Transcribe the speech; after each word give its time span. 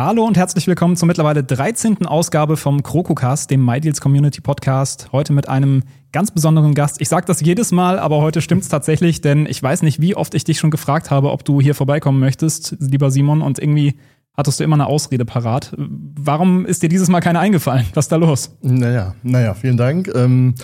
Hallo 0.00 0.24
und 0.24 0.36
herzlich 0.36 0.68
willkommen 0.68 0.94
zur 0.94 1.08
mittlerweile 1.08 1.42
13. 1.42 2.06
Ausgabe 2.06 2.56
vom 2.56 2.84
KrokoCast, 2.84 3.50
dem 3.50 3.64
MyDeals 3.64 4.00
Community 4.00 4.40
Podcast. 4.40 5.08
Heute 5.10 5.32
mit 5.32 5.48
einem 5.48 5.82
ganz 6.12 6.30
besonderen 6.30 6.76
Gast. 6.76 7.00
Ich 7.00 7.08
sage 7.08 7.26
das 7.26 7.40
jedes 7.40 7.72
Mal, 7.72 7.98
aber 7.98 8.18
heute 8.18 8.40
stimmt's 8.40 8.68
tatsächlich, 8.68 9.22
denn 9.22 9.44
ich 9.46 9.60
weiß 9.60 9.82
nicht, 9.82 10.00
wie 10.00 10.14
oft 10.14 10.36
ich 10.36 10.44
dich 10.44 10.60
schon 10.60 10.70
gefragt 10.70 11.10
habe, 11.10 11.32
ob 11.32 11.44
du 11.44 11.60
hier 11.60 11.74
vorbeikommen 11.74 12.20
möchtest, 12.20 12.76
lieber 12.78 13.10
Simon, 13.10 13.42
und 13.42 13.58
irgendwie 13.58 13.98
hattest 14.34 14.60
du 14.60 14.64
immer 14.64 14.76
eine 14.76 14.86
Ausrede 14.86 15.24
parat. 15.24 15.74
Warum 15.76 16.64
ist 16.64 16.84
dir 16.84 16.88
dieses 16.88 17.08
Mal 17.08 17.20
keine 17.20 17.40
eingefallen? 17.40 17.86
Was 17.94 18.04
ist 18.04 18.12
da 18.12 18.16
los? 18.16 18.56
Naja, 18.62 19.16
naja, 19.24 19.54
vielen 19.54 19.78
Dank. 19.78 20.12
Ähm, 20.14 20.54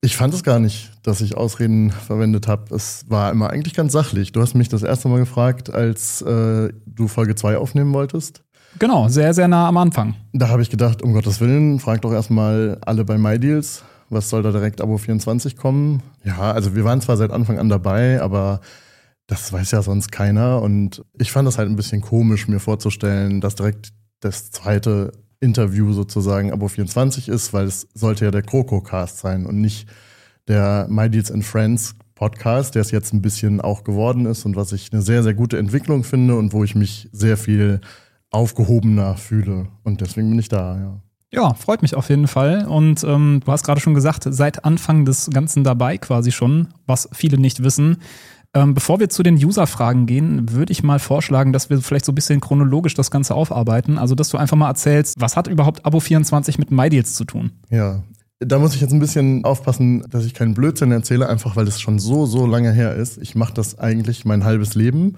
ich 0.00 0.16
fand 0.16 0.34
es 0.34 0.42
gar 0.42 0.58
nicht, 0.58 0.90
dass 1.04 1.20
ich 1.20 1.36
Ausreden 1.36 1.92
verwendet 1.92 2.48
habe. 2.48 2.74
Es 2.74 3.04
war 3.08 3.30
immer 3.30 3.50
eigentlich 3.50 3.74
ganz 3.74 3.92
sachlich. 3.92 4.32
Du 4.32 4.42
hast 4.42 4.54
mich 4.54 4.68
das 4.68 4.82
erste 4.82 5.08
Mal 5.08 5.20
gefragt, 5.20 5.72
als 5.72 6.22
äh, 6.22 6.72
du 6.86 7.06
Folge 7.06 7.36
2 7.36 7.56
aufnehmen 7.56 7.94
wolltest. 7.94 8.43
Genau, 8.78 9.08
sehr, 9.08 9.34
sehr 9.34 9.48
nah 9.48 9.68
am 9.68 9.76
Anfang. 9.76 10.14
Da 10.32 10.48
habe 10.48 10.62
ich 10.62 10.70
gedacht, 10.70 11.02
um 11.02 11.12
Gottes 11.12 11.40
Willen, 11.40 11.78
frag 11.78 12.02
doch 12.02 12.12
erstmal 12.12 12.78
alle 12.84 13.04
bei 13.04 13.18
MyDeals. 13.18 13.84
Was 14.10 14.28
soll 14.28 14.42
da 14.42 14.52
direkt 14.52 14.80
Abo 14.80 14.98
24 14.98 15.56
kommen? 15.56 16.02
Ja, 16.24 16.52
also 16.52 16.74
wir 16.74 16.84
waren 16.84 17.00
zwar 17.00 17.16
seit 17.16 17.30
Anfang 17.30 17.58
an 17.58 17.68
dabei, 17.68 18.20
aber 18.20 18.60
das 19.26 19.52
weiß 19.52 19.70
ja 19.70 19.82
sonst 19.82 20.12
keiner. 20.12 20.60
Und 20.60 21.04
ich 21.18 21.32
fand 21.32 21.46
das 21.46 21.58
halt 21.58 21.68
ein 21.70 21.76
bisschen 21.76 22.00
komisch, 22.00 22.48
mir 22.48 22.60
vorzustellen, 22.60 23.40
dass 23.40 23.54
direkt 23.54 23.92
das 24.20 24.50
zweite 24.50 25.12
Interview 25.40 25.92
sozusagen 25.92 26.52
Abo 26.52 26.68
24 26.68 27.28
ist, 27.28 27.52
weil 27.52 27.66
es 27.66 27.88
sollte 27.94 28.24
ja 28.24 28.30
der 28.30 28.42
Kroko-Cast 28.42 29.18
sein 29.18 29.46
und 29.46 29.60
nicht 29.60 29.88
der 30.48 30.86
My 30.90 31.08
Deals 31.08 31.30
and 31.30 31.44
Friends 31.44 31.94
Podcast, 32.14 32.74
der 32.74 32.82
es 32.82 32.90
jetzt 32.90 33.12
ein 33.12 33.22
bisschen 33.22 33.60
auch 33.60 33.84
geworden 33.84 34.26
ist 34.26 34.44
und 34.44 34.56
was 34.56 34.72
ich 34.72 34.92
eine 34.92 35.02
sehr, 35.02 35.22
sehr 35.22 35.34
gute 35.34 35.58
Entwicklung 35.58 36.04
finde 36.04 36.36
und 36.36 36.52
wo 36.52 36.62
ich 36.64 36.74
mich 36.74 37.08
sehr 37.12 37.36
viel 37.36 37.80
aufgehobener 38.34 39.16
fühle. 39.16 39.68
Und 39.82 40.00
deswegen 40.00 40.30
bin 40.30 40.38
ich 40.38 40.48
da, 40.48 40.76
ja. 40.76 41.00
Ja, 41.32 41.54
freut 41.54 41.82
mich 41.82 41.96
auf 41.96 42.10
jeden 42.10 42.28
Fall. 42.28 42.66
Und 42.66 43.02
ähm, 43.02 43.40
du 43.44 43.50
hast 43.50 43.64
gerade 43.64 43.80
schon 43.80 43.94
gesagt, 43.94 44.24
seit 44.28 44.64
Anfang 44.64 45.04
des 45.04 45.30
Ganzen 45.30 45.64
dabei 45.64 45.98
quasi 45.98 46.30
schon, 46.30 46.68
was 46.86 47.08
viele 47.12 47.38
nicht 47.38 47.64
wissen. 47.64 47.96
Ähm, 48.54 48.74
bevor 48.74 49.00
wir 49.00 49.08
zu 49.08 49.24
den 49.24 49.34
User-Fragen 49.34 50.06
gehen, 50.06 50.52
würde 50.52 50.70
ich 50.70 50.84
mal 50.84 51.00
vorschlagen, 51.00 51.52
dass 51.52 51.70
wir 51.70 51.80
vielleicht 51.80 52.04
so 52.04 52.12
ein 52.12 52.14
bisschen 52.14 52.40
chronologisch 52.40 52.94
das 52.94 53.10
Ganze 53.10 53.34
aufarbeiten. 53.34 53.98
Also, 53.98 54.14
dass 54.14 54.28
du 54.28 54.38
einfach 54.38 54.56
mal 54.56 54.68
erzählst, 54.68 55.16
was 55.18 55.36
hat 55.36 55.48
überhaupt 55.48 55.84
Abo24 55.84 56.60
mit 56.60 56.70
MyDeals 56.70 57.14
zu 57.14 57.24
tun? 57.24 57.50
Ja, 57.68 58.04
da 58.38 58.60
muss 58.60 58.76
ich 58.76 58.80
jetzt 58.80 58.92
ein 58.92 59.00
bisschen 59.00 59.44
aufpassen, 59.44 60.04
dass 60.08 60.24
ich 60.24 60.34
keinen 60.34 60.54
Blödsinn 60.54 60.92
erzähle, 60.92 61.28
einfach 61.28 61.56
weil 61.56 61.66
es 61.66 61.80
schon 61.80 61.98
so, 61.98 62.26
so 62.26 62.46
lange 62.46 62.70
her 62.70 62.94
ist. 62.94 63.18
Ich 63.18 63.34
mache 63.34 63.54
das 63.54 63.78
eigentlich 63.80 64.24
mein 64.24 64.44
halbes 64.44 64.76
Leben. 64.76 65.16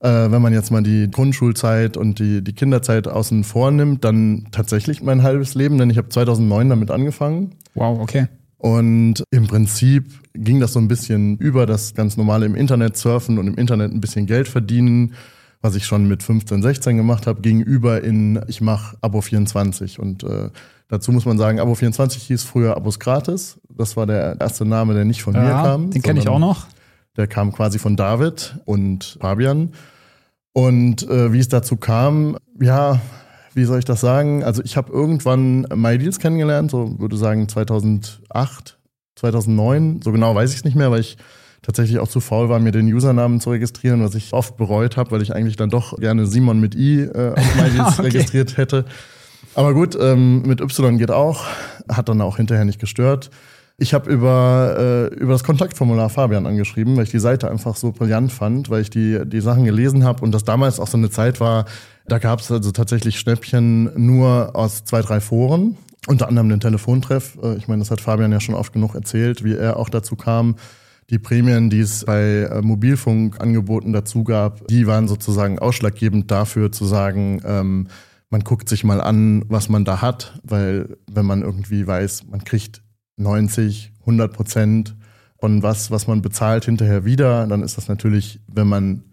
Äh, 0.00 0.30
wenn 0.30 0.42
man 0.42 0.52
jetzt 0.52 0.70
mal 0.70 0.82
die 0.82 1.10
Grundschulzeit 1.10 1.96
und 1.96 2.18
die, 2.18 2.42
die 2.42 2.52
Kinderzeit 2.52 3.08
außen 3.08 3.44
vor 3.44 3.70
nimmt, 3.70 4.04
dann 4.04 4.48
tatsächlich 4.52 5.02
mein 5.02 5.22
halbes 5.22 5.54
Leben, 5.54 5.78
denn 5.78 5.88
ich 5.88 5.98
habe 5.98 6.08
2009 6.08 6.68
damit 6.68 6.90
angefangen. 6.90 7.52
Wow, 7.74 8.00
okay. 8.00 8.26
Und 8.58 9.24
im 9.30 9.46
Prinzip 9.46 10.12
ging 10.34 10.60
das 10.60 10.72
so 10.72 10.80
ein 10.80 10.88
bisschen 10.88 11.38
über 11.38 11.66
das 11.66 11.94
ganz 11.94 12.16
normale 12.16 12.46
im 12.46 12.54
Internet 12.54 12.96
surfen 12.96 13.38
und 13.38 13.46
im 13.46 13.54
Internet 13.54 13.92
ein 13.92 14.00
bisschen 14.00 14.26
Geld 14.26 14.48
verdienen, 14.48 15.14
was 15.62 15.74
ich 15.74 15.86
schon 15.86 16.06
mit 16.08 16.22
15, 16.22 16.62
16 16.62 16.96
gemacht 16.96 17.26
habe, 17.26 17.40
gegenüber 17.40 18.02
in 18.02 18.40
ich 18.48 18.60
mache 18.60 18.96
Abo 19.00 19.20
24 19.20 19.98
und 19.98 20.24
äh, 20.24 20.50
Dazu 20.88 21.10
muss 21.10 21.24
man 21.24 21.36
sagen, 21.36 21.58
Abo 21.58 21.74
24 21.74 22.22
hieß 22.22 22.44
früher 22.44 22.76
Abos 22.76 23.00
gratis. 23.00 23.58
Das 23.68 23.96
war 23.96 24.06
der 24.06 24.40
erste 24.40 24.64
Name, 24.64 24.94
der 24.94 25.04
nicht 25.04 25.22
von 25.22 25.34
ja, 25.34 25.42
mir 25.42 25.50
kam. 25.50 25.90
Den 25.90 26.02
kenne 26.02 26.20
ich 26.20 26.28
auch 26.28 26.38
noch. 26.38 26.66
Der 27.16 27.26
kam 27.26 27.52
quasi 27.52 27.78
von 27.78 27.96
David 27.96 28.56
und 28.64 29.18
Fabian. 29.20 29.72
Und 30.52 31.08
äh, 31.08 31.32
wie 31.32 31.38
es 31.38 31.48
dazu 31.48 31.76
kam, 31.76 32.38
ja, 32.60 33.00
wie 33.54 33.64
soll 33.64 33.78
ich 33.78 33.84
das 33.84 34.00
sagen? 34.00 34.44
Also 34.44 34.62
ich 34.64 34.76
habe 34.76 34.92
irgendwann 34.92 35.62
MyDeals 35.74 36.18
kennengelernt, 36.18 36.70
so 36.70 36.98
würde 36.98 37.16
sagen 37.16 37.48
2008, 37.48 38.78
2009. 39.16 40.00
So 40.02 40.12
genau 40.12 40.34
weiß 40.34 40.50
ich 40.50 40.58
es 40.58 40.64
nicht 40.64 40.76
mehr, 40.76 40.90
weil 40.90 41.00
ich 41.00 41.16
tatsächlich 41.62 41.98
auch 41.98 42.08
zu 42.08 42.20
faul 42.20 42.48
war, 42.48 42.60
mir 42.60 42.70
den 42.70 42.92
Usernamen 42.92 43.40
zu 43.40 43.50
registrieren, 43.50 44.02
was 44.02 44.14
ich 44.14 44.32
oft 44.32 44.56
bereut 44.56 44.96
habe, 44.96 45.10
weil 45.10 45.22
ich 45.22 45.34
eigentlich 45.34 45.56
dann 45.56 45.70
doch 45.70 45.96
gerne 45.96 46.26
Simon 46.26 46.60
mit 46.60 46.74
I 46.74 47.00
äh, 47.00 47.32
auf 47.34 47.54
MyDeals 47.56 47.92
okay. 47.98 48.02
registriert 48.02 48.56
hätte. 48.56 48.84
Aber 49.54 49.72
gut, 49.74 49.96
ähm, 50.00 50.42
mit 50.42 50.60
Y 50.60 50.98
geht 50.98 51.10
auch, 51.10 51.46
hat 51.88 52.08
dann 52.08 52.20
auch 52.20 52.36
hinterher 52.36 52.64
nicht 52.64 52.78
gestört. 52.78 53.30
Ich 53.78 53.92
habe 53.92 54.10
über, 54.10 55.10
äh, 55.12 55.14
über 55.16 55.32
das 55.32 55.44
Kontaktformular 55.44 56.08
Fabian 56.08 56.46
angeschrieben, 56.46 56.96
weil 56.96 57.04
ich 57.04 57.10
die 57.10 57.18
Seite 57.18 57.50
einfach 57.50 57.76
so 57.76 57.92
brillant 57.92 58.32
fand, 58.32 58.70
weil 58.70 58.80
ich 58.80 58.88
die, 58.88 59.20
die 59.26 59.40
Sachen 59.40 59.64
gelesen 59.64 60.02
habe 60.02 60.22
und 60.22 60.32
das 60.32 60.44
damals 60.44 60.80
auch 60.80 60.86
so 60.86 60.96
eine 60.96 61.10
Zeit 61.10 61.40
war, 61.40 61.66
da 62.08 62.18
gab 62.18 62.40
es 62.40 62.50
also 62.50 62.72
tatsächlich 62.72 63.18
Schnäppchen 63.18 63.90
nur 63.96 64.56
aus 64.56 64.84
zwei, 64.84 65.02
drei 65.02 65.20
Foren, 65.20 65.76
unter 66.06 66.26
anderem 66.26 66.48
den 66.48 66.60
Telefontreff. 66.60 67.36
Äh, 67.42 67.56
ich 67.56 67.68
meine, 67.68 67.80
das 67.80 67.90
hat 67.90 68.00
Fabian 68.00 68.32
ja 68.32 68.40
schon 68.40 68.54
oft 68.54 68.72
genug 68.72 68.94
erzählt, 68.94 69.44
wie 69.44 69.54
er 69.54 69.76
auch 69.76 69.90
dazu 69.90 70.16
kam. 70.16 70.56
Die 71.10 71.18
Prämien, 71.18 71.68
die 71.68 71.80
es 71.80 72.06
bei 72.06 72.48
äh, 72.50 72.62
Mobilfunkangeboten 72.62 73.92
dazu 73.92 74.24
gab, 74.24 74.66
die 74.68 74.86
waren 74.86 75.06
sozusagen 75.06 75.58
ausschlaggebend 75.58 76.30
dafür 76.30 76.72
zu 76.72 76.86
sagen, 76.86 77.42
ähm, 77.44 77.88
man 78.30 78.40
guckt 78.40 78.70
sich 78.70 78.84
mal 78.84 79.02
an, 79.02 79.44
was 79.48 79.68
man 79.68 79.84
da 79.84 80.00
hat, 80.00 80.40
weil 80.42 80.96
wenn 81.10 81.26
man 81.26 81.42
irgendwie 81.42 81.86
weiß, 81.86 82.24
man 82.28 82.42
kriegt 82.42 82.82
90, 83.16 83.92
100 84.00 84.32
Prozent 84.32 84.96
von 85.38 85.62
was, 85.62 85.90
was 85.90 86.06
man 86.06 86.22
bezahlt, 86.22 86.64
hinterher 86.64 87.04
wieder, 87.04 87.46
dann 87.46 87.62
ist 87.62 87.76
das 87.76 87.88
natürlich, 87.88 88.40
wenn 88.46 88.66
man 88.66 89.04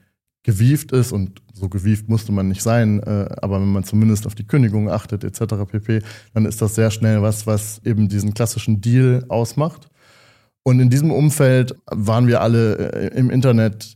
gewieft 0.44 0.91
ist 0.91 1.12
und 1.12 1.41
so 1.53 1.69
gewieft 1.69 2.09
musste 2.09 2.31
man 2.31 2.50
nicht 2.50 2.62
sein, 2.62 3.02
äh, 3.02 3.30
aber 3.42 3.62
wenn 3.62 3.72
man 3.72 3.84
zumindest 3.84 4.28
auf 4.28 4.36
die 4.36 4.46
Kündigung 4.46 4.90
achtet 4.90 5.24
etc. 5.24 5.56
pp, 5.69 6.02
dann 6.34 6.46
ist 6.46 6.62
das 6.62 6.75
sehr 6.75 6.92
schnell 6.92 7.22
was, 7.22 7.47
was 7.47 7.81
eben 7.86 8.09
diesen 8.09 8.34
klassischen 8.34 8.81
Deal 8.81 9.24
ausmacht. 9.30 9.88
Und 10.63 10.80
in 10.80 10.90
diesem 10.90 11.12
Umfeld 11.12 11.75
waren 11.86 12.28
wir 12.28 12.42
alle 12.42 12.94
äh, 12.94 13.18
im 13.18 13.30
Internet 13.30 13.96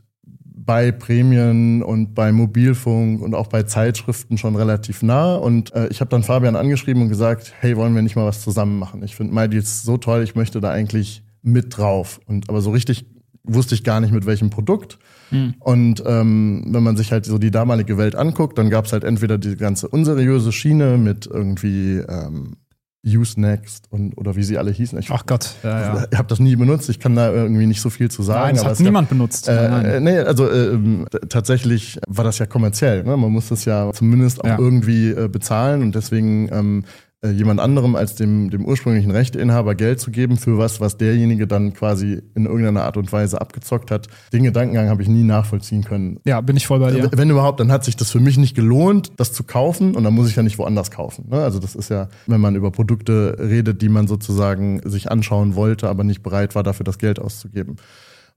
bei 0.68 0.92
Prämien 0.92 1.82
und 1.82 2.14
bei 2.14 2.32
Mobilfunk 2.32 3.22
und 3.22 3.34
auch 3.34 3.48
bei 3.48 3.64
Zeitschriften 3.64 4.38
schon 4.38 4.56
relativ 4.56 5.02
nah. 5.02 5.36
Und 5.36 5.74
äh, 5.74 5.88
ich 5.88 6.02
habe 6.02 6.10
dann 6.10 6.22
Fabian 6.22 6.56
angeschrieben 6.56 7.02
und 7.02 7.10
gesagt, 7.10 7.54
hey, 7.60 7.76
wollen 7.78 7.96
wir 7.96 8.04
nicht 8.04 8.18
mal 8.18 8.26
was 8.26 8.42
zusammen 8.42 8.78
machen? 8.78 9.02
Ich 9.02 9.16
finde 9.16 9.34
MyDeals 9.34 9.82
so 9.82 9.98
toll, 9.98 10.22
ich 10.22 10.36
möchte 10.36 10.60
da 10.62 10.70
eigentlich 10.70 11.24
mit 11.42 11.78
drauf. 11.78 12.20
Und 12.28 12.50
aber 12.50 12.62
so 12.62 12.72
richtig 12.72 13.06
wusste 13.44 13.76
ich 13.76 13.86
gar 13.86 14.02
nicht 14.02 14.12
mit 14.14 14.26
welchem 14.26 14.50
Produkt. 14.50 15.00
Mhm. 15.32 15.56
Und 15.60 16.04
ähm, 16.06 16.66
wenn 16.68 16.84
man 16.84 16.98
sich 16.98 17.14
halt 17.14 17.26
so 17.26 17.38
die 17.38 17.50
damalige 17.50 17.98
Welt 17.98 18.16
anguckt, 18.16 18.58
dann 18.58 18.70
gab 18.70 18.86
es 18.86 18.94
halt 18.94 19.06
entweder 19.06 19.38
die 19.38 19.56
ganze 19.56 19.88
unseriöse 19.88 20.52
Schiene 20.52 20.98
mit 20.98 21.26
irgendwie 21.26 22.00
ähm, 22.08 22.58
Usenext 23.16 23.86
und 23.90 24.18
oder 24.18 24.36
wie 24.36 24.44
sie 24.44 24.58
alle 24.58 24.72
hießen. 24.72 24.98
Ich, 25.00 25.10
Ach 25.12 25.26
Gott, 25.26 25.56
ja, 25.64 25.82
ja. 25.82 26.08
Ich 26.12 26.18
habe 26.18 26.28
das 26.28 26.40
nie 26.40 26.56
benutzt. 26.56 26.90
Ich 26.90 27.00
kann 27.00 27.16
da 27.16 27.32
irgendwie 27.32 27.66
nicht 27.66 27.82
so 27.82 27.90
viel 27.90 28.10
zu 28.10 28.24
sagen. 28.24 28.56
Nein, 28.56 28.56
das 28.56 28.66
hat 28.66 28.80
niemand 28.80 29.10
gab, 29.10 29.18
benutzt. 29.18 29.48
Äh, 29.48 30.00
nee, 30.00 30.20
also 30.20 30.50
äh, 30.50 30.78
tatsächlich 31.30 32.00
war 32.08 32.24
das 32.24 32.40
ja 32.40 32.46
kommerziell. 32.46 33.04
Ne? 33.04 33.16
Man 33.16 33.32
muss 33.32 33.50
das 33.50 33.66
ja 33.66 33.92
zumindest 33.94 34.44
auch 34.44 34.48
ja. 34.48 34.60
irgendwie 34.60 35.10
äh, 35.10 35.28
bezahlen 35.28 35.82
und 35.82 35.96
deswegen 35.96 36.50
ähm, 36.52 36.84
äh, 37.24 37.32
jemand 37.32 37.60
anderem 37.60 37.96
als 37.96 38.14
dem, 38.14 38.52
dem 38.52 38.64
ursprünglichen 38.66 39.10
Rechteinhaber 39.10 39.74
Geld 39.74 40.00
zu 40.00 40.12
geben 40.12 40.38
für 40.38 40.60
was, 40.60 40.80
was 40.80 40.98
derjenige 40.98 41.48
dann 41.48 41.74
quasi 41.74 42.22
in 42.36 42.46
irgendeiner 42.46 42.84
Art 42.84 42.96
und 42.96 43.12
Weise 43.12 43.42
abgezockt 43.42 43.90
hat. 43.90 44.08
Den 44.34 44.44
Gedankengang 44.44 44.90
habe 44.90 45.02
ich 45.02 45.08
nie 45.08 45.24
nachvollziehen 45.24 45.84
können. 45.84 46.20
Ja, 46.26 46.42
bin 46.42 46.56
ich 46.58 46.68
voll 46.68 46.80
bei 46.80 46.92
dir. 46.92 47.10
Wenn 47.12 47.32
überhaupt, 47.32 47.60
dann 47.60 47.72
hat 47.72 47.84
sich 47.86 47.96
das 47.96 48.12
für 48.12 48.20
mich 48.20 48.38
nicht 48.38 48.56
gelohnt, 48.56 49.12
das 49.18 49.34
zu 49.34 49.44
kaufen 49.44 49.96
und 49.96 50.04
dann 50.04 50.14
muss 50.14 50.30
ich 50.30 50.36
ja 50.36 50.44
nicht 50.44 50.60
woanders 50.60 50.92
kaufen. 50.92 51.26
Ne? 51.30 51.38
Also 51.38 51.58
das 51.58 51.74
ist 51.74 51.90
ja, 51.90 52.10
wenn 52.28 52.40
man 52.40 52.56
über 52.56 52.70
Produkte 52.70 53.36
redet, 53.40 53.82
die 53.82 53.90
man 53.90 54.08
sozusagen 54.08 54.82
sich 54.88 55.10
anschauen 55.10 55.56
wollte, 55.56 55.90
aber 55.90 56.04
nicht 56.04 56.22
bereit 56.22 56.54
war, 56.54 56.62
dafür 56.62 56.84
das 56.84 57.00
Geld 57.00 57.20
auszugeben. 57.20 57.78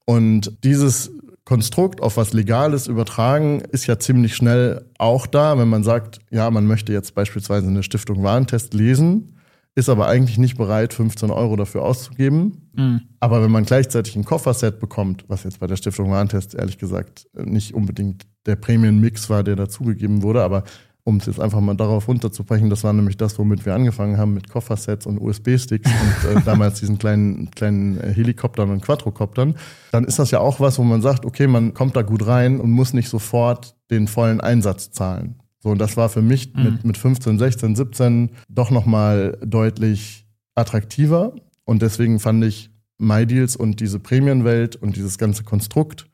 Und 0.07 0.65
dieses 0.65 1.13
Konstrukt 1.45 2.01
auf 2.01 2.17
was 2.17 2.33
Legales 2.33 2.87
übertragen 2.87 3.61
ist 3.73 3.87
ja 3.87 3.99
ziemlich 3.99 4.37
schnell 4.37 4.85
auch 4.99 5.27
da, 5.27 5.59
wenn 5.59 5.69
man 5.69 5.83
sagt, 5.83 6.21
ja, 6.31 6.51
man 6.51 6.67
möchte 6.67 6.93
jetzt 6.93 7.15
beispielsweise 7.15 7.69
eine 7.69 7.83
Stiftung 7.83 8.23
Warentest 8.23 8.75
lesen, 8.75 9.37
ist 9.75 9.89
aber 9.89 10.07
eigentlich 10.07 10.39
nicht 10.39 10.57
bereit, 10.57 10.93
15 10.93 11.31
Euro 11.31 11.57
dafür 11.57 11.83
auszugeben. 11.83 12.71
Mhm. 12.75 13.01
Aber 13.21 13.43
wenn 13.43 13.51
man 13.51 13.65
gleichzeitig 13.65 14.17
ein 14.17 14.25
Kofferset 14.25 14.81
bekommt, 14.81 15.25
was 15.29 15.45
jetzt 15.45 15.61
bei 15.61 15.67
der 15.67 15.77
Stiftung 15.77 16.11
Warentest 16.11 16.55
ehrlich 16.55 16.79
gesagt 16.79 17.27
nicht 17.35 17.75
unbedingt 17.75 18.27
der 18.47 18.57
Prämien-Mix 18.57 19.31
war, 19.31 19.43
der 19.43 19.57
dazugegeben 19.57 20.23
wurde, 20.23 20.43
aber 20.43 20.65
um 21.11 21.17
es 21.17 21.27
jetzt 21.27 21.41
einfach 21.41 21.61
mal 21.61 21.75
darauf 21.75 22.09
runterzubrechen, 22.09 22.71
das 22.71 22.85
war 22.85 22.93
nämlich 22.93 23.17
das, 23.17 23.39
womit 23.39 23.67
wir 23.67 23.75
angefangen 23.75 24.17
haben 24.17 24.33
mit 24.33 24.49
Koffersets 24.49 25.07
und 25.07 25.21
USB-Sticks 25.21 25.91
und 25.91 26.37
äh, 26.37 26.41
damals 26.45 26.81
diesen 26.81 26.99
kleinen, 26.99 27.51
kleinen 27.51 28.01
äh, 28.01 28.15
Helikoptern 28.15 28.71
und 28.71 28.81
Quadrocoptern, 28.81 29.57
dann 29.91 30.05
ist 30.05 30.19
das 30.19 30.31
ja 30.31 30.39
auch 30.39 30.61
was, 30.61 30.79
wo 30.79 30.85
man 30.85 31.03
sagt, 31.03 31.27
okay, 31.27 31.47
man 31.47 31.75
kommt 31.75 31.97
da 31.97 32.03
gut 32.03 32.27
rein 32.27 32.61
und 32.61 32.71
muss 32.71 32.95
nicht 32.95 33.09
sofort 33.09 33.77
den 33.91 34.07
vollen 34.07 34.41
Einsatz 34.41 34.93
zahlen. 34.93 35.35
So, 35.59 35.71
und 35.71 35.79
das 35.79 35.97
war 35.97 36.09
für 36.09 36.23
mich 36.23 36.55
mhm. 36.55 36.63
mit, 36.63 36.85
mit 36.85 36.97
15, 36.97 37.39
16, 37.39 37.77
17 37.77 38.31
doch 38.49 38.71
nochmal 38.71 39.37
deutlich 39.45 40.27
attraktiver. 40.55 41.35
Und 41.65 41.83
deswegen 41.83 42.19
fand 42.19 42.45
ich 42.45 42.71
MyDeals 42.99 43.57
und 43.57 43.81
diese 43.81 43.99
Prämienwelt 43.99 44.77
und 44.77 44.97
dieses 44.97 45.19
ganze 45.19 45.45
Konstrukt 45.45 46.07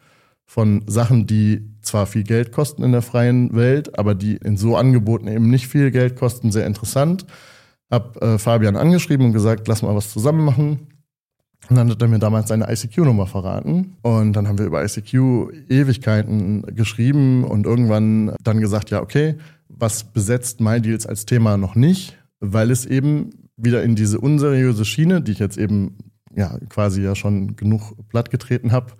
von 0.46 0.82
Sachen, 0.86 1.26
die 1.26 1.68
zwar 1.82 2.06
viel 2.06 2.22
Geld 2.22 2.52
kosten 2.52 2.82
in 2.82 2.92
der 2.92 3.02
freien 3.02 3.54
Welt, 3.54 3.98
aber 3.98 4.14
die 4.14 4.36
in 4.36 4.56
so 4.56 4.76
Angeboten 4.76 5.26
eben 5.28 5.50
nicht 5.50 5.68
viel 5.68 5.90
Geld 5.90 6.16
kosten, 6.16 6.52
sehr 6.52 6.66
interessant. 6.66 7.26
Hab 7.90 8.22
äh, 8.22 8.38
Fabian 8.38 8.76
angeschrieben 8.76 9.26
und 9.26 9.32
gesagt, 9.32 9.68
lass 9.68 9.82
mal 9.82 9.94
was 9.94 10.12
zusammen 10.12 10.44
machen. 10.44 10.88
Und 11.68 11.76
dann 11.76 11.90
hat 11.90 12.00
er 12.00 12.08
mir 12.08 12.18
damals 12.18 12.48
seine 12.48 12.70
ICQ-Nummer 12.70 13.26
verraten. 13.26 13.96
Und 14.02 14.34
dann 14.34 14.46
haben 14.46 14.58
wir 14.58 14.66
über 14.66 14.84
ICQ 14.84 15.14
Ewigkeiten 15.68 16.62
geschrieben 16.74 17.44
und 17.44 17.66
irgendwann 17.66 18.34
dann 18.42 18.60
gesagt, 18.60 18.90
ja, 18.90 19.02
okay, 19.02 19.36
was 19.68 20.04
besetzt 20.04 20.60
MyDeals 20.60 21.06
als 21.06 21.26
Thema 21.26 21.56
noch 21.56 21.74
nicht? 21.74 22.16
Weil 22.38 22.70
es 22.70 22.86
eben 22.86 23.30
wieder 23.56 23.82
in 23.82 23.96
diese 23.96 24.20
unseriöse 24.20 24.84
Schiene, 24.84 25.22
die 25.22 25.32
ich 25.32 25.38
jetzt 25.38 25.58
eben 25.58 25.96
ja 26.36 26.56
quasi 26.68 27.02
ja 27.02 27.14
schon 27.14 27.56
genug 27.56 27.94
plattgetreten 28.08 28.70
habe, 28.70 28.92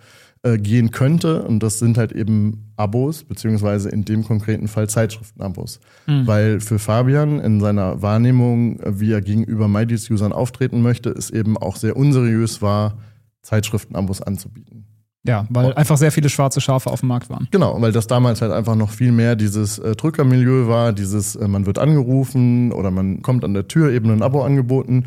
äh, 0.43 0.59
gehen 0.59 0.91
könnte. 0.91 1.43
Und 1.43 1.63
das 1.63 1.79
sind 1.79 1.99
halt 1.99 2.13
eben 2.13 2.73
Abos, 2.77 3.25
beziehungsweise 3.25 3.89
in 3.89 4.05
dem 4.05 4.25
konkreten 4.25 4.69
Fall 4.69 4.89
Zeitschriftenabos. 4.89 5.81
Mhm. 6.07 6.27
Weil 6.27 6.61
für 6.61 6.79
Fabian 6.79 7.41
in 7.41 7.61
seiner 7.61 8.03
Wahrnehmung, 8.03 8.79
wie 8.85 9.13
er 9.13 9.23
gegenüber 9.23 9.69
MyDeals-Usern 9.69 10.33
auftreten 10.33 10.83
möchte, 10.83 11.11
es 11.11 11.31
eben 11.31 11.57
auch 11.57 11.77
sehr 11.77 11.97
unseriös 11.97 12.63
war, 12.63 12.99
Zeitschriftenabos 13.43 14.23
anzubieten. 14.23 14.87
Ja, 15.27 15.47
weil 15.51 15.75
einfach 15.75 15.97
sehr 15.97 16.13
viele 16.13 16.29
schwarze 16.29 16.61
Schafe 16.61 16.91
auf 16.91 17.01
dem 17.01 17.09
Markt 17.09 17.29
waren. 17.31 17.49
Genau, 17.51 17.81
weil 17.81 17.91
das 17.91 18.07
damals 18.07 18.43
halt 18.43 18.53
einfach 18.53 18.77
noch 18.77 18.91
viel 18.91 19.11
mehr 19.11 19.35
dieses 19.35 19.79
äh, 19.79 19.97
Drückermilieu 19.97 20.69
war, 20.69 20.93
dieses 20.93 21.35
äh, 21.35 21.49
man 21.49 21.67
wird 21.67 21.79
angerufen 21.79 22.73
oder 22.73 22.91
man 22.93 23.23
kommt 23.23 23.45
an 23.45 23.53
der 23.53 23.67
Tür 23.67 23.91
eben 23.91 24.11
ein 24.11 24.23
Abo 24.23 24.43
angeboten. 24.43 25.07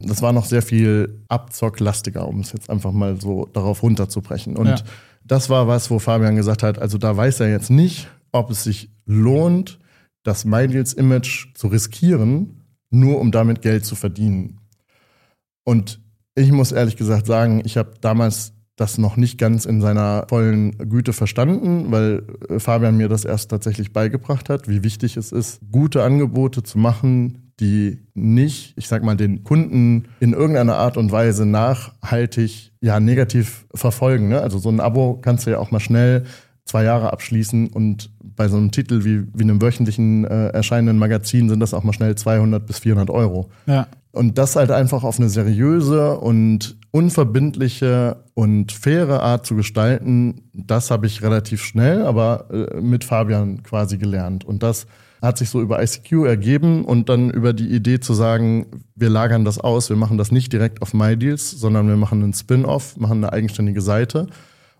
Das 0.00 0.22
war 0.22 0.32
noch 0.32 0.46
sehr 0.46 0.62
viel 0.62 1.22
abzocklastiger, 1.28 2.26
um 2.26 2.40
es 2.40 2.52
jetzt 2.52 2.70
einfach 2.70 2.92
mal 2.92 3.20
so 3.20 3.48
darauf 3.52 3.82
runterzubrechen. 3.82 4.56
Und 4.56 4.68
ja. 4.68 4.76
das 5.24 5.50
war 5.50 5.68
was, 5.68 5.90
wo 5.90 5.98
Fabian 5.98 6.36
gesagt 6.36 6.62
hat, 6.62 6.78
also 6.78 6.98
da 6.98 7.16
weiß 7.16 7.40
er 7.40 7.50
jetzt 7.50 7.70
nicht, 7.70 8.08
ob 8.32 8.50
es 8.50 8.64
sich 8.64 8.90
lohnt, 9.04 9.78
das 10.22 10.44
MyDeals 10.44 10.92
Image 10.94 11.48
zu 11.54 11.68
riskieren, 11.68 12.64
nur 12.90 13.20
um 13.20 13.30
damit 13.30 13.62
Geld 13.62 13.84
zu 13.84 13.94
verdienen. 13.94 14.60
Und 15.64 16.00
ich 16.34 16.52
muss 16.52 16.72
ehrlich 16.72 16.96
gesagt 16.96 17.26
sagen, 17.26 17.62
ich 17.64 17.76
habe 17.76 17.94
damals 18.00 18.54
das 18.76 18.96
noch 18.96 19.16
nicht 19.16 19.36
ganz 19.36 19.66
in 19.66 19.82
seiner 19.82 20.24
vollen 20.28 20.76
Güte 20.88 21.12
verstanden, 21.12 21.92
weil 21.92 22.22
äh, 22.48 22.58
Fabian 22.58 22.96
mir 22.96 23.08
das 23.08 23.26
erst 23.26 23.50
tatsächlich 23.50 23.92
beigebracht 23.92 24.48
hat, 24.48 24.68
wie 24.68 24.82
wichtig 24.82 25.18
es 25.18 25.32
ist, 25.32 25.60
gute 25.70 26.02
Angebote 26.02 26.62
zu 26.62 26.78
machen, 26.78 27.49
die 27.60 27.98
nicht, 28.14 28.72
ich 28.76 28.88
sag 28.88 29.04
mal, 29.04 29.16
den 29.16 29.44
Kunden 29.44 30.08
in 30.18 30.32
irgendeiner 30.32 30.76
Art 30.76 30.96
und 30.96 31.12
Weise 31.12 31.46
nachhaltig 31.46 32.72
ja 32.80 32.98
negativ 32.98 33.66
verfolgen. 33.74 34.28
Ne? 34.28 34.40
Also 34.40 34.58
so 34.58 34.70
ein 34.70 34.80
Abo 34.80 35.18
kannst 35.20 35.46
du 35.46 35.50
ja 35.50 35.58
auch 35.58 35.70
mal 35.70 35.80
schnell 35.80 36.24
zwei 36.64 36.84
Jahre 36.84 37.12
abschließen 37.12 37.68
und 37.68 38.10
bei 38.22 38.48
so 38.48 38.56
einem 38.56 38.70
Titel 38.70 39.04
wie, 39.04 39.26
wie 39.34 39.42
einem 39.42 39.60
wöchentlichen 39.60 40.24
äh, 40.24 40.48
erscheinenden 40.48 40.98
Magazin 40.98 41.48
sind 41.48 41.60
das 41.60 41.74
auch 41.74 41.82
mal 41.82 41.92
schnell 41.92 42.14
200 42.14 42.64
bis 42.64 42.78
400 42.78 43.10
Euro. 43.10 43.50
Ja. 43.66 43.88
Und 44.12 44.38
das 44.38 44.56
halt 44.56 44.70
einfach 44.70 45.04
auf 45.04 45.18
eine 45.18 45.28
seriöse 45.28 46.18
und 46.18 46.78
unverbindliche 46.90 48.24
und 48.34 48.72
faire 48.72 49.22
Art 49.22 49.46
zu 49.46 49.54
gestalten, 49.54 50.50
das 50.52 50.90
habe 50.90 51.06
ich 51.06 51.22
relativ 51.22 51.62
schnell, 51.62 52.02
aber 52.02 52.46
äh, 52.50 52.80
mit 52.80 53.04
Fabian 53.04 53.62
quasi 53.62 53.98
gelernt. 53.98 54.44
Und 54.44 54.62
das 54.62 54.86
hat 55.22 55.38
sich 55.38 55.50
so 55.50 55.60
über 55.60 55.82
ICQ 55.82 56.24
ergeben 56.26 56.84
und 56.84 57.08
dann 57.08 57.30
über 57.30 57.52
die 57.52 57.68
Idee 57.68 58.00
zu 58.00 58.14
sagen, 58.14 58.66
wir 58.94 59.10
lagern 59.10 59.44
das 59.44 59.58
aus, 59.58 59.90
wir 59.90 59.96
machen 59.96 60.18
das 60.18 60.32
nicht 60.32 60.52
direkt 60.52 60.82
auf 60.82 60.94
MyDeals, 60.94 61.50
sondern 61.50 61.88
wir 61.88 61.96
machen 61.96 62.22
einen 62.22 62.32
Spin-off, 62.32 62.96
machen 62.96 63.18
eine 63.18 63.32
eigenständige 63.32 63.82
Seite. 63.82 64.28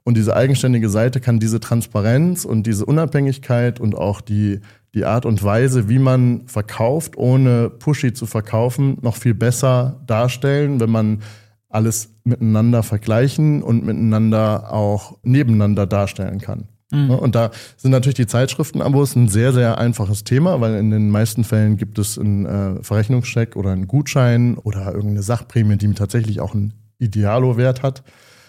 Und 0.03 0.17
diese 0.17 0.35
eigenständige 0.35 0.89
Seite 0.89 1.21
kann 1.21 1.41
diese 1.41 1.61
Transparenz 1.61 2.45
und 2.45 2.67
diese 2.67 2.87
Unabhängigkeit 2.87 3.81
und 3.81 3.95
auch 3.95 4.23
die, 4.23 4.61
die 4.95 5.05
Art 5.05 5.27
und 5.27 5.43
Weise, 5.45 5.89
wie 5.89 5.99
man 5.99 6.47
verkauft, 6.47 7.19
ohne 7.19 7.69
pushy 7.69 8.15
zu 8.15 8.27
verkaufen, 8.27 8.97
noch 9.03 9.17
viel 9.17 9.35
besser 9.35 10.01
darstellen, 10.07 10.81
wenn 10.81 10.91
man 10.91 11.23
alles 11.69 12.15
miteinander 12.25 12.83
vergleichen 12.83 13.63
und 13.63 13.85
miteinander 13.85 14.73
auch 14.73 15.19
nebeneinander 15.23 15.87
darstellen 15.87 16.41
kann. 16.41 16.69
Mhm. 16.91 17.11
Und 17.11 17.35
da 17.35 17.51
sind 17.77 17.93
natürlich 17.93 18.17
die 18.17 18.27
Zeitschriftenabos 18.27 19.15
ein 19.15 19.29
sehr, 19.29 19.53
sehr 19.53 19.79
einfaches 19.79 20.25
Thema, 20.25 20.61
weil 20.61 20.75
in 20.75 20.91
den 20.91 21.11
meisten 21.11 21.45
Fällen 21.45 21.77
gibt 21.77 21.99
es 21.99 22.19
einen 22.19 22.47
äh, 22.47 22.83
Verrechnungscheck 22.83 23.57
oder 23.57 23.71
einen 23.71 23.87
Gutschein 23.87 24.57
oder 24.59 24.87
irgendeine 24.87 25.23
Sachprämie, 25.23 25.77
die 25.77 25.93
tatsächlich 25.95 26.41
auch 26.41 26.55
einen 26.55 26.73
Idealo-Wert 26.99 27.83
hat. 27.83 28.03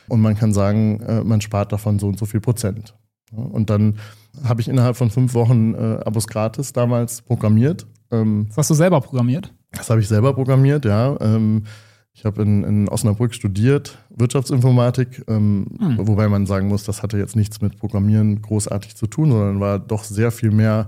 Und 0.07 0.21
man 0.21 0.35
kann 0.35 0.53
sagen, 0.53 1.01
äh, 1.01 1.23
man 1.23 1.41
spart 1.41 1.71
davon 1.71 1.99
so 1.99 2.07
und 2.07 2.17
so 2.17 2.25
viel 2.25 2.41
Prozent. 2.41 2.95
Und 3.31 3.69
dann 3.69 3.97
habe 4.43 4.61
ich 4.61 4.67
innerhalb 4.67 4.97
von 4.97 5.09
fünf 5.09 5.33
Wochen 5.33 5.73
äh, 5.73 5.99
Abos 6.03 6.27
gratis 6.27 6.73
damals 6.73 7.21
programmiert. 7.21 7.87
Ähm, 8.11 8.47
das 8.49 8.57
hast 8.57 8.69
du 8.71 8.73
selber 8.73 8.99
programmiert? 9.01 9.53
Das 9.71 9.89
habe 9.89 10.01
ich 10.01 10.07
selber 10.07 10.33
programmiert, 10.33 10.83
ja. 10.83 11.15
Ähm, 11.21 11.63
ich 12.13 12.25
habe 12.25 12.41
in, 12.41 12.63
in 12.63 12.89
Osnabrück 12.89 13.33
studiert, 13.33 13.97
Wirtschaftsinformatik, 14.09 15.23
ähm, 15.27 15.67
hm. 15.79 16.07
wobei 16.07 16.27
man 16.27 16.45
sagen 16.45 16.67
muss, 16.67 16.83
das 16.83 17.03
hatte 17.03 17.17
jetzt 17.17 17.35
nichts 17.35 17.61
mit 17.61 17.77
Programmieren 17.77 18.41
großartig 18.41 18.95
zu 18.95 19.07
tun, 19.07 19.31
sondern 19.31 19.59
war 19.59 19.79
doch 19.79 20.03
sehr 20.03 20.31
viel 20.31 20.51
mehr 20.51 20.87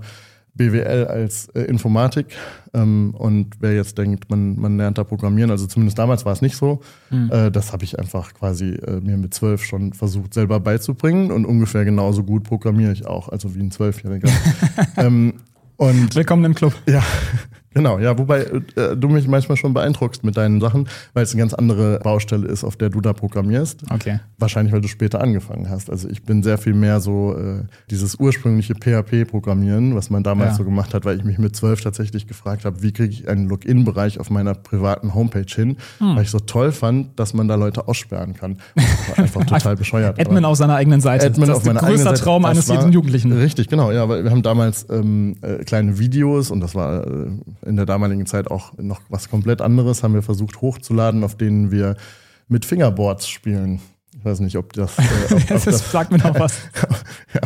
BWL 0.54 1.06
als 1.06 1.48
äh, 1.48 1.62
Informatik. 1.62 2.36
Ähm, 2.72 3.14
und 3.16 3.54
wer 3.58 3.74
jetzt 3.74 3.98
denkt, 3.98 4.30
man, 4.30 4.58
man 4.60 4.76
lernt 4.76 4.98
da 4.98 5.04
Programmieren, 5.04 5.50
also 5.50 5.66
zumindest 5.66 5.98
damals 5.98 6.24
war 6.24 6.32
es 6.32 6.42
nicht 6.42 6.56
so, 6.56 6.80
hm. 7.08 7.30
äh, 7.32 7.50
das 7.50 7.72
habe 7.72 7.84
ich 7.84 7.98
einfach 7.98 8.34
quasi 8.34 8.74
äh, 8.74 9.00
mir 9.00 9.16
mit 9.16 9.34
zwölf 9.34 9.64
schon 9.64 9.92
versucht 9.92 10.34
selber 10.34 10.60
beizubringen 10.60 11.32
und 11.32 11.46
ungefähr 11.46 11.84
genauso 11.84 12.22
gut 12.22 12.44
programmiere 12.44 12.92
ich 12.92 13.06
auch, 13.06 13.30
also 13.30 13.54
wie 13.54 13.60
ein 13.60 13.70
Zwölfjähriger. 13.70 14.30
ähm, 14.96 15.34
und 15.76 16.14
Willkommen 16.14 16.44
im 16.44 16.54
Club. 16.54 16.74
Ja, 16.86 17.02
Genau, 17.74 17.98
ja, 17.98 18.16
wobei 18.16 18.42
äh, 18.76 18.96
du 18.96 19.08
mich 19.08 19.26
manchmal 19.26 19.56
schon 19.56 19.74
beeindruckst 19.74 20.22
mit 20.22 20.36
deinen 20.36 20.60
Sachen, 20.60 20.88
weil 21.12 21.24
es 21.24 21.32
eine 21.32 21.40
ganz 21.40 21.54
andere 21.54 21.98
Baustelle 21.98 22.46
ist, 22.46 22.62
auf 22.62 22.76
der 22.76 22.88
du 22.88 23.00
da 23.00 23.12
programmierst. 23.12 23.82
Okay. 23.90 24.20
Wahrscheinlich, 24.38 24.72
weil 24.72 24.80
du 24.80 24.88
später 24.88 25.20
angefangen 25.20 25.68
hast. 25.68 25.90
Also 25.90 26.08
ich 26.08 26.22
bin 26.22 26.42
sehr 26.44 26.56
viel 26.56 26.74
mehr 26.74 27.00
so 27.00 27.36
äh, 27.36 27.64
dieses 27.90 28.14
ursprüngliche 28.14 28.74
PHP-Programmieren, 28.74 29.96
was 29.96 30.08
man 30.08 30.22
damals 30.22 30.52
ja. 30.52 30.56
so 30.58 30.64
gemacht 30.64 30.94
hat, 30.94 31.04
weil 31.04 31.18
ich 31.18 31.24
mich 31.24 31.38
mit 31.38 31.56
zwölf 31.56 31.80
tatsächlich 31.80 32.28
gefragt 32.28 32.64
habe, 32.64 32.82
wie 32.82 32.92
kriege 32.92 33.12
ich 33.12 33.28
einen 33.28 33.48
Login-Bereich 33.48 34.20
auf 34.20 34.30
meiner 34.30 34.54
privaten 34.54 35.14
Homepage 35.14 35.52
hin, 35.52 35.76
hm. 35.98 36.14
weil 36.14 36.22
ich 36.22 36.30
so 36.30 36.38
toll 36.38 36.70
fand, 36.70 37.18
dass 37.18 37.34
man 37.34 37.48
da 37.48 37.56
Leute 37.56 37.88
aussperren 37.88 38.34
kann. 38.34 38.58
Das 38.76 38.84
war 39.08 39.24
einfach 39.24 39.44
total 39.46 39.76
bescheuert. 39.76 40.20
Admin 40.20 40.44
auf 40.44 40.56
seiner 40.56 40.76
eigenen 40.76 41.00
Seite. 41.00 41.26
Admin 41.26 41.48
das 41.48 41.58
ist 41.58 41.68
auf 41.68 41.76
größter 41.76 42.10
Seite. 42.10 42.20
Traum 42.20 42.44
eines 42.44 42.68
jeden 42.68 42.92
Jugendlichen. 42.92 43.32
Richtig, 43.32 43.68
genau. 43.68 43.90
Ja, 43.90 44.08
weil 44.08 44.22
wir 44.22 44.30
haben 44.30 44.42
damals 44.42 44.86
ähm, 44.90 45.36
äh, 45.42 45.64
kleine 45.64 45.98
Videos 45.98 46.50
und 46.52 46.60
das 46.60 46.74
war 46.76 47.06
äh, 47.06 47.26
in 47.66 47.76
der 47.76 47.86
damaligen 47.86 48.26
Zeit 48.26 48.50
auch 48.50 48.76
noch 48.78 49.00
was 49.08 49.30
komplett 49.30 49.60
anderes, 49.60 50.02
haben 50.02 50.14
wir 50.14 50.22
versucht 50.22 50.60
hochzuladen, 50.60 51.24
auf 51.24 51.36
denen 51.36 51.70
wir 51.70 51.96
mit 52.48 52.64
Fingerboards 52.64 53.28
spielen. 53.28 53.80
Ich 54.16 54.24
weiß 54.24 54.40
nicht, 54.40 54.56
ob 54.56 54.72
das. 54.72 54.98
Äh, 54.98 55.02
ob, 55.30 55.32
ob 55.40 55.46
das, 55.48 55.64
das 55.64 55.90
sagt 55.90 56.12
mir 56.12 56.18
noch 56.18 56.38
was. 56.38 56.54
ja. 57.34 57.40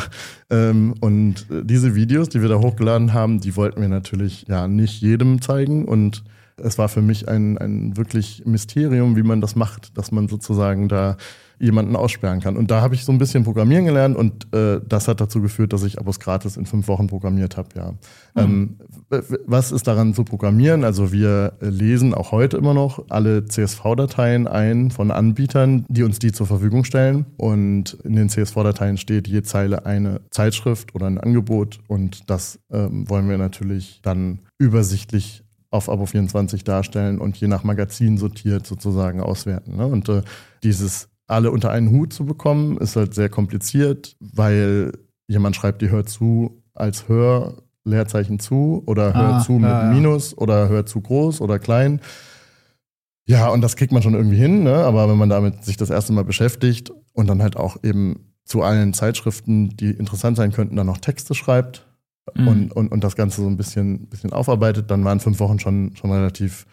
Ähm, 0.50 0.94
und 1.00 1.46
diese 1.50 1.94
Videos, 1.94 2.28
die 2.28 2.42
wir 2.42 2.48
da 2.48 2.58
hochgeladen 2.58 3.12
haben, 3.12 3.40
die 3.40 3.56
wollten 3.56 3.80
wir 3.80 3.88
natürlich 3.88 4.46
ja 4.48 4.68
nicht 4.68 5.00
jedem 5.00 5.40
zeigen. 5.40 5.86
Und 5.86 6.24
es 6.56 6.78
war 6.78 6.88
für 6.88 7.02
mich 7.02 7.28
ein, 7.28 7.58
ein 7.58 7.96
wirklich 7.96 8.42
Mysterium, 8.44 9.16
wie 9.16 9.22
man 9.22 9.40
das 9.40 9.56
macht, 9.56 9.96
dass 9.96 10.12
man 10.12 10.28
sozusagen 10.28 10.88
da 10.88 11.16
jemanden 11.58 11.96
aussperren 11.96 12.40
kann. 12.40 12.56
Und 12.56 12.70
da 12.70 12.80
habe 12.80 12.94
ich 12.94 13.04
so 13.04 13.12
ein 13.12 13.18
bisschen 13.18 13.42
Programmieren 13.44 13.84
gelernt 13.84 14.16
und 14.16 14.52
äh, 14.54 14.80
das 14.86 15.08
hat 15.08 15.20
dazu 15.20 15.42
geführt, 15.42 15.72
dass 15.72 15.82
ich 15.82 15.98
Abos 15.98 16.20
gratis 16.20 16.56
in 16.56 16.66
fünf 16.66 16.86
Wochen 16.86 17.08
programmiert 17.08 17.56
habe, 17.56 17.68
ja. 17.74 17.90
Mhm. 17.90 17.96
Ähm, 18.36 18.76
was 19.10 19.72
ist 19.72 19.86
daran 19.86 20.14
zu 20.14 20.24
programmieren? 20.24 20.84
Also 20.84 21.12
wir 21.12 21.54
lesen 21.60 22.14
auch 22.14 22.32
heute 22.32 22.56
immer 22.56 22.74
noch 22.74 23.04
alle 23.08 23.46
CSV-Dateien 23.46 24.46
ein 24.46 24.90
von 24.90 25.10
Anbietern, 25.10 25.86
die 25.88 26.02
uns 26.02 26.18
die 26.18 26.32
zur 26.32 26.46
Verfügung 26.46 26.84
stellen. 26.84 27.26
Und 27.36 27.94
in 28.04 28.16
den 28.16 28.28
CSV-Dateien 28.28 28.98
steht 28.98 29.26
je 29.26 29.42
Zeile 29.42 29.86
eine 29.86 30.20
Zeitschrift 30.30 30.94
oder 30.94 31.06
ein 31.06 31.18
Angebot 31.18 31.80
und 31.88 32.28
das 32.30 32.58
ähm, 32.70 33.08
wollen 33.08 33.28
wir 33.28 33.38
natürlich 33.38 34.00
dann 34.02 34.40
übersichtlich 34.58 35.44
auf 35.70 35.88
Abo 35.88 36.06
24 36.06 36.64
darstellen 36.64 37.18
und 37.18 37.36
je 37.36 37.48
nach 37.48 37.64
Magazin 37.64 38.18
sortiert 38.18 38.66
sozusagen 38.66 39.20
auswerten. 39.20 39.76
Ne? 39.76 39.86
Und 39.86 40.08
äh, 40.08 40.22
dieses 40.62 41.08
alle 41.26 41.50
unter 41.50 41.70
einen 41.70 41.90
Hut 41.90 42.12
zu 42.12 42.24
bekommen, 42.24 42.78
ist 42.78 42.96
halt 42.96 43.14
sehr 43.14 43.28
kompliziert, 43.28 44.16
weil 44.18 44.92
jemand 45.26 45.56
schreibt 45.56 45.82
dir 45.82 45.90
Hör 45.90 46.06
zu 46.06 46.62
als 46.74 47.08
Hör, 47.08 47.54
Leerzeichen 47.88 48.38
zu 48.38 48.82
oder 48.86 49.14
Hör 49.14 49.34
ah, 49.34 49.40
zu 49.40 49.52
mit 49.52 49.70
ja, 49.70 49.90
Minus 49.92 50.36
oder 50.36 50.68
Hör 50.68 50.86
zu 50.86 51.00
groß 51.00 51.40
oder 51.40 51.58
klein. 51.58 52.00
Ja, 53.26 53.48
und 53.48 53.60
das 53.60 53.76
kriegt 53.76 53.92
man 53.92 54.02
schon 54.02 54.14
irgendwie 54.14 54.38
hin, 54.38 54.62
ne? 54.62 54.76
aber 54.76 55.08
wenn 55.08 55.18
man 55.18 55.28
damit 55.28 55.64
sich 55.64 55.76
das 55.76 55.90
erste 55.90 56.14
Mal 56.14 56.24
beschäftigt 56.24 56.90
und 57.12 57.26
dann 57.26 57.42
halt 57.42 57.56
auch 57.56 57.76
eben 57.82 58.32
zu 58.44 58.62
allen 58.62 58.94
Zeitschriften, 58.94 59.76
die 59.76 59.90
interessant 59.90 60.38
sein 60.38 60.52
könnten, 60.52 60.76
dann 60.76 60.86
noch 60.86 60.96
Texte 60.98 61.34
schreibt 61.34 61.86
mhm. 62.34 62.48
und, 62.48 62.72
und, 62.72 62.92
und 62.92 63.04
das 63.04 63.16
Ganze 63.16 63.42
so 63.42 63.46
ein 63.46 63.58
bisschen, 63.58 64.08
bisschen 64.08 64.32
aufarbeitet, 64.32 64.90
dann 64.90 65.04
waren 65.04 65.20
fünf 65.20 65.40
Wochen 65.40 65.58
schon, 65.58 65.94
schon 65.96 66.10
relativ 66.10 66.66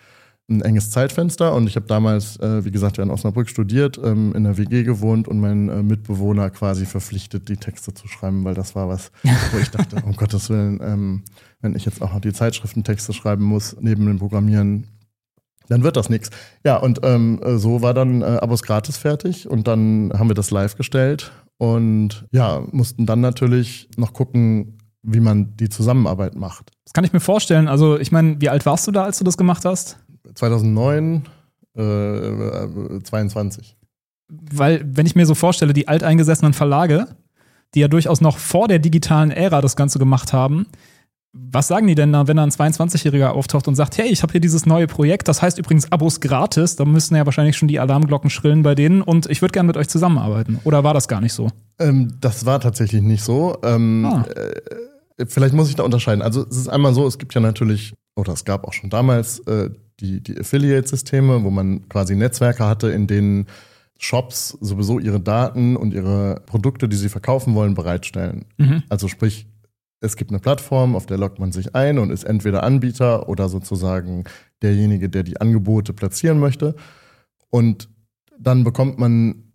ein 0.48 0.62
enges 0.62 0.92
Zeitfenster 0.92 1.54
und 1.54 1.68
ich 1.68 1.76
habe 1.76 1.88
damals, 1.88 2.38
äh, 2.38 2.64
wie 2.64 2.72
gesagt, 2.72 2.98
ja 2.98 3.04
in 3.04 3.10
Osnabrück 3.10 3.50
studiert, 3.50 4.00
ähm, 4.04 4.34
in 4.36 4.44
der 4.44 4.58
WG 4.58 4.84
gewohnt 4.84 5.28
und 5.28 5.40
meinen 5.40 5.70
äh, 5.70 5.82
Mitbewohner 5.82 6.52
quasi 6.52 6.86
verpflichtet, 6.86 7.50
die 7.50 7.58
Texte 7.58 7.94
zu 7.94 8.08
schreiben, 8.08 8.44
weil 8.44 8.54
das 8.54 8.76
war 8.76 8.88
was, 8.88 9.12
wo 9.52 9.58
ich 9.58 9.72
dachte, 9.72 9.98
um 10.06 10.16
Gottes 10.16 10.50
Willen, 10.50 10.80
ähm, 10.84 11.24
wenn 11.62 11.76
ich 11.76 11.86
jetzt 11.86 12.02
auch 12.02 12.14
noch 12.14 12.22
die 12.22 12.34
Zeitschriftentexte 12.34 13.14
schreiben 13.14 13.44
muss, 13.44 13.76
neben 13.80 14.06
dem 14.06 14.20
Programmieren, 14.20 14.88
dann 15.68 15.82
wird 15.82 15.98
das 15.98 16.10
nichts. 16.10 16.30
Ja, 16.64 16.78
und 16.78 17.00
ähm, 17.02 17.40
so 17.56 17.82
war 17.82 17.96
dann 17.96 18.22
äh, 18.22 18.26
Abos 18.26 18.62
gratis 18.62 18.98
fertig 18.98 19.50
und 19.50 19.68
dann 19.68 20.14
haben 20.14 20.30
wir 20.30 20.36
das 20.36 20.52
live 20.52 20.76
gestellt 20.76 21.32
und 21.58 22.28
ja, 22.32 22.64
mussten 22.72 23.08
dann 23.08 23.22
natürlich 23.22 23.90
noch 23.98 24.14
gucken, 24.14 24.78
wie 25.02 25.20
man 25.20 25.56
die 25.58 25.70
Zusammenarbeit 25.70 26.36
macht. 26.36 26.72
Das 26.84 26.94
kann 26.94 27.04
ich 27.04 27.14
mir 27.14 27.20
vorstellen. 27.20 27.68
Also, 27.68 28.00
ich 28.00 28.12
meine, 28.12 28.42
wie 28.42 28.50
alt 28.50 28.66
warst 28.66 28.88
du 28.88 28.92
da, 28.92 29.04
als 29.04 29.20
du 29.20 29.24
das 29.24 29.38
gemacht 29.38 29.66
hast? 29.66 30.00
2009, 30.34 31.24
äh, 31.76 33.02
22. 33.04 33.78
Weil, 34.28 34.84
wenn 34.86 35.06
ich 35.06 35.16
mir 35.16 35.26
so 35.26 35.36
vorstelle, 35.36 35.74
die 35.74 35.88
alteingesessenen 35.88 36.54
Verlage, 36.54 37.08
die 37.74 37.82
ja 37.82 37.88
durchaus 37.88 38.22
noch 38.22 38.38
vor 38.38 38.68
der 38.68 38.80
digitalen 38.80 39.32
Ära 39.32 39.62
das 39.62 39.76
Ganze 39.76 40.00
gemacht 40.00 40.34
haben, 40.34 40.66
was 41.38 41.68
sagen 41.68 41.86
die 41.86 41.96
denn 41.96 42.14
da, 42.14 42.28
wenn 42.28 42.38
da 42.38 42.44
ein 42.44 42.50
22-Jähriger 42.50 43.28
auftaucht 43.28 43.68
und 43.68 43.76
sagt, 43.76 43.98
hey, 43.98 44.08
ich 44.08 44.24
habe 44.24 44.32
hier 44.32 44.40
dieses 44.40 44.66
neue 44.66 44.88
Projekt, 44.88 45.28
das 45.28 45.42
heißt 45.42 45.60
übrigens 45.60 45.92
Abos 45.92 46.22
gratis, 46.22 46.78
da 46.78 46.86
müssten 46.86 47.16
ja 47.16 47.26
wahrscheinlich 47.26 47.58
schon 47.58 47.68
die 47.68 47.80
Alarmglocken 47.80 48.30
schrillen 48.30 48.64
bei 48.64 48.74
denen 48.74 49.02
und 49.02 49.30
ich 49.30 49.42
würde 49.42 49.52
gerne 49.52 49.68
mit 49.68 49.76
euch 49.76 49.90
zusammenarbeiten. 49.90 50.62
Oder 50.64 50.86
war 50.86 50.94
das 50.94 51.10
gar 51.10 51.20
nicht 51.20 51.34
so? 51.34 51.50
Ähm, 51.78 52.14
das 52.22 52.46
war 52.46 52.62
tatsächlich 52.62 53.02
nicht 53.02 53.22
so. 53.22 53.58
Ähm, 53.64 54.06
ah. 54.06 54.26
äh, 55.18 55.26
vielleicht 55.28 55.54
muss 55.54 55.68
ich 55.68 55.76
da 55.76 55.84
unterscheiden. 55.84 56.22
Also 56.22 56.46
es 56.50 56.56
ist 56.56 56.70
einmal 56.70 56.94
so, 56.94 57.06
es 57.06 57.18
gibt 57.18 57.34
ja 57.34 57.42
natürlich, 57.42 57.94
oder 58.16 58.34
es 58.34 58.46
gab 58.46 58.66
auch 58.66 58.74
schon 58.74 58.90
damals 58.90 59.40
äh, 59.40 59.70
die, 60.00 60.22
die 60.22 60.40
Affiliate-Systeme, 60.40 61.44
wo 61.44 61.50
man 61.50 61.88
quasi 61.90 62.16
Netzwerke 62.16 62.66
hatte, 62.66 62.90
in 62.90 63.08
denen 63.08 63.48
Shops 63.98 64.58
sowieso 64.60 65.00
ihre 65.00 65.20
Daten 65.20 65.76
und 65.78 65.94
ihre 65.94 66.42
Produkte, 66.46 66.90
die 66.90 66.98
sie 66.98 67.10
verkaufen 67.10 67.56
wollen, 67.56 67.76
bereitstellen. 67.76 68.46
Mhm. 68.58 68.84
Also 68.90 69.08
sprich, 69.08 69.48
es 70.02 70.18
gibt 70.18 70.32
eine 70.32 70.40
Plattform, 70.40 70.96
auf 70.96 71.06
der 71.06 71.18
loggt 71.18 71.40
man 71.40 71.52
sich 71.52 71.76
ein 71.76 71.98
und 71.98 72.10
ist 72.10 72.26
entweder 72.26 72.64
Anbieter 72.64 73.30
oder 73.30 73.48
sozusagen 73.48 74.26
derjenige, 74.62 75.10
der 75.10 75.24
die 75.24 75.40
Angebote 75.40 75.94
platzieren 75.94 76.40
möchte. 76.40 76.76
Und 77.50 77.90
dann 78.38 78.64
bekommt 78.64 79.00
man 79.00 79.54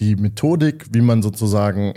die 0.00 0.16
Methodik, 0.16 0.86
wie 0.92 1.00
man 1.00 1.22
sozusagen 1.22 1.94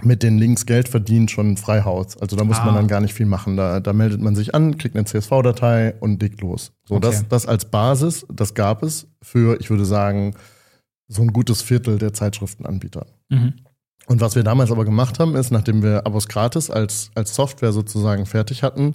mit 0.00 0.22
den 0.22 0.38
Links 0.38 0.64
Geld 0.64 0.88
verdient, 0.88 1.30
schon 1.30 1.56
frei 1.56 1.82
Haus. 1.82 2.16
Also 2.16 2.36
da 2.36 2.44
muss 2.44 2.58
ah. 2.58 2.64
man 2.64 2.74
dann 2.74 2.88
gar 2.88 3.00
nicht 3.00 3.12
viel 3.12 3.26
machen. 3.26 3.56
Da, 3.56 3.80
da 3.80 3.92
meldet 3.92 4.20
man 4.20 4.34
sich 4.34 4.54
an, 4.54 4.78
kriegt 4.78 4.96
eine 4.96 5.04
CSV-Datei 5.04 5.94
und 6.00 6.22
legt 6.22 6.40
los. 6.40 6.72
So, 6.84 6.96
okay. 6.96 7.08
das, 7.08 7.28
das 7.28 7.46
als 7.46 7.66
Basis, 7.66 8.26
das 8.32 8.54
gab 8.54 8.82
es 8.82 9.06
für, 9.20 9.60
ich 9.60 9.68
würde 9.68 9.84
sagen, 9.84 10.34
so 11.08 11.22
ein 11.22 11.32
gutes 11.32 11.60
Viertel 11.60 11.98
der 11.98 12.14
Zeitschriftenanbieter. 12.14 13.06
Mhm. 13.28 13.54
Und 14.06 14.20
was 14.20 14.34
wir 14.34 14.42
damals 14.42 14.72
aber 14.72 14.84
gemacht 14.84 15.18
haben, 15.18 15.36
ist, 15.36 15.50
nachdem 15.50 15.82
wir 15.82 16.06
Abos 16.06 16.26
gratis 16.26 16.70
als, 16.70 17.10
als 17.14 17.34
Software 17.34 17.72
sozusagen 17.72 18.26
fertig 18.26 18.62
hatten, 18.62 18.94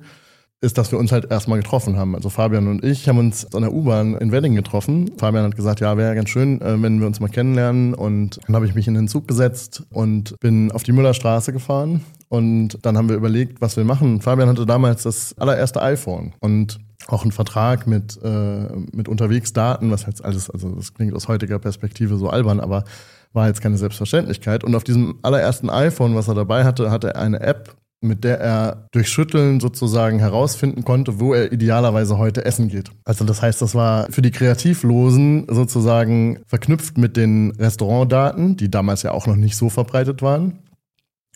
ist, 0.59 0.77
dass 0.77 0.91
wir 0.91 0.97
uns 0.97 1.11
halt 1.11 1.29
erstmal 1.29 1.59
getroffen 1.59 1.97
haben. 1.97 2.15
Also 2.15 2.29
Fabian 2.29 2.67
und 2.67 2.83
ich 2.83 3.07
haben 3.07 3.19
uns 3.19 3.53
an 3.53 3.61
der 3.61 3.73
U-Bahn 3.73 4.15
in 4.15 4.31
Wedding 4.31 4.55
getroffen. 4.55 5.11
Fabian 5.17 5.43
hat 5.43 5.55
gesagt, 5.55 5.81
ja, 5.81 5.97
wäre 5.97 6.15
ganz 6.15 6.29
schön, 6.29 6.61
äh, 6.61 6.81
wenn 6.81 6.99
wir 6.99 7.05
uns 7.05 7.19
mal 7.19 7.29
kennenlernen. 7.29 7.93
Und 7.93 8.39
dann 8.47 8.55
habe 8.55 8.65
ich 8.65 8.73
mich 8.73 8.87
in 8.87 8.95
den 8.95 9.07
Zug 9.07 9.27
gesetzt 9.27 9.83
und 9.91 10.39
bin 10.39 10.71
auf 10.71 10.83
die 10.83 10.93
Müllerstraße 10.93 11.53
gefahren. 11.53 12.01
Und 12.29 12.79
dann 12.81 12.97
haben 12.97 13.07
wir 13.07 13.15
überlegt, 13.15 13.61
was 13.61 13.77
wir 13.77 13.83
machen. 13.83 14.21
Fabian 14.21 14.49
hatte 14.49 14.65
damals 14.65 15.03
das 15.03 15.37
allererste 15.37 15.81
iPhone 15.81 16.33
und 16.39 16.79
auch 17.07 17.21
einen 17.21 17.31
Vertrag 17.31 17.87
mit, 17.87 18.19
äh, 18.23 18.67
mit 18.91 19.07
Unterwegsdaten, 19.07 19.91
was 19.91 20.05
jetzt 20.07 20.25
alles, 20.25 20.49
also 20.49 20.71
das 20.71 20.93
klingt 20.93 21.13
aus 21.13 21.27
heutiger 21.27 21.59
Perspektive 21.59 22.17
so 22.17 22.29
albern, 22.29 22.59
aber 22.59 22.83
war 23.31 23.47
jetzt 23.47 23.61
keine 23.61 23.77
Selbstverständlichkeit. 23.77 24.63
Und 24.63 24.75
auf 24.75 24.83
diesem 24.83 25.19
allerersten 25.21 25.69
iPhone, 25.69 26.15
was 26.15 26.27
er 26.27 26.35
dabei 26.35 26.63
hatte, 26.63 26.91
hatte 26.91 27.09
er 27.09 27.21
eine 27.21 27.39
App, 27.39 27.75
mit 28.01 28.23
der 28.23 28.39
er 28.39 28.87
durch 28.91 29.09
Schütteln 29.09 29.59
sozusagen 29.59 30.19
herausfinden 30.19 30.83
konnte, 30.83 31.19
wo 31.19 31.33
er 31.33 31.51
idealerweise 31.51 32.17
heute 32.17 32.45
essen 32.45 32.69
geht. 32.69 32.91
Also 33.05 33.25
das 33.25 33.41
heißt, 33.41 33.61
das 33.61 33.73
war 33.73 34.11
für 34.11 34.21
die 34.21 34.31
Kreativlosen 34.31 35.47
sozusagen 35.49 36.39
verknüpft 36.45 36.97
mit 36.97 37.17
den 37.17 37.51
Restaurantdaten, 37.51 38.55
die 38.57 38.69
damals 38.69 39.03
ja 39.03 39.11
auch 39.11 39.27
noch 39.27 39.35
nicht 39.35 39.55
so 39.55 39.69
verbreitet 39.69 40.21
waren. 40.21 40.59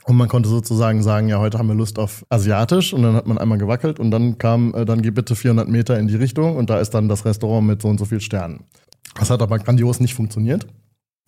Und 0.05 0.17
man 0.17 0.27
konnte 0.27 0.49
sozusagen 0.49 1.03
sagen, 1.03 1.29
ja, 1.29 1.39
heute 1.39 1.59
haben 1.59 1.67
wir 1.67 1.75
Lust 1.75 1.99
auf 1.99 2.25
asiatisch 2.29 2.91
und 2.93 3.03
dann 3.03 3.15
hat 3.15 3.27
man 3.27 3.37
einmal 3.37 3.59
gewackelt 3.59 3.99
und 3.99 4.09
dann 4.09 4.37
kam, 4.39 4.73
äh, 4.73 4.85
dann 4.85 5.01
geh 5.01 5.11
bitte 5.11 5.35
400 5.35 5.67
Meter 5.67 5.99
in 5.99 6.07
die 6.07 6.15
Richtung 6.15 6.55
und 6.55 6.69
da 6.69 6.79
ist 6.79 6.91
dann 6.91 7.07
das 7.07 7.25
Restaurant 7.25 7.67
mit 7.67 7.81
so 7.81 7.87
und 7.87 7.99
so 7.99 8.05
viel 8.05 8.19
Sternen. 8.19 8.65
Das 9.19 9.29
hat 9.29 9.41
aber 9.41 9.59
grandios 9.59 9.99
nicht 9.99 10.15
funktioniert. 10.15 10.65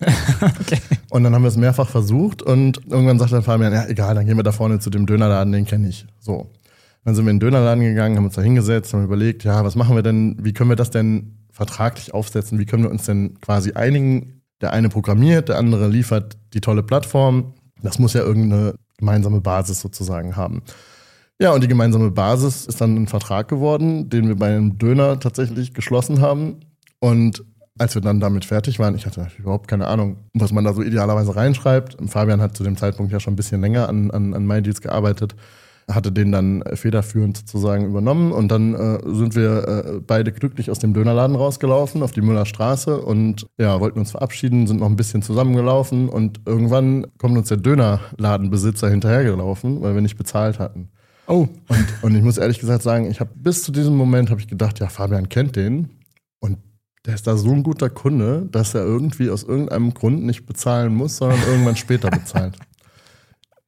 okay. 0.00 0.78
Und 1.10 1.24
dann 1.24 1.34
haben 1.34 1.42
wir 1.42 1.48
es 1.48 1.56
mehrfach 1.56 1.88
versucht 1.88 2.42
und 2.42 2.80
irgendwann 2.88 3.18
sagt 3.18 3.32
dann 3.32 3.42
Fabian, 3.42 3.72
ja 3.72 3.86
egal, 3.86 4.14
dann 4.14 4.26
gehen 4.26 4.36
wir 4.36 4.42
da 4.42 4.52
vorne 4.52 4.78
zu 4.80 4.90
dem 4.90 5.06
Dönerladen, 5.06 5.52
den 5.52 5.64
kenne 5.64 5.88
ich. 5.88 6.06
So. 6.18 6.50
Dann 7.04 7.14
sind 7.14 7.26
wir 7.26 7.30
in 7.30 7.36
den 7.36 7.46
Dönerladen 7.48 7.84
gegangen, 7.84 8.16
haben 8.16 8.24
uns 8.24 8.34
da 8.34 8.42
hingesetzt, 8.42 8.92
haben 8.92 9.04
überlegt, 9.04 9.44
ja, 9.44 9.64
was 9.64 9.76
machen 9.76 9.94
wir 9.94 10.02
denn, 10.02 10.36
wie 10.40 10.52
können 10.52 10.70
wir 10.70 10.76
das 10.76 10.90
denn 10.90 11.38
vertraglich 11.50 12.14
aufsetzen, 12.14 12.58
wie 12.58 12.66
können 12.66 12.82
wir 12.82 12.90
uns 12.90 13.04
denn 13.04 13.38
quasi 13.40 13.72
einigen, 13.72 14.42
der 14.60 14.72
eine 14.72 14.88
programmiert, 14.88 15.48
der 15.48 15.58
andere 15.58 15.88
liefert 15.88 16.38
die 16.54 16.60
tolle 16.60 16.82
Plattform. 16.82 17.54
Das 17.82 17.98
muss 17.98 18.14
ja 18.14 18.22
irgendeine 18.22 18.74
gemeinsame 18.98 19.40
Basis 19.40 19.80
sozusagen 19.80 20.36
haben. 20.36 20.62
Ja, 21.40 21.52
und 21.52 21.62
die 21.62 21.68
gemeinsame 21.68 22.10
Basis 22.10 22.66
ist 22.66 22.80
dann 22.80 22.94
ein 22.94 23.06
Vertrag 23.08 23.48
geworden, 23.48 24.08
den 24.08 24.28
wir 24.28 24.36
bei 24.36 24.48
einem 24.48 24.78
Döner 24.78 25.18
tatsächlich 25.18 25.74
geschlossen 25.74 26.20
haben. 26.20 26.60
Und 27.00 27.44
als 27.78 27.94
wir 27.94 28.02
dann 28.02 28.20
damit 28.20 28.44
fertig 28.44 28.78
waren, 28.78 28.94
ich 28.94 29.06
hatte 29.06 29.26
überhaupt 29.38 29.66
keine 29.68 29.88
Ahnung, 29.88 30.16
was 30.32 30.52
man 30.52 30.64
da 30.64 30.72
so 30.72 30.82
idealerweise 30.82 31.34
reinschreibt. 31.34 31.96
Fabian 32.06 32.40
hat 32.40 32.56
zu 32.56 32.62
dem 32.62 32.76
Zeitpunkt 32.76 33.12
ja 33.12 33.18
schon 33.18 33.32
ein 33.32 33.36
bisschen 33.36 33.60
länger 33.60 33.88
an, 33.88 34.10
an, 34.12 34.32
an 34.32 34.46
MyDeals 34.46 34.80
gearbeitet, 34.80 35.34
hatte 35.90 36.12
den 36.12 36.30
dann 36.30 36.62
federführend 36.74 37.36
sozusagen 37.36 37.84
übernommen 37.84 38.30
und 38.30 38.48
dann 38.48 38.74
äh, 38.74 38.98
sind 39.04 39.34
wir 39.34 39.68
äh, 39.68 40.00
beide 40.06 40.32
glücklich 40.32 40.70
aus 40.70 40.78
dem 40.78 40.94
Dönerladen 40.94 41.34
rausgelaufen 41.34 42.02
auf 42.02 42.12
die 42.12 42.22
Müllerstraße 42.22 43.00
und 43.00 43.46
ja, 43.58 43.80
wollten 43.80 43.98
uns 43.98 44.12
verabschieden, 44.12 44.66
sind 44.68 44.80
noch 44.80 44.88
ein 44.88 44.96
bisschen 44.96 45.22
zusammengelaufen 45.22 46.08
und 46.08 46.40
irgendwann 46.46 47.08
kommt 47.18 47.36
uns 47.36 47.48
der 47.48 47.58
Dönerladenbesitzer 47.58 48.88
hinterhergelaufen, 48.88 49.82
weil 49.82 49.94
wir 49.94 50.00
nicht 50.00 50.16
bezahlt 50.16 50.60
hatten. 50.60 50.90
Oh. 51.26 51.48
Und, 51.68 51.86
und 52.02 52.14
ich 52.14 52.22
muss 52.22 52.38
ehrlich 52.38 52.60
gesagt 52.60 52.82
sagen, 52.82 53.10
ich 53.10 53.18
habe 53.18 53.30
bis 53.34 53.62
zu 53.62 53.72
diesem 53.72 53.96
Moment 53.96 54.30
habe 54.30 54.40
ich 54.40 54.48
gedacht, 54.48 54.78
ja, 54.78 54.88
Fabian 54.88 55.28
kennt 55.28 55.56
den. 55.56 55.90
Der 57.06 57.14
ist 57.14 57.26
da 57.26 57.36
so 57.36 57.50
ein 57.50 57.62
guter 57.62 57.90
Kunde, 57.90 58.48
dass 58.50 58.74
er 58.74 58.82
irgendwie 58.82 59.28
aus 59.28 59.42
irgendeinem 59.42 59.92
Grund 59.92 60.24
nicht 60.24 60.46
bezahlen 60.46 60.94
muss, 60.94 61.18
sondern 61.18 61.40
irgendwann 61.46 61.76
später 61.76 62.10
bezahlt. 62.10 62.56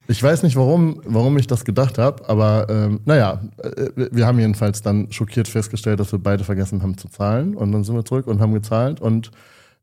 Ich 0.09 0.23
weiß 0.23 0.43
nicht, 0.43 0.55
warum, 0.55 1.01
warum 1.03 1.37
ich 1.37 1.47
das 1.47 1.65
gedacht 1.65 1.97
habe, 1.97 2.29
aber 2.29 2.67
ähm, 2.69 3.01
naja, 3.03 3.41
äh, 3.57 3.89
wir 4.09 4.25
haben 4.25 4.39
jedenfalls 4.39 4.81
dann 4.81 5.11
schockiert 5.11 5.49
festgestellt, 5.49 5.99
dass 5.99 6.13
wir 6.13 6.19
beide 6.19 6.45
vergessen 6.45 6.81
haben 6.81 6.97
zu 6.97 7.09
zahlen. 7.09 7.55
Und 7.55 7.73
dann 7.73 7.83
sind 7.83 7.93
wir 7.93 8.05
zurück 8.05 8.25
und 8.27 8.39
haben 8.39 8.53
gezahlt 8.53 9.01
und 9.01 9.31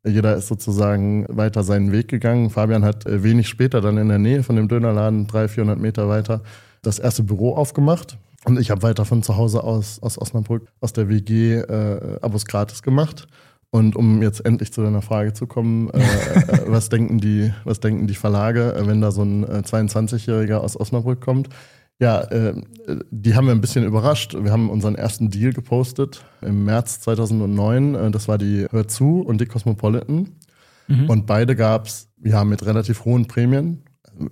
jeder 0.03 0.35
ist 0.35 0.49
sozusagen 0.49 1.27
weiter 1.29 1.63
seinen 1.63 1.93
Weg 1.93 2.09
gegangen. 2.09 2.49
Fabian 2.49 2.85
hat 2.85 3.05
äh, 3.05 3.23
wenig 3.23 3.49
später 3.49 3.83
dann 3.83 3.99
in 3.99 4.09
der 4.09 4.19
Nähe 4.19 4.43
von 4.43 4.57
dem 4.57 4.67
Dönerladen, 4.69 5.27
300, 5.27 5.51
400 5.51 5.79
Meter 5.79 6.09
weiter, 6.09 6.43
das 6.81 6.99
erste 6.99 7.23
Büro 7.23 7.55
aufgemacht. 7.55 8.17
Und 8.47 8.59
ich 8.59 8.71
habe 8.71 8.83
weiter 8.83 9.05
von 9.05 9.23
zu 9.23 9.37
Hause 9.37 9.63
aus, 9.63 10.03
aus 10.03 10.19
Osnabrück, 10.19 10.69
aus 10.81 10.95
der 10.95 11.11
WG, 11.11 11.57
äh, 11.57 12.19
Abos 12.23 12.47
gratis 12.47 12.83
gemacht. 12.83 13.27
Und 13.75 13.97
um 13.97 14.23
jetzt 14.23 14.47
endlich 14.47 14.73
zu 14.73 14.85
deiner 14.85 15.03
Frage 15.03 15.33
zu 15.33 15.49
kommen, 15.49 15.91
äh, 15.91 15.99
äh, 15.99 16.63
was 16.69 16.91
denken 16.91 17.19
die, 17.19 17.53
was 17.65 17.81
denken 17.81 18.07
die 18.07 18.15
Verlage, 18.15 18.73
äh, 18.73 18.87
wenn 18.87 19.01
da 19.01 19.11
so 19.11 19.25
ein 19.25 19.45
22-Jähriger 19.45 20.59
aus 20.59 20.79
Osnabrück 20.79 21.21
kommt? 21.21 21.49
Ja, 21.99 22.21
äh, 22.21 22.55
die 23.11 23.35
haben 23.35 23.47
wir 23.49 23.53
ein 23.53 23.61
bisschen 23.61 23.85
überrascht. 23.85 24.37
Wir 24.41 24.53
haben 24.53 24.71
unseren 24.71 24.95
ersten 24.95 25.29
Deal 25.29 25.53
gepostet 25.53 26.25
im 26.41 26.65
März 26.65 27.01
2009. 27.01 27.97
Äh, 27.97 28.11
das 28.13 28.29
war 28.29 28.39
die 28.39 28.69
Hör 28.71 28.87
zu 28.87 29.23
und 29.23 29.41
die 29.41 29.47
Cosmopolitan. 29.47 30.29
Mhm. 30.87 31.11
Und 31.11 31.27
beide 31.27 31.57
gab's 31.57 32.13
ja 32.23 32.45
mit 32.45 32.65
relativ 32.65 33.05
hohen 33.05 33.27
Prämien 33.27 33.83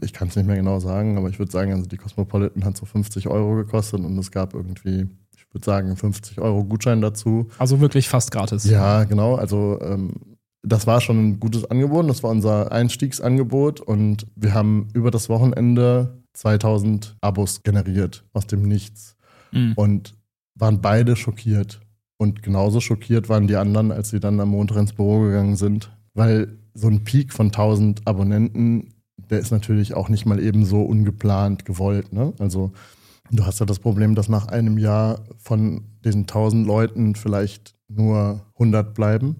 ich 0.00 0.12
kann 0.12 0.28
es 0.28 0.36
nicht 0.36 0.46
mehr 0.46 0.54
genau 0.54 0.78
sagen, 0.78 1.18
aber 1.18 1.28
ich 1.28 1.40
würde 1.40 1.50
sagen, 1.50 1.72
also 1.72 1.86
die 1.86 1.96
Cosmopolitan 1.96 2.64
hat 2.64 2.76
so 2.76 2.86
50 2.86 3.26
Euro 3.26 3.56
gekostet 3.56 3.98
und 3.98 4.16
es 4.16 4.30
gab 4.30 4.54
irgendwie, 4.54 5.08
würde 5.52 5.64
sagen, 5.64 5.96
50 5.96 6.40
Euro 6.40 6.64
Gutschein 6.64 7.00
dazu. 7.00 7.48
Also 7.58 7.80
wirklich 7.80 8.08
fast 8.08 8.30
gratis. 8.30 8.64
Ja, 8.64 9.04
genau. 9.04 9.36
Also 9.36 9.78
ähm, 9.80 10.12
das 10.62 10.86
war 10.86 11.00
schon 11.00 11.18
ein 11.18 11.40
gutes 11.40 11.64
Angebot. 11.64 12.08
Das 12.08 12.22
war 12.22 12.30
unser 12.30 12.72
Einstiegsangebot 12.72 13.80
und 13.80 14.26
wir 14.36 14.54
haben 14.54 14.88
über 14.94 15.10
das 15.10 15.28
Wochenende 15.28 16.22
2000 16.34 17.16
Abos 17.20 17.62
generiert 17.62 18.24
aus 18.32 18.46
dem 18.46 18.62
Nichts 18.62 19.16
mhm. 19.52 19.74
und 19.76 20.14
waren 20.54 20.80
beide 20.80 21.16
schockiert. 21.16 21.80
Und 22.16 22.42
genauso 22.42 22.80
schockiert 22.80 23.28
waren 23.28 23.48
die 23.48 23.56
anderen, 23.56 23.90
als 23.90 24.10
sie 24.10 24.20
dann 24.20 24.38
am 24.38 24.50
Montag 24.50 24.76
ins 24.76 24.92
Büro 24.92 25.20
gegangen 25.20 25.56
sind, 25.56 25.90
weil 26.14 26.56
so 26.74 26.86
ein 26.86 27.04
Peak 27.04 27.32
von 27.32 27.46
1000 27.46 28.06
Abonnenten 28.06 28.92
der 29.32 29.40
ist 29.40 29.50
natürlich 29.50 29.94
auch 29.94 30.08
nicht 30.10 30.26
mal 30.26 30.40
eben 30.40 30.64
so 30.64 30.82
ungeplant 30.82 31.64
gewollt. 31.64 32.12
Ne? 32.12 32.34
Also 32.38 32.72
du 33.32 33.46
hast 33.46 33.60
ja 33.60 33.66
das 33.66 33.78
Problem, 33.78 34.14
dass 34.14 34.28
nach 34.28 34.46
einem 34.46 34.78
Jahr 34.78 35.24
von 35.38 35.84
diesen 36.04 36.26
tausend 36.26 36.66
Leuten 36.66 37.14
vielleicht 37.14 37.74
nur 37.88 38.46
100 38.54 38.94
bleiben. 38.94 39.36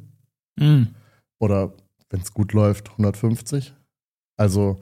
Mhm. 0.58 0.88
Oder 1.38 1.72
wenn 2.11 2.20
es 2.20 2.32
gut 2.32 2.52
läuft, 2.52 2.90
150. 2.92 3.75
Also 4.37 4.80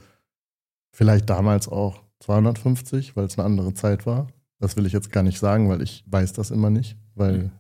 vielleicht 0.93 1.29
damals 1.29 1.69
auch 1.69 2.03
250, 2.21 3.17
weil 3.17 3.25
es 3.25 3.39
eine 3.39 3.47
andere 3.47 3.75
Zeit 3.75 4.07
war. 4.07 4.29
Das 4.59 4.77
will 4.77 4.87
ich 4.87 4.93
jetzt 4.93 5.11
gar 5.11 5.23
nicht 5.23 5.39
sagen, 5.39 5.69
weil 5.69 5.83
ich 5.83 6.05
weiß 6.07 6.33
das 6.35 6.51
immer 6.51 6.71
nicht, 6.71 6.97
weil 7.15 7.51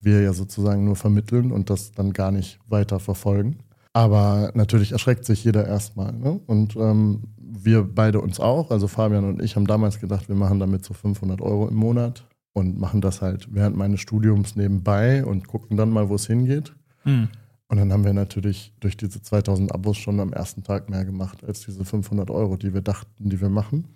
wir 0.00 0.22
ja 0.22 0.32
sozusagen 0.32 0.84
nur 0.84 0.96
vermitteln 0.96 1.52
und 1.52 1.70
das 1.70 1.92
dann 1.92 2.12
gar 2.12 2.32
nicht 2.32 2.58
weiter 2.66 2.98
verfolgen. 2.98 3.58
Aber 3.92 4.52
natürlich 4.54 4.92
erschreckt 4.92 5.24
sich 5.24 5.44
jeder 5.44 5.66
erstmal. 5.66 6.12
Ne? 6.12 6.40
Und 6.46 6.76
ähm, 6.76 7.24
wir 7.36 7.82
beide 7.82 8.20
uns 8.20 8.40
auch. 8.40 8.70
Also 8.70 8.88
Fabian 8.88 9.24
und 9.24 9.42
ich 9.42 9.56
haben 9.56 9.66
damals 9.66 10.00
gedacht, 10.00 10.28
wir 10.28 10.36
machen 10.36 10.58
damit 10.58 10.84
so 10.84 10.94
500 10.94 11.40
Euro 11.42 11.68
im 11.68 11.74
Monat 11.74 12.26
und 12.54 12.78
machen 12.78 13.00
das 13.00 13.20
halt 13.20 13.54
während 13.54 13.76
meines 13.76 14.00
Studiums 14.00 14.56
nebenbei 14.56 15.24
und 15.24 15.46
gucken 15.46 15.76
dann 15.76 15.90
mal, 15.90 16.08
wo 16.08 16.14
es 16.14 16.26
hingeht. 16.26 16.74
Mhm. 17.04 17.28
Und 17.68 17.78
dann 17.78 17.92
haben 17.92 18.04
wir 18.04 18.12
natürlich 18.12 18.74
durch 18.80 18.96
diese 18.96 19.22
2000 19.22 19.72
Abos 19.72 19.96
schon 19.96 20.20
am 20.20 20.32
ersten 20.32 20.62
Tag 20.62 20.90
mehr 20.90 21.04
gemacht 21.04 21.42
als 21.44 21.64
diese 21.64 21.84
500 21.84 22.30
Euro, 22.30 22.56
die 22.56 22.74
wir 22.74 22.82
dachten, 22.82 23.30
die 23.30 23.40
wir 23.40 23.48
machen. 23.48 23.88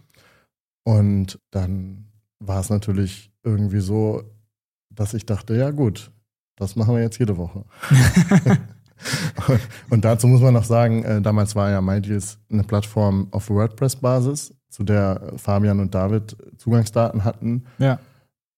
Und 0.85 1.39
dann 1.51 2.07
war 2.39 2.61
es 2.61 2.71
natürlich 2.71 3.31
irgendwie 3.43 3.81
so, 3.81 4.23
dass 4.91 5.15
ich 5.15 5.27
dachte, 5.27 5.57
ja 5.57 5.71
gut, 5.71 6.11
das 6.57 6.77
machen 6.77 6.95
wir 6.95 7.03
jetzt 7.03 7.19
jede 7.19 7.37
Woche. 7.37 7.65
und 9.91 10.05
dazu 10.05 10.27
muss 10.27 10.41
man 10.41 10.55
noch 10.55 10.65
sagen, 10.65 11.03
äh, 11.05 11.21
damals 11.21 11.55
war 11.55 11.71
ja 11.71 11.81
MyDeals 11.81 12.39
eine 12.51 12.65
Plattform 12.65 13.29
auf 13.31 13.51
WordPress-Basis, 13.51 14.55
zu 14.71 14.83
der 14.85 15.33
Fabian 15.37 15.81
und 15.81 15.95
David 15.95 16.37
Zugangsdaten 16.59 17.25
hatten 17.25 17.65
Ja. 17.79 17.99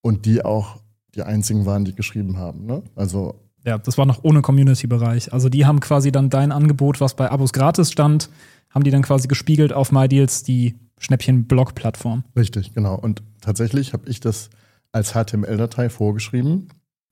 und 0.01 0.25
die 0.25 0.43
auch 0.43 0.77
die 1.15 1.23
einzigen 1.23 1.65
waren, 1.65 1.85
die 1.85 1.95
geschrieben 1.95 2.37
haben. 2.37 2.65
Ne? 2.65 2.83
Also 2.95 3.35
Ja, 3.65 3.77
das 3.77 3.97
war 3.97 4.05
noch 4.05 4.23
ohne 4.23 4.41
Community-Bereich. 4.41 5.33
Also 5.33 5.49
die 5.49 5.65
haben 5.65 5.79
quasi 5.79 6.11
dann 6.11 6.29
dein 6.29 6.51
Angebot, 6.51 7.01
was 7.01 7.15
bei 7.15 7.29
Abos 7.31 7.51
gratis 7.53 7.91
stand, 7.91 8.29
haben 8.69 8.83
die 8.83 8.91
dann 8.91 9.01
quasi 9.01 9.27
gespiegelt 9.27 9.73
auf 9.73 9.91
MyDeals, 9.91 10.43
die 10.43 10.75
Schnäppchen-Blog-Plattform. 10.99 12.23
richtig, 12.35 12.73
genau. 12.73 12.95
Und 12.95 13.23
tatsächlich 13.41 13.93
habe 13.93 14.07
ich 14.09 14.19
das 14.19 14.49
als 14.91 15.13
HTML-Datei 15.13 15.89
vorgeschrieben 15.89 16.67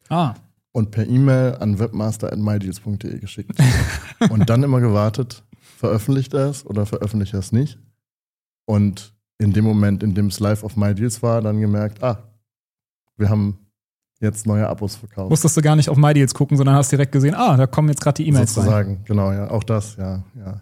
Ah, 0.09 0.33
und 0.77 0.91
per 0.91 1.07
E-Mail 1.07 1.55
an 1.59 1.79
webmaster.mydeals.de 1.79 3.17
geschickt. 3.17 3.57
und 4.29 4.47
dann 4.47 4.61
immer 4.61 4.79
gewartet, 4.79 5.43
veröffentlicht 5.59 6.35
er 6.35 6.51
es 6.51 6.67
oder 6.67 6.85
veröffentlicht 6.85 7.33
er 7.33 7.39
es 7.39 7.51
nicht. 7.51 7.79
Und 8.65 9.15
in 9.39 9.53
dem 9.53 9.65
Moment, 9.65 10.03
in 10.03 10.13
dem 10.13 10.27
es 10.27 10.39
live 10.39 10.63
auf 10.63 10.75
MyDeals 10.75 11.23
war, 11.23 11.41
dann 11.41 11.59
gemerkt, 11.59 12.03
ah, 12.03 12.31
wir 13.17 13.27
haben 13.27 13.57
jetzt 14.19 14.45
neue 14.45 14.69
Abos 14.69 14.95
verkauft. 14.95 15.31
musstest 15.31 15.57
du 15.57 15.61
gar 15.63 15.75
nicht 15.75 15.89
auf 15.89 15.97
MyDeals 15.97 16.35
gucken, 16.35 16.57
sondern 16.57 16.75
hast 16.75 16.91
direkt 16.91 17.11
gesehen, 17.11 17.33
ah, 17.33 17.57
da 17.57 17.65
kommen 17.65 17.89
jetzt 17.89 18.01
gerade 18.01 18.21
die 18.21 18.27
E-Mails 18.27 18.55
rein. 18.55 18.63
Sozusagen, 18.63 19.03
genau, 19.05 19.31
ja. 19.31 19.49
Auch 19.49 19.63
das, 19.63 19.95
ja, 19.95 20.25
ja. 20.35 20.61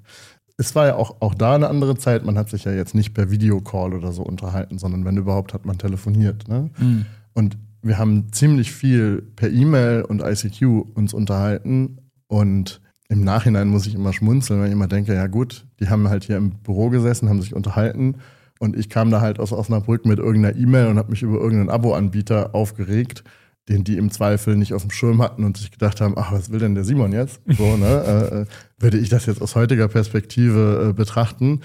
Es 0.55 0.75
war 0.75 0.88
ja 0.88 0.95
auch, 0.95 1.17
auch 1.19 1.36
da 1.36 1.55
eine 1.55 1.67
andere 1.67 1.98
Zeit. 1.98 2.24
Man 2.24 2.38
hat 2.38 2.50
sich 2.50 2.63
ja 2.63 2.72
jetzt 2.72 2.95
nicht 2.95 3.13
per 3.13 3.31
Videocall 3.31 3.93
oder 3.93 4.13
so 4.13 4.24
unterhalten, 4.24 4.79
sondern 4.79 5.03
wenn 5.03 5.17
überhaupt 5.17 5.53
hat 5.53 5.65
man 5.65 5.77
telefoniert. 5.77 6.48
Ne? 6.48 6.69
Mhm. 6.77 7.05
Und 7.34 7.57
wir 7.85 7.99
haben 7.99 8.31
ziemlich 8.31 8.71
viel 8.71 9.21
per 9.35 9.51
E-Mail 9.51 10.01
und 10.01 10.21
ICQ 10.21 10.63
uns 10.95 11.13
unterhalten. 11.13 11.99
Und 12.27 12.81
im 13.09 13.23
Nachhinein 13.23 13.67
muss 13.67 13.85
ich 13.85 13.93
immer 13.93 14.11
schmunzeln, 14.11 14.59
weil 14.59 14.67
ich 14.67 14.73
immer 14.73 14.87
denke, 14.87 15.13
ja 15.13 15.27
gut, 15.27 15.67
die 15.79 15.89
haben 15.89 16.09
halt 16.09 16.23
hier 16.23 16.37
im 16.37 16.51
Büro 16.63 16.89
gesessen, 16.89 17.29
haben 17.29 17.41
sich 17.41 17.53
unterhalten. 17.53 18.15
Und 18.59 18.75
ich 18.75 18.89
kam 18.89 19.11
da 19.11 19.21
halt 19.21 19.39
aus 19.39 19.51
Osnabrück 19.51 20.05
mit 20.05 20.17
irgendeiner 20.17 20.57
E-Mail 20.57 20.87
und 20.87 20.97
habe 20.97 21.11
mich 21.11 21.21
über 21.21 21.35
irgendeinen 21.35 21.69
Abo-Anbieter 21.69 22.55
aufgeregt, 22.55 23.23
den 23.69 23.83
die 23.83 23.97
im 23.97 24.09
Zweifel 24.09 24.55
nicht 24.55 24.73
auf 24.73 24.81
dem 24.81 24.91
Schirm 24.91 25.21
hatten 25.21 25.43
und 25.43 25.57
sich 25.57 25.69
gedacht 25.69 26.01
haben, 26.01 26.15
ach, 26.17 26.31
was 26.31 26.51
will 26.51 26.59
denn 26.59 26.73
der 26.73 26.85
Simon 26.85 27.11
jetzt? 27.11 27.39
So, 27.45 27.77
ne? 27.77 27.85
äh, 28.31 28.41
äh, 28.41 28.45
würde 28.79 28.97
ich 28.97 29.09
das 29.09 29.27
jetzt 29.27 29.43
aus 29.43 29.55
heutiger 29.55 29.87
Perspektive 29.89 30.87
äh, 30.89 30.93
betrachten? 30.93 31.61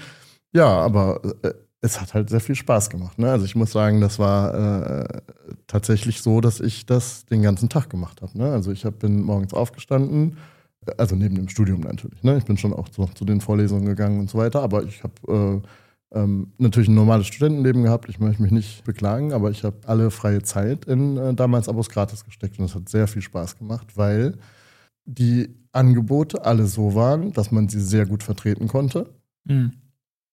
Ja, 0.53 0.67
aber 0.67 1.21
äh, 1.41 1.53
es 1.81 1.99
hat 1.99 2.13
halt 2.13 2.29
sehr 2.29 2.39
viel 2.39 2.55
Spaß 2.55 2.89
gemacht. 2.91 3.17
Ne? 3.17 3.31
Also 3.31 3.45
ich 3.45 3.55
muss 3.55 3.71
sagen, 3.71 4.01
das 4.01 4.19
war 4.19 4.53
äh, 5.03 5.21
tatsächlich 5.65 6.21
so, 6.21 6.39
dass 6.39 6.59
ich 6.59 6.85
das 6.85 7.25
den 7.25 7.41
ganzen 7.41 7.69
Tag 7.69 7.89
gemacht 7.89 8.21
habe. 8.21 8.37
Ne? 8.37 8.51
Also 8.51 8.71
ich 8.71 8.85
hab, 8.85 8.99
bin 8.99 9.21
morgens 9.23 9.53
aufgestanden, 9.53 10.37
also 10.97 11.15
neben 11.15 11.35
dem 11.35 11.49
Studium 11.49 11.81
natürlich. 11.81 12.23
Ne? 12.23 12.37
Ich 12.37 12.45
bin 12.45 12.57
schon 12.57 12.73
auch 12.73 12.87
so, 12.91 13.07
zu 13.07 13.25
den 13.25 13.41
Vorlesungen 13.41 13.85
gegangen 13.85 14.19
und 14.19 14.29
so 14.29 14.37
weiter, 14.37 14.61
aber 14.61 14.83
ich 14.83 15.03
habe 15.03 15.61
äh, 16.13 16.19
ähm, 16.19 16.53
natürlich 16.59 16.87
ein 16.87 16.95
normales 16.95 17.27
Studentenleben 17.27 17.83
gehabt. 17.83 18.09
Ich 18.09 18.19
möchte 18.19 18.43
mich 18.43 18.51
nicht 18.51 18.83
beklagen, 18.83 19.33
aber 19.33 19.49
ich 19.49 19.63
habe 19.63 19.77
alle 19.87 20.11
freie 20.11 20.43
Zeit 20.43 20.85
in 20.85 21.17
äh, 21.17 21.33
damals 21.33 21.67
Abos 21.67 21.89
gratis 21.89 22.25
gesteckt 22.25 22.59
und 22.59 22.65
das 22.65 22.75
hat 22.75 22.89
sehr 22.89 23.07
viel 23.07 23.23
Spaß 23.23 23.57
gemacht, 23.57 23.97
weil 23.97 24.37
die 25.05 25.49
Angebote 25.71 26.45
alle 26.45 26.67
so 26.67 26.93
waren, 26.93 27.33
dass 27.33 27.51
man 27.51 27.69
sie 27.69 27.81
sehr 27.81 28.05
gut 28.05 28.21
vertreten 28.21 28.67
konnte 28.67 29.09
Mhm. 29.45 29.71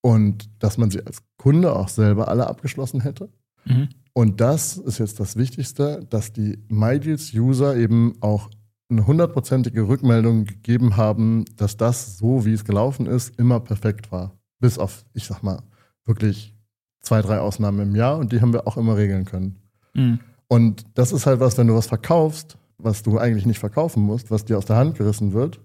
Und 0.01 0.49
dass 0.59 0.77
man 0.77 0.91
sie 0.91 1.05
als 1.05 1.23
Kunde 1.37 1.75
auch 1.75 1.89
selber 1.89 2.27
alle 2.27 2.47
abgeschlossen 2.47 3.01
hätte. 3.01 3.29
Mhm. 3.65 3.89
Und 4.13 4.41
das 4.41 4.77
ist 4.77 4.97
jetzt 4.97 5.19
das 5.19 5.35
Wichtigste, 5.35 6.05
dass 6.09 6.33
die 6.33 6.59
MyDeals-User 6.69 7.75
eben 7.75 8.15
auch 8.21 8.49
eine 8.89 9.05
hundertprozentige 9.05 9.87
Rückmeldung 9.87 10.45
gegeben 10.45 10.97
haben, 10.97 11.45
dass 11.55 11.77
das, 11.77 12.17
so 12.17 12.45
wie 12.45 12.53
es 12.53 12.65
gelaufen 12.65 13.05
ist, 13.05 13.37
immer 13.39 13.59
perfekt 13.59 14.11
war. 14.11 14.33
Bis 14.59 14.77
auf, 14.77 15.05
ich 15.13 15.25
sag 15.25 15.43
mal, 15.43 15.61
wirklich 16.05 16.55
zwei, 17.01 17.21
drei 17.21 17.39
Ausnahmen 17.39 17.79
im 17.79 17.95
Jahr 17.95 18.17
und 18.17 18.31
die 18.31 18.41
haben 18.41 18.51
wir 18.51 18.67
auch 18.67 18.77
immer 18.77 18.97
regeln 18.97 19.25
können. 19.25 19.57
Mhm. 19.93 20.19
Und 20.47 20.85
das 20.95 21.11
ist 21.11 21.27
halt 21.27 21.39
was, 21.39 21.57
wenn 21.57 21.67
du 21.67 21.75
was 21.75 21.87
verkaufst, 21.87 22.57
was 22.79 23.03
du 23.03 23.19
eigentlich 23.19 23.45
nicht 23.45 23.59
verkaufen 23.59 24.03
musst, 24.03 24.31
was 24.31 24.45
dir 24.45 24.57
aus 24.57 24.65
der 24.65 24.77
Hand 24.77 24.97
gerissen 24.97 25.33
wird, 25.33 25.59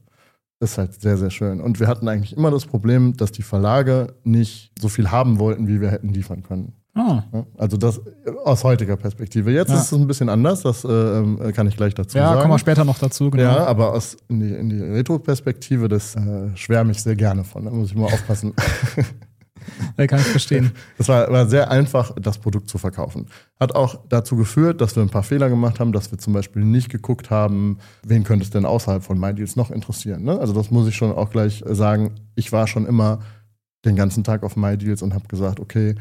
ist 0.64 0.78
halt 0.78 1.00
sehr, 1.00 1.16
sehr 1.16 1.30
schön. 1.30 1.60
Und 1.60 1.78
wir 1.80 1.86
hatten 1.86 2.08
eigentlich 2.08 2.36
immer 2.36 2.50
das 2.50 2.66
Problem, 2.66 3.16
dass 3.16 3.30
die 3.32 3.42
Verlage 3.42 4.14
nicht 4.24 4.72
so 4.80 4.88
viel 4.88 5.10
haben 5.10 5.38
wollten, 5.38 5.68
wie 5.68 5.80
wir 5.80 5.90
hätten 5.90 6.08
liefern 6.08 6.42
können. 6.42 6.72
Ah. 6.96 7.24
Ja, 7.32 7.44
Also 7.58 7.76
das 7.76 8.00
aus 8.44 8.62
heutiger 8.62 8.96
Perspektive. 8.96 9.50
Jetzt 9.50 9.70
Ja. 9.70 9.74
ist 9.76 9.90
es 9.90 9.92
ein 9.98 10.06
bisschen 10.06 10.28
anders, 10.28 10.62
das 10.62 10.84
äh, 10.84 10.88
ähm, 10.88 11.40
kann 11.52 11.66
ich 11.66 11.76
gleich 11.76 11.92
dazu 11.94 12.16
Ja, 12.18 12.28
sagen. 12.28 12.40
kommen 12.42 12.54
wir 12.54 12.58
später 12.58 12.84
noch 12.84 12.98
dazu, 12.98 13.30
genau. 13.30 13.42
Ja, 13.42 13.66
aber 13.66 13.92
aus, 13.94 14.16
in 14.28 14.38
die, 14.40 14.52
in 14.52 14.68
die 14.70 14.80
Retro-Perspektive, 14.80 15.88
das 15.88 16.14
äh, 16.14 16.56
schwärme 16.56 16.92
ich 16.92 17.02
sehr 17.02 17.16
gerne 17.16 17.42
von. 17.42 17.64
Da 17.64 17.70
muss 17.72 17.88
ich 17.90 17.96
mal 17.96 18.04
aufpassen. 18.06 18.52
Ja, 19.96 20.06
kann 20.08 20.20
ich 20.20 20.26
verstehen. 20.26 20.72
Es 20.98 21.08
war, 21.08 21.30
war 21.30 21.46
sehr 21.46 21.70
einfach, 21.70 22.12
das 22.20 22.38
Produkt 22.38 22.68
zu 22.68 22.78
verkaufen. 22.78 23.26
Hat 23.58 23.74
auch 23.74 24.00
dazu 24.08 24.36
geführt, 24.36 24.80
dass 24.80 24.96
wir 24.96 25.02
ein 25.02 25.10
paar 25.10 25.22
Fehler 25.22 25.48
gemacht 25.48 25.80
haben, 25.80 25.92
dass 25.92 26.10
wir 26.10 26.18
zum 26.18 26.32
Beispiel 26.32 26.64
nicht 26.64 26.88
geguckt 26.88 27.30
haben, 27.30 27.78
wen 28.06 28.24
könnte 28.24 28.44
es 28.44 28.50
denn 28.50 28.64
außerhalb 28.64 29.02
von 29.02 29.18
MyDeals 29.18 29.56
noch 29.56 29.70
interessieren. 29.70 30.24
Ne? 30.24 30.38
Also 30.38 30.52
das 30.52 30.70
muss 30.70 30.88
ich 30.88 30.96
schon 30.96 31.12
auch 31.12 31.30
gleich 31.30 31.62
sagen. 31.66 32.12
Ich 32.34 32.52
war 32.52 32.66
schon 32.66 32.86
immer 32.86 33.20
den 33.84 33.96
ganzen 33.96 34.24
Tag 34.24 34.42
auf 34.42 34.56
MyDeals 34.56 35.02
und 35.02 35.14
habe 35.14 35.28
gesagt, 35.28 35.60
okay, 35.60 35.94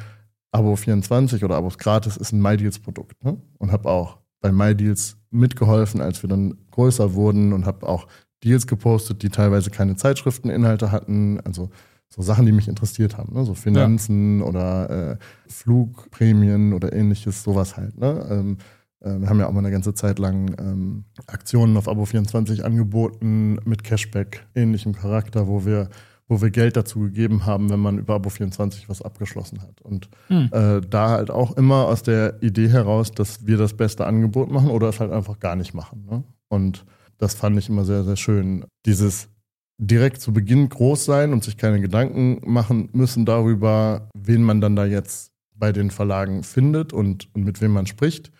Abo 0.51 0.75
24 0.75 1.43
oder 1.43 1.55
Abos 1.55 1.77
gratis 1.77 2.15
ist 2.17 2.31
ein 2.31 2.41
MyDeals-Produkt. 2.41 3.23
Ne? 3.23 3.37
Und 3.57 3.71
habe 3.71 3.89
auch 3.89 4.19
bei 4.39 4.51
MyDeals 4.51 5.17
mitgeholfen, 5.31 5.99
als 6.01 6.21
wir 6.21 6.29
dann 6.29 6.57
größer 6.71 7.13
wurden 7.13 7.53
und 7.53 7.65
habe 7.65 7.87
auch 7.87 8.07
Deals 8.43 8.67
gepostet, 8.67 9.23
die 9.23 9.29
teilweise 9.29 9.71
keine 9.71 9.95
Zeitschrifteninhalte 9.95 10.91
hatten. 10.91 11.39
Also 11.41 11.69
so 12.15 12.21
Sachen, 12.21 12.45
die 12.45 12.51
mich 12.51 12.67
interessiert 12.67 13.17
haben, 13.17 13.33
ne? 13.33 13.43
so 13.43 13.55
Finanzen 13.55 14.43
oder 14.43 15.11
äh, 15.13 15.17
Flugprämien 15.47 16.73
oder 16.73 16.93
ähnliches, 16.93 17.41
sowas 17.41 17.75
halt. 17.75 17.97
Ne? 17.97 18.27
Ähm, 18.29 18.57
äh, 18.99 19.19
wir 19.19 19.29
haben 19.29 19.39
ja 19.39 19.47
auch 19.47 19.51
mal 19.51 19.59
eine 19.59 19.71
ganze 19.71 19.95
Zeit 19.95 20.19
lang 20.19 20.55
ähm, 20.59 21.05
Aktionen 21.25 21.75
auf 21.75 21.87
Abo24 21.87 22.61
angeboten 22.61 23.57
mit 23.65 23.83
Cashback, 23.83 24.45
ähnlichem 24.53 24.93
Charakter, 24.93 25.47
wo 25.47 25.65
wir, 25.65 25.89
wo 26.27 26.39
wir 26.39 26.51
Geld 26.51 26.77
dazu 26.77 26.99
gegeben 26.99 27.47
haben, 27.47 27.71
wenn 27.71 27.79
man 27.79 27.97
über 27.97 28.15
Abo24 28.17 28.83
was 28.89 29.01
abgeschlossen 29.01 29.63
hat. 29.63 29.81
Und 29.81 30.07
Hm. 30.27 30.49
äh, 30.51 30.81
da 30.81 31.09
halt 31.09 31.31
auch 31.31 31.57
immer 31.57 31.87
aus 31.87 32.03
der 32.03 32.43
Idee 32.43 32.69
heraus, 32.69 33.11
dass 33.11 33.47
wir 33.47 33.57
das 33.57 33.73
beste 33.73 34.05
Angebot 34.05 34.51
machen 34.51 34.69
oder 34.69 34.89
es 34.89 34.99
halt 34.99 35.11
einfach 35.11 35.39
gar 35.39 35.55
nicht 35.55 35.73
machen. 35.73 36.05
Ne? 36.09 36.23
Und 36.47 36.85
das 37.17 37.33
fand 37.33 37.57
ich 37.57 37.69
immer 37.69 37.85
sehr, 37.85 38.03
sehr 38.03 38.17
schön. 38.17 38.65
Dieses 38.85 39.29
direkt 39.77 40.21
zu 40.21 40.33
Beginn 40.33 40.69
groß 40.69 41.05
sein 41.05 41.33
und 41.33 41.43
sich 41.43 41.57
keine 41.57 41.81
Gedanken 41.81 42.39
machen 42.45 42.89
müssen 42.93 43.25
darüber, 43.25 44.09
wen 44.13 44.43
man 44.43 44.61
dann 44.61 44.75
da 44.75 44.85
jetzt 44.85 45.31
bei 45.55 45.71
den 45.71 45.91
Verlagen 45.91 46.43
findet 46.43 46.93
und, 46.93 47.33
und 47.35 47.43
mit 47.43 47.61
wem 47.61 47.71
man 47.71 47.87
spricht, 47.87 48.31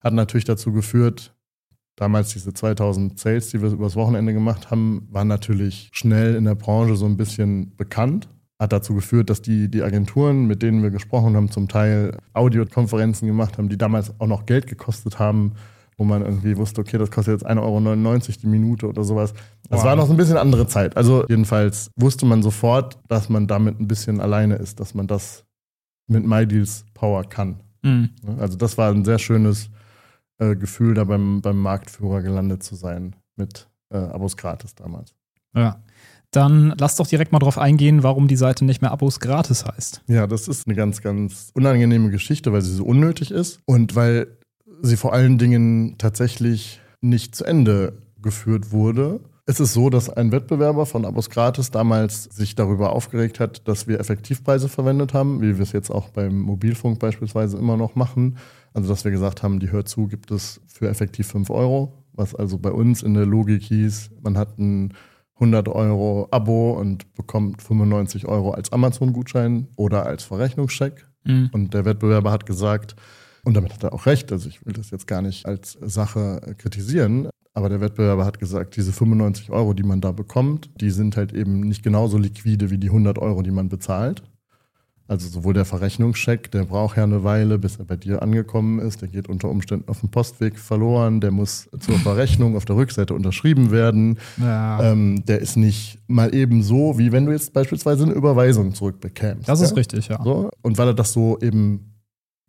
hat 0.00 0.14
natürlich 0.14 0.44
dazu 0.44 0.72
geführt, 0.72 1.34
damals 1.96 2.32
diese 2.32 2.54
2000 2.54 3.18
Sales, 3.18 3.50
die 3.50 3.60
wir 3.60 3.70
übers 3.70 3.96
Wochenende 3.96 4.32
gemacht 4.32 4.70
haben, 4.70 5.06
waren 5.10 5.28
natürlich 5.28 5.90
schnell 5.92 6.34
in 6.34 6.44
der 6.44 6.54
Branche 6.54 6.96
so 6.96 7.06
ein 7.06 7.16
bisschen 7.16 7.76
bekannt. 7.76 8.28
Hat 8.58 8.72
dazu 8.72 8.94
geführt, 8.94 9.30
dass 9.30 9.42
die, 9.42 9.70
die 9.70 9.82
Agenturen, 9.82 10.46
mit 10.46 10.62
denen 10.62 10.82
wir 10.82 10.90
gesprochen 10.90 11.34
haben, 11.34 11.50
zum 11.50 11.68
Teil 11.68 12.16
Audiokonferenzen 12.34 13.26
gemacht 13.26 13.58
haben, 13.58 13.68
die 13.68 13.78
damals 13.78 14.18
auch 14.20 14.26
noch 14.26 14.46
Geld 14.46 14.66
gekostet 14.66 15.18
haben, 15.18 15.52
wo 16.00 16.04
man 16.04 16.22
irgendwie 16.22 16.56
wusste, 16.56 16.80
okay, 16.80 16.96
das 16.96 17.10
kostet 17.10 17.42
jetzt 17.42 17.46
1,99 17.46 17.58
Euro 17.60 18.22
die 18.42 18.46
Minute 18.46 18.88
oder 18.88 19.04
sowas. 19.04 19.34
Das 19.68 19.80
Wow. 19.80 19.84
war 19.84 19.96
noch 19.96 20.06
so 20.06 20.14
ein 20.14 20.16
bisschen 20.16 20.38
andere 20.38 20.66
Zeit. 20.66 20.96
Also 20.96 21.26
jedenfalls 21.28 21.90
wusste 21.94 22.24
man 22.24 22.42
sofort, 22.42 22.98
dass 23.08 23.28
man 23.28 23.46
damit 23.46 23.78
ein 23.78 23.86
bisschen 23.86 24.18
alleine 24.18 24.54
ist, 24.54 24.80
dass 24.80 24.94
man 24.94 25.06
das 25.06 25.44
mit 26.08 26.26
MyDeals 26.26 26.86
Power 26.94 27.22
kann. 27.24 27.60
Mhm. 27.82 28.08
Ne? 28.22 28.38
Also 28.40 28.56
das 28.56 28.78
war 28.78 28.90
ein 28.90 29.04
sehr 29.04 29.18
schönes 29.18 29.68
äh, 30.38 30.56
Gefühl, 30.56 30.94
da 30.94 31.04
beim, 31.04 31.42
beim 31.42 31.58
Marktführer 31.58 32.22
gelandet 32.22 32.62
zu 32.62 32.76
sein 32.76 33.14
mit 33.36 33.68
äh, 33.92 33.98
Abos 33.98 34.38
gratis 34.38 34.74
damals. 34.74 35.14
Ja. 35.54 35.82
Dann 36.30 36.74
lass 36.78 36.96
doch 36.96 37.08
direkt 37.08 37.32
mal 37.32 37.40
drauf 37.40 37.58
eingehen, 37.58 38.02
warum 38.02 38.26
die 38.26 38.36
Seite 38.36 38.64
nicht 38.64 38.80
mehr 38.80 38.92
Abos 38.92 39.20
gratis 39.20 39.66
heißt. 39.66 40.00
Ja, 40.06 40.26
das 40.26 40.48
ist 40.48 40.66
eine 40.66 40.76
ganz, 40.76 41.02
ganz 41.02 41.50
unangenehme 41.52 42.08
Geschichte, 42.08 42.54
weil 42.54 42.62
sie 42.62 42.72
so 42.72 42.84
unnötig 42.84 43.32
ist 43.32 43.60
und 43.66 43.96
weil 43.96 44.38
sie 44.82 44.96
vor 44.96 45.12
allen 45.12 45.38
Dingen 45.38 45.96
tatsächlich 45.98 46.80
nicht 47.00 47.34
zu 47.34 47.44
Ende 47.44 47.94
geführt 48.20 48.72
wurde. 48.72 49.20
Es 49.46 49.58
ist 49.58 49.72
so, 49.72 49.90
dass 49.90 50.08
ein 50.10 50.30
Wettbewerber 50.30 50.86
von 50.86 51.04
Abos 51.04 51.30
Gratis 51.30 51.70
damals 51.70 52.24
sich 52.24 52.54
darüber 52.54 52.92
aufgeregt 52.92 53.40
hat, 53.40 53.66
dass 53.66 53.88
wir 53.88 53.98
Effektivpreise 53.98 54.68
verwendet 54.68 55.12
haben, 55.12 55.40
wie 55.40 55.56
wir 55.56 55.62
es 55.62 55.72
jetzt 55.72 55.90
auch 55.90 56.10
beim 56.10 56.38
Mobilfunk 56.38 57.00
beispielsweise 57.00 57.56
immer 57.56 57.76
noch 57.76 57.96
machen. 57.96 58.36
Also, 58.74 58.88
dass 58.88 59.04
wir 59.04 59.10
gesagt 59.10 59.42
haben, 59.42 59.58
die 59.58 59.72
Hör 59.72 59.84
zu 59.84 60.06
gibt 60.06 60.30
es 60.30 60.60
für 60.66 60.88
effektiv 60.88 61.26
5 61.28 61.50
Euro, 61.50 62.04
was 62.12 62.34
also 62.34 62.58
bei 62.58 62.70
uns 62.70 63.02
in 63.02 63.14
der 63.14 63.26
Logik 63.26 63.62
hieß, 63.62 64.10
man 64.22 64.38
hat 64.38 64.58
ein 64.58 64.94
100 65.40 65.68
Euro 65.68 66.28
Abo 66.30 66.72
und 66.72 67.12
bekommt 67.14 67.62
95 67.62 68.28
Euro 68.28 68.50
als 68.50 68.72
Amazon-Gutschein 68.72 69.68
oder 69.74 70.04
als 70.04 70.22
Verrechnungscheck. 70.22 71.06
Mhm. 71.24 71.50
Und 71.52 71.74
der 71.74 71.86
Wettbewerber 71.86 72.30
hat 72.30 72.44
gesagt, 72.46 72.94
und 73.44 73.54
damit 73.54 73.72
hat 73.72 73.84
er 73.84 73.92
auch 73.92 74.06
recht, 74.06 74.32
also 74.32 74.48
ich 74.48 74.64
will 74.64 74.72
das 74.72 74.90
jetzt 74.90 75.06
gar 75.06 75.22
nicht 75.22 75.46
als 75.46 75.78
Sache 75.80 76.54
kritisieren, 76.58 77.28
aber 77.52 77.68
der 77.68 77.80
Wettbewerber 77.80 78.24
hat 78.24 78.38
gesagt, 78.38 78.76
diese 78.76 78.92
95 78.92 79.50
Euro, 79.50 79.74
die 79.74 79.82
man 79.82 80.00
da 80.00 80.12
bekommt, 80.12 80.70
die 80.80 80.90
sind 80.90 81.16
halt 81.16 81.32
eben 81.32 81.60
nicht 81.60 81.82
genauso 81.82 82.16
liquide 82.16 82.70
wie 82.70 82.78
die 82.78 82.88
100 82.88 83.18
Euro, 83.18 83.42
die 83.42 83.50
man 83.50 83.68
bezahlt. 83.68 84.22
Also 85.10 85.28
sowohl 85.28 85.54
der 85.54 85.64
Verrechnungscheck, 85.64 86.52
der 86.52 86.66
braucht 86.66 86.96
ja 86.96 87.02
eine 87.02 87.24
Weile, 87.24 87.58
bis 87.58 87.78
er 87.78 87.84
bei 87.84 87.96
dir 87.96 88.22
angekommen 88.22 88.78
ist. 88.78 89.02
Der 89.02 89.08
geht 89.08 89.28
unter 89.28 89.48
Umständen 89.48 89.88
auf 89.88 89.98
dem 89.98 90.08
Postweg 90.08 90.56
verloren. 90.56 91.20
Der 91.20 91.32
muss 91.32 91.68
zur 91.80 91.98
Verrechnung 91.98 92.56
auf 92.56 92.64
der 92.64 92.76
Rückseite 92.76 93.12
unterschrieben 93.12 93.72
werden. 93.72 94.20
Ja. 94.36 94.92
Ähm, 94.92 95.24
der 95.26 95.40
ist 95.40 95.56
nicht 95.56 95.98
mal 96.06 96.32
eben 96.32 96.62
so, 96.62 96.96
wie 96.96 97.10
wenn 97.10 97.26
du 97.26 97.32
jetzt 97.32 97.52
beispielsweise 97.52 98.04
eine 98.04 98.12
Überweisung 98.12 98.72
zurückbekämst. 98.72 99.48
Das 99.48 99.60
ist 99.60 99.74
richtig, 99.74 100.06
ja. 100.06 100.22
So? 100.22 100.48
Und 100.62 100.78
weil 100.78 100.86
er 100.86 100.94
das 100.94 101.12
so 101.12 101.40
eben 101.40 101.89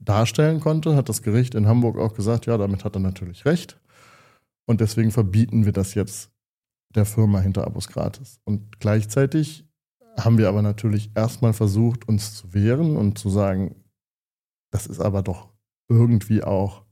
darstellen 0.02 0.60
konnte, 0.60 0.96
hat 0.96 1.10
das 1.10 1.22
Gericht 1.22 1.56
in 1.56 1.68
Hamburg 1.68 1.98
auch 1.98 2.14
gesagt, 2.14 2.46
ja, 2.46 2.58
damit 2.58 2.84
hat 2.84 2.96
er 2.96 3.02
natürlich 3.02 3.46
recht. 3.46 3.80
Und 4.66 4.82
deswegen 4.82 5.12
verbieten 5.12 5.66
wir 5.66 5.74
das 5.74 5.94
jetzt 5.94 6.32
der 6.96 7.06
Firma 7.06 7.40
hinter 7.40 7.66
Abos 7.66 7.88
gratis. 7.88 8.40
Und 8.44 8.80
gleichzeitig 8.80 9.66
haben 10.20 10.38
wir 10.38 10.50
aber 10.50 10.62
natürlich 10.62 11.12
erstmal 11.16 11.54
versucht, 11.54 12.08
uns 12.08 12.36
zu 12.36 12.54
wehren 12.54 12.98
und 12.98 13.18
zu 13.18 13.30
sagen, 13.30 13.76
das 14.72 14.88
ist 14.88 15.00
aber 15.00 15.22
doch 15.22 15.50
irgendwie 15.90 16.44
auch 16.44 16.84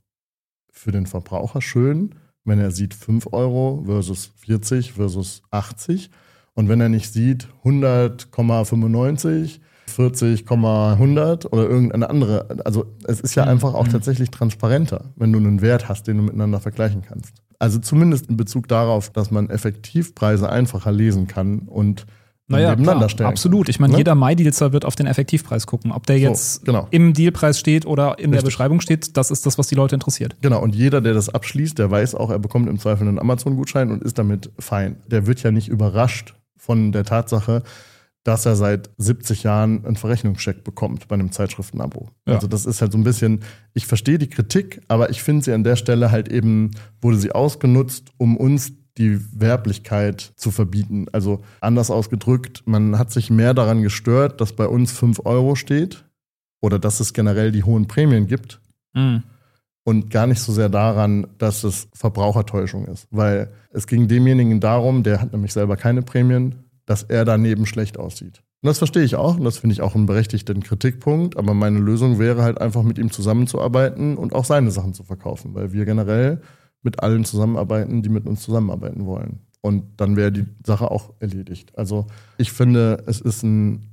für 0.71 0.91
den 0.91 1.05
Verbraucher 1.05 1.61
schön, 1.61 2.15
wenn 2.43 2.59
er 2.59 2.71
sieht 2.71 2.93
5 2.93 3.33
Euro 3.33 3.83
versus 3.85 4.31
40 4.37 4.93
versus 4.93 5.41
80. 5.51 6.09
Und 6.53 6.69
wenn 6.69 6.81
er 6.81 6.89
nicht 6.89 7.13
sieht 7.13 7.47
100,95, 7.63 9.59
40,100 9.89 11.51
oder 11.51 11.63
irgendeine 11.63 12.09
andere. 12.09 12.47
Also 12.65 12.85
es 13.05 13.19
ist 13.19 13.35
ja 13.35 13.43
mhm. 13.45 13.51
einfach 13.51 13.73
auch 13.73 13.87
mhm. 13.87 13.91
tatsächlich 13.91 14.31
transparenter, 14.31 15.11
wenn 15.15 15.31
du 15.31 15.39
einen 15.39 15.61
Wert 15.61 15.89
hast, 15.89 16.07
den 16.07 16.17
du 16.17 16.23
miteinander 16.23 16.59
vergleichen 16.59 17.01
kannst. 17.01 17.33
Also 17.59 17.79
zumindest 17.79 18.27
in 18.27 18.37
Bezug 18.37 18.67
darauf, 18.67 19.09
dass 19.09 19.31
man 19.31 19.49
Effektivpreise 19.49 20.49
einfacher 20.49 20.91
lesen 20.91 21.27
kann 21.27 21.59
und 21.67 22.05
naja, 22.49 22.71
nebeneinander 22.71 22.99
klar, 22.99 23.09
stellen. 23.09 23.29
Absolut. 23.29 23.69
Ich 23.69 23.79
meine, 23.79 23.93
ne? 23.93 23.99
jeder 23.99 24.15
MyDealser 24.15 24.73
wird 24.73 24.83
auf 24.83 24.95
den 24.95 25.05
Effektivpreis 25.05 25.67
gucken. 25.67 25.91
Ob 25.91 26.07
der 26.07 26.17
jetzt 26.17 26.55
so, 26.55 26.65
genau. 26.65 26.87
im 26.89 27.13
Dealpreis 27.13 27.59
steht 27.59 27.85
oder 27.85 28.17
in 28.17 28.25
Richtig. 28.25 28.31
der 28.31 28.41
Beschreibung 28.41 28.81
steht, 28.81 29.17
das 29.17 29.29
ist 29.29 29.45
das, 29.45 29.57
was 29.57 29.67
die 29.67 29.75
Leute 29.75 29.95
interessiert. 29.95 30.35
Genau. 30.41 30.61
Und 30.61 30.75
jeder, 30.75 30.99
der 30.99 31.13
das 31.13 31.29
abschließt, 31.29 31.77
der 31.77 31.91
weiß 31.91 32.15
auch, 32.15 32.31
er 32.31 32.39
bekommt 32.39 32.67
im 32.67 32.79
Zweifel 32.79 33.07
einen 33.07 33.19
Amazon-Gutschein 33.19 33.91
und 33.91 34.03
ist 34.03 34.17
damit 34.17 34.51
fein. 34.57 34.97
Der 35.07 35.27
wird 35.27 35.43
ja 35.43 35.51
nicht 35.51 35.67
überrascht 35.67 36.33
von 36.57 36.91
der 36.91 37.03
Tatsache, 37.03 37.63
dass 38.23 38.45
er 38.45 38.55
seit 38.55 38.89
70 38.97 39.43
Jahren 39.43 39.85
einen 39.85 39.95
Verrechnungscheck 39.95 40.63
bekommt 40.63 41.07
bei 41.07 41.15
einem 41.15 41.31
Zeitschriftenabo. 41.31 42.09
Ja. 42.27 42.35
Also 42.35 42.47
das 42.47 42.65
ist 42.65 42.81
halt 42.81 42.91
so 42.91 42.97
ein 42.97 43.03
bisschen, 43.03 43.41
ich 43.73 43.87
verstehe 43.87 44.17
die 44.17 44.29
Kritik, 44.29 44.81
aber 44.87 45.09
ich 45.09 45.23
finde 45.23 45.45
sie 45.45 45.53
an 45.53 45.63
der 45.63 45.75
Stelle 45.75 46.11
halt 46.11 46.29
eben, 46.29 46.71
wurde 47.01 47.17
sie 47.17 47.31
ausgenutzt, 47.31 48.09
um 48.17 48.35
uns 48.37 48.73
die 48.97 49.19
Werblichkeit 49.39 50.33
zu 50.35 50.51
verbieten. 50.51 51.07
Also 51.13 51.41
anders 51.61 51.89
ausgedrückt, 51.89 52.63
man 52.65 52.99
hat 52.99 53.11
sich 53.11 53.29
mehr 53.29 53.53
daran 53.53 53.81
gestört, 53.81 54.41
dass 54.41 54.53
bei 54.53 54.67
uns 54.67 54.91
5 54.91 55.21
Euro 55.25 55.55
steht 55.55 56.03
oder 56.61 56.77
dass 56.77 56.99
es 56.99 57.13
generell 57.13 57.51
die 57.51 57.63
hohen 57.63 57.87
Prämien 57.87 58.27
gibt. 58.27 58.59
Mhm. 58.93 59.23
Und 59.85 60.11
gar 60.11 60.27
nicht 60.27 60.41
so 60.41 60.51
sehr 60.51 60.69
daran, 60.69 61.25
dass 61.37 61.63
es 61.63 61.87
Verbrauchertäuschung 61.93 62.85
ist. 62.85 63.07
Weil 63.09 63.49
es 63.71 63.87
ging 63.87 64.07
demjenigen 64.07 64.59
darum, 64.59 65.01
der 65.01 65.21
hat 65.21 65.31
nämlich 65.31 65.53
selber 65.53 65.77
keine 65.77 66.01
Prämien, 66.01 66.55
dass 66.89 67.03
er 67.03 67.23
daneben 67.23 67.67
schlecht 67.67 67.99
aussieht. 67.99 68.41
Und 68.63 68.67
das 68.67 68.79
verstehe 68.79 69.03
ich 69.03 69.15
auch 69.15 69.37
und 69.37 69.43
das 69.43 69.59
finde 69.59 69.73
ich 69.73 69.81
auch 69.81 69.93
einen 69.93 70.07
berechtigten 70.07 70.63
Kritikpunkt. 70.63 71.37
Aber 71.37 71.53
meine 71.53 71.77
Lösung 71.77 72.17
wäre 72.17 72.41
halt 72.41 72.59
einfach 72.59 72.81
mit 72.81 72.97
ihm 72.97 73.11
zusammenzuarbeiten 73.11 74.17
und 74.17 74.33
auch 74.33 74.43
seine 74.43 74.71
Sachen 74.71 74.95
zu 74.95 75.03
verkaufen, 75.03 75.53
weil 75.53 75.71
wir 75.71 75.85
generell 75.85 76.41
mit 76.81 77.03
allen 77.03 77.25
zusammenarbeiten, 77.25 78.01
die 78.01 78.09
mit 78.09 78.25
uns 78.25 78.41
zusammenarbeiten 78.41 79.05
wollen. 79.05 79.41
Und 79.61 79.83
dann 79.97 80.15
wäre 80.15 80.31
die 80.31 80.47
Sache 80.65 80.89
auch 80.89 81.13
erledigt. 81.19 81.77
Also 81.77 82.07
ich 82.39 82.51
finde, 82.51 83.03
es 83.05 83.21
ist 83.21 83.43
ein 83.43 83.85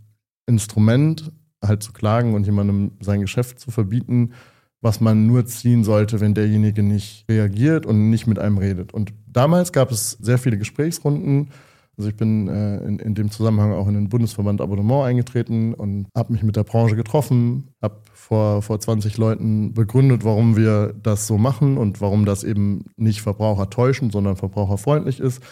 Instrument, 0.47 1.33
halt 1.63 1.83
zu 1.83 1.93
klagen 1.93 2.33
und 2.33 2.47
jemandem 2.47 2.93
sein 3.01 3.21
Geschäft 3.21 3.61
zu 3.61 3.71
verbieten, 3.71 4.33
was 4.81 5.03
man 5.03 5.27
nur 5.27 5.45
ziehen 5.45 5.85
sollte, 5.85 6.21
wenn 6.21 6.33
derjenige 6.33 6.83
nicht 6.83 7.27
reagiert 7.29 7.85
und 7.85 8.09
nicht 8.09 8.27
mit 8.27 8.39
einem 8.39 8.57
redet. 8.57 8.95
Und 8.95 9.13
damals 9.27 9.73
gab 9.73 9.91
es 9.91 10.13
sehr 10.13 10.39
viele 10.39 10.57
Gesprächsrunden 10.57 11.51
also 11.99 12.11
ich 12.11 12.17
bin 12.17 12.49
äh, 12.49 12.79
in, 12.79 12.99
in 12.99 13.15
dem 13.15 13.31
Zusammenhang 13.31 13.73
auch 13.73 13.89
in 13.89 13.95
den 13.95 14.09
Bundesverband 14.09 14.61
Abonnement 14.61 15.05
eingetreten 15.05 15.73
und 15.73 16.07
habe 16.15 16.33
mich 16.33 16.43
mit 16.43 16.57
der 16.57 16.65
Branche 16.65 16.95
getroffen, 16.95 17.69
habe 17.81 18.01
vor, 18.13 18.61
vor 18.61 18.79
20 18.79 19.17
Leuten 19.17 19.73
begründet, 19.73 20.25
warum 20.25 20.57
wir 20.57 20.95
das 21.03 21.27
so 21.27 21.39
machen 21.39 21.79
und 21.79 22.01
warum 22.01 22.27
das 22.27 22.45
eben 22.45 22.85
nicht 22.97 23.23
verbrauchertäuschend, 23.23 24.13
sondern 24.13 24.37
verbraucherfreundlich 24.37 25.21
ist. 25.21 25.43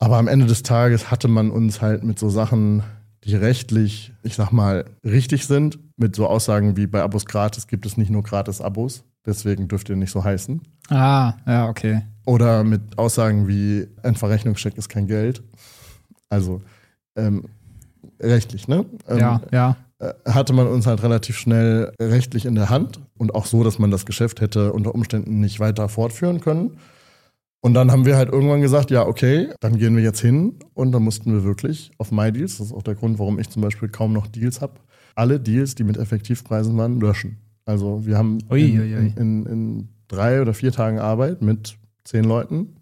Aber 0.00 0.16
am 0.16 0.26
Ende 0.26 0.46
des 0.46 0.64
Tages 0.64 1.12
hatte 1.12 1.28
man 1.28 1.50
uns 1.50 1.80
halt 1.80 2.02
mit 2.02 2.18
so 2.18 2.28
Sachen, 2.28 2.82
die 3.22 3.36
rechtlich, 3.36 4.12
ich 4.24 4.34
sag 4.34 4.50
mal, 4.50 4.86
richtig 5.04 5.46
sind, 5.46 5.78
mit 5.96 6.16
so 6.16 6.26
Aussagen 6.26 6.76
wie 6.76 6.88
bei 6.88 7.02
Abos 7.02 7.26
gratis 7.26 7.68
gibt 7.68 7.86
es 7.86 7.96
nicht 7.96 8.10
nur 8.10 8.24
gratis 8.24 8.60
Abos, 8.60 9.04
deswegen 9.24 9.68
dürft 9.68 9.88
ihr 9.88 9.94
nicht 9.94 10.10
so 10.10 10.24
heißen. 10.24 10.60
Ah, 10.90 11.34
ja, 11.46 11.68
okay. 11.68 12.02
Oder 12.24 12.64
mit 12.64 12.98
Aussagen 12.98 13.48
wie 13.48 13.86
ein 14.02 14.14
Verrechnungscheck 14.14 14.76
ist 14.76 14.88
kein 14.88 15.06
Geld. 15.06 15.42
Also 16.32 16.62
ähm, 17.14 17.44
rechtlich, 18.18 18.66
ne? 18.66 18.86
Ähm, 19.06 19.18
ja, 19.18 19.42
ja. 19.52 19.76
Äh, 19.98 20.14
hatte 20.30 20.54
man 20.54 20.66
uns 20.66 20.86
halt 20.86 21.02
relativ 21.02 21.36
schnell 21.36 21.92
rechtlich 22.00 22.46
in 22.46 22.54
der 22.54 22.70
Hand 22.70 23.00
und 23.18 23.34
auch 23.34 23.44
so, 23.44 23.62
dass 23.62 23.78
man 23.78 23.90
das 23.90 24.06
Geschäft 24.06 24.40
hätte 24.40 24.72
unter 24.72 24.94
Umständen 24.94 25.40
nicht 25.40 25.60
weiter 25.60 25.90
fortführen 25.90 26.40
können. 26.40 26.78
Und 27.60 27.74
dann 27.74 27.92
haben 27.92 28.06
wir 28.06 28.16
halt 28.16 28.30
irgendwann 28.30 28.62
gesagt, 28.62 28.90
ja, 28.90 29.06
okay, 29.06 29.50
dann 29.60 29.76
gehen 29.76 29.94
wir 29.94 30.02
jetzt 30.02 30.20
hin 30.20 30.54
und 30.72 30.90
dann 30.92 31.02
mussten 31.02 31.32
wir 31.32 31.44
wirklich 31.44 31.92
auf 31.98 32.10
MyDeals, 32.10 32.56
das 32.56 32.68
ist 32.68 32.72
auch 32.72 32.82
der 32.82 32.94
Grund, 32.94 33.18
warum 33.18 33.38
ich 33.38 33.50
zum 33.50 33.60
Beispiel 33.60 33.90
kaum 33.90 34.14
noch 34.14 34.26
Deals 34.26 34.62
habe, 34.62 34.80
alle 35.14 35.38
Deals, 35.38 35.74
die 35.74 35.84
mit 35.84 35.98
Effektivpreisen 35.98 36.76
waren, 36.78 36.98
löschen. 36.98 37.36
Also 37.66 38.06
wir 38.06 38.16
haben 38.16 38.38
ui, 38.50 38.70
in, 38.70 38.80
ui. 38.80 39.12
In, 39.16 39.46
in, 39.46 39.88
drei 40.08 40.40
oder 40.40 40.54
vier 40.54 40.72
Tagen 40.72 40.98
Arbeit 40.98 41.42
mit 41.42 41.76
zehn 42.04 42.24
Leuten 42.24 42.74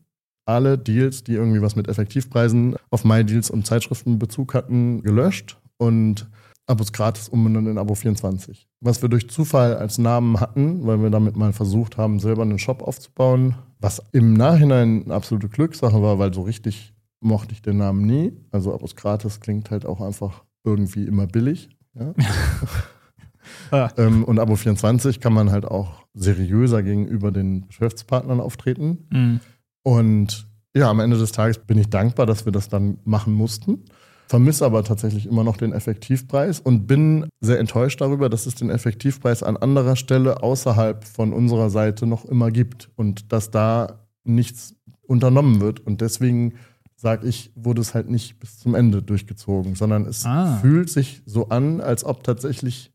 alle 0.51 0.79
Deals, 0.79 1.25
die 1.25 1.35
irgendwie 1.35 1.63
was 1.63 1.77
mit 1.77 1.89
Effektivpreisen 1.89 2.77
auf 2.91 3.05
MyDeals 3.05 3.51
und 3.51 3.67
Zeitschriftenbezug 3.67 4.55
hatten, 4.55 5.03
gelöscht 5.03 5.59
und 5.79 6.29
Abos 6.67 6.93
gratis 6.93 7.29
umbenannt 7.29 7.67
in 7.67 7.79
Abo 7.79 7.95
24. 7.97 8.69
Was 8.81 9.03
wir 9.03 9.09
durch 9.09 9.29
Zufall 9.29 9.77
als 9.77 9.99
Namen 9.99 10.39
hatten, 10.39 10.87
weil 10.87 11.03
wir 11.03 11.11
damit 11.11 11.37
mal 11.37 11.53
versucht 11.53 11.97
haben, 11.97 12.21
selber 12.21 12.43
einen 12.43 12.61
Shop 12.61 12.83
aufzubauen, 12.83 13.57
was 13.81 14.01
im 14.13 14.35
Nachhinein 14.35 15.03
eine 15.05 15.15
absolute 15.15 15.49
Glückssache 15.49 16.01
war, 16.01 16.21
weil 16.21 16.33
so 16.33 16.43
richtig 16.43 16.95
mochte 17.21 17.53
ich 17.53 17.63
den 17.63 17.79
Namen 17.79 18.07
nie. 18.07 18.33
Also 18.53 18.73
Abos 18.73 18.95
gratis 18.95 19.41
klingt 19.41 19.71
halt 19.71 19.85
auch 19.85 20.01
einfach 20.01 20.45
irgendwie 20.63 21.05
immer 21.07 21.27
billig. 21.27 21.71
Ja? 21.95 22.15
ah. 23.73 23.91
ähm, 23.97 24.25
und 24.25 24.39
Abo 24.39 24.55
24 24.55 25.19
kann 25.21 25.33
man 25.33 25.51
halt 25.51 25.65
auch 25.65 26.07
seriöser 26.15 26.83
gegenüber 26.83 27.33
den 27.33 27.67
Geschäftspartnern 27.67 28.41
auftreten. 28.41 29.07
Mhm. 29.11 29.41
Und 29.83 30.47
ja, 30.75 30.89
am 30.91 31.01
Ende 31.01 31.19
des 31.19 31.33
Tages 31.33 31.59
bin 31.59 31.79
ich 31.79 31.89
dankbar, 31.89 32.27
dass 32.27 32.45
wir 32.45 32.53
das 32.53 32.69
dann 32.69 32.99
machen 33.05 33.35
mussten. 33.35 33.85
Vermisse 34.29 34.65
aber 34.65 34.85
tatsächlich 34.85 35.27
immer 35.27 35.43
noch 35.43 35.57
den 35.57 35.73
Effektivpreis 35.73 36.61
und 36.61 36.87
bin 36.87 37.27
sehr 37.41 37.59
enttäuscht 37.59 38.01
darüber, 38.01 38.29
dass 38.29 38.47
es 38.47 38.55
den 38.55 38.71
Effektivpreis 38.71 39.43
an 39.43 39.57
anderer 39.57 39.97
Stelle 39.97 40.45
außerhalb 40.45 41.05
von 41.05 41.33
unserer 41.33 41.69
Seite 41.69 42.07
noch 42.07 42.25
immer 42.25 42.53
gibt 42.53 42.91
und 42.95 43.33
dass 43.33 43.51
da 43.51 44.07
nichts 44.23 44.77
unternommen 45.03 45.61
wird. 45.61 45.81
Und 45.81 46.01
deswegen 46.01 46.55
sage 46.95 47.27
ich, 47.27 47.51
wurde 47.57 47.81
es 47.81 47.95
halt 47.95 48.09
nicht 48.09 48.39
bis 48.39 48.61
zum 48.61 48.77
Ende 48.77 49.03
durchgezogen, 49.03 49.75
sondern 49.75 50.07
es 50.07 50.25
ah. 50.25 50.59
fühlt 50.59 50.91
sich 50.91 51.23
so 51.27 51.49
an, 51.49 51.81
als 51.81 52.05
ob 52.05 52.23
tatsächlich 52.23 52.93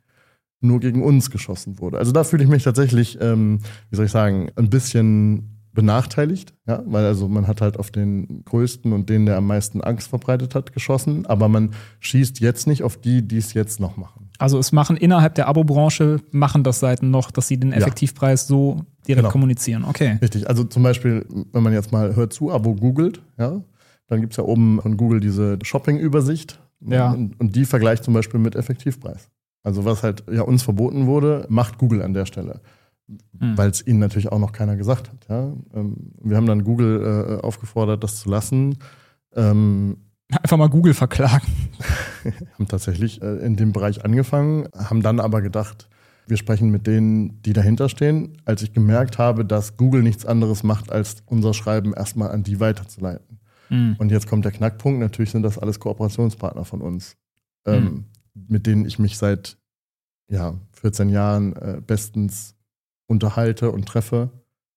nur 0.62 0.80
gegen 0.80 1.04
uns 1.04 1.32
geschossen 1.32 1.80
wurde. 1.80 1.98
Also 1.98 2.14
da 2.14 2.24
fühle 2.24 2.44
ich 2.44 2.50
mich 2.50 2.64
tatsächlich, 2.64 3.20
ähm, 3.20 3.60
wie 3.90 3.96
soll 3.98 4.06
ich 4.06 4.12
sagen, 4.12 4.52
ein 4.56 4.70
bisschen 4.70 5.55
benachteiligt, 5.76 6.56
ja, 6.68 6.82
weil 6.88 7.06
also 7.06 7.28
man 7.28 7.48
hat 7.48 7.62
halt 7.62 7.78
auf 7.78 7.92
den 7.92 8.44
größten 8.46 8.94
und 8.94 9.10
den, 9.10 9.28
der 9.28 9.38
am 9.38 9.46
meisten 9.46 9.82
Angst 9.82 10.08
verbreitet 10.08 10.56
hat, 10.56 10.74
geschossen, 10.74 11.28
aber 11.28 11.48
man 11.48 11.72
schießt 12.00 12.40
jetzt 12.40 12.66
nicht 12.66 12.82
auf 12.82 12.98
die, 12.98 13.28
die 13.28 13.38
es 13.38 13.54
jetzt 13.54 13.80
noch 13.80 13.98
machen. 13.98 14.32
Also 14.40 14.58
es 14.58 14.72
machen 14.72 14.98
innerhalb 14.98 15.36
der 15.36 15.48
Abo-Branche, 15.48 16.22
machen 16.32 16.64
das 16.64 16.80
Seiten 16.80 17.12
noch, 17.12 17.30
dass 17.30 17.48
sie 17.48 17.60
den 17.60 17.72
Effektivpreis 17.72 18.48
so 18.48 18.82
direkt 19.08 19.24
genau. 19.24 19.32
kommunizieren. 19.32 19.86
Okay. 19.86 20.18
Richtig, 20.22 20.50
also 20.50 20.64
zum 20.64 20.82
Beispiel, 20.82 21.26
wenn 21.52 21.62
man 21.62 21.74
jetzt 21.74 21.92
mal 21.92 22.16
hört 22.16 22.34
zu, 22.34 22.52
Abo 22.52 22.74
googelt, 22.74 23.22
ja, 23.38 23.62
dann 24.08 24.22
gibt 24.22 24.34
es 24.34 24.38
ja 24.38 24.44
oben 24.44 24.82
von 24.82 24.98
Google 24.98 25.20
diese 25.20 25.60
Shopping-Übersicht 25.62 26.60
ja. 26.82 27.12
und, 27.12 27.40
und 27.40 27.56
die 27.56 27.66
vergleicht 27.66 28.04
zum 28.04 28.14
Beispiel 28.14 28.40
mit 28.40 28.56
Effektivpreis. 28.56 29.30
Also 29.64 29.84
was 29.84 30.04
halt 30.04 30.24
ja 30.32 30.44
uns 30.44 30.64
verboten 30.64 31.08
wurde, 31.08 31.46
macht 31.50 31.80
Google 31.80 32.02
an 32.02 32.14
der 32.14 32.26
Stelle. 32.26 32.62
Mhm. 33.08 33.58
Weil 33.58 33.70
es 33.70 33.86
ihnen 33.86 34.00
natürlich 34.00 34.32
auch 34.32 34.40
noch 34.40 34.52
keiner 34.52 34.76
gesagt 34.76 35.10
hat. 35.10 35.28
Ja? 35.30 35.54
Ähm, 35.74 36.14
wir 36.22 36.38
haben 36.38 36.48
dann 36.48 36.64
Google 36.64 37.40
äh, 37.40 37.46
aufgefordert, 37.46 38.04
das 38.04 38.18
zu 38.18 38.30
lassen. 38.30 38.78
Ähm, 39.36 39.98
Einfach 40.32 40.58
mal 40.58 40.70
Google 40.70 40.94
verklagen. 40.94 41.48
haben 42.54 42.68
tatsächlich 42.68 43.22
äh, 43.22 43.46
in 43.46 43.56
dem 43.56 43.74
Bereich 43.74 44.04
angefangen, 44.04 44.68
haben 44.74 45.04
dann 45.04 45.20
aber 45.20 45.42
gedacht, 45.42 45.88
wir 46.28 46.38
sprechen 46.38 46.70
mit 46.70 46.88
denen, 46.88 47.42
die 47.44 47.54
dahinter 47.54 47.90
stehen, 47.90 48.42
als 48.46 48.64
ich 48.64 48.74
gemerkt 48.74 49.20
habe, 49.20 49.46
dass 49.46 49.78
Google 49.78 50.02
nichts 50.02 50.26
anderes 50.26 50.64
macht, 50.64 50.92
als 50.92 51.18
unser 51.28 51.54
Schreiben 51.54 51.94
erstmal 51.94 52.32
an 52.32 52.42
die 52.42 52.60
weiterzuleiten. 52.60 53.40
Mhm. 53.70 53.96
Und 54.00 54.12
jetzt 54.12 54.28
kommt 54.28 54.46
der 54.46 54.52
Knackpunkt, 54.52 55.00
natürlich 55.00 55.32
sind 55.32 55.44
das 55.44 55.60
alles 55.60 55.80
Kooperationspartner 55.80 56.66
von 56.66 56.82
uns, 56.82 57.16
ähm, 57.68 57.84
mhm. 57.84 58.06
mit 58.48 58.66
denen 58.66 58.86
ich 58.86 58.98
mich 58.98 59.18
seit 59.18 59.58
ja, 60.28 60.56
14 60.74 61.10
Jahren 61.10 61.56
äh, 61.56 61.82
bestens 61.86 62.55
unterhalte 63.08 63.72
und 63.72 63.88
treffe 63.88 64.30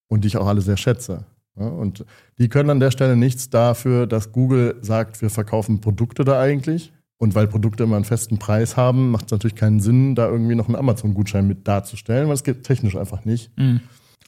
und 0.08 0.24
die 0.24 0.28
ich 0.28 0.36
auch 0.36 0.46
alle 0.46 0.60
sehr 0.60 0.76
schätze. 0.76 1.26
Und 1.54 2.04
die 2.38 2.48
können 2.48 2.70
an 2.70 2.80
der 2.80 2.90
Stelle 2.90 3.16
nichts 3.16 3.50
dafür, 3.50 4.06
dass 4.06 4.32
Google 4.32 4.76
sagt, 4.80 5.20
wir 5.22 5.30
verkaufen 5.30 5.80
Produkte 5.80 6.24
da 6.24 6.40
eigentlich. 6.40 6.92
Und 7.20 7.34
weil 7.34 7.48
Produkte 7.48 7.82
immer 7.82 7.96
einen 7.96 8.04
festen 8.04 8.38
Preis 8.38 8.76
haben, 8.76 9.10
macht 9.10 9.26
es 9.26 9.32
natürlich 9.32 9.56
keinen 9.56 9.80
Sinn, 9.80 10.14
da 10.14 10.28
irgendwie 10.28 10.54
noch 10.54 10.66
einen 10.66 10.76
Amazon-Gutschein 10.76 11.48
mit 11.48 11.66
darzustellen, 11.66 12.28
weil 12.28 12.34
es 12.34 12.44
geht 12.44 12.62
technisch 12.62 12.94
einfach 12.96 13.24
nicht. 13.24 13.50
Mhm. 13.58 13.80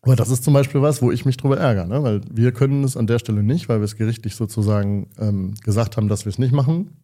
Aber 0.02 0.16
das 0.16 0.30
ist 0.30 0.42
zum 0.42 0.54
Beispiel 0.54 0.82
was, 0.82 1.00
wo 1.00 1.12
ich 1.12 1.24
mich 1.24 1.36
drüber 1.36 1.58
ärgere, 1.58 1.86
ne? 1.86 2.02
weil 2.02 2.20
wir 2.32 2.52
können 2.52 2.82
es 2.82 2.96
an 2.96 3.06
der 3.06 3.18
Stelle 3.20 3.42
nicht, 3.42 3.68
weil 3.68 3.78
wir 3.78 3.84
es 3.84 3.96
gerichtlich 3.96 4.34
sozusagen 4.34 5.08
ähm, 5.18 5.54
gesagt 5.62 5.96
haben, 5.96 6.08
dass 6.08 6.24
wir 6.24 6.30
es 6.30 6.38
nicht 6.38 6.52
machen. 6.52 6.96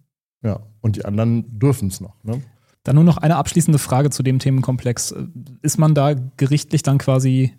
Ja, 0.43 0.61
und 0.81 0.97
die 0.97 1.05
anderen 1.05 1.59
dürfen 1.59 1.89
es 1.89 2.01
noch. 2.01 2.23
Ne? 2.25 2.43
Dann 2.87 2.95
nur 2.95 3.05
noch 3.05 3.17
eine 3.17 3.35
abschließende 3.35 3.81
Frage 3.81 4.11
zu 4.11 4.23
dem 4.23 4.39
Themenkomplex. 4.39 5.13
Ist 5.61 5.77
man 5.77 5.97
da 5.97 6.15
gerichtlich 6.37 6.85
dann 6.85 6.99
quasi 6.99 7.53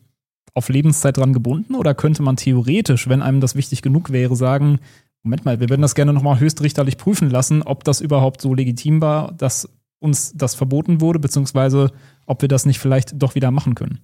auf 0.53 0.69
Lebenszeit 0.69 1.17
dran 1.17 1.33
gebunden 1.33 1.75
oder 1.75 1.93
könnte 1.93 2.23
man 2.23 2.37
theoretisch, 2.37 3.09
wenn 3.09 3.21
einem 3.21 3.41
das 3.41 3.53
wichtig 3.55 3.81
genug 3.81 4.11
wäre, 4.11 4.37
sagen, 4.37 4.79
Moment 5.23 5.43
mal, 5.43 5.59
wir 5.59 5.69
würden 5.69 5.81
das 5.81 5.95
gerne 5.95 6.13
nochmal 6.13 6.39
höchstrichterlich 6.39 6.95
prüfen 6.95 7.29
lassen, 7.29 7.61
ob 7.61 7.83
das 7.83 7.99
überhaupt 7.99 8.39
so 8.39 8.53
legitim 8.53 9.01
war, 9.01 9.33
dass 9.33 9.67
uns 9.99 10.31
das 10.33 10.55
verboten 10.55 11.01
wurde, 11.01 11.19
beziehungsweise 11.19 11.91
ob 12.25 12.41
wir 12.41 12.47
das 12.47 12.65
nicht 12.65 12.79
vielleicht 12.79 13.21
doch 13.21 13.35
wieder 13.35 13.51
machen 13.51 13.75
können? 13.75 13.99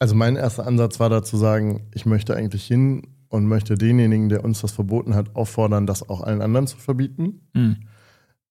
Also 0.00 0.16
mein 0.16 0.34
erster 0.34 0.66
Ansatz 0.66 0.98
war 0.98 1.08
da 1.08 1.22
zu 1.22 1.36
sagen, 1.36 1.86
ich 1.94 2.04
möchte 2.04 2.34
eigentlich 2.34 2.66
hin 2.66 3.02
und 3.28 3.46
möchte 3.46 3.76
denjenigen, 3.76 4.28
der 4.28 4.44
uns 4.44 4.60
das 4.60 4.72
verboten 4.72 5.14
hat, 5.14 5.36
auffordern, 5.36 5.86
das 5.86 6.08
auch 6.08 6.22
allen 6.22 6.42
anderen 6.42 6.66
zu 6.66 6.78
verbieten. 6.78 7.42
Mhm. 7.54 7.76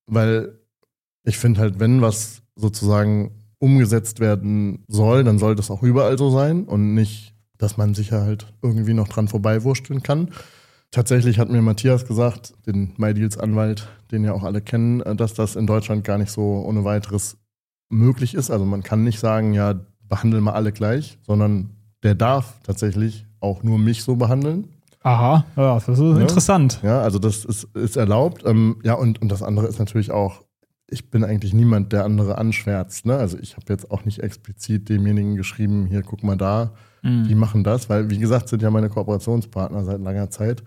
Weil 0.06 0.58
ich 1.24 1.38
finde 1.38 1.60
halt, 1.60 1.80
wenn 1.80 2.02
was 2.02 2.42
sozusagen 2.56 3.32
umgesetzt 3.58 4.20
werden 4.20 4.84
soll, 4.88 5.24
dann 5.24 5.38
soll 5.38 5.54
das 5.54 5.70
auch 5.70 5.82
überall 5.82 6.18
so 6.18 6.30
sein 6.30 6.64
und 6.64 6.94
nicht, 6.94 7.34
dass 7.58 7.76
man 7.76 7.94
sich 7.94 8.12
halt 8.12 8.52
irgendwie 8.60 8.94
noch 8.94 9.08
dran 9.08 9.28
vorbeiwurschteln 9.28 10.02
kann. 10.02 10.30
Tatsächlich 10.90 11.38
hat 11.38 11.48
mir 11.48 11.62
Matthias 11.62 12.06
gesagt, 12.06 12.54
den 12.66 12.92
MyDeals 12.96 13.38
Anwalt, 13.38 13.88
den 14.10 14.24
ja 14.24 14.32
auch 14.32 14.42
alle 14.42 14.60
kennen, 14.60 15.00
äh, 15.00 15.16
dass 15.16 15.32
das 15.32 15.56
in 15.56 15.66
Deutschland 15.66 16.04
gar 16.04 16.18
nicht 16.18 16.30
so 16.30 16.62
ohne 16.66 16.84
weiteres 16.84 17.38
möglich 17.88 18.34
ist. 18.34 18.50
Also 18.50 18.64
man 18.64 18.82
kann 18.82 19.04
nicht 19.04 19.18
sagen, 19.18 19.54
ja, 19.54 19.74
behandeln 20.08 20.44
wir 20.44 20.54
alle 20.54 20.72
gleich, 20.72 21.18
sondern 21.26 21.70
der 22.02 22.14
darf 22.14 22.60
tatsächlich 22.64 23.26
auch 23.40 23.62
nur 23.62 23.78
mich 23.78 24.02
so 24.02 24.16
behandeln. 24.16 24.68
Aha, 25.02 25.44
ja, 25.56 25.74
das 25.74 25.88
ist 25.88 26.00
ja, 26.00 26.18
interessant. 26.18 26.80
Ja, 26.82 27.00
also 27.00 27.18
das 27.18 27.44
ist, 27.44 27.64
ist 27.74 27.96
erlaubt. 27.96 28.42
Ähm, 28.44 28.76
ja, 28.82 28.94
und, 28.94 29.20
und 29.22 29.30
das 29.30 29.42
andere 29.42 29.66
ist 29.66 29.78
natürlich 29.78 30.10
auch, 30.10 30.42
ich 30.88 31.10
bin 31.10 31.24
eigentlich 31.24 31.54
niemand, 31.54 31.92
der 31.92 32.04
andere 32.04 32.38
anschwärzt. 32.38 33.06
Ne? 33.06 33.16
Also 33.16 33.38
ich 33.38 33.56
habe 33.56 33.66
jetzt 33.70 33.90
auch 33.90 34.04
nicht 34.04 34.20
explizit 34.20 34.88
demjenigen 34.88 35.36
geschrieben, 35.36 35.86
hier 35.86 36.02
guck 36.02 36.22
mal 36.22 36.36
da, 36.36 36.74
mhm. 37.02 37.24
die 37.28 37.34
machen 37.34 37.64
das, 37.64 37.88
weil 37.88 38.10
wie 38.10 38.18
gesagt 38.18 38.48
sind 38.48 38.62
ja 38.62 38.70
meine 38.70 38.88
Kooperationspartner 38.88 39.84
seit 39.84 40.00
langer 40.00 40.30
Zeit. 40.30 40.62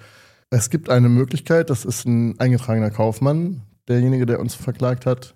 Es 0.49 0.69
gibt 0.69 0.89
eine 0.89 1.09
Möglichkeit, 1.09 1.69
das 1.69 1.85
ist 1.85 2.05
ein 2.05 2.39
eingetragener 2.39 2.91
Kaufmann, 2.91 3.61
derjenige, 3.87 4.25
der 4.25 4.39
uns 4.39 4.55
verklagt 4.55 5.05
hat. 5.05 5.35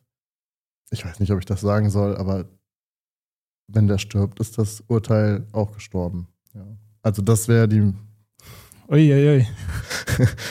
Ich 0.92 1.06
weiß 1.06 1.20
nicht, 1.20 1.32
ob 1.32 1.40
ich 1.40 1.46
das 1.46 1.62
sagen 1.62 1.90
soll, 1.90 2.16
aber 2.18 2.46
wenn 3.68 3.88
der 3.88 4.00
stirbt, 4.00 4.40
ist 4.40 4.58
das 4.58 4.82
Urteil 4.88 5.46
auch 5.52 5.72
gestorben. 5.74 6.28
Ja. 6.54 6.66
Also 7.02 7.22
das 7.22 7.48
wäre 7.48 7.68
die 7.68 7.94
Uiuiui. 8.90 9.46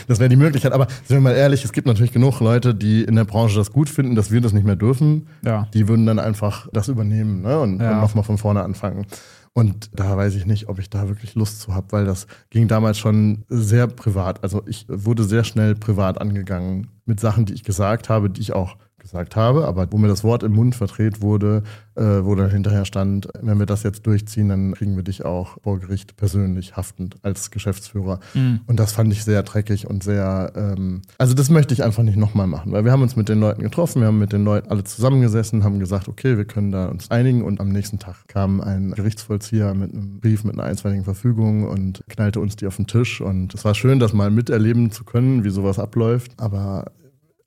Das 0.06 0.18
wäre 0.18 0.30
die 0.30 0.36
Möglichkeit. 0.36 0.72
Aber 0.72 0.86
sind 1.04 1.16
wir 1.16 1.20
mal 1.20 1.34
ehrlich, 1.34 1.64
es 1.64 1.72
gibt 1.72 1.86
natürlich 1.86 2.12
genug 2.12 2.40
Leute, 2.40 2.74
die 2.74 3.02
in 3.02 3.16
der 3.16 3.24
Branche 3.24 3.56
das 3.56 3.70
gut 3.70 3.90
finden, 3.90 4.14
dass 4.14 4.30
wir 4.30 4.40
das 4.40 4.54
nicht 4.54 4.64
mehr 4.64 4.76
dürfen. 4.76 5.26
Ja. 5.44 5.68
Die 5.74 5.88
würden 5.88 6.06
dann 6.06 6.18
einfach 6.18 6.68
das 6.72 6.88
übernehmen 6.88 7.42
ne? 7.42 7.60
und, 7.60 7.80
ja. 7.80 7.92
und 7.92 8.00
nochmal 8.00 8.24
von 8.24 8.38
vorne 8.38 8.62
anfangen. 8.62 9.06
Und 9.52 9.90
da 9.92 10.16
weiß 10.16 10.36
ich 10.36 10.46
nicht, 10.46 10.68
ob 10.68 10.78
ich 10.78 10.88
da 10.88 11.08
wirklich 11.08 11.34
Lust 11.34 11.60
zu 11.60 11.74
habe, 11.74 11.88
weil 11.90 12.04
das 12.04 12.26
ging 12.48 12.68
damals 12.68 12.98
schon 12.98 13.44
sehr 13.48 13.88
privat. 13.88 14.42
Also 14.42 14.62
ich 14.66 14.86
wurde 14.88 15.24
sehr 15.24 15.44
schnell 15.44 15.74
privat 15.74 16.20
angegangen 16.20 16.88
mit 17.04 17.20
Sachen, 17.20 17.44
die 17.44 17.54
ich 17.54 17.64
gesagt 17.64 18.08
habe, 18.08 18.30
die 18.30 18.40
ich 18.40 18.52
auch 18.52 18.76
gesagt 19.08 19.36
habe, 19.36 19.66
aber 19.66 19.90
wo 19.90 19.96
mir 19.96 20.08
das 20.08 20.22
Wort 20.22 20.42
im 20.42 20.52
Mund 20.52 20.74
verdreht 20.74 21.22
wurde, 21.22 21.62
äh, 21.94 22.02
wo 22.24 22.34
dann 22.34 22.50
hinterher 22.50 22.84
stand, 22.84 23.28
wenn 23.40 23.58
wir 23.58 23.64
das 23.64 23.82
jetzt 23.82 24.06
durchziehen, 24.06 24.50
dann 24.50 24.74
kriegen 24.74 24.96
wir 24.96 25.02
dich 25.02 25.24
auch 25.24 25.56
vor 25.62 25.80
Gericht 25.80 26.16
persönlich 26.16 26.76
haftend 26.76 27.16
als 27.22 27.50
Geschäftsführer. 27.50 28.20
Mhm. 28.34 28.60
Und 28.66 28.78
das 28.78 28.92
fand 28.92 29.10
ich 29.12 29.24
sehr 29.24 29.42
dreckig 29.42 29.86
und 29.86 30.02
sehr, 30.02 30.52
ähm, 30.54 31.00
also 31.16 31.32
das 31.32 31.48
möchte 31.48 31.72
ich 31.72 31.82
einfach 31.82 32.02
nicht 32.02 32.18
nochmal 32.18 32.46
machen, 32.46 32.72
weil 32.72 32.84
wir 32.84 32.92
haben 32.92 33.00
uns 33.00 33.16
mit 33.16 33.30
den 33.30 33.40
Leuten 33.40 33.62
getroffen, 33.62 34.02
wir 34.02 34.08
haben 34.08 34.18
mit 34.18 34.32
den 34.32 34.44
Leuten 34.44 34.70
alle 34.70 34.84
zusammengesessen, 34.84 35.64
haben 35.64 35.78
gesagt, 35.78 36.08
okay, 36.08 36.36
wir 36.36 36.44
können 36.44 36.70
da 36.70 36.88
uns 36.88 37.10
einigen 37.10 37.42
und 37.42 37.60
am 37.60 37.70
nächsten 37.70 37.98
Tag 37.98 38.28
kam 38.28 38.60
ein 38.60 38.90
Gerichtsvollzieher 38.90 39.72
mit 39.72 39.94
einem 39.94 40.20
Brief 40.20 40.44
mit 40.44 40.54
einer 40.54 40.64
einstweiligen 40.64 41.04
Verfügung 41.04 41.66
und 41.66 42.04
knallte 42.08 42.40
uns 42.40 42.56
die 42.56 42.66
auf 42.66 42.76
den 42.76 42.86
Tisch 42.86 43.22
und 43.22 43.54
es 43.54 43.64
war 43.64 43.74
schön, 43.74 44.00
das 44.00 44.12
mal 44.12 44.30
miterleben 44.30 44.90
zu 44.90 45.04
können, 45.04 45.44
wie 45.44 45.50
sowas 45.50 45.78
abläuft, 45.78 46.32
aber 46.36 46.92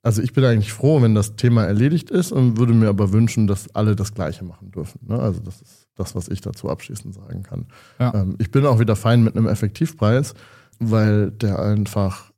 also 0.02 0.20
ich 0.20 0.32
bin 0.32 0.44
eigentlich 0.44 0.72
froh, 0.72 1.00
wenn 1.00 1.14
das 1.14 1.36
Thema 1.36 1.64
erledigt 1.64 2.10
ist 2.10 2.32
und 2.32 2.58
würde 2.58 2.74
mir 2.74 2.88
aber 2.88 3.12
wünschen, 3.12 3.46
dass 3.46 3.72
alle 3.74 3.94
das 3.94 4.14
Gleiche 4.14 4.44
machen 4.44 4.72
dürfen. 4.72 5.00
Ne? 5.06 5.18
Also 5.18 5.40
das 5.40 5.62
ist 5.62 5.88
das, 5.94 6.14
was 6.16 6.28
ich 6.28 6.40
dazu 6.40 6.68
abschließend 6.68 7.14
sagen 7.14 7.44
kann. 7.44 7.66
Ja. 8.00 8.12
Ähm, 8.14 8.34
ich 8.38 8.50
bin 8.50 8.66
auch 8.66 8.80
wieder 8.80 8.96
fein 8.96 9.22
mit 9.22 9.36
einem 9.36 9.46
Effektivpreis, 9.46 10.34
weil 10.80 11.30
der 11.30 11.60
einfach 11.60 12.32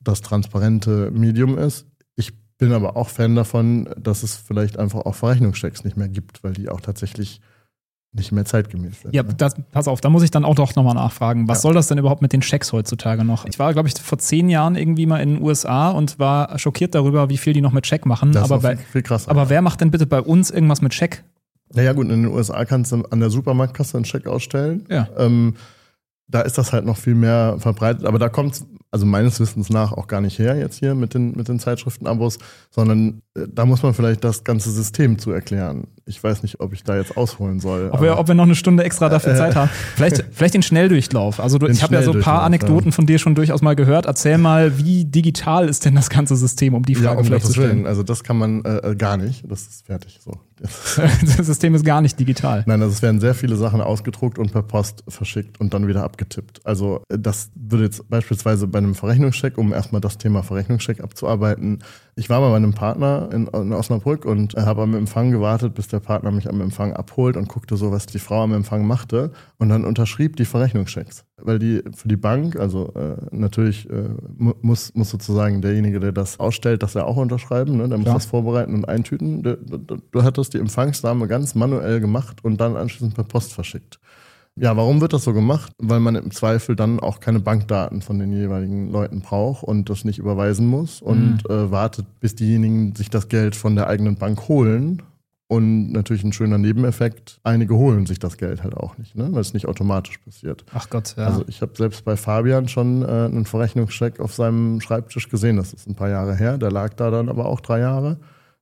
das 0.00 0.20
transparente 0.20 1.10
Medium 1.10 1.56
ist. 1.56 1.86
Ich 2.16 2.32
bin 2.58 2.72
aber 2.72 2.96
auch 2.96 3.08
Fan 3.08 3.34
davon, 3.34 3.88
dass 3.96 4.22
es 4.22 4.36
vielleicht 4.36 4.78
einfach 4.78 5.00
auch 5.00 5.14
Verrechnungschecks 5.14 5.84
nicht 5.84 5.96
mehr 5.96 6.08
gibt, 6.08 6.44
weil 6.44 6.52
die 6.52 6.68
auch 6.68 6.82
tatsächlich 6.82 7.40
nicht 8.12 8.32
mehr 8.32 8.44
zeitgemäß 8.44 9.02
sind. 9.02 9.14
Ja, 9.14 9.22
ne? 9.22 9.34
das, 9.36 9.54
pass 9.70 9.86
auf, 9.86 10.00
da 10.00 10.10
muss 10.10 10.22
ich 10.22 10.30
dann 10.30 10.44
auch 10.44 10.54
doch 10.54 10.74
nochmal 10.74 10.94
nachfragen. 10.94 11.46
Was 11.46 11.58
ja. 11.58 11.62
soll 11.62 11.74
das 11.74 11.86
denn 11.86 11.98
überhaupt 11.98 12.22
mit 12.22 12.32
den 12.32 12.40
Checks 12.40 12.72
heutzutage 12.72 13.24
noch? 13.24 13.44
Ich 13.44 13.58
war, 13.58 13.72
glaube 13.72 13.88
ich, 13.88 13.94
vor 13.94 14.18
zehn 14.18 14.48
Jahren 14.48 14.74
irgendwie 14.74 15.06
mal 15.06 15.18
in 15.18 15.36
den 15.36 15.42
USA 15.42 15.90
und 15.90 16.18
war 16.18 16.58
schockiert 16.58 16.94
darüber, 16.94 17.28
wie 17.28 17.38
viel 17.38 17.52
die 17.52 17.60
noch 17.60 17.72
mit 17.72 17.84
Check 17.84 18.06
machen. 18.06 18.32
Das 18.32 18.50
aber 18.50 18.56
ist 18.56 18.62
bei, 18.62 18.76
viel 18.76 19.02
krasser. 19.02 19.30
Aber 19.30 19.48
wer 19.48 19.62
macht 19.62 19.80
denn 19.80 19.90
bitte 19.90 20.06
bei 20.06 20.20
uns 20.20 20.50
irgendwas 20.50 20.82
mit 20.82 20.92
Check? 20.92 21.22
Naja, 21.72 21.92
gut, 21.92 22.06
in 22.08 22.22
den 22.22 22.26
USA 22.26 22.64
kannst 22.64 22.90
du 22.90 23.02
an 23.10 23.20
der 23.20 23.30
Supermarktkasse 23.30 23.96
einen 23.96 24.04
Check 24.04 24.26
ausstellen. 24.26 24.86
Ja. 24.90 25.08
Ähm, 25.16 25.54
da 26.26 26.40
ist 26.40 26.58
das 26.58 26.72
halt 26.72 26.84
noch 26.84 26.96
viel 26.96 27.14
mehr 27.14 27.56
verbreitet, 27.58 28.04
aber 28.06 28.18
da 28.18 28.28
kommt 28.28 28.64
also 28.92 29.06
meines 29.06 29.38
Wissens 29.38 29.70
nach 29.70 29.92
auch 29.92 30.08
gar 30.08 30.20
nicht 30.20 30.38
her 30.38 30.56
jetzt 30.56 30.78
hier 30.78 30.94
mit 30.94 31.14
den, 31.14 31.36
mit 31.36 31.48
den 31.48 31.60
Zeitschriftenabos, 31.60 32.38
sondern 32.70 33.22
äh, 33.36 33.46
da 33.48 33.64
muss 33.64 33.82
man 33.82 33.94
vielleicht 33.94 34.24
das 34.24 34.42
ganze 34.42 34.70
System 34.70 35.18
zu 35.18 35.30
erklären. 35.30 35.86
Ich 36.06 36.22
weiß 36.22 36.42
nicht, 36.42 36.58
ob 36.58 36.72
ich 36.72 36.82
da 36.82 36.96
jetzt 36.96 37.16
ausholen 37.16 37.60
soll. 37.60 37.90
Ob, 37.92 38.02
wir, 38.02 38.18
ob 38.18 38.26
wir 38.26 38.34
noch 38.34 38.44
eine 38.44 38.56
Stunde 38.56 38.82
extra 38.82 39.08
dafür 39.08 39.34
äh, 39.34 39.36
Zeit 39.36 39.54
haben. 39.54 39.70
Vielleicht, 39.94 40.24
vielleicht 40.32 40.54
den 40.54 40.62
Schnelldurchlauf. 40.62 41.40
Also 41.40 41.58
du, 41.58 41.66
ich 41.66 41.82
habe 41.82 41.94
ja 41.94 42.02
so 42.02 42.12
ein 42.12 42.20
paar 42.20 42.42
Anekdoten 42.42 42.86
ja. 42.86 42.92
von 42.92 43.06
dir 43.06 43.18
schon 43.18 43.34
durchaus 43.34 43.60
mal 43.62 43.76
gehört. 43.76 44.06
Erzähl 44.06 44.38
mal, 44.38 44.78
wie 44.78 45.04
digital 45.04 45.68
ist 45.68 45.84
denn 45.84 45.94
das 45.94 46.08
ganze 46.10 46.36
System, 46.36 46.74
um 46.74 46.84
die 46.84 46.94
Frage 46.94 47.14
ja, 47.14 47.18
um 47.18 47.24
vielleicht 47.24 47.46
zu 47.46 47.52
stellen. 47.52 47.70
Willen. 47.70 47.86
Also 47.86 48.02
das 48.02 48.24
kann 48.24 48.38
man 48.38 48.64
äh, 48.64 48.94
gar 48.96 49.16
nicht. 49.16 49.44
Das 49.48 49.62
ist 49.62 49.86
fertig 49.86 50.18
so. 50.24 50.32
das 50.60 51.46
System 51.46 51.74
ist 51.74 51.84
gar 51.84 52.00
nicht 52.00 52.18
digital. 52.18 52.64
Nein, 52.66 52.82
also 52.82 52.92
es 52.92 53.02
werden 53.02 53.20
sehr 53.20 53.34
viele 53.34 53.56
Sachen 53.56 53.80
ausgedruckt 53.80 54.38
und 54.38 54.52
per 54.52 54.62
Post 54.62 55.04
verschickt 55.08 55.60
und 55.60 55.72
dann 55.72 55.88
wieder 55.88 56.02
abgetippt. 56.02 56.64
Also 56.66 57.02
das 57.08 57.50
würde 57.54 57.84
jetzt 57.84 58.08
beispielsweise 58.10 58.66
bei 58.66 58.79
einem 58.84 58.94
Verrechnungscheck, 58.94 59.58
um 59.58 59.72
erstmal 59.72 60.00
das 60.00 60.18
Thema 60.18 60.42
Verrechnungscheck 60.42 61.00
abzuarbeiten. 61.00 61.82
Ich 62.16 62.28
war 62.28 62.40
bei 62.40 62.54
einem 62.54 62.74
Partner 62.74 63.28
in, 63.32 63.46
in 63.46 63.72
Osnabrück 63.72 64.24
und 64.24 64.54
habe 64.54 64.82
am 64.82 64.94
Empfang 64.94 65.30
gewartet, 65.30 65.74
bis 65.74 65.88
der 65.88 66.00
Partner 66.00 66.30
mich 66.30 66.48
am 66.48 66.60
Empfang 66.60 66.92
abholt 66.92 67.36
und 67.36 67.48
guckte 67.48 67.76
so, 67.76 67.92
was 67.92 68.06
die 68.06 68.18
Frau 68.18 68.42
am 68.42 68.52
Empfang 68.52 68.86
machte 68.86 69.32
und 69.58 69.68
dann 69.68 69.84
unterschrieb 69.84 70.36
die 70.36 70.44
Verrechnungschecks. 70.44 71.24
Weil 71.36 71.58
die 71.58 71.82
für 71.94 72.08
die 72.08 72.16
Bank, 72.16 72.56
also 72.56 72.92
äh, 72.94 73.16
natürlich 73.30 73.88
äh, 73.88 74.10
muss, 74.36 74.94
muss 74.94 75.10
sozusagen 75.10 75.62
derjenige, 75.62 76.00
der 76.00 76.12
das 76.12 76.38
ausstellt, 76.38 76.82
das 76.82 76.94
ja 76.94 77.04
auch 77.04 77.16
unterschreiben, 77.16 77.76
ne? 77.76 77.88
der 77.88 77.98
muss 77.98 78.12
das 78.12 78.26
vorbereiten 78.26 78.74
und 78.74 78.88
eintüten. 78.88 79.42
Du, 79.42 79.56
du, 79.56 79.96
du 80.10 80.22
hattest 80.22 80.54
die 80.54 80.58
Empfangsdame 80.58 81.28
ganz 81.28 81.54
manuell 81.54 82.00
gemacht 82.00 82.44
und 82.44 82.60
dann 82.60 82.76
anschließend 82.76 83.14
per 83.14 83.24
Post 83.24 83.52
verschickt. 83.52 84.00
Ja, 84.60 84.76
warum 84.76 85.00
wird 85.00 85.14
das 85.14 85.24
so 85.24 85.32
gemacht? 85.32 85.72
Weil 85.78 86.00
man 86.00 86.16
im 86.16 86.30
Zweifel 86.32 86.76
dann 86.76 87.00
auch 87.00 87.20
keine 87.20 87.40
Bankdaten 87.40 88.02
von 88.02 88.18
den 88.18 88.30
jeweiligen 88.30 88.90
Leuten 88.90 89.22
braucht 89.22 89.64
und 89.64 89.88
das 89.88 90.04
nicht 90.04 90.18
überweisen 90.18 90.66
muss 90.66 91.00
und 91.00 91.48
mhm. 91.48 91.54
äh, 91.54 91.70
wartet, 91.70 92.04
bis 92.20 92.34
diejenigen 92.34 92.94
sich 92.94 93.08
das 93.08 93.28
Geld 93.28 93.56
von 93.56 93.74
der 93.74 93.86
eigenen 93.86 94.16
Bank 94.16 94.48
holen. 94.48 95.02
Und 95.48 95.90
natürlich 95.90 96.22
ein 96.22 96.32
schöner 96.32 96.58
Nebeneffekt, 96.58 97.40
einige 97.42 97.74
holen 97.74 98.06
sich 98.06 98.20
das 98.20 98.36
Geld 98.36 98.62
halt 98.62 98.76
auch 98.76 98.98
nicht, 98.98 99.16
ne? 99.16 99.30
weil 99.32 99.40
es 99.40 99.52
nicht 99.52 99.66
automatisch 99.66 100.18
passiert. 100.18 100.64
Ach 100.72 100.88
Gott, 100.90 101.14
ja. 101.16 101.26
Also 101.26 101.44
ich 101.48 101.60
habe 101.60 101.72
selbst 101.74 102.04
bei 102.04 102.16
Fabian 102.16 102.68
schon 102.68 103.02
äh, 103.02 103.06
einen 103.06 103.46
Verrechnungscheck 103.46 104.20
auf 104.20 104.32
seinem 104.32 104.80
Schreibtisch 104.80 105.28
gesehen, 105.28 105.56
das 105.56 105.72
ist 105.72 105.88
ein 105.88 105.96
paar 105.96 106.08
Jahre 106.08 106.36
her, 106.36 106.56
der 106.56 106.70
lag 106.70 106.94
da 106.94 107.10
dann 107.10 107.28
aber 107.28 107.46
auch 107.46 107.60
drei 107.60 107.80
Jahre 107.80 108.18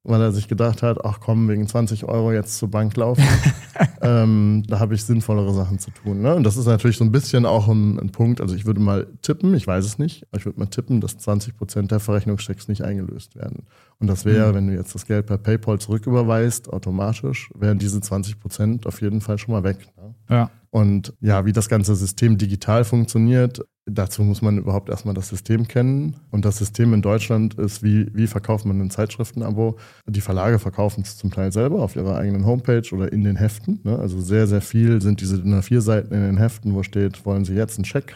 weil 0.08 0.20
er 0.22 0.32
sich 0.32 0.48
gedacht 0.48 0.82
hat, 0.82 1.04
ach 1.04 1.20
komm, 1.20 1.48
wegen 1.48 1.66
20 1.66 2.04
Euro 2.04 2.32
jetzt 2.32 2.58
zur 2.58 2.70
Bank 2.70 2.96
laufen. 2.96 3.24
ähm, 4.00 4.64
da 4.66 4.80
habe 4.80 4.94
ich 4.94 5.04
sinnvollere 5.04 5.52
Sachen 5.52 5.78
zu 5.78 5.90
tun. 5.90 6.22
Ne? 6.22 6.34
Und 6.34 6.44
das 6.44 6.56
ist 6.56 6.66
natürlich 6.66 6.96
so 6.96 7.04
ein 7.04 7.12
bisschen 7.12 7.44
auch 7.44 7.68
ein, 7.68 7.98
ein, 7.98 8.10
Punkt. 8.10 8.40
Also 8.40 8.54
ich 8.54 8.64
würde 8.64 8.80
mal 8.80 9.06
tippen, 9.22 9.54
ich 9.54 9.66
weiß 9.66 9.84
es 9.84 9.98
nicht, 9.98 10.26
aber 10.30 10.38
ich 10.38 10.46
würde 10.46 10.58
mal 10.58 10.66
tippen, 10.66 11.00
dass 11.00 11.18
20 11.18 11.56
Prozent 11.56 11.90
der 11.90 12.00
Verrechnungschecks 12.00 12.68
nicht 12.68 12.82
eingelöst 12.82 13.36
werden. 13.36 13.66
Und 13.98 14.06
das 14.06 14.24
wäre, 14.24 14.50
mhm. 14.50 14.54
wenn 14.54 14.66
du 14.68 14.74
jetzt 14.74 14.94
das 14.94 15.06
Geld 15.06 15.26
per 15.26 15.38
PayPal 15.38 15.78
zurücküberweist, 15.78 16.72
automatisch, 16.72 17.50
wären 17.54 17.78
diese 17.78 18.00
20 18.00 18.40
Prozent 18.40 18.86
auf 18.86 19.02
jeden 19.02 19.20
Fall 19.20 19.38
schon 19.38 19.52
mal 19.52 19.64
weg. 19.64 19.78
Ne? 19.96 20.14
Ja. 20.30 20.50
Und 20.70 21.14
ja, 21.20 21.46
wie 21.46 21.52
das 21.52 21.68
ganze 21.68 21.94
System 21.94 22.36
digital 22.36 22.84
funktioniert, 22.84 23.64
dazu 23.86 24.22
muss 24.22 24.42
man 24.42 24.58
überhaupt 24.58 24.90
erstmal 24.90 25.14
das 25.14 25.28
System 25.28 25.66
kennen. 25.66 26.16
Und 26.30 26.44
das 26.44 26.58
System 26.58 26.92
in 26.92 27.00
Deutschland 27.00 27.54
ist, 27.54 27.82
wie, 27.82 28.14
wie 28.14 28.26
verkauft 28.26 28.66
man 28.66 28.80
ein 28.80 28.90
Zeitschriftenabo? 28.90 29.76
Die 30.06 30.20
Verlage 30.20 30.58
verkaufen 30.58 31.02
es 31.02 31.16
zum 31.16 31.30
Teil 31.30 31.52
selber 31.52 31.82
auf 31.82 31.96
ihrer 31.96 32.16
eigenen 32.16 32.44
Homepage 32.44 32.82
oder 32.92 33.10
in 33.12 33.24
den 33.24 33.36
Heften. 33.36 33.80
Ne? 33.84 33.98
Also 33.98 34.20
sehr, 34.20 34.46
sehr 34.46 34.60
viel 34.60 35.00
sind 35.00 35.20
diese 35.20 35.38
DIN 35.38 35.58
A4 35.58 35.80
Seiten 35.80 36.12
in 36.12 36.20
den 36.20 36.36
Heften, 36.36 36.74
wo 36.74 36.82
steht, 36.82 37.24
wollen 37.24 37.44
Sie 37.44 37.54
jetzt 37.54 37.78
einen 37.78 37.86
Scheck? 37.86 38.14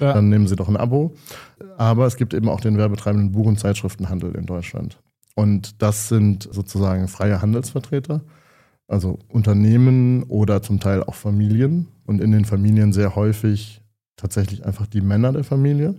Ja. 0.00 0.14
Dann 0.14 0.28
nehmen 0.28 0.46
Sie 0.46 0.56
doch 0.56 0.68
ein 0.68 0.76
Abo. 0.76 1.14
Aber 1.76 2.06
es 2.06 2.16
gibt 2.16 2.32
eben 2.32 2.48
auch 2.48 2.60
den 2.60 2.78
werbetreibenden 2.78 3.32
Buch- 3.32 3.46
und 3.46 3.58
Zeitschriftenhandel 3.58 4.34
in 4.36 4.46
Deutschland. 4.46 4.98
Und 5.34 5.82
das 5.82 6.08
sind 6.08 6.48
sozusagen 6.50 7.08
freie 7.08 7.42
Handelsvertreter 7.42 8.22
also 8.88 9.18
Unternehmen 9.28 10.24
oder 10.24 10.62
zum 10.62 10.80
Teil 10.80 11.04
auch 11.04 11.14
Familien 11.14 11.88
und 12.06 12.20
in 12.20 12.32
den 12.32 12.44
Familien 12.44 12.92
sehr 12.92 13.14
häufig 13.14 13.82
tatsächlich 14.16 14.66
einfach 14.66 14.86
die 14.86 15.02
Männer 15.02 15.32
der 15.32 15.44
Familie 15.44 15.94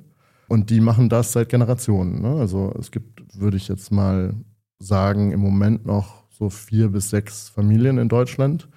und 0.49 0.71
die 0.71 0.81
machen 0.81 1.07
das 1.07 1.31
seit 1.31 1.49
Generationen. 1.49 2.21
Ne? 2.21 2.35
Also 2.39 2.73
es 2.77 2.91
gibt, 2.91 3.39
würde 3.39 3.55
ich 3.55 3.67
jetzt 3.67 3.91
mal 3.91 4.33
sagen, 4.79 5.31
im 5.31 5.39
Moment 5.39 5.85
noch 5.85 6.23
so 6.31 6.49
vier 6.49 6.89
bis 6.89 7.11
sechs 7.11 7.49
Familien 7.49 7.99
in 7.99 8.09
Deutschland, 8.09 8.67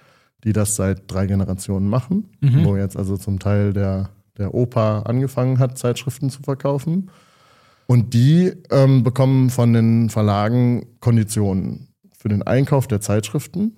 die 0.45 0.53
das 0.53 0.77
seit 0.77 1.11
drei 1.11 1.27
Generationen 1.27 1.89
machen, 1.89 2.29
mhm. 2.41 2.65
wo 2.65 2.77
jetzt 2.77 2.97
also 2.97 3.17
zum 3.17 3.39
Teil 3.39 3.73
der, 3.73 4.11
der 4.37 4.53
Opa 4.55 5.01
angefangen 5.03 5.59
hat, 5.59 5.79
Zeitschriften 5.79 6.29
zu 6.29 6.43
verkaufen. 6.43 7.11
Und 7.87 8.15
die 8.15 8.53
ähm, 8.71 9.03
bekommen 9.03 9.51
von 9.51 9.73
den 9.73 10.11
Verlagen 10.11 10.87
Konditionen 11.01 11.89
für 12.13 12.29
den 12.29 12.43
Einkauf 12.43 12.87
der 12.87 13.01
Zeitschriften 13.01 13.77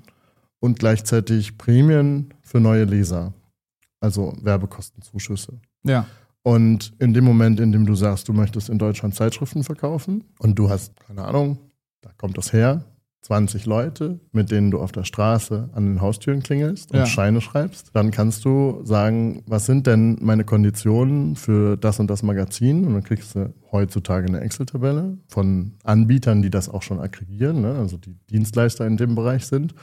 und 0.64 0.79
gleichzeitig 0.79 1.59
Prämien 1.59 2.33
für 2.40 2.59
neue 2.59 2.85
Leser. 2.85 3.35
Also 4.00 4.35
Werbekostenzuschüsse. 4.40 5.61
Ja. 5.83 6.07
Und 6.42 6.94
in 6.98 7.12
dem 7.12 7.24
Moment, 7.24 7.61
in 7.61 7.70
dem 7.70 7.85
du 7.85 7.94
sagst, 7.94 8.29
du 8.29 8.33
möchtest 8.33 8.70
in 8.70 8.79
Deutschland 8.79 9.14
Zeitschriften 9.14 9.62
verkaufen 9.62 10.24
und 10.38 10.59
du 10.59 10.70
hast, 10.70 10.98
keine 11.00 11.24
Ahnung, 11.24 11.59
da 12.00 12.11
kommt 12.16 12.38
das 12.38 12.55
her, 12.55 12.83
20 13.20 13.66
Leute, 13.66 14.20
mit 14.33 14.50
denen 14.50 14.70
du 14.70 14.81
auf 14.81 14.92
der 14.92 15.05
Straße 15.05 15.68
an 15.74 15.85
den 15.85 16.00
Haustüren 16.00 16.42
klingelst 16.42 16.92
und 16.92 16.98
ja. 16.98 17.07
Scheine 17.07 17.42
schreibst, 17.42 17.90
dann 17.92 18.11
kannst 18.11 18.46
du 18.46 18.81
sagen, 18.85 19.42
was 19.46 19.66
sind 19.66 19.87
denn 19.87 20.16
meine 20.22 20.44
Konditionen 20.44 21.37
für 21.37 21.77
das 21.77 22.00
und 22.00 22.09
das 22.09 22.22
Magazin? 22.22 22.87
Und 22.87 22.94
dann 22.94 23.05
kriegst 23.05 23.35
du 23.35 23.53
heutzutage 23.70 24.29
eine 24.29 24.40
Excel-Tabelle 24.40 25.18
von 25.29 25.72
Anbietern, 25.85 26.40
die 26.40 26.50
das 26.50 26.70
auch 26.70 26.83
schon 26.83 27.00
aggregieren, 27.00 27.61
ne? 27.61 27.74
also 27.74 27.98
die 27.98 28.16
Dienstleister 28.31 28.87
in 28.87 28.96
dem 28.96 29.14
Bereich 29.14 29.46
sind. 29.46 29.74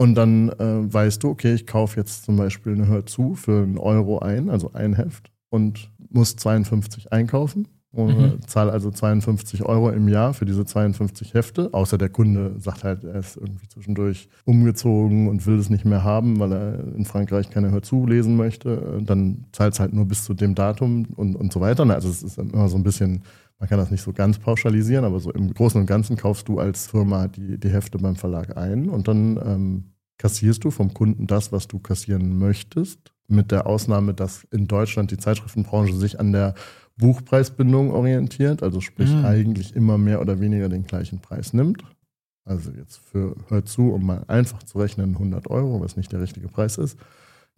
Und 0.00 0.14
dann 0.14 0.48
äh, 0.48 0.94
weißt 0.94 1.22
du, 1.22 1.28
okay, 1.28 1.52
ich 1.52 1.66
kaufe 1.66 2.00
jetzt 2.00 2.24
zum 2.24 2.36
Beispiel 2.36 2.72
eine 2.72 2.86
Hör 2.86 3.04
zu 3.04 3.34
für 3.34 3.64
einen 3.64 3.76
Euro 3.76 4.18
ein, 4.18 4.48
also 4.48 4.72
ein 4.72 4.94
Heft, 4.94 5.30
und 5.50 5.90
muss 6.08 6.36
52 6.36 7.12
einkaufen. 7.12 7.68
Und 7.92 8.18
mhm. 8.18 8.46
zahle 8.46 8.72
also 8.72 8.90
52 8.90 9.62
Euro 9.64 9.90
im 9.90 10.08
Jahr 10.08 10.32
für 10.32 10.46
diese 10.46 10.64
52 10.64 11.34
Hefte. 11.34 11.74
Außer 11.74 11.98
der 11.98 12.08
Kunde 12.08 12.54
sagt 12.58 12.82
halt, 12.82 13.04
er 13.04 13.16
ist 13.16 13.36
irgendwie 13.36 13.68
zwischendurch 13.68 14.30
umgezogen 14.46 15.28
und 15.28 15.46
will 15.46 15.58
es 15.58 15.68
nicht 15.68 15.84
mehr 15.84 16.02
haben, 16.02 16.38
weil 16.38 16.52
er 16.52 16.94
in 16.96 17.04
Frankreich 17.04 17.50
keine 17.50 17.70
Hör 17.70 17.82
zu 17.82 18.06
lesen 18.06 18.36
möchte. 18.36 19.02
Dann 19.04 19.44
zahlt 19.52 19.74
es 19.74 19.80
halt 19.80 19.92
nur 19.92 20.06
bis 20.06 20.24
zu 20.24 20.32
dem 20.32 20.54
Datum 20.54 21.08
und, 21.16 21.36
und 21.36 21.52
so 21.52 21.60
weiter. 21.60 21.82
Also 21.90 22.08
es 22.08 22.22
ist 22.22 22.38
immer 22.38 22.70
so 22.70 22.76
ein 22.76 22.84
bisschen, 22.84 23.22
man 23.58 23.68
kann 23.68 23.78
das 23.78 23.90
nicht 23.90 24.02
so 24.02 24.14
ganz 24.14 24.38
pauschalisieren, 24.38 25.04
aber 25.04 25.20
so 25.20 25.30
im 25.30 25.52
Großen 25.52 25.78
und 25.78 25.86
Ganzen 25.86 26.16
kaufst 26.16 26.48
du 26.48 26.58
als 26.58 26.86
Firma 26.86 27.28
die, 27.28 27.58
die 27.58 27.68
Hefte 27.68 27.98
beim 27.98 28.16
Verlag 28.16 28.56
ein 28.56 28.88
und 28.88 29.06
dann 29.08 29.36
ähm, 29.44 29.84
kassierst 30.20 30.62
du 30.64 30.70
vom 30.70 30.92
Kunden 30.92 31.26
das, 31.26 31.50
was 31.50 31.66
du 31.66 31.78
kassieren 31.78 32.38
möchtest. 32.38 32.98
Mit 33.26 33.50
der 33.50 33.66
Ausnahme, 33.66 34.12
dass 34.12 34.44
in 34.50 34.66
Deutschland 34.66 35.10
die 35.10 35.16
Zeitschriftenbranche 35.16 35.94
sich 35.94 36.20
an 36.20 36.32
der 36.32 36.54
Buchpreisbindung 36.98 37.90
orientiert, 37.90 38.62
also 38.62 38.82
sprich 38.82 39.10
mhm. 39.10 39.24
eigentlich 39.24 39.74
immer 39.74 39.96
mehr 39.96 40.20
oder 40.20 40.38
weniger 40.38 40.68
den 40.68 40.84
gleichen 40.84 41.20
Preis 41.20 41.54
nimmt. 41.54 41.82
Also 42.44 42.70
jetzt 42.70 42.98
für, 42.98 43.34
hör 43.48 43.64
zu, 43.64 43.94
um 43.94 44.04
mal 44.04 44.24
einfach 44.28 44.62
zu 44.62 44.78
rechnen, 44.78 45.14
100 45.14 45.48
Euro, 45.48 45.80
was 45.80 45.96
nicht 45.96 46.12
der 46.12 46.20
richtige 46.20 46.48
Preis 46.48 46.76
ist, 46.76 46.98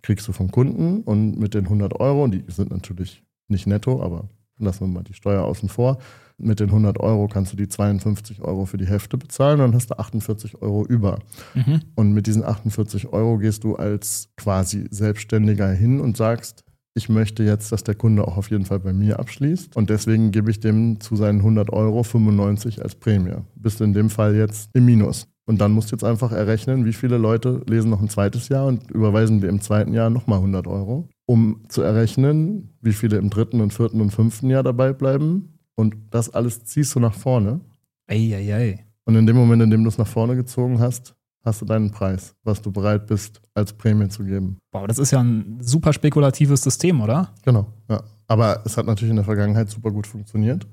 kriegst 0.03 0.29
du 0.29 0.33
vom 0.33 0.53
Kunden 0.53 1.01
und 1.01 1.41
mit 1.41 1.55
den 1.55 1.65
100 1.65 1.99
Euro, 1.99 2.29
die 2.29 2.45
sind 2.47 2.71
natürlich 2.71 3.25
nicht 3.49 3.67
netto, 3.67 4.01
aber 4.01 4.29
lassen 4.59 4.83
wir 4.83 4.89
mal 4.89 5.03
die 5.03 5.15
Steuer 5.15 5.43
außen 5.43 5.69
vor, 5.69 5.99
mit 6.39 6.61
den 6.61 6.69
100 6.69 6.99
Euro 7.01 7.29
kannst 7.29 7.53
du 7.53 7.57
die 7.57 7.69
52 7.69 8.43
Euro 8.43 8.67
für 8.67 8.77
die 8.77 8.87
Hefte 8.87 9.19
bezahlen 9.19 9.61
und 9.61 9.69
dann 9.69 9.75
hast 9.75 9.91
du 9.91 9.99
48 9.99 10.61
Euro 10.63 10.85
über. 10.87 11.19
Mhm. 11.55 11.81
Und 11.95 12.13
mit 12.13 12.27
diesen 12.27 12.45
48 12.45 13.13
Euro 13.13 13.39
gehst 13.39 13.65
du 13.65 13.77
als 13.77 14.29
quasi 14.37 14.87
Selbstständiger 14.91 15.71
hin 15.71 16.01
und 16.01 16.17
sagst, 16.17 16.65
ich 16.95 17.09
möchte 17.09 17.43
jetzt, 17.43 17.73
dass 17.73 17.85
der 17.85 17.95
Kunde 17.95 18.27
auch 18.27 18.37
auf 18.37 18.51
jeden 18.51 18.67
Fall 18.67 18.81
bei 18.81 18.93
mir 18.93 19.19
abschließt 19.19 19.77
und 19.77 19.89
deswegen 19.89 20.31
gebe 20.31 20.51
ich 20.51 20.61
dem 20.61 21.01
zu 21.01 21.17
seinen 21.17 21.39
100 21.39 21.73
Euro 21.73 22.03
95 22.03 22.83
als 22.83 22.95
Prämie. 22.95 23.37
Bist 23.55 23.81
in 23.81 23.95
dem 23.95 24.11
Fall 24.11 24.35
jetzt 24.35 24.69
im 24.75 24.85
Minus. 24.85 25.27
Und 25.45 25.61
dann 25.61 25.73
musst 25.73 25.91
du 25.91 25.97
jetzt 25.97 26.05
einfach 26.05 26.31
errechnen, 26.33 26.85
wie 26.85 26.93
viele 26.93 27.19
Leute 27.19 27.63
lesen 27.67 27.91
noch 27.91 28.01
ein 28.01 28.09
zweites 28.09 28.49
Jahr 28.49 28.67
und 28.67 28.91
überweisen 28.91 29.41
dir 29.41 29.49
im 29.49 29.61
zweiten 29.61 29.93
Jahr 29.93 30.09
nochmal 30.09 30.39
100 30.39 30.67
Euro, 30.69 31.09
um 31.27 31.63
zu 31.69 31.83
errechnen, 31.83 32.77
wie 32.81 32.93
viele 32.93 33.17
im 33.17 33.29
dritten 33.29 33.61
und 33.61 33.73
vierten 33.73 34.01
und 34.01 34.11
fünften 34.11 34.51
Jahr 34.51 34.63
dabei 34.63 34.93
bleiben 34.93 35.52
und 35.75 35.97
das 36.11 36.31
alles 36.31 36.65
ziehst 36.65 36.95
du 36.95 37.01
nach 37.01 37.15
vorne. 37.15 37.61
Eieiei. 38.07 38.37
Ei, 38.37 38.55
ei. 38.55 38.87
Und 39.05 39.17
in 39.17 39.27
dem 39.27 39.37
Moment, 39.37 39.63
in 39.63 39.71
dem 39.71 39.83
du 39.83 39.89
es 39.89 39.99
nach 39.99 40.07
vorne 40.07 40.37
gezogen 40.37 40.81
hast, 40.81 41.15
hast 41.45 41.61
du 41.61 41.65
deinen 41.65 41.91
Preis, 41.91 42.35
was 42.45 42.63
du 42.63 42.71
bereit 42.71 43.07
bist, 43.07 43.41
als 43.55 43.73
Prämie 43.73 44.09
zu 44.09 44.25
geben. 44.25 44.59
Wow, 44.73 44.87
das 44.87 44.99
ist 44.99 45.11
ja 45.11 45.21
ein 45.21 45.59
super 45.61 45.93
spekulatives 45.93 46.63
System, 46.63 47.01
oder? 47.01 47.35
Genau, 47.45 47.67
ja. 47.89 48.03
Aber 48.29 48.63
es 48.65 48.77
hat 48.77 48.87
natürlich 48.87 49.11
in 49.11 49.17
der 49.17 49.25
Vergangenheit 49.25 49.69
super 49.69 49.91
gut 49.91 50.07
funktioniert. 50.07 50.67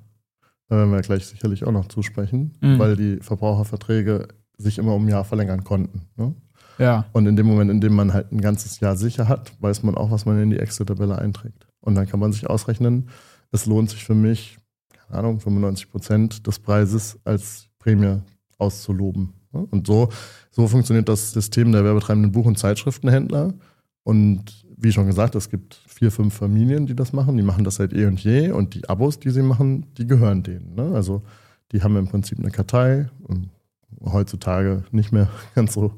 Da 0.68 0.78
werden 0.78 0.92
wir 0.92 1.02
gleich 1.02 1.26
sicherlich 1.26 1.66
auch 1.66 1.72
noch 1.72 1.88
zusprechen, 1.88 2.54
mhm. 2.62 2.78
weil 2.78 2.96
die 2.96 3.18
Verbraucherverträge 3.18 4.28
sich 4.58 4.78
immer 4.78 4.94
um 4.94 5.06
ein 5.06 5.10
Jahr 5.10 5.24
verlängern 5.24 5.64
konnten. 5.64 6.04
Ne? 6.16 6.36
Ja. 6.78 7.06
Und 7.12 7.26
in 7.26 7.36
dem 7.36 7.48
Moment, 7.48 7.72
in 7.72 7.82
dem 7.82 7.94
man 7.96 8.14
halt 8.14 8.32
ein 8.32 8.40
ganzes 8.40 8.80
Jahr 8.80 8.96
sicher 8.96 9.28
hat, 9.28 9.52
weiß 9.60 9.84
man 9.84 9.96
auch, 9.96 10.12
was 10.12 10.26
man 10.26 10.42
in 10.42 10.52
die 10.52 10.60
Excel-Tabelle 10.60 11.18
einträgt. 11.18 11.68
Und 11.82 11.96
dann 11.96 12.08
kann 12.08 12.20
man 12.20 12.32
sich 12.32 12.50
ausrechnen, 12.50 13.10
es 13.52 13.66
lohnt 13.66 13.90
sich 13.90 14.06
für 14.06 14.16
mich, 14.16 14.58
keine 15.10 15.20
Ahnung, 15.20 15.40
95 15.40 15.90
Prozent 15.90 16.48
des 16.48 16.60
Preises 16.60 17.20
als 17.24 17.68
Prämie 17.80 18.22
auszuloben. 18.58 19.34
Und 19.52 19.88
so, 19.88 20.10
so 20.52 20.68
funktioniert 20.68 21.10
das 21.10 21.32
System 21.32 21.72
der 21.72 21.84
werbetreibenden 21.84 22.32
Buch- 22.32 22.46
und 22.46 22.60
Zeitschriftenhändler. 22.60 23.54
Und 24.04 24.66
wie 24.78 24.92
schon 24.92 25.08
gesagt, 25.08 25.36
es 25.36 25.50
gibt 25.50 25.82
vier, 25.88 26.12
fünf 26.12 26.36
Familien, 26.36 26.86
die 26.86 26.96
das 26.96 27.14
machen. 27.14 27.36
Die 27.36 27.44
machen 27.44 27.64
das 27.64 27.76
seit 27.76 27.94
eh 27.94 28.06
und 28.06 28.24
je. 28.24 28.52
Und 28.52 28.76
die 28.76 28.88
Abos, 28.88 29.20
die 29.20 29.32
sie 29.32 29.42
machen, 29.42 29.88
die 29.98 30.06
gehören 30.06 30.44
denen. 30.44 30.76
Ne? 30.76 30.92
Also 30.94 31.24
die 31.72 31.82
haben 31.82 31.96
im 31.96 32.08
Prinzip 32.08 32.38
eine 32.40 32.52
Kartei. 32.52 33.10
Heutzutage 34.04 34.84
nicht 34.92 35.12
mehr 35.12 35.30
ganz 35.56 35.74
so 35.74 35.94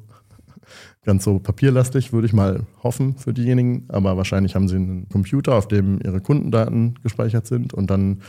ganz 1.03 1.23
so 1.23 1.39
papierlastig, 1.39 2.13
würde 2.13 2.27
ich 2.27 2.33
mal 2.33 2.61
hoffen 2.83 3.15
für 3.17 3.33
diejenigen. 3.33 3.85
Aber 3.89 4.17
wahrscheinlich 4.17 4.55
haben 4.55 4.67
sie 4.67 4.75
einen 4.75 5.09
Computer, 5.09 5.55
auf 5.55 5.67
dem 5.67 5.99
ihre 6.03 6.21
Kundendaten 6.21 6.95
gespeichert 7.03 7.47
sind. 7.47 7.73
Und 7.73 7.89
dann 7.89 8.21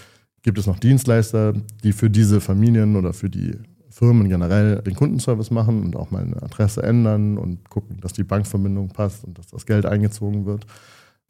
gibt 0.43 0.59
es 0.59 0.67
noch 0.67 0.79
Dienstleister, 0.79 1.55
die 1.83 1.93
für 1.93 2.11
diese 2.11 2.41
Familien 2.41 2.97
oder 2.97 3.13
für 3.13 3.31
die 3.31 3.57
Firmen 3.91 4.29
generell 4.29 4.81
den 4.83 4.95
Kundenservice 4.95 5.51
machen 5.51 5.83
und 5.83 5.97
auch 5.97 6.11
mal 6.11 6.23
eine 6.23 6.43
Adresse 6.43 6.83
ändern 6.83 7.37
und 7.37 7.69
gucken, 7.69 8.01
dass 8.01 8.13
die 8.13 8.25
Bankverbindung 8.25 8.89
passt 8.89 9.25
und 9.25 9.39
dass 9.39 9.49
das 9.49 9.67
Geld 9.67 9.87
eingezogen 9.87 10.47
wird. 10.47 10.67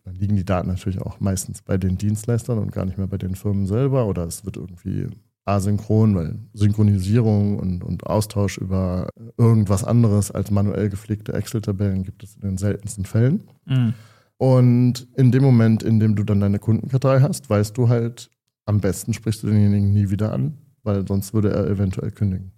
Dann 0.04 0.14
liegen 0.14 0.36
die 0.36 0.44
Daten 0.44 0.68
natürlich 0.68 1.00
auch 1.00 1.20
meistens 1.20 1.62
bei 1.62 1.76
den 1.76 1.98
Dienstleistern 1.98 2.58
und 2.58 2.72
gar 2.72 2.84
nicht 2.84 2.98
mehr 2.98 3.06
bei 3.06 3.18
den 3.18 3.34
Firmen 3.34 3.66
selber 3.66 4.06
oder 4.06 4.24
es 4.24 4.44
wird 4.44 4.56
irgendwie 4.56 5.08
asynchron, 5.44 6.14
weil 6.14 6.38
Synchronisierung 6.54 7.58
und, 7.58 7.82
und 7.82 8.06
Austausch 8.06 8.58
über 8.58 9.08
irgendwas 9.36 9.82
anderes 9.84 10.30
als 10.30 10.50
manuell 10.50 10.88
gepflegte 10.88 11.32
Excel-Tabellen 11.32 12.04
gibt 12.04 12.22
es 12.22 12.36
in 12.36 12.42
den 12.42 12.58
seltensten 12.58 13.04
Fällen. 13.04 13.44
Mhm. 13.66 13.94
Und 14.38 15.06
in 15.16 15.30
dem 15.30 15.42
Moment, 15.42 15.82
in 15.82 16.00
dem 16.00 16.16
du 16.16 16.24
dann 16.24 16.40
deine 16.40 16.58
Kundenkartei 16.58 17.20
hast, 17.20 17.48
weißt 17.48 17.76
du 17.76 17.88
halt, 17.88 18.30
am 18.66 18.80
besten 18.80 19.12
sprichst 19.12 19.42
du 19.42 19.48
denjenigen 19.48 19.92
nie 19.92 20.10
wieder 20.10 20.32
an, 20.32 20.58
weil 20.82 21.06
sonst 21.06 21.34
würde 21.34 21.50
er 21.50 21.66
eventuell 21.68 22.10
kündigen. 22.10 22.52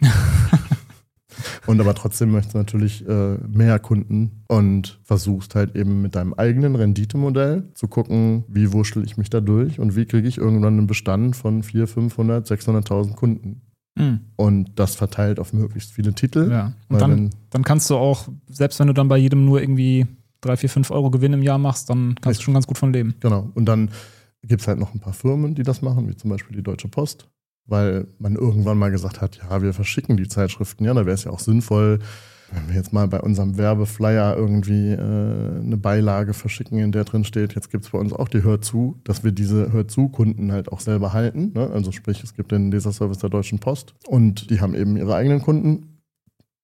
Und 1.66 1.80
aber 1.80 1.94
trotzdem 1.94 2.30
möchtest 2.30 2.54
du 2.54 2.58
natürlich 2.58 3.06
äh, 3.06 3.36
mehr 3.48 3.78
Kunden 3.78 4.44
und 4.48 5.00
versuchst 5.02 5.54
halt 5.54 5.76
eben 5.76 6.00
mit 6.00 6.14
deinem 6.14 6.34
eigenen 6.34 6.76
Renditemodell 6.76 7.64
zu 7.74 7.88
gucken, 7.88 8.44
wie 8.48 8.72
wurschtel 8.72 9.04
ich 9.04 9.16
mich 9.16 9.30
da 9.30 9.40
durch 9.40 9.80
und 9.80 9.96
wie 9.96 10.06
kriege 10.06 10.28
ich 10.28 10.38
irgendwann 10.38 10.78
einen 10.78 10.86
Bestand 10.86 11.36
von 11.36 11.62
400, 11.62 11.90
500, 11.90 12.50
600.000 12.50 13.14
Kunden. 13.14 13.62
Mhm. 13.96 14.20
Und 14.36 14.70
das 14.76 14.94
verteilt 14.94 15.40
auf 15.40 15.52
möglichst 15.52 15.92
viele 15.92 16.12
Titel. 16.14 16.48
Ja. 16.50 16.72
Und 16.88 17.00
dann, 17.00 17.10
wenn, 17.10 17.30
dann 17.50 17.64
kannst 17.64 17.90
du 17.90 17.96
auch, 17.96 18.28
selbst 18.48 18.78
wenn 18.78 18.86
du 18.86 18.92
dann 18.92 19.08
bei 19.08 19.16
jedem 19.16 19.44
nur 19.44 19.60
irgendwie 19.60 20.06
3, 20.42 20.56
4, 20.56 20.70
5 20.70 20.90
Euro 20.90 21.10
Gewinn 21.10 21.32
im 21.32 21.42
Jahr 21.42 21.58
machst, 21.58 21.90
dann 21.90 22.14
kannst 22.20 22.40
du 22.40 22.44
schon 22.44 22.54
ganz 22.54 22.66
gut 22.66 22.78
von 22.78 22.92
leben. 22.92 23.14
Genau. 23.20 23.50
Und 23.54 23.66
dann 23.66 23.90
gibt 24.46 24.62
es 24.62 24.68
halt 24.68 24.78
noch 24.78 24.94
ein 24.94 25.00
paar 25.00 25.12
Firmen, 25.12 25.54
die 25.54 25.62
das 25.62 25.82
machen, 25.82 26.08
wie 26.08 26.16
zum 26.16 26.30
Beispiel 26.30 26.56
die 26.56 26.62
Deutsche 26.62 26.88
Post 26.88 27.28
weil 27.66 28.06
man 28.18 28.36
irgendwann 28.36 28.78
mal 28.78 28.90
gesagt 28.90 29.20
hat, 29.20 29.38
ja, 29.38 29.62
wir 29.62 29.74
verschicken 29.74 30.16
die 30.16 30.28
Zeitschriften, 30.28 30.84
ja, 30.84 30.94
da 30.94 31.04
wäre 31.04 31.14
es 31.14 31.24
ja 31.24 31.32
auch 31.32 31.40
sinnvoll, 31.40 31.98
wenn 32.52 32.68
wir 32.68 32.76
jetzt 32.76 32.92
mal 32.92 33.08
bei 33.08 33.20
unserem 33.20 33.58
Werbeflyer 33.58 34.36
irgendwie 34.36 34.92
äh, 34.92 35.00
eine 35.00 35.76
Beilage 35.76 36.32
verschicken, 36.32 36.78
in 36.78 36.92
der 36.92 37.02
drin 37.02 37.24
steht, 37.24 37.56
jetzt 37.56 37.70
gibt 37.70 37.84
es 37.84 37.90
bei 37.90 37.98
uns 37.98 38.12
auch 38.12 38.28
die 38.28 38.44
Hör 38.44 38.60
zu, 38.60 39.00
dass 39.02 39.24
wir 39.24 39.32
diese 39.32 39.72
Hör 39.72 39.88
zu 39.88 40.08
Kunden 40.08 40.52
halt 40.52 40.70
auch 40.70 40.78
selber 40.78 41.12
halten. 41.12 41.52
Ne? 41.54 41.68
Also 41.72 41.90
sprich, 41.90 42.22
es 42.22 42.34
gibt 42.34 42.52
den 42.52 42.70
Leserservice 42.70 43.18
der 43.18 43.30
Deutschen 43.30 43.58
Post 43.58 43.94
und 44.06 44.50
die 44.50 44.60
haben 44.60 44.76
eben 44.76 44.96
ihre 44.96 45.16
eigenen 45.16 45.42
Kunden 45.42 45.95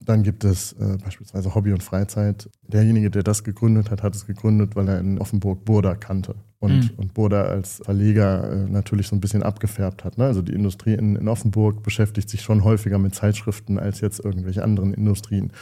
dann 0.05 0.23
gibt 0.23 0.45
es 0.45 0.73
äh, 0.75 0.97
beispielsweise 1.03 1.55
Hobby 1.55 1.73
und 1.73 1.83
Freizeit. 1.83 2.51
Derjenige, 2.67 3.11
der 3.11 3.23
das 3.23 3.45
gegründet 3.45 3.91
hat, 3.91 4.03
hat 4.03 4.15
es 4.15 4.27
gegründet, 4.27 4.77
weil 4.77 4.89
er 4.89 4.99
in 4.99 5.19
Offenburg 5.19 5.65
Burda 5.65 5.95
kannte. 5.95 6.35
Und, 6.59 6.73
mhm. 6.73 6.91
und 6.97 7.15
Burda 7.15 7.43
als 7.43 7.83
Verleger 7.85 8.51
äh, 8.51 8.71
natürlich 8.71 9.09
so 9.09 9.17
ein 9.17 9.21
bisschen 9.21 9.43
abgefärbt 9.43 10.05
hat. 10.05 10.19
Ne? 10.19 10.25
Also 10.25 10.43
die 10.43 10.53
Industrie 10.53 10.95
in, 10.95 11.17
in 11.17 11.29
Offenburg 11.29 11.83
beschäftigt 11.83 12.31
sich 12.31 12.43
schon 12.43 12.65
häufiger 12.65 12.99
mit 12.99 13.15
Zeitschriften 13.15 13.79
als 13.79 14.01
jetzt 14.01 14.25
irgendwelche 14.25 14.63
anderen 14.63 14.95
Industrien. 14.95 15.53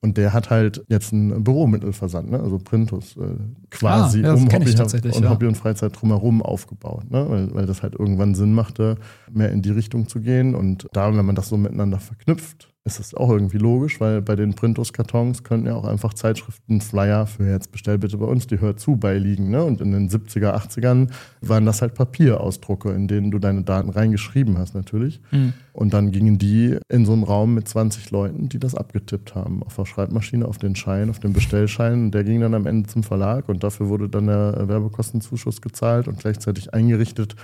Und 0.00 0.16
der 0.16 0.32
hat 0.32 0.48
halt 0.48 0.84
jetzt 0.88 1.12
ein 1.12 1.42
Büromittelversand, 1.42 2.30
ne? 2.30 2.40
also 2.40 2.58
Printus, 2.58 3.16
äh, 3.16 3.36
quasi 3.70 4.20
ah, 4.20 4.28
ja, 4.28 4.34
um 4.34 4.46
Hobby 4.46 4.70
und, 4.70 5.22
ja. 5.22 5.30
Hobby 5.30 5.46
und 5.46 5.56
Freizeit 5.56 6.00
drumherum 6.00 6.40
aufgebaut, 6.40 7.10
ne? 7.10 7.26
weil, 7.28 7.54
weil 7.54 7.66
das 7.66 7.82
halt 7.82 7.94
irgendwann 7.94 8.36
Sinn 8.36 8.54
machte, 8.54 8.96
mehr 9.30 9.50
in 9.50 9.60
die 9.60 9.70
Richtung 9.70 10.06
zu 10.06 10.20
gehen. 10.20 10.54
Und 10.54 10.86
da, 10.92 11.14
wenn 11.16 11.26
man 11.26 11.34
das 11.34 11.48
so 11.48 11.56
miteinander 11.56 11.98
verknüpft, 11.98 12.72
ist 12.88 12.98
es 12.98 13.14
auch 13.14 13.30
irgendwie 13.30 13.58
logisch, 13.58 14.00
weil 14.00 14.22
bei 14.22 14.34
den 14.34 14.54
Printus-Kartons 14.54 15.44
können 15.44 15.66
ja 15.66 15.74
auch 15.74 15.84
einfach 15.84 16.14
Zeitschriften, 16.14 16.80
Flyer 16.80 17.26
für 17.26 17.44
jetzt 17.44 17.70
bestell 17.70 17.98
bitte 17.98 18.16
bei 18.16 18.24
uns, 18.24 18.46
die 18.46 18.60
hört 18.60 18.80
zu 18.80 18.96
beiliegen. 18.96 19.50
Ne? 19.50 19.62
Und 19.62 19.80
in 19.80 19.92
den 19.92 20.08
70er, 20.08 20.54
80ern 20.54 21.10
waren 21.42 21.66
das 21.66 21.82
halt 21.82 21.94
Papierausdrucke, 21.94 22.90
in 22.90 23.06
denen 23.06 23.30
du 23.30 23.38
deine 23.38 23.62
Daten 23.62 23.90
reingeschrieben 23.90 24.56
hast 24.58 24.74
natürlich. 24.74 25.20
Mhm. 25.30 25.52
Und 25.72 25.92
dann 25.92 26.10
gingen 26.10 26.38
die 26.38 26.78
in 26.88 27.04
so 27.04 27.12
einen 27.12 27.22
Raum 27.22 27.54
mit 27.54 27.68
20 27.68 28.10
Leuten, 28.10 28.48
die 28.48 28.58
das 28.58 28.74
abgetippt 28.74 29.34
haben, 29.34 29.62
auf 29.62 29.76
der 29.76 29.84
Schreibmaschine, 29.84 30.46
auf 30.46 30.58
den 30.58 30.74
Schein, 30.74 31.10
auf 31.10 31.20
den 31.20 31.34
Bestellschein. 31.34 32.06
Und 32.06 32.10
der 32.12 32.24
ging 32.24 32.40
dann 32.40 32.54
am 32.54 32.66
Ende 32.66 32.88
zum 32.88 33.02
Verlag 33.02 33.48
und 33.48 33.62
dafür 33.62 33.88
wurde 33.88 34.08
dann 34.08 34.26
der 34.26 34.66
Werbekostenzuschuss 34.66 35.60
gezahlt 35.60 36.08
und 36.08 36.18
gleichzeitig 36.18 36.72
eingerichtet 36.72 37.36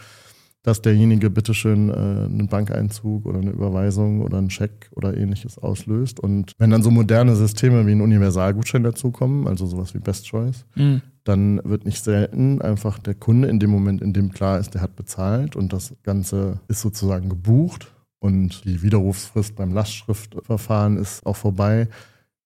dass 0.64 0.80
derjenige 0.80 1.28
bitteschön 1.28 1.90
äh, 1.90 1.92
einen 1.92 2.48
Bankeinzug 2.48 3.26
oder 3.26 3.38
eine 3.38 3.50
Überweisung 3.50 4.22
oder 4.22 4.38
einen 4.38 4.50
Scheck 4.50 4.90
oder 4.92 5.16
ähnliches 5.16 5.58
auslöst. 5.58 6.18
Und 6.18 6.52
wenn 6.58 6.70
dann 6.70 6.82
so 6.82 6.90
moderne 6.90 7.36
Systeme 7.36 7.86
wie 7.86 7.92
ein 7.92 8.00
Universalgutschein 8.00 8.82
dazukommen, 8.82 9.46
also 9.46 9.66
sowas 9.66 9.94
wie 9.94 9.98
Best 9.98 10.26
Choice, 10.26 10.64
mhm. 10.74 11.02
dann 11.22 11.60
wird 11.64 11.84
nicht 11.84 12.02
selten 12.02 12.62
einfach 12.62 12.98
der 12.98 13.14
Kunde 13.14 13.48
in 13.48 13.60
dem 13.60 13.70
Moment, 13.70 14.00
in 14.00 14.14
dem 14.14 14.32
klar 14.32 14.58
ist, 14.58 14.72
der 14.72 14.80
hat 14.80 14.96
bezahlt 14.96 15.54
und 15.54 15.74
das 15.74 15.94
Ganze 16.02 16.60
ist 16.66 16.80
sozusagen 16.80 17.28
gebucht 17.28 17.92
und 18.18 18.64
die 18.64 18.82
Widerrufsfrist 18.82 19.54
beim 19.56 19.74
Lastschriftverfahren 19.74 20.96
ist 20.96 21.26
auch 21.26 21.36
vorbei. 21.36 21.88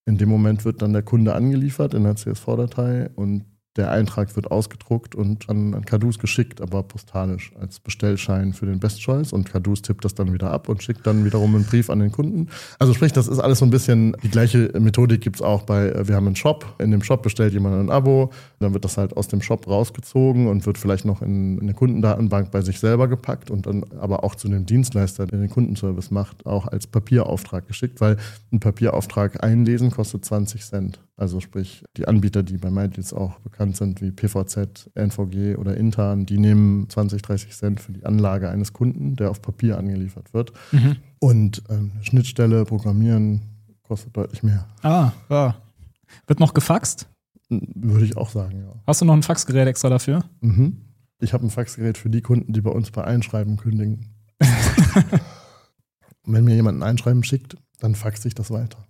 In 0.06 0.18
dem 0.18 0.28
Moment 0.28 0.64
wird 0.64 0.82
dann 0.82 0.92
der 0.92 1.02
Kunde 1.02 1.36
angeliefert 1.36 1.94
in 1.94 2.02
der 2.02 2.16
CSV-Datei 2.16 3.10
und 3.14 3.44
der 3.78 3.92
Eintrag 3.92 4.34
wird 4.34 4.50
ausgedruckt 4.50 5.14
und 5.14 5.48
an, 5.48 5.72
an 5.72 5.84
Cadus 5.84 6.18
geschickt, 6.18 6.60
aber 6.60 6.82
postalisch 6.82 7.52
als 7.58 7.78
Bestellschein 7.78 8.52
für 8.52 8.66
den 8.66 8.80
Best 8.80 9.00
Choice 9.00 9.32
und 9.32 9.50
Cadus 9.50 9.82
tippt 9.82 10.04
das 10.04 10.14
dann 10.14 10.32
wieder 10.32 10.50
ab 10.50 10.68
und 10.68 10.82
schickt 10.82 11.06
dann 11.06 11.24
wiederum 11.24 11.54
einen 11.54 11.64
Brief 11.64 11.88
an 11.88 12.00
den 12.00 12.10
Kunden. 12.10 12.48
Also 12.80 12.92
sprich, 12.92 13.12
das 13.12 13.28
ist 13.28 13.38
alles 13.38 13.60
so 13.60 13.64
ein 13.64 13.70
bisschen, 13.70 14.16
die 14.22 14.30
gleiche 14.30 14.72
Methodik 14.78 15.20
gibt 15.20 15.36
es 15.36 15.42
auch 15.42 15.62
bei, 15.62 15.90
äh, 15.90 16.08
wir 16.08 16.16
haben 16.16 16.26
einen 16.26 16.36
Shop, 16.36 16.66
in 16.78 16.90
dem 16.90 17.02
Shop 17.02 17.22
bestellt 17.22 17.52
jemand 17.52 17.76
ein 17.76 17.90
Abo, 17.90 18.30
dann 18.58 18.74
wird 18.74 18.84
das 18.84 18.98
halt 18.98 19.16
aus 19.16 19.28
dem 19.28 19.40
Shop 19.40 19.66
rausgezogen 19.68 20.48
und 20.48 20.66
wird 20.66 20.76
vielleicht 20.76 21.04
noch 21.04 21.22
in, 21.22 21.56
in 21.56 21.62
eine 21.62 21.74
Kundendatenbank 21.74 22.50
bei 22.50 22.60
sich 22.62 22.80
selber 22.80 23.06
gepackt 23.06 23.50
und 23.50 23.66
dann 23.66 23.84
aber 24.00 24.24
auch 24.24 24.34
zu 24.34 24.48
dem 24.48 24.66
Dienstleister, 24.66 25.26
der 25.26 25.38
den 25.38 25.50
Kundenservice 25.50 26.10
macht, 26.10 26.46
auch 26.46 26.66
als 26.66 26.88
Papierauftrag 26.88 27.68
geschickt, 27.68 28.00
weil 28.00 28.16
ein 28.52 28.58
Papierauftrag 28.58 29.42
einlesen 29.44 29.92
kostet 29.92 30.24
20 30.24 30.64
Cent. 30.64 31.00
Also 31.18 31.40
sprich, 31.40 31.84
die 31.96 32.06
Anbieter, 32.06 32.44
die 32.44 32.58
bei 32.58 32.70
MyDeals 32.70 33.12
auch 33.12 33.40
bekannt 33.40 33.67
sind, 33.76 34.00
wie 34.00 34.10
PVZ, 34.10 34.90
NVG 34.94 35.56
oder 35.56 35.76
Intan, 35.76 36.26
die 36.26 36.38
nehmen 36.38 36.88
20, 36.88 37.22
30 37.22 37.56
Cent 37.56 37.80
für 37.80 37.92
die 37.92 38.04
Anlage 38.04 38.48
eines 38.48 38.72
Kunden, 38.72 39.16
der 39.16 39.30
auf 39.30 39.42
Papier 39.42 39.78
angeliefert 39.78 40.34
wird. 40.34 40.52
Mhm. 40.72 40.96
Und 41.20 41.62
ähm, 41.68 41.92
Schnittstelle 42.02 42.64
programmieren 42.64 43.42
kostet 43.82 44.16
deutlich 44.16 44.42
mehr. 44.42 44.66
Ah, 44.82 45.12
ja. 45.30 45.56
Wird 46.26 46.40
noch 46.40 46.54
gefaxt? 46.54 47.08
Würde 47.48 48.04
ich 48.04 48.16
auch 48.16 48.30
sagen, 48.30 48.60
ja. 48.60 48.74
Hast 48.86 49.00
du 49.00 49.04
noch 49.04 49.14
ein 49.14 49.22
Faxgerät 49.22 49.66
extra 49.66 49.88
dafür? 49.88 50.24
Mhm. 50.40 50.76
Ich 51.20 51.32
habe 51.32 51.46
ein 51.46 51.50
Faxgerät 51.50 51.98
für 51.98 52.10
die 52.10 52.20
Kunden, 52.20 52.52
die 52.52 52.60
bei 52.60 52.70
uns 52.70 52.90
bei 52.90 53.04
Einschreiben 53.04 53.56
kündigen. 53.56 54.14
Wenn 56.24 56.44
mir 56.44 56.54
jemand 56.54 56.78
ein 56.78 56.82
Einschreiben 56.82 57.24
schickt, 57.24 57.56
dann 57.80 57.94
faxe 57.94 58.28
ich 58.28 58.34
das 58.34 58.50
weiter. 58.50 58.86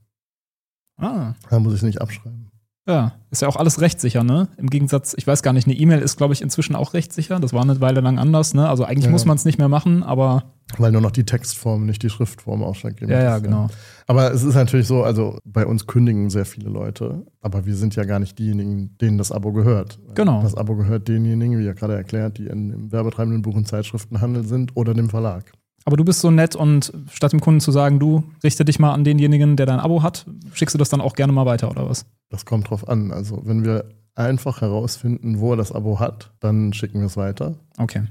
Ah. 0.97 1.35
Da 1.49 1.59
muss 1.61 1.73
ich 1.73 1.79
es 1.79 1.85
nicht 1.85 2.01
abschreiben. 2.01 2.51
Ja, 2.89 3.13
ist 3.31 3.43
ja 3.43 3.49
auch 3.49 3.57
alles 3.57 3.83
rechtssicher, 3.83 4.25
ne? 4.25 4.49
Im 4.57 4.71
Gegensatz, 4.71 5.15
ich 5.19 5.27
weiß 5.27 5.43
gar 5.43 5.53
nicht, 5.53 5.67
eine 5.67 5.77
E-Mail 5.77 6.01
ist, 6.01 6.17
glaube 6.17 6.33
ich, 6.33 6.41
inzwischen 6.41 6.75
auch 6.75 6.95
rechtssicher. 6.95 7.39
Das 7.39 7.53
war 7.53 7.61
eine 7.61 7.79
Weile 7.83 8.01
lang 8.01 8.19
anders, 8.19 8.55
ne? 8.55 8.67
Also 8.67 8.85
eigentlich 8.85 9.05
ja. 9.05 9.11
muss 9.11 9.27
man 9.27 9.37
es 9.37 9.45
nicht 9.45 9.59
mehr 9.59 9.69
machen, 9.69 10.03
aber. 10.03 10.55
Weil 10.79 10.93
nur 10.93 11.03
noch 11.03 11.11
die 11.11 11.25
Textform, 11.25 11.85
nicht 11.85 12.03
die 12.03 12.09
Schriftform 12.09 12.63
ausschlaggebend 12.63 13.11
ja, 13.11 13.19
ist. 13.19 13.25
Ja, 13.25 13.39
genau. 13.41 13.69
Aber 14.07 14.33
es 14.33 14.43
ist 14.43 14.55
natürlich 14.55 14.87
so, 14.87 15.03
also 15.03 15.39
bei 15.45 15.67
uns 15.67 15.87
kündigen 15.87 16.31
sehr 16.31 16.47
viele 16.47 16.71
Leute, 16.71 17.27
aber 17.43 17.67
wir 17.67 17.77
sind 17.77 17.95
ja 17.95 18.05
gar 18.05 18.21
nicht 18.21 18.39
diejenigen, 18.39 18.97
denen 18.99 19.19
das 19.19 19.33
Abo 19.33 19.53
gehört. 19.53 19.99
Genau. 20.15 20.43
Das 20.43 20.55
Abo 20.55 20.75
gehört 20.75 21.09
denjenigen, 21.09 21.59
wie 21.59 21.65
ja 21.65 21.75
gerade 21.75 21.95
erklärt, 21.95 22.39
die 22.39 22.47
in, 22.47 22.71
im 22.71 22.93
werbetreibenden 22.93 23.43
Buch- 23.43 23.57
und 23.57 23.69
Zeitschriftenhandel 23.69 24.45
sind 24.45 24.77
oder 24.77 24.95
dem 24.95 25.11
Verlag. 25.11 25.53
Aber 25.89 25.97
du 25.97 26.05
bist 26.05 26.21
so 26.21 26.31
nett 26.31 26.55
und 26.55 26.93
statt 27.11 27.33
dem 27.33 27.41
Kunden 27.41 27.61
zu 27.61 27.73
sagen, 27.73 27.99
du 27.99 28.23
richte 28.45 28.63
dich 28.63 28.79
mal 28.79 28.93
an 28.93 29.05
denjenigen, 29.05 29.57
der 29.57 29.65
dein 29.65 29.81
Abo 29.81 30.03
hat, 30.03 30.27
schickst 30.53 30.75
du 30.75 30.79
das 30.79 30.91
dann 30.91 31.01
auch 31.01 31.15
gerne 31.15 31.33
mal 31.33 31.47
weiter 31.47 31.71
oder 31.71 31.89
was? 31.89 32.05
Das 32.29 32.45
kommt 32.45 32.69
drauf 32.69 32.87
an. 32.91 33.11
Also 33.11 33.41
wenn 33.47 33.65
wir 33.65 33.87
einfach 34.15 34.61
herausfinden, 34.61 35.41
wo 35.41 35.53
er 35.53 35.57
das 35.57 35.73
Abo 35.73 35.99
hat, 35.99 36.31
dann 36.41 36.75
schicken 36.75 37.01
wir 37.01 37.07
es 37.07 37.17
weiter. 37.17 37.55
Okay. 37.79 38.03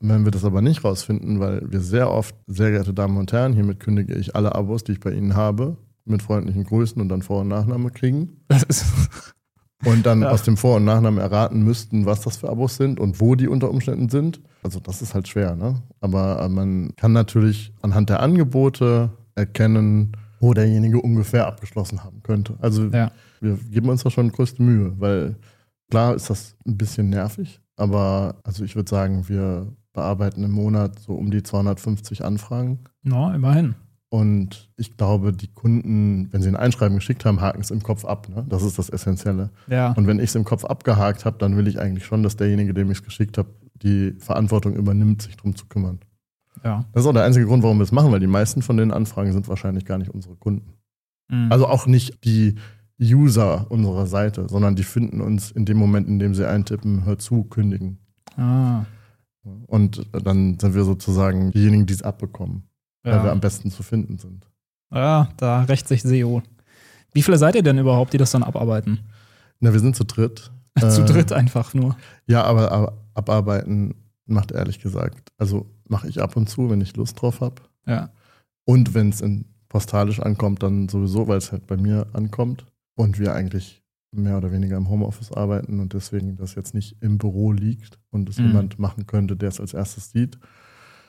Wenn 0.00 0.24
wir 0.24 0.32
das 0.32 0.44
aber 0.44 0.62
nicht 0.62 0.82
rausfinden, 0.82 1.38
weil 1.38 1.62
wir 1.70 1.78
sehr 1.78 2.10
oft, 2.10 2.34
sehr 2.48 2.72
geehrte 2.72 2.92
Damen 2.92 3.16
und 3.16 3.30
Herren, 3.30 3.52
hiermit 3.52 3.78
kündige 3.78 4.16
ich 4.16 4.34
alle 4.34 4.56
Abos, 4.56 4.82
die 4.82 4.90
ich 4.90 4.98
bei 4.98 5.12
Ihnen 5.12 5.36
habe, 5.36 5.76
mit 6.04 6.22
freundlichen 6.22 6.64
Grüßen 6.64 7.00
und 7.00 7.08
dann 7.08 7.22
Vor- 7.22 7.42
und 7.42 7.48
Nachname 7.48 7.90
kriegen. 7.90 8.40
Das 8.48 8.64
ist 8.64 8.84
und 9.84 10.06
dann 10.06 10.22
ja. 10.22 10.30
aus 10.30 10.42
dem 10.42 10.56
Vor- 10.56 10.76
und 10.76 10.84
Nachnamen 10.84 11.18
erraten 11.20 11.62
müssten, 11.62 12.06
was 12.06 12.20
das 12.20 12.36
für 12.36 12.48
Abos 12.48 12.76
sind 12.76 13.00
und 13.00 13.20
wo 13.20 13.34
die 13.34 13.48
unter 13.48 13.70
Umständen 13.70 14.08
sind. 14.08 14.40
Also 14.62 14.80
das 14.80 15.02
ist 15.02 15.14
halt 15.14 15.28
schwer, 15.28 15.56
ne? 15.56 15.82
Aber 16.00 16.40
äh, 16.42 16.48
man 16.48 16.94
kann 16.96 17.12
natürlich 17.12 17.72
anhand 17.82 18.10
der 18.10 18.20
Angebote 18.20 19.10
erkennen, 19.34 20.12
wo 20.40 20.54
derjenige 20.54 21.00
ungefähr 21.00 21.46
abgeschlossen 21.46 22.04
haben 22.04 22.22
könnte. 22.22 22.54
Also 22.60 22.86
ja. 22.86 23.10
wir 23.40 23.58
geben 23.70 23.88
uns 23.88 24.02
da 24.02 24.10
schon 24.10 24.30
größte 24.30 24.62
Mühe, 24.62 24.92
weil 24.98 25.36
klar 25.90 26.14
ist 26.14 26.30
das 26.30 26.56
ein 26.66 26.76
bisschen 26.76 27.10
nervig, 27.10 27.60
aber 27.76 28.36
also 28.44 28.64
ich 28.64 28.76
würde 28.76 28.90
sagen, 28.90 29.28
wir 29.28 29.68
bearbeiten 29.92 30.42
im 30.42 30.52
Monat 30.52 30.98
so 30.98 31.14
um 31.14 31.30
die 31.30 31.42
250 31.42 32.24
Anfragen. 32.24 32.80
Ja, 33.02 33.34
immerhin. 33.34 33.74
Und 34.12 34.68
ich 34.76 34.98
glaube, 34.98 35.32
die 35.32 35.48
Kunden, 35.48 36.28
wenn 36.32 36.42
sie 36.42 36.48
ein 36.48 36.54
Einschreiben 36.54 36.96
geschickt 36.98 37.24
haben, 37.24 37.40
haken 37.40 37.62
es 37.62 37.70
im 37.70 37.82
Kopf 37.82 38.04
ab. 38.04 38.28
Ne? 38.28 38.44
Das 38.46 38.62
ist 38.62 38.78
das 38.78 38.90
Essentielle. 38.90 39.48
Ja. 39.68 39.92
Und 39.92 40.06
wenn 40.06 40.18
ich 40.18 40.26
es 40.26 40.34
im 40.34 40.44
Kopf 40.44 40.66
abgehakt 40.66 41.24
habe, 41.24 41.38
dann 41.38 41.56
will 41.56 41.66
ich 41.66 41.80
eigentlich 41.80 42.04
schon, 42.04 42.22
dass 42.22 42.36
derjenige, 42.36 42.74
dem 42.74 42.90
ich 42.90 42.98
es 42.98 43.04
geschickt 43.04 43.38
habe, 43.38 43.48
die 43.82 44.12
Verantwortung 44.18 44.74
übernimmt, 44.74 45.22
sich 45.22 45.38
drum 45.38 45.56
zu 45.56 45.64
kümmern. 45.64 46.00
Ja. 46.62 46.84
Das 46.92 47.04
ist 47.04 47.08
auch 47.08 47.14
der 47.14 47.24
einzige 47.24 47.46
Grund, 47.46 47.62
warum 47.62 47.78
wir 47.78 47.84
es 47.84 47.90
machen, 47.90 48.12
weil 48.12 48.20
die 48.20 48.26
meisten 48.26 48.60
von 48.60 48.76
den 48.76 48.90
Anfragen 48.90 49.32
sind 49.32 49.48
wahrscheinlich 49.48 49.86
gar 49.86 49.96
nicht 49.96 50.10
unsere 50.10 50.36
Kunden. 50.36 50.74
Mhm. 51.30 51.50
Also 51.50 51.66
auch 51.66 51.86
nicht 51.86 52.22
die 52.22 52.56
User 53.00 53.70
unserer 53.70 54.06
Seite, 54.06 54.46
sondern 54.46 54.76
die 54.76 54.84
finden 54.84 55.22
uns 55.22 55.50
in 55.52 55.64
dem 55.64 55.78
Moment, 55.78 56.06
in 56.06 56.18
dem 56.18 56.34
sie 56.34 56.46
eintippen, 56.46 57.06
hör 57.06 57.18
zu, 57.18 57.44
kündigen. 57.44 57.96
ah, 58.36 58.84
Und 59.68 60.06
dann 60.12 60.58
sind 60.60 60.74
wir 60.74 60.84
sozusagen 60.84 61.50
diejenigen, 61.52 61.86
die 61.86 61.94
es 61.94 62.02
abbekommen, 62.02 62.64
weil 63.02 63.14
wir 63.20 63.26
ja. 63.26 63.32
am 63.32 63.40
besten 63.40 63.70
zu 63.70 63.82
finden 63.82 64.18
sind. 64.18 64.46
ja, 64.92 65.28
da 65.36 65.62
rächt 65.62 65.88
sich 65.88 66.02
SEO. 66.02 66.42
Wie 67.12 67.22
viele 67.22 67.38
seid 67.38 67.54
ihr 67.54 67.62
denn 67.62 67.78
überhaupt, 67.78 68.12
die 68.12 68.18
das 68.18 68.30
dann 68.30 68.42
abarbeiten? 68.42 69.00
Na, 69.60 69.72
wir 69.72 69.80
sind 69.80 69.96
zu 69.96 70.04
dritt. 70.04 70.50
Zu 70.78 71.02
Äh, 71.02 71.04
dritt 71.04 71.32
einfach 71.32 71.74
nur. 71.74 71.96
Ja, 72.26 72.44
aber, 72.44 72.72
aber 72.72 72.98
abarbeiten 73.14 73.94
macht 74.24 74.52
ehrlich 74.52 74.80
gesagt, 74.80 75.28
also 75.36 75.66
mache 75.86 76.08
ich 76.08 76.22
ab 76.22 76.34
und 76.36 76.48
zu, 76.48 76.70
wenn 76.70 76.80
ich 76.80 76.96
Lust 76.96 77.20
drauf 77.20 77.42
habe. 77.42 77.56
Ja. 77.86 78.10
Und 78.64 78.94
wenn 78.94 79.10
es 79.10 79.20
in 79.20 79.44
postalisch 79.68 80.20
ankommt, 80.20 80.62
dann 80.62 80.88
sowieso, 80.88 81.28
weil 81.28 81.36
es 81.38 81.52
halt 81.52 81.66
bei 81.66 81.76
mir 81.76 82.06
ankommt 82.14 82.64
und 82.94 83.18
wir 83.18 83.34
eigentlich 83.34 83.82
mehr 84.12 84.38
oder 84.38 84.50
weniger 84.52 84.76
im 84.78 84.88
Homeoffice 84.88 85.32
arbeiten 85.32 85.80
und 85.80 85.92
deswegen 85.92 86.36
das 86.36 86.54
jetzt 86.54 86.72
nicht 86.74 86.96
im 87.00 87.18
Büro 87.18 87.52
liegt 87.52 87.98
und 88.10 88.28
es 88.30 88.38
Mhm. 88.38 88.46
jemand 88.48 88.78
machen 88.78 89.06
könnte, 89.06 89.36
der 89.36 89.48
es 89.50 89.60
als 89.60 89.74
erstes 89.74 90.10
sieht. 90.10 90.38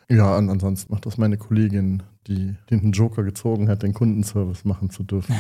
Ja, 0.10 0.38
und 0.38 0.50
ansonsten 0.50 0.92
macht 0.92 1.06
das 1.06 1.18
meine 1.18 1.38
Kollegin, 1.38 2.04
die 2.28 2.56
den 2.70 2.92
Joker 2.92 3.24
gezogen 3.24 3.68
hat, 3.70 3.84
den 3.84 3.94
Kundenservice 3.94 4.64
machen 4.66 4.90
zu 4.90 5.04
dürfen. 5.04 5.36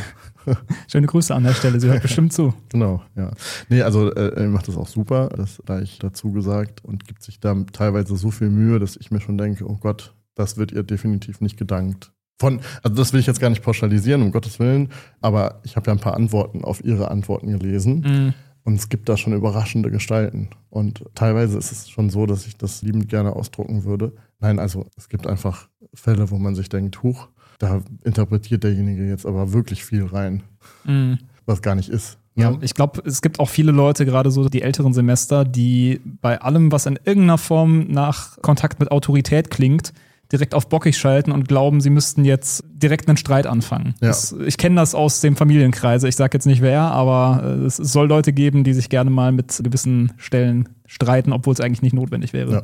Schöne 0.87 1.07
Grüße 1.07 1.33
an 1.33 1.43
der 1.43 1.53
Stelle, 1.53 1.79
sie 1.79 1.87
hört 1.89 2.01
bestimmt 2.01 2.33
zu. 2.33 2.53
Genau, 2.69 3.01
ja. 3.15 3.31
Nee, 3.69 3.81
also 3.83 4.11
äh, 4.13 4.47
macht 4.47 4.67
das 4.67 4.77
auch 4.77 4.87
super, 4.87 5.29
das 5.29 5.61
gleich 5.65 5.99
dazu 5.99 6.31
gesagt 6.31 6.83
und 6.83 7.07
gibt 7.07 7.23
sich 7.23 7.39
da 7.39 7.55
teilweise 7.71 8.15
so 8.17 8.31
viel 8.31 8.49
Mühe, 8.49 8.79
dass 8.79 8.95
ich 8.97 9.11
mir 9.11 9.21
schon 9.21 9.37
denke, 9.37 9.65
oh 9.69 9.77
Gott, 9.79 10.13
das 10.35 10.57
wird 10.57 10.71
ihr 10.71 10.83
definitiv 10.83 11.39
nicht 11.41 11.57
gedankt. 11.57 12.11
Von, 12.39 12.59
also 12.81 12.97
das 12.97 13.13
will 13.13 13.19
ich 13.19 13.27
jetzt 13.27 13.39
gar 13.39 13.49
nicht 13.49 13.63
pauschalisieren, 13.63 14.21
um 14.21 14.31
Gottes 14.31 14.59
Willen, 14.59 14.89
aber 15.21 15.61
ich 15.63 15.75
habe 15.75 15.87
ja 15.87 15.93
ein 15.93 15.99
paar 15.99 16.15
Antworten 16.15 16.63
auf 16.65 16.83
ihre 16.83 17.11
Antworten 17.11 17.47
gelesen 17.47 18.01
Mhm. 18.05 18.33
und 18.63 18.73
es 18.75 18.89
gibt 18.89 19.07
da 19.07 19.15
schon 19.15 19.33
überraschende 19.33 19.91
Gestalten. 19.91 20.49
Und 20.69 21.05
teilweise 21.15 21.57
ist 21.57 21.71
es 21.71 21.89
schon 21.89 22.09
so, 22.09 22.25
dass 22.25 22.47
ich 22.47 22.57
das 22.57 22.81
liebend 22.81 23.07
gerne 23.07 23.33
ausdrucken 23.35 23.85
würde. 23.85 24.13
Nein, 24.43 24.59
also 24.59 24.85
es 24.97 25.07
gibt 25.09 25.25
einfach 25.25 25.69
Fälle, 25.93 26.29
wo 26.29 26.37
man 26.37 26.53
sich 26.53 26.67
denkt, 26.69 27.01
huch, 27.01 27.29
da 27.59 27.81
interpretiert 28.03 28.63
derjenige 28.63 29.07
jetzt 29.07 29.25
aber 29.25 29.53
wirklich 29.53 29.83
viel 29.85 30.05
rein, 30.05 30.43
Mhm. 30.83 31.17
was 31.45 31.61
gar 31.61 31.75
nicht 31.75 31.87
ist. 31.89 32.17
Ja, 32.35 32.51
Ne? 32.51 32.57
ich 32.61 32.73
glaube, 32.73 33.01
es 33.05 33.21
gibt 33.21 33.39
auch 33.39 33.47
viele 33.49 33.71
Leute, 33.71 34.05
gerade 34.05 34.31
so 34.31 34.49
die 34.49 34.61
älteren 34.63 34.93
Semester, 34.93 35.45
die 35.45 36.01
bei 36.21 36.41
allem, 36.41 36.71
was 36.73 36.85
in 36.87 36.99
irgendeiner 37.05 37.37
Form 37.37 37.87
nach 37.87 38.41
Kontakt 38.41 38.79
mit 38.79 38.91
Autorität 38.91 39.49
klingt, 39.49 39.93
direkt 40.31 40.55
auf 40.55 40.67
bockig 40.67 40.97
schalten 40.97 41.31
und 41.31 41.47
glauben, 41.47 41.79
sie 41.79 41.91
müssten 41.91 42.25
jetzt 42.25 42.63
direkt 42.73 43.07
einen 43.07 43.17
Streit 43.17 43.45
anfangen. 43.45 43.93
Ja. 44.01 44.07
Das, 44.07 44.35
ich 44.45 44.57
kenne 44.57 44.75
das 44.77 44.95
aus 44.95 45.21
dem 45.21 45.35
Familienkreise. 45.35 46.07
Ich 46.07 46.15
sage 46.15 46.35
jetzt 46.35 46.47
nicht 46.47 46.61
wer, 46.61 46.81
aber 46.81 47.43
äh, 47.45 47.65
es 47.65 47.77
soll 47.77 48.07
Leute 48.07 48.33
geben, 48.33 48.63
die 48.63 48.73
sich 48.73 48.89
gerne 48.89 49.11
mal 49.11 49.31
mit 49.31 49.61
gewissen 49.63 50.11
Stellen 50.17 50.69
streiten, 50.87 51.31
obwohl 51.33 51.53
es 51.53 51.61
eigentlich 51.61 51.83
nicht 51.83 51.93
notwendig 51.93 52.33
wäre. 52.33 52.51
Ja. 52.51 52.61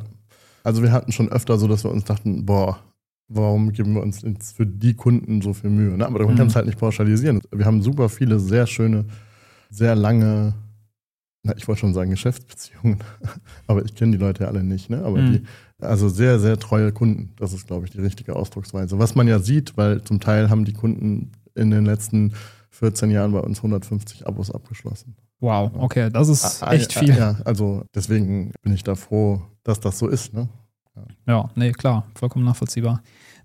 Also 0.64 0.82
wir 0.82 0.92
hatten 0.92 1.12
schon 1.12 1.28
öfter 1.30 1.58
so, 1.58 1.66
dass 1.68 1.84
wir 1.84 1.90
uns 1.90 2.04
dachten, 2.04 2.44
boah, 2.46 2.78
warum 3.28 3.72
geben 3.72 3.94
wir 3.94 4.02
uns 4.02 4.22
jetzt 4.22 4.56
für 4.56 4.66
die 4.66 4.94
Kunden 4.94 5.40
so 5.40 5.52
viel 5.54 5.70
Mühe? 5.70 5.96
Ne? 5.96 6.06
Aber 6.06 6.24
man 6.24 6.34
Mhm. 6.34 6.38
kann 6.38 6.46
es 6.48 6.56
halt 6.56 6.66
nicht 6.66 6.78
pauschalisieren. 6.78 7.40
Wir 7.54 7.64
haben 7.64 7.82
super 7.82 8.08
viele 8.08 8.38
sehr 8.40 8.66
schöne, 8.66 9.04
sehr 9.70 9.94
lange, 9.94 10.54
na, 11.42 11.56
ich 11.56 11.66
wollte 11.68 11.80
schon 11.80 11.94
sagen 11.94 12.10
Geschäftsbeziehungen, 12.10 12.98
aber 13.66 13.84
ich 13.84 13.94
kenne 13.94 14.12
die 14.12 14.18
Leute 14.18 14.42
ja 14.44 14.48
alle 14.50 14.64
nicht. 14.64 14.90
Ne? 14.90 15.02
Aber 15.04 15.18
Mhm. 15.22 15.32
die, 15.32 15.42
also 15.80 16.08
sehr, 16.08 16.38
sehr 16.40 16.58
treue 16.58 16.92
Kunden. 16.92 17.32
Das 17.38 17.52
ist, 17.52 17.66
glaube 17.66 17.86
ich, 17.86 17.92
die 17.92 18.00
richtige 18.00 18.36
Ausdrucksweise. 18.36 18.98
Was 18.98 19.14
man 19.14 19.28
ja 19.28 19.38
sieht, 19.38 19.76
weil 19.76 20.02
zum 20.02 20.20
Teil 20.20 20.50
haben 20.50 20.64
die 20.64 20.72
Kunden 20.74 21.30
in 21.54 21.70
den 21.70 21.84
letzten 21.86 22.32
14 22.70 23.10
Jahren 23.10 23.32
bei 23.32 23.40
uns 23.40 23.58
150 23.58 24.26
Abos 24.26 24.50
abgeschlossen. 24.50 25.14
Wow, 25.40 25.70
okay, 25.78 26.10
das 26.10 26.28
ist 26.28 26.62
Ah, 26.62 26.72
echt 26.72 26.96
ah, 26.96 27.00
viel. 27.00 27.16
Ja, 27.16 27.36
also 27.44 27.84
deswegen 27.94 28.52
bin 28.62 28.74
ich 28.74 28.84
da 28.84 28.94
froh, 28.94 29.40
dass 29.64 29.80
das 29.80 29.98
so 29.98 30.06
ist. 30.08 30.34
Ne? 30.34 30.48
Ja, 31.26 31.48
nee, 31.54 31.72
klar, 31.72 32.04
vollkommen 32.14 32.44
nachvollziehbar. 32.44 33.00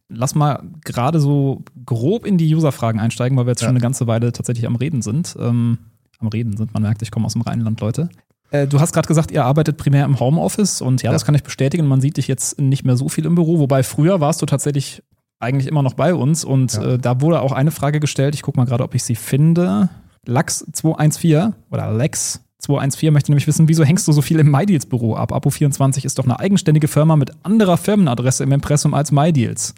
Lass 0.10 0.36
mal 0.36 0.62
gerade 0.84 1.20
so 1.20 1.64
grob 1.86 2.26
in 2.26 2.38
die 2.38 2.54
User-Fragen 2.54 3.00
einsteigen, 3.00 3.38
weil 3.38 3.46
wir 3.46 3.52
jetzt 3.52 3.62
Ja. 3.62 3.68
schon 3.68 3.76
eine 3.76 3.82
ganze 3.82 4.08
Weile 4.08 4.32
tatsächlich 4.34 4.68
am 4.68 4.76
Reden 4.76 5.02
sind. 5.02 5.36
Ähm, 5.40 5.78
am 6.20 6.28
Reden 6.28 6.56
sind, 6.58 6.74
man 6.74 6.84
merkt, 6.84 7.02
ich 7.02 7.12
komme 7.12 7.26
aus 7.26 7.34
dem 7.34 7.42
Rheinland, 7.42 7.80
Leute. 7.82 8.10
Äh, 8.52 8.68
du 8.68 8.80
hast 8.80 8.94
gerade 8.94 9.08
gesagt, 9.08 9.32
ihr 9.32 9.44
arbeitet 9.46 9.78
primär 9.78 10.06
im 10.06 10.20
Homeoffice 10.20 10.82
und 10.82 11.02
ja, 11.02 11.10
Ja. 11.10 11.14
das 11.14 11.26
kann 11.26 11.34
ich 11.34 11.44
bestätigen. 11.44 11.88
Man 11.88 12.02
sieht 12.02 12.18
dich 12.18 12.28
jetzt 12.28 12.60
nicht 12.60 12.86
mehr 12.86 12.98
so 12.98 13.10
viel 13.10 13.26
im 13.26 13.36
Büro, 13.36 13.58
wobei 13.60 13.84
früher 13.84 14.20
warst 14.20 14.42
du 14.42 14.46
tatsächlich 14.46 15.02
eigentlich 15.40 15.68
immer 15.68 15.82
noch 15.82 15.94
bei 15.96 16.14
uns 16.14 16.44
und 16.46 16.74
Ja. 16.74 16.84
äh, 16.94 16.98
da 17.00 17.22
wurde 17.22 17.42
auch 17.42 17.52
eine 17.52 17.72
Frage 17.72 18.00
gestellt. 18.00 18.36
Ich 18.36 18.42
gucke 18.44 18.60
mal 18.60 18.66
gerade, 18.66 18.84
ob 18.84 18.94
ich 18.96 19.04
sie 19.04 19.16
finde. 19.16 19.90
Lax214 20.28 21.54
oder 21.72 21.92
Lex 21.94 22.42
214 22.60 23.14
möchte 23.14 23.32
nämlich 23.32 23.48
wissen, 23.48 23.68
wieso 23.68 23.84
hängst 23.84 24.08
du 24.08 24.12
so 24.12 24.22
viel 24.22 24.40
im 24.40 24.50
MyDeals 24.50 24.86
Büro 24.86 25.16
ab? 25.16 25.32
Apo24 25.32 26.06
ist 26.06 26.20
doch 26.20 26.26
eine 26.26 26.40
eigenständige 26.40 26.88
Firma 26.88 27.16
mit 27.16 27.32
anderer 27.44 27.78
Firmenadresse 27.78 28.44
im 28.44 28.52
Impressum 28.52 28.94
als 28.94 29.12
MyDeals. 29.12 29.76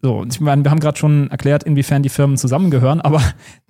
So, 0.00 0.24
ich 0.28 0.40
meine, 0.40 0.64
wir 0.64 0.70
haben 0.70 0.80
gerade 0.80 0.98
schon 0.98 1.30
erklärt, 1.30 1.62
inwiefern 1.64 2.02
die 2.02 2.08
Firmen 2.08 2.36
zusammengehören, 2.36 3.00
aber 3.00 3.22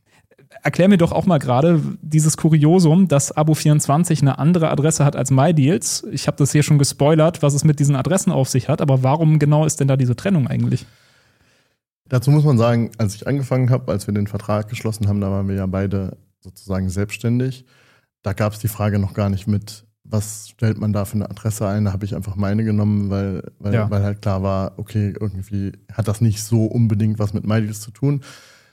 erklär 0.63 0.89
mir 0.89 0.99
doch 0.99 1.13
auch 1.13 1.27
mal 1.27 1.39
gerade 1.39 1.81
dieses 2.01 2.37
Kuriosum, 2.37 3.09
dass 3.09 3.37
Abo24 3.37 4.21
eine 4.21 4.39
andere 4.39 4.71
Adresse 4.71 5.05
hat 5.05 5.17
als 5.17 5.31
MyDeals. 5.31 6.07
Ich 6.11 6.27
habe 6.27 6.37
das 6.37 6.53
hier 6.53 6.63
schon 6.63 6.79
gespoilert, 6.79 7.43
was 7.43 7.55
es 7.55 7.65
mit 7.65 7.81
diesen 7.81 7.97
Adressen 7.97 8.33
auf 8.33 8.49
sich 8.49 8.69
hat, 8.69 8.81
aber 8.81 9.03
warum 9.03 9.39
genau 9.39 9.65
ist 9.65 9.81
denn 9.81 9.89
da 9.89 9.97
diese 9.97 10.17
Trennung 10.17 10.47
eigentlich? 10.47 10.87
Dazu 12.13 12.31
muss 12.31 12.45
man 12.45 12.59
sagen, 12.59 12.91
als 12.99 13.15
ich 13.15 13.27
angefangen 13.27 13.71
habe, 13.71 13.91
als 13.91 14.07
wir 14.07 14.13
den 14.13 14.27
Vertrag 14.27 14.69
geschlossen 14.69 15.09
haben, 15.09 15.23
da 15.23 15.31
waren 15.31 15.49
wir 15.49 15.55
ja 15.55 15.65
beide 15.65 16.19
sozusagen 16.41 16.91
selbstständig. 16.91 17.65
Da 18.23 18.35
gab 18.35 18.53
es 18.53 18.59
die 18.59 18.69
Frage 18.69 18.99
noch 18.99 19.15
gar 19.15 19.31
nicht 19.31 19.47
mit, 19.47 19.87
was 20.05 20.51
stellt 20.51 20.79
man 20.79 20.93
da 20.93 21.07
für 21.07 21.15
eine 21.15 21.31
Adresse 21.31 21.67
ein? 21.67 21.87
Da 21.87 21.93
habe 21.95 22.05
ich 22.05 22.15
einfach 22.15 22.37
meine 22.37 22.65
genommen, 22.65 23.09
weil, 23.09 23.51
weil, 23.59 23.73
Ja. 23.73 23.91
weil 23.91 24.03
halt 24.03 24.21
klar 24.21 24.43
war, 24.43 24.73
okay, 24.77 25.15
irgendwie 25.19 25.73
hat 25.91 26.07
das 26.07 26.21
nicht 26.21 26.43
so 26.45 26.67
unbedingt 26.67 27.19
was 27.19 27.33
mit 27.33 27.47
MyDeals 27.47 27.81
zu 27.81 27.93
tun. 27.93 28.21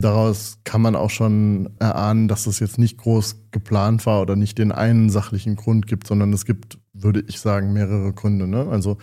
Daraus 0.01 0.57
kann 0.65 0.81
man 0.81 0.97
auch 0.97 1.09
schon 1.09 1.69
erahnen, 1.79 2.27
dass 2.27 2.43
das 2.43 2.59
jetzt 2.59 2.77
nicht 2.77 2.97
groß 2.97 3.51
geplant 3.51 4.05
war 4.05 4.21
oder 4.21 4.35
nicht 4.35 4.57
den 4.57 4.73
einen 4.73 5.09
sachlichen 5.09 5.55
Grund 5.55 5.87
gibt, 5.87 6.07
sondern 6.07 6.33
es 6.33 6.43
gibt, 6.43 6.77
würde 6.91 7.23
ich 7.25 7.39
sagen, 7.39 7.71
mehrere 7.71 8.11
Gründe. 8.11 8.47
Ne? 8.47 8.67
Also 8.69 8.97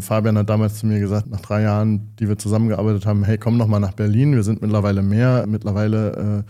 Fabian 0.00 0.36
hat 0.36 0.50
damals 0.50 0.78
zu 0.78 0.86
mir 0.86 1.00
gesagt, 1.00 1.28
nach 1.28 1.40
drei 1.40 1.62
Jahren, 1.62 2.14
die 2.16 2.28
wir 2.28 2.36
zusammengearbeitet 2.36 3.06
haben, 3.06 3.24
hey, 3.24 3.38
komm 3.38 3.56
noch 3.56 3.68
mal 3.68 3.80
nach 3.80 3.94
Berlin. 3.94 4.34
Wir 4.34 4.42
sind 4.42 4.60
mittlerweile 4.60 5.02
mehr. 5.02 5.46
Mittlerweile 5.46 6.44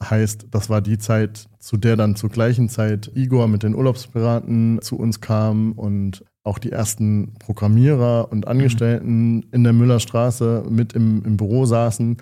äh, 0.00 0.04
heißt, 0.04 0.46
das 0.50 0.70
war 0.70 0.80
die 0.80 0.98
Zeit, 0.98 1.46
zu 1.58 1.76
der 1.76 1.96
dann 1.96 2.16
zur 2.16 2.30
gleichen 2.30 2.70
Zeit 2.70 3.10
Igor 3.14 3.48
mit 3.48 3.62
den 3.62 3.74
Urlaubspiraten 3.74 4.80
zu 4.80 4.96
uns 4.96 5.20
kam 5.20 5.72
und 5.72 6.24
auch 6.42 6.58
die 6.58 6.72
ersten 6.72 7.34
Programmierer 7.38 8.32
und 8.32 8.48
Angestellten 8.48 9.42
in 9.52 9.62
der 9.62 9.74
Müllerstraße 9.74 10.64
mit 10.70 10.94
im, 10.94 11.22
im 11.24 11.36
Büro 11.36 11.66
saßen. 11.66 12.16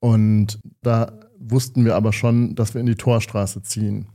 Und 0.00 0.58
da 0.82 1.12
wussten 1.38 1.86
wir 1.86 1.96
aber 1.96 2.12
schon, 2.12 2.54
dass 2.54 2.74
wir 2.74 2.80
in 2.82 2.86
die 2.86 2.94
Torstraße 2.94 3.62
ziehen. 3.62 4.06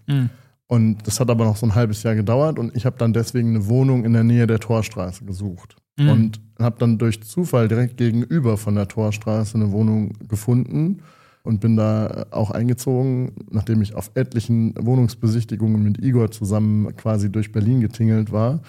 Und 0.67 1.05
das 1.05 1.19
hat 1.19 1.29
aber 1.29 1.45
noch 1.45 1.57
so 1.57 1.65
ein 1.65 1.75
halbes 1.75 2.03
Jahr 2.03 2.15
gedauert 2.15 2.57
und 2.57 2.75
ich 2.75 2.85
habe 2.85 2.97
dann 2.97 3.13
deswegen 3.13 3.49
eine 3.49 3.67
Wohnung 3.67 4.05
in 4.05 4.13
der 4.13 4.23
Nähe 4.23 4.47
der 4.47 4.59
Torstraße 4.59 5.25
gesucht. 5.25 5.75
Mhm. 5.97 6.09
Und 6.09 6.41
habe 6.59 6.77
dann 6.79 6.97
durch 6.97 7.21
Zufall 7.21 7.67
direkt 7.67 7.97
gegenüber 7.97 8.57
von 8.57 8.75
der 8.75 8.87
Torstraße 8.87 9.55
eine 9.55 9.71
Wohnung 9.71 10.13
gefunden 10.27 11.01
und 11.43 11.59
bin 11.59 11.75
da 11.75 12.25
auch 12.31 12.51
eingezogen, 12.51 13.33
nachdem 13.51 13.81
ich 13.81 13.95
auf 13.95 14.11
etlichen 14.15 14.73
Wohnungsbesichtigungen 14.79 15.83
mit 15.83 16.03
Igor 16.03 16.31
zusammen 16.31 16.95
quasi 16.95 17.31
durch 17.31 17.51
Berlin 17.51 17.81
getingelt 17.81 18.31
war. 18.31 18.61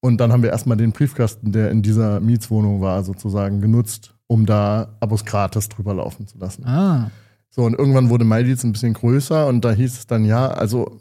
Und 0.00 0.18
dann 0.18 0.32
haben 0.32 0.42
wir 0.42 0.50
erstmal 0.50 0.76
den 0.76 0.92
Briefkasten, 0.92 1.52
der 1.52 1.70
in 1.70 1.82
dieser 1.82 2.20
Mietswohnung 2.20 2.80
war, 2.80 3.02
sozusagen 3.04 3.60
genutzt, 3.60 4.14
um 4.26 4.44
da 4.44 4.96
Abos 5.00 5.24
gratis 5.24 5.68
drüber 5.68 5.94
laufen 5.94 6.26
zu 6.26 6.38
lassen. 6.38 6.64
Ah, 6.66 7.10
So, 7.50 7.62
und 7.62 7.74
irgendwann 7.78 8.10
wurde 8.10 8.24
MyDeals 8.24 8.64
ein 8.64 8.72
bisschen 8.72 8.92
größer 8.92 9.46
und 9.46 9.64
da 9.64 9.72
hieß 9.72 9.98
es 9.98 10.06
dann, 10.06 10.24
ja, 10.24 10.48
also 10.48 11.00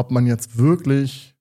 ob 0.00 0.10
man 0.10 0.26
jetzt 0.26 0.56
wirklich 0.56 1.36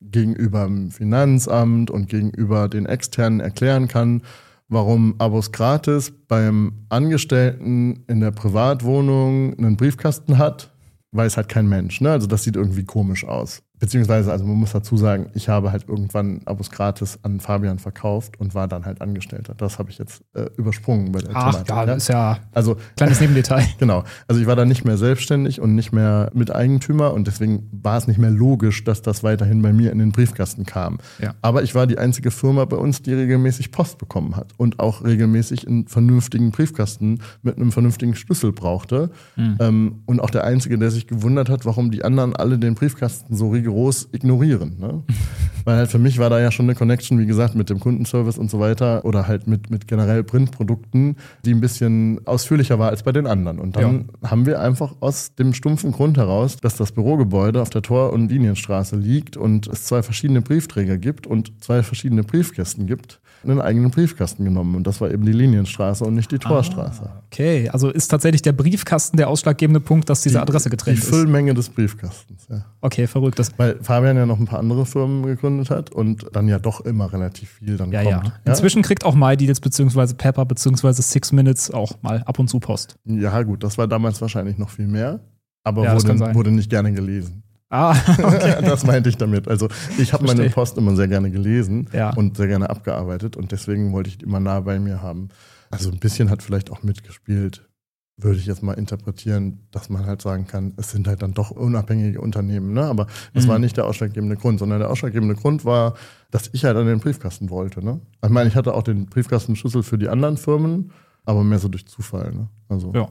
gegenüber 0.00 0.64
dem 0.64 0.90
Finanzamt 0.90 1.90
und 1.90 2.08
gegenüber 2.08 2.68
den 2.68 2.86
Externen 2.86 3.40
erklären 3.40 3.86
kann, 3.86 4.22
warum 4.68 5.14
Abos 5.18 5.52
gratis 5.52 6.10
beim 6.26 6.72
Angestellten 6.88 8.04
in 8.08 8.20
der 8.20 8.30
Privatwohnung 8.30 9.58
einen 9.58 9.76
Briefkasten 9.76 10.38
hat, 10.38 10.72
weiß 11.12 11.36
halt 11.36 11.50
kein 11.50 11.68
Mensch. 11.68 12.00
Ne? 12.00 12.10
Also 12.10 12.26
das 12.26 12.44
sieht 12.44 12.56
irgendwie 12.56 12.84
komisch 12.84 13.26
aus. 13.26 13.62
Beziehungsweise, 13.78 14.32
also 14.32 14.44
man 14.44 14.56
muss 14.56 14.72
dazu 14.72 14.96
sagen, 14.96 15.30
ich 15.34 15.48
habe 15.48 15.72
halt 15.72 15.88
irgendwann 15.88 16.40
Abos 16.44 16.70
gratis 16.70 17.18
an 17.22 17.40
Fabian 17.40 17.78
verkauft 17.78 18.40
und 18.40 18.54
war 18.54 18.68
dann 18.68 18.84
halt 18.84 19.00
Angestellter. 19.00 19.54
Das 19.56 19.78
habe 19.78 19.90
ich 19.90 19.98
jetzt 19.98 20.22
äh, 20.34 20.46
übersprungen 20.56 21.12
bei 21.12 21.20
der 21.20 21.30
Ach, 21.34 21.52
Thematik. 21.64 21.68
ja, 21.68 21.84
ja. 21.84 21.94
ist 21.94 22.08
ja 22.08 22.38
Also 22.52 22.76
kleines 22.96 23.20
Nebendetail. 23.20 23.64
Genau. 23.78 24.02
Also 24.26 24.40
ich 24.40 24.46
war 24.46 24.56
dann 24.56 24.68
nicht 24.68 24.84
mehr 24.84 24.96
selbstständig 24.96 25.60
und 25.60 25.74
nicht 25.74 25.92
mehr 25.92 26.30
Miteigentümer 26.34 27.12
und 27.14 27.26
deswegen 27.26 27.68
war 27.70 27.96
es 27.96 28.08
nicht 28.08 28.18
mehr 28.18 28.30
logisch, 28.30 28.82
dass 28.82 29.02
das 29.02 29.22
weiterhin 29.22 29.62
bei 29.62 29.72
mir 29.72 29.92
in 29.92 29.98
den 29.98 30.10
Briefkasten 30.10 30.66
kam. 30.66 30.98
Ja. 31.20 31.34
Aber 31.42 31.62
ich 31.62 31.74
war 31.74 31.86
die 31.86 31.98
einzige 31.98 32.30
Firma 32.30 32.64
bei 32.64 32.76
uns, 32.76 33.02
die 33.02 33.14
regelmäßig 33.14 33.70
Post 33.70 33.98
bekommen 33.98 34.36
hat 34.36 34.52
und 34.56 34.80
auch 34.80 35.04
regelmäßig 35.04 35.68
einen 35.68 35.86
vernünftigen 35.86 36.50
Briefkasten 36.50 37.20
mit 37.42 37.56
einem 37.56 37.70
vernünftigen 37.72 38.14
Schlüssel 38.16 38.52
brauchte. 38.52 39.10
Ähm, 39.36 40.02
und 40.06 40.20
auch 40.20 40.30
der 40.30 40.44
einzige, 40.44 40.78
der 40.78 40.90
sich 40.90 41.06
gewundert 41.06 41.48
hat, 41.48 41.64
warum 41.64 41.90
die 41.90 42.04
anderen 42.04 42.34
alle 42.34 42.58
den 42.58 42.74
Briefkasten 42.74 43.36
so 43.36 43.48
rigoros 43.68 44.08
ignorieren. 44.12 44.76
Ne? 44.78 45.02
Weil 45.64 45.76
halt 45.76 45.90
für 45.90 45.98
mich 45.98 46.18
war 46.18 46.30
da 46.30 46.40
ja 46.40 46.50
schon 46.50 46.64
eine 46.66 46.74
Connection, 46.74 47.18
wie 47.18 47.26
gesagt, 47.26 47.54
mit 47.54 47.68
dem 47.68 47.78
Kundenservice 47.78 48.38
und 48.38 48.50
so 48.50 48.58
weiter 48.58 49.04
oder 49.04 49.28
halt 49.28 49.46
mit, 49.46 49.70
mit 49.70 49.86
generell 49.86 50.24
Printprodukten, 50.24 51.16
die 51.44 51.52
ein 51.52 51.60
bisschen 51.60 52.26
ausführlicher 52.26 52.78
war 52.78 52.88
als 52.88 53.02
bei 53.02 53.12
den 53.12 53.26
anderen. 53.26 53.58
Und 53.58 53.76
dann 53.76 54.08
haben 54.24 54.46
wir 54.46 54.60
einfach 54.60 54.94
aus 55.00 55.34
dem 55.34 55.52
stumpfen 55.52 55.92
Grund 55.92 56.16
heraus, 56.16 56.56
dass 56.56 56.76
das 56.76 56.92
Bürogebäude 56.92 57.60
auf 57.60 57.68
der 57.68 57.82
Tor- 57.82 58.14
und 58.14 58.30
Linienstraße 58.30 58.96
liegt 58.96 59.36
und 59.36 59.66
es 59.66 59.84
zwei 59.84 60.02
verschiedene 60.02 60.40
Briefträger 60.40 60.96
gibt 60.96 61.26
und 61.26 61.52
zwei 61.62 61.82
verschiedene 61.82 62.22
Briefkästen 62.22 62.86
gibt, 62.86 63.20
einen 63.42 63.60
eigenen 63.60 63.90
Briefkasten 63.90 64.44
genommen. 64.44 64.74
Und 64.74 64.86
das 64.86 65.00
war 65.00 65.10
eben 65.10 65.24
die 65.24 65.32
Linienstraße 65.32 66.04
und 66.04 66.14
nicht 66.14 66.30
die 66.30 66.38
Torstraße. 66.38 67.10
Okay, 67.26 67.68
also 67.70 67.90
ist 67.90 68.08
tatsächlich 68.08 68.42
der 68.42 68.52
Briefkasten 68.52 69.16
der 69.16 69.28
ausschlaggebende 69.28 69.80
Punkt, 69.80 70.08
dass 70.10 70.22
diese 70.22 70.40
Adresse 70.40 70.68
Die 70.68 70.76
getrennt 70.76 70.98
ist. 70.98 71.08
Füllmenge 71.08 71.54
des 71.54 71.68
Briefkastens, 71.68 72.46
ja. 72.50 72.64
Okay, 72.80 73.06
verrückt. 73.06 73.38
Das, 73.38 73.56
Weil 73.58 73.76
Fabian 73.82 74.16
ja 74.16 74.26
noch 74.26 74.38
ein 74.38 74.46
paar 74.46 74.58
andere 74.58 74.86
Firmen 74.86 75.24
gegründet 75.24 75.70
hat 75.70 75.90
und 75.90 76.26
dann 76.32 76.48
ja 76.48 76.58
doch 76.58 76.80
immer 76.82 77.12
relativ 77.12 77.50
viel 77.50 77.76
dann 77.76 77.92
ja, 77.92 78.02
kommt. 78.02 78.26
ja. 78.26 78.32
Inzwischen 78.44 78.82
kriegt 78.82 79.04
auch 79.04 79.14
MyDeals 79.14 79.60
beziehungsweise 79.60 80.14
Pepper 80.14 80.44
beziehungsweise 80.44 81.02
Six 81.02 81.32
Minutes 81.32 81.70
auch 81.70 81.92
mal 82.02 82.22
ab 82.24 82.38
und 82.38 82.48
zu 82.48 82.60
Post. 82.60 82.96
Ja, 83.04 83.42
gut, 83.42 83.62
das 83.62 83.78
war 83.78 83.86
damals 83.86 84.20
wahrscheinlich 84.20 84.58
noch 84.58 84.70
viel 84.70 84.86
mehr, 84.86 85.20
aber 85.64 85.84
Ja, 85.84 85.94
wurde, 85.94 86.34
wurde 86.34 86.50
nicht 86.50 86.70
gerne 86.70 86.92
gelesen. 86.92 87.42
Ah, 87.70 87.94
okay. 88.22 88.56
das 88.62 88.84
meinte 88.86 89.08
ich 89.08 89.16
damit. 89.16 89.46
Also 89.48 89.68
ich 89.98 90.12
habe 90.12 90.24
meine. 90.26 90.48
Post 90.50 90.78
immer 90.78 90.96
sehr 90.96 91.08
gerne 91.08 91.30
gelesen 91.30 91.88
Ja. 91.92 92.10
und 92.14 92.36
sehr 92.36 92.46
gerne 92.48 92.70
abgearbeitet 92.70 93.36
und 93.36 93.52
deswegen 93.52 93.92
wollte 93.92 94.08
ich 94.10 94.18
die 94.18 94.24
immer 94.24 94.40
nah 94.40 94.60
bei 94.60 94.78
mir 94.78 95.02
haben. 95.02 95.28
Also 95.70 95.90
ein 95.90 95.98
bisschen 95.98 96.30
hat 96.30 96.42
vielleicht 96.42 96.70
auch 96.70 96.82
mitgespielt, 96.82 97.68
würde 98.16 98.38
ich 98.38 98.46
jetzt 98.46 98.62
mal 98.62 98.72
interpretieren, 98.72 99.60
dass 99.70 99.90
man 99.90 100.06
halt 100.06 100.22
sagen 100.22 100.46
kann, 100.46 100.72
es 100.78 100.90
sind 100.90 101.06
halt 101.06 101.20
dann 101.22 101.34
doch 101.34 101.50
unabhängige 101.50 102.20
Unternehmen. 102.22 102.72
Ne? 102.72 102.84
Aber 102.84 103.06
das 103.34 103.44
Mhm. 103.44 103.48
war 103.50 103.58
nicht 103.58 103.76
der 103.76 103.84
ausschlaggebende 103.86 104.36
Grund, 104.36 104.58
sondern 104.58 104.78
der 104.80 104.90
ausschlaggebende 104.90 105.34
Grund 105.34 105.64
war, 105.66 105.94
dass 106.30 106.48
ich 106.52 106.64
halt 106.64 106.76
an 106.76 106.86
den 106.86 107.00
Briefkasten 107.00 107.50
wollte. 107.50 107.84
Ne? 107.84 108.00
Ich 108.24 108.30
meine, 108.30 108.48
ich 108.48 108.56
hatte 108.56 108.72
auch 108.74 108.82
den 108.82 109.06
Briefkastenschlüssel 109.06 109.82
für 109.82 109.98
die 109.98 110.08
anderen 110.08 110.36
Firmen, 110.38 110.90
aber 111.26 111.44
mehr 111.44 111.58
so 111.58 111.68
durch 111.68 111.86
Zufall. 111.86 112.32
Ne? 112.32 112.48
Also 112.70 112.92
Ja. 112.94 113.08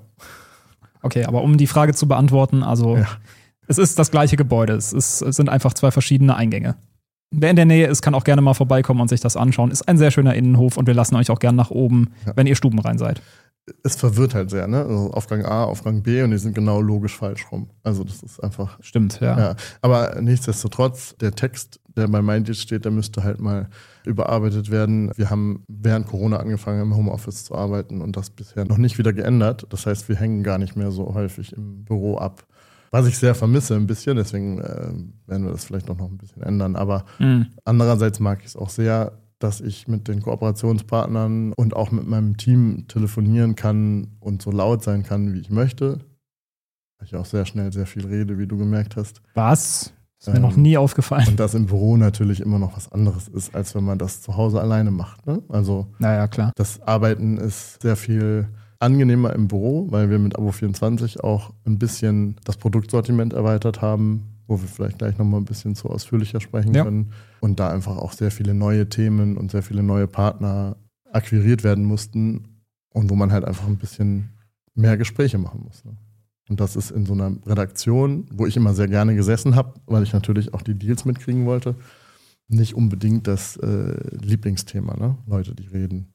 Okay, 1.04 1.26
aber 1.26 1.44
um 1.44 1.58
die 1.58 1.68
Frage 1.68 1.94
zu 1.94 2.08
beantworten, 2.08 2.64
also 2.64 2.98
Ja. 2.98 3.06
Es 3.68 3.78
ist 3.78 3.98
das 4.00 4.12
gleiche 4.12 4.36
Gebäude. 4.38 4.74
Es, 4.74 4.94
ist, 4.94 5.22
es 5.22 5.36
sind 5.36 5.50
einfach 5.50 5.74
zwei 5.74 5.92
verschiedene 5.92 6.36
Eingänge. 6.36 6.76
Wer 7.32 7.50
in 7.50 7.56
der 7.58 7.66
Nähe 7.66 7.88
ist, 7.88 8.02
kann 8.02 8.16
auch 8.16 8.24
gerne 8.24 8.42
mal 8.42 8.54
vorbeikommen 8.54 9.02
und 9.02 9.10
sich 9.10 9.20
das 9.20 9.36
anschauen. 9.36 9.70
Ist 9.72 9.88
ein 9.88 9.98
sehr 9.98 10.12
schöner 10.12 10.34
Innenhof 10.36 10.78
und 10.78 10.88
wir 10.88 10.94
lassen 10.94 11.16
euch 11.16 11.30
auch 11.30 11.40
gerne 11.40 11.58
nach 11.58 11.72
oben, 11.72 12.12
Ja. 12.26 12.32
wenn 12.36 12.48
ihr 12.48 12.56
Stuben 12.56 12.80
rein 12.80 12.98
seid. 12.98 13.22
es 13.84 13.98
verwirrt 13.98 14.34
halt 14.34 14.50
sehr, 14.50 14.66
ne? 14.66 14.86
Also 14.86 15.12
Aufgang 15.12 15.44
A, 15.46 15.66
Aufgang 15.66 16.02
B 16.02 16.24
und 16.24 16.32
die 16.32 16.38
sind 16.38 16.56
genau 16.56 16.80
logisch 16.80 17.18
falsch 17.18 17.46
rum. 17.52 17.70
Also 17.84 18.06
das 18.06 18.24
ist 18.24 18.40
einfach. 18.42 18.78
Stimmt, 18.82 19.20
ja. 19.20 19.38
Ja. 19.38 19.56
Aber 19.82 20.22
nichtsdestotrotz, 20.22 21.18
der 21.20 21.34
Text, 21.34 21.82
der 21.98 22.08
bei 22.08 22.22
MindDeals 22.22 22.62
steht, 22.62 22.86
der 22.86 22.94
müsste 22.94 23.26
halt 23.26 23.42
mal 23.42 23.68
überarbeitet 24.06 24.72
werden. 24.72 25.12
Wir 25.18 25.30
haben 25.30 25.66
während 25.68 26.08
Corona 26.08 26.38
angefangen, 26.38 26.82
im 26.82 26.96
Homeoffice 26.96 27.44
zu 27.44 27.56
arbeiten 27.56 28.00
und 28.02 28.16
das 28.16 28.30
bisher 28.30 28.64
noch 28.64 28.78
nicht 28.78 28.98
wieder 29.00 29.12
geändert. 29.12 29.66
Das 29.70 29.86
heißt, 29.86 30.08
wir 30.08 30.16
hängen 30.16 30.44
gar 30.44 30.60
nicht 30.60 30.78
mehr 30.78 30.92
so 30.92 31.14
häufig 31.14 31.52
im 31.52 31.84
Büro 31.84 32.18
ab. 32.18 32.46
Was 32.92 33.08
ich 33.08 33.18
sehr 33.18 33.36
vermisse 33.36 33.76
ein 33.76 33.88
bisschen, 33.88 34.16
deswegen 34.18 34.60
äh, 34.60 34.92
werden 35.28 35.46
wir 35.46 35.52
das 35.52 35.66
vielleicht 35.66 35.90
auch 35.90 35.98
noch 35.98 36.10
ein 36.10 36.18
bisschen 36.18 36.42
ändern. 36.44 36.76
Aber 36.76 37.06
Mhm. 37.20 37.48
Andererseits 37.66 38.20
mag 38.20 38.40
ich 38.42 38.48
es 38.48 38.56
auch 38.56 38.70
sehr, 38.70 39.14
dass 39.40 39.62
ich 39.62 39.88
mit 39.88 40.08
den 40.08 40.22
Kooperationspartnern 40.22 41.54
und 41.54 41.76
auch 41.76 41.92
mit 41.92 42.08
meinem 42.08 42.38
Team 42.38 42.86
telefonieren 42.88 43.56
kann 43.56 44.16
und 44.20 44.42
so 44.42 44.52
laut 44.52 44.84
sein 44.84 45.04
kann, 45.04 45.34
wie 45.34 45.40
ich 45.40 45.50
möchte. 45.50 46.00
Weil 46.98 47.06
ich 47.08 47.16
auch 47.16 47.26
sehr 47.26 47.46
schnell 47.46 47.72
sehr 47.72 47.86
viel 47.86 48.06
rede, 48.06 48.38
wie 48.40 48.48
du 48.48 48.58
gemerkt 48.58 48.96
hast. 48.96 49.22
Was? 49.36 49.94
Ist 50.20 50.30
mir 50.30 50.38
Ähm, 50.38 50.42
noch 50.42 50.56
nie 50.56 50.78
aufgefallen. 50.78 51.28
Und 51.28 51.40
das 51.40 51.54
im 51.54 51.68
Büro 51.68 51.96
natürlich 51.98 52.40
immer 52.40 52.58
noch 52.58 52.76
was 52.76 52.92
anderes 52.92 53.28
ist, 53.28 53.54
als 53.54 53.76
wenn 53.76 53.84
man 53.84 54.00
das 54.00 54.22
zu 54.24 54.36
Hause 54.36 54.60
alleine 54.60 54.90
macht. 54.90 55.28
Ne? 55.28 55.44
Also 55.50 55.88
Naja, 56.00 56.28
klar. 56.28 56.52
das 56.56 56.82
Arbeiten 56.82 57.38
ist 57.38 57.82
sehr 57.84 57.96
viel 57.96 58.48
angenehmer 58.80 59.34
im 59.34 59.48
Büro, 59.48 59.88
weil 59.92 60.10
wir 60.10 60.20
mit 60.20 60.38
Abo24 60.38 61.22
auch 61.22 61.54
ein 61.66 61.78
bisschen 61.80 62.36
das 62.44 62.58
Produktsortiment 62.58 63.34
erweitert 63.34 63.82
haben, 63.82 64.24
wo 64.48 64.60
wir 64.62 64.68
vielleicht 64.68 65.00
gleich 65.00 65.18
nochmal 65.18 65.42
ein 65.42 65.46
bisschen 65.46 65.76
zu 65.76 65.90
ausführlicher 65.90 66.40
sprechen 66.40 66.74
Ja. 66.74 66.84
können. 66.84 67.12
Und 67.42 67.60
da 67.60 67.70
einfach 67.70 67.98
auch 67.98 68.14
sehr 68.14 68.32
viele 68.32 68.54
neue 68.54 68.88
Themen 68.90 69.38
und 69.38 69.52
sehr 69.52 69.64
viele 69.64 69.84
neue 69.84 70.08
Partner 70.08 70.78
akquiriert 71.12 71.64
werden 71.64 71.84
mussten 71.86 72.62
und 72.94 73.10
wo 73.10 73.16
man 73.16 73.32
halt 73.32 73.46
einfach 73.46 73.68
ein 73.68 73.78
bisschen 73.78 74.30
mehr 74.76 74.98
Gespräche 74.98 75.38
machen 75.38 75.62
muss. 75.66 75.84
Ne? 75.84 75.92
Und 76.50 76.60
das 76.60 76.76
ist 76.76 76.92
in 76.92 77.06
so 77.06 77.14
einer 77.14 77.32
Redaktion, 77.46 78.26
wo 78.32 78.46
ich 78.46 78.56
immer 78.56 78.74
sehr 78.74 78.88
gerne 78.88 79.16
gesessen 79.16 79.56
habe, 79.56 79.74
weil 79.86 80.04
ich 80.04 80.14
natürlich 80.14 80.54
auch 80.54 80.62
die 80.62 80.76
Deals 80.76 81.04
mitkriegen 81.04 81.46
wollte, 81.46 81.76
nicht 82.48 82.74
unbedingt 82.76 83.28
das 83.28 83.58
äh, 83.58 83.98
Lieblingsthema, 84.22 84.96
ne? 84.96 85.18
Leute, 85.26 85.54
die 85.54 85.68
reden. 85.68 86.14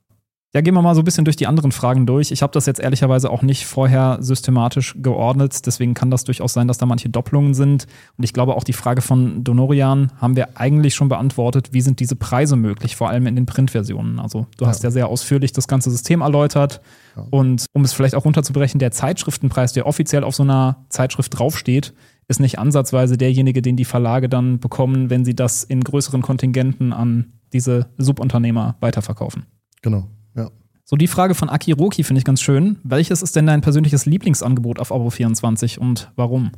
Ja, 0.55 0.61
gehen 0.61 0.75
wir 0.75 0.83
mal 0.83 0.95
so 0.95 1.01
ein 1.01 1.05
bisschen 1.05 1.25
durch 1.25 1.37
die 1.37 1.47
anderen 1.47 1.73
Fragen 1.73 2.05
durch. 2.05 2.31
Ich 2.31 2.43
habe 2.43 2.53
das 2.53 2.67
jetzt 2.67 2.79
ehrlicherweise 2.79 3.31
auch 3.31 3.41
nicht 3.41 3.65
vorher 3.65 4.19
systematisch 4.21 4.95
geordnet, 4.99 5.65
deswegen 5.65 5.95
kann 5.95 6.11
das 6.11 6.25
durchaus 6.25 6.53
sein, 6.53 6.69
dass 6.69 6.77
da 6.77 6.85
manche 6.85 7.09
Doppelungen 7.09 7.55
sind. 7.55 7.87
Und 8.19 8.25
ich 8.25 8.35
glaube, 8.35 8.55
auch 8.55 8.65
die 8.65 8.75
Frage 8.75 9.01
von 9.01 9.45
Donorian 9.45 10.13
haben 10.21 10.37
wir 10.37 10.61
eigentlich 10.61 10.95
schon 10.95 11.09
beantwortet. 11.09 11.71
Wie 11.73 11.81
sind 11.81 12.01
diese 12.01 12.17
Preise 12.17 12.57
möglich, 12.57 12.97
vor 12.97 13.09
allem 13.09 13.27
in 13.27 13.35
den 13.35 13.47
Printversionen? 13.47 14.19
Also, 14.19 14.47
du 14.59 14.65
Ja. 14.65 14.69
hast 14.69 14.83
ja 14.83 14.91
sehr 14.91 15.09
ausführlich 15.09 15.53
das 15.53 15.69
ganze 15.69 15.91
System 15.91 16.21
erläutert. 16.21 16.83
Ja. 17.17 17.27
Und 17.31 17.65
um 17.73 17.83
es 17.83 17.95
vielleicht 17.95 18.15
auch 18.15 18.27
runterzubrechen, 18.27 18.79
der 18.79 18.91
Zeitschriftenpreis, 18.91 19.73
der 19.73 19.87
offiziell 19.87 20.23
auf 20.23 20.35
so 20.35 20.43
einer 20.43 20.85
Zeitschrift 20.91 21.39
draufsteht, 21.39 21.95
ist 22.29 22.41
nicht 22.41 22.59
ansatzweise 22.59 23.17
derjenige, 23.17 23.63
den 23.63 23.77
die 23.77 23.87
Verlage 23.87 24.29
dann 24.29 24.59
bekommen, 24.61 25.09
wenn 25.09 25.25
sie 25.25 25.35
das 25.35 25.65
in 25.65 25.83
größeren 25.83 26.21
Kontingenten 26.21 26.93
an 26.93 27.33
diese 27.55 27.89
Subunternehmer 27.97 28.77
weiterverkaufen. 28.81 29.47
Genau, 29.81 30.09
ja. 30.37 30.51
So, 30.85 30.97
die 30.97 31.07
Frage 31.07 31.35
von 31.35 31.49
Aki 31.49 31.73
Roki 31.73 32.03
finde 32.05 32.19
ich 32.19 32.25
ganz 32.25 32.41
schön. 32.43 32.79
Welches 32.83 33.23
ist 33.23 33.35
denn 33.37 33.47
dein 33.47 33.61
persönliches 33.61 34.05
Lieblingsangebot 34.05 34.79
auf 34.79 34.93
Abo 34.93 35.11
24 35.11 35.81
und 35.81 36.11
warum? 36.17 36.51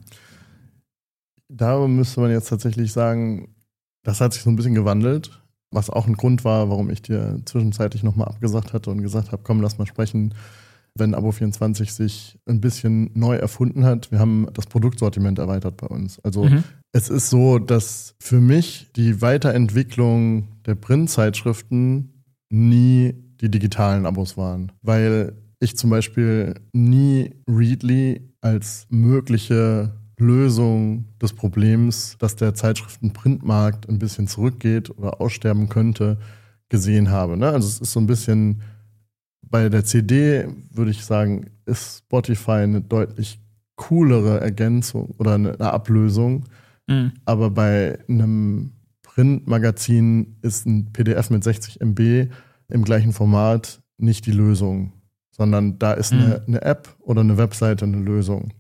Da 1.49 1.87
müsste 1.87 2.20
man 2.20 2.31
jetzt 2.31 2.49
tatsächlich 2.49 2.93
sagen, 2.93 3.55
das 4.03 4.20
hat 4.20 4.33
sich 4.33 4.43
so 4.43 4.51
ein 4.51 4.57
bisschen 4.57 4.75
gewandelt, 4.75 5.43
was 5.70 5.91
auch 5.91 6.07
ein 6.07 6.14
Grund 6.16 6.45
war, 6.45 6.70
warum 6.70 6.91
ich 6.91 7.03
dir 7.03 7.39
zwischenzeitlich 7.45 8.03
nochmal 8.03 8.29
abgesagt 8.29 8.72
hatte 8.72 8.91
und 8.91 9.03
gesagt 9.03 9.31
habe, 9.33 9.43
komm, 9.45 9.61
lass 9.61 9.79
mal 9.79 9.87
sprechen, 9.87 10.35
wenn 10.97 11.14
Abo24 11.14 11.91
sich 11.91 12.39
ein 12.47 12.61
bisschen 12.61 13.11
neu 13.14 13.37
erfunden 13.37 13.85
hat. 13.85 14.11
Wir 14.11 14.20
haben 14.20 14.47
das 14.55 14.66
Produktsortiment 14.66 15.39
erweitert 15.39 15.77
bei 15.77 15.89
uns. 15.89 16.18
Also 16.20 16.45
Mhm. 16.45 16.64
es 16.93 17.09
ist 17.09 17.31
so, 17.31 17.59
dass 17.59 18.14
für 18.20 18.41
mich 18.41 18.89
die 18.97 19.20
Weiterentwicklung 19.20 20.49
der 20.66 20.77
Printzeitschriften 20.77 22.22
nie 22.51 23.14
die 23.41 23.51
digitalen 23.51 24.07
Abos 24.07 24.37
waren, 24.37 24.72
weil 24.82 25.35
ich 25.61 25.76
zum 25.76 25.91
Beispiel 25.91 26.55
nie 26.72 27.35
Readly 27.49 28.20
als 28.41 28.87
mögliche 28.91 29.93
Lösung 30.18 31.07
des 31.20 31.32
Problems, 31.32 32.16
dass 32.18 32.37
der 32.37 32.55
Zeitschriftenprintmarkt 32.55 33.89
ein 33.89 33.99
bisschen 33.99 34.26
zurückgeht 34.26 34.91
oder 34.97 35.20
aussterben 35.20 35.68
könnte, 35.68 36.18
gesehen 36.68 37.11
habe. 37.11 37.37
Ne? 37.37 37.49
Also 37.49 37.68
es 37.68 37.80
ist 37.80 37.93
so 37.93 38.01
ein 38.01 38.07
bisschen 38.07 38.62
bei 39.43 39.68
der 39.68 39.85
CD, 39.85 40.49
würde 40.70 40.91
ich 40.91 41.05
sagen, 41.05 41.51
ist 41.66 41.99
Spotify 41.99 42.62
eine 42.62 42.80
deutlich 42.80 43.41
coolere 43.76 44.41
Ergänzung 44.41 45.14
oder 45.18 45.35
eine, 45.35 45.59
Ablösung. 45.61 46.45
Mhm. 46.87 47.12
Aber 47.24 47.51
bei 47.51 47.99
einem 48.09 48.72
Printmagazin 49.03 50.37
ist 50.43 50.66
ein 50.66 50.93
PDF 50.93 51.30
mit 51.30 51.45
60 51.45 51.80
MB 51.80 52.28
im 52.69 52.85
gleichen 52.85 53.12
Format 53.12 53.83
nicht 53.99 54.27
die 54.27 54.33
Lösung, 54.33 54.93
sondern 55.31 55.79
da 55.79 55.93
ist 55.93 56.12
eine, 56.12 56.43
eine 56.47 56.62
App 56.62 56.95
oder 57.01 57.21
eine 57.21 57.39
Webseite 57.39 57.85
eine 57.85 57.99
Lösung. 57.99 58.53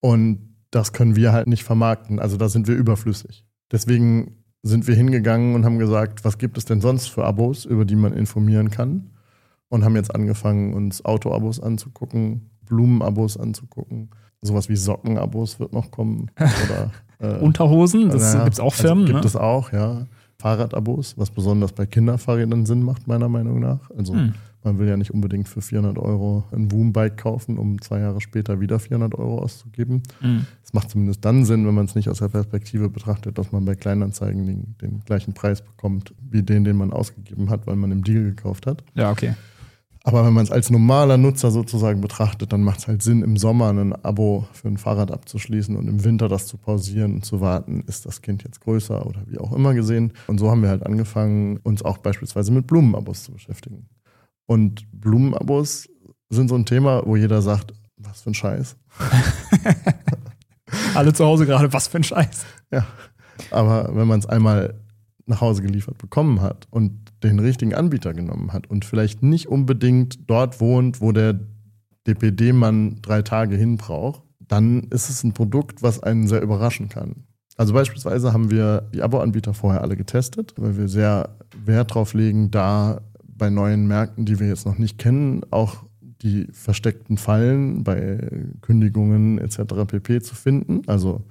Und 0.00 0.56
das 0.70 0.92
können 0.92 1.16
wir 1.16 1.32
halt 1.32 1.46
nicht 1.46 1.64
vermarkten. 1.64 2.18
Also 2.18 2.36
da 2.36 2.48
sind 2.48 2.68
wir 2.68 2.74
überflüssig. 2.74 3.44
Deswegen 3.72 4.44
sind 4.62 4.86
wir 4.86 4.94
hingegangen 4.94 5.54
und 5.54 5.64
haben 5.64 5.78
gesagt, 5.78 6.24
was 6.24 6.38
gibt 6.38 6.58
es 6.58 6.64
denn 6.64 6.80
sonst 6.80 7.08
für 7.08 7.24
Abos, 7.24 7.64
über 7.64 7.84
die 7.84 7.96
man 7.96 8.12
informieren 8.12 8.70
kann? 8.70 9.10
Und 9.68 9.84
haben 9.84 9.96
jetzt 9.96 10.14
angefangen, 10.14 10.74
uns 10.74 11.04
Auto-Abos 11.04 11.60
anzugucken, 11.60 12.50
Blumenabos 12.66 13.36
anzugucken. 13.36 14.10
Sowas 14.42 14.68
wie 14.68 14.76
Sockenabos 14.76 15.58
wird 15.58 15.72
noch 15.72 15.90
kommen. 15.90 16.30
Oder, 16.38 16.92
äh, 17.18 17.40
Unterhosen, 17.40 18.10
das 18.10 18.34
naja, 18.34 18.44
gibt 18.44 18.54
es 18.54 18.60
auch 18.60 18.72
also 18.72 18.82
Firmen. 18.82 19.04
Also 19.04 19.12
gibt 19.14 19.24
ne? 19.24 19.28
es 19.28 19.36
auch, 19.36 19.72
ja. 19.72 20.06
Fahrradabos, 20.46 21.18
was 21.18 21.32
besonders 21.32 21.72
bei 21.72 21.86
Kinderfahrrädern 21.86 22.66
Sinn 22.66 22.84
macht, 22.84 23.08
meiner 23.08 23.28
Meinung 23.28 23.58
nach. 23.58 23.90
Also 23.90 24.14
hm. 24.14 24.34
man 24.62 24.78
will 24.78 24.86
ja 24.86 24.96
nicht 24.96 25.10
unbedingt 25.10 25.48
für 25.48 25.60
400 25.60 25.98
Euro 25.98 26.44
ein 26.52 26.70
Woom-Bike 26.70 27.16
kaufen, 27.16 27.58
um 27.58 27.80
zwei 27.80 27.98
Jahre 27.98 28.20
später 28.20 28.60
wieder 28.60 28.78
400 28.78 29.18
Euro 29.18 29.40
auszugeben. 29.40 30.04
Es 30.20 30.24
hm. 30.24 30.46
macht 30.72 30.90
zumindest 30.90 31.24
dann 31.24 31.44
Sinn, 31.44 31.66
wenn 31.66 31.74
man 31.74 31.86
es 31.86 31.96
nicht 31.96 32.08
aus 32.08 32.18
der 32.18 32.28
Perspektive 32.28 32.88
betrachtet, 32.88 33.38
dass 33.38 33.50
man 33.50 33.64
bei 33.64 33.74
Kleinanzeigen 33.74 34.46
den, 34.46 34.76
den 34.80 35.00
gleichen 35.00 35.34
Preis 35.34 35.62
bekommt, 35.62 36.14
wie 36.30 36.44
den, 36.44 36.62
den 36.62 36.76
man 36.76 36.92
ausgegeben 36.92 37.50
hat, 37.50 37.66
weil 37.66 37.74
man 37.74 37.90
im 37.90 38.04
Deal 38.04 38.22
gekauft 38.22 38.68
hat. 38.68 38.84
Ja, 38.94 39.10
okay. 39.10 39.34
Aber 40.06 40.24
wenn 40.24 40.34
man 40.34 40.44
es 40.44 40.52
als 40.52 40.70
normaler 40.70 41.16
Nutzer 41.16 41.50
sozusagen 41.50 42.00
betrachtet, 42.00 42.52
dann 42.52 42.62
macht 42.62 42.78
es 42.78 42.86
halt 42.86 43.02
Sinn, 43.02 43.22
im 43.22 43.36
Sommer 43.36 43.70
ein 43.70 43.92
Abo 44.04 44.46
für 44.52 44.68
ein 44.68 44.76
Fahrrad 44.76 45.10
abzuschließen 45.10 45.74
und 45.76 45.88
im 45.88 46.04
Winter 46.04 46.28
das 46.28 46.46
zu 46.46 46.58
pausieren 46.58 47.14
und 47.14 47.24
zu 47.24 47.40
warten, 47.40 47.82
ist 47.88 48.06
das 48.06 48.22
Kind 48.22 48.44
jetzt 48.44 48.60
größer 48.60 49.04
oder 49.04 49.22
wie 49.26 49.38
auch 49.38 49.52
immer 49.52 49.74
gesehen. 49.74 50.12
Und 50.28 50.38
so 50.38 50.48
haben 50.48 50.62
wir 50.62 50.68
halt 50.68 50.86
angefangen, 50.86 51.56
uns 51.64 51.82
auch 51.82 51.98
beispielsweise 51.98 52.52
mit 52.52 52.68
Blumenabos 52.68 53.24
zu 53.24 53.32
beschäftigen. 53.32 53.88
Und 54.46 54.86
Blumenabos 54.92 55.88
sind 56.30 56.50
so 56.50 56.54
ein 56.54 56.66
Thema, 56.66 57.04
wo 57.04 57.16
jeder 57.16 57.42
sagt, 57.42 57.74
was 57.96 58.22
für 58.22 58.30
ein 58.30 58.34
Scheiß. 58.34 58.76
Alle 60.94 61.14
zu 61.14 61.24
Hause 61.24 61.46
gerade, 61.46 61.72
was 61.72 61.88
für 61.88 61.96
ein 61.96 62.04
Scheiß. 62.04 62.46
Ja, 62.70 62.86
aber 63.50 63.90
wenn 63.92 64.06
man 64.06 64.20
es 64.20 64.26
einmal 64.26 64.74
nach 65.26 65.40
Hause 65.40 65.62
geliefert 65.62 65.98
bekommen 65.98 66.40
hat 66.42 66.68
und 66.70 67.05
den 67.22 67.38
richtigen 67.38 67.74
Anbieter 67.74 68.14
genommen 68.14 68.52
hat 68.52 68.68
und 68.68 68.84
vielleicht 68.84 69.22
nicht 69.22 69.46
unbedingt 69.48 70.28
dort 70.28 70.60
wohnt, 70.60 71.00
wo 71.00 71.12
der 71.12 71.38
DPD-Mann 72.06 72.98
drei 73.02 73.22
Tage 73.22 73.56
hin 73.56 73.76
braucht, 73.76 74.22
dann 74.46 74.84
ist 74.90 75.10
es 75.10 75.24
ein 75.24 75.32
Produkt, 75.32 75.82
was 75.82 76.02
einen 76.02 76.28
sehr 76.28 76.42
überraschen 76.42 76.88
kann. 76.88 77.24
Also 77.56 77.72
beispielsweise 77.72 78.32
haben 78.32 78.50
wir 78.50 78.82
die 78.94 79.02
Abo-Anbieter 79.02 79.54
vorher 79.54 79.80
alle 79.80 79.96
getestet, 79.96 80.54
weil 80.58 80.76
wir 80.76 80.88
sehr 80.88 81.36
Wert 81.64 81.90
darauf 81.90 82.12
legen, 82.12 82.50
da 82.50 83.00
bei 83.26 83.50
neuen 83.50 83.86
Märkten, 83.86 84.24
die 84.24 84.38
wir 84.38 84.46
jetzt 84.46 84.66
noch 84.66 84.78
nicht 84.78 84.98
kennen, 84.98 85.42
auch 85.50 85.84
die 86.22 86.46
versteckten 86.52 87.16
Fallen 87.18 87.82
bei 87.82 88.30
Kündigungen 88.60 89.38
etc. 89.38 89.86
pp. 89.86 90.20
zu 90.20 90.34
finden. 90.34 90.82
Also 90.86 91.24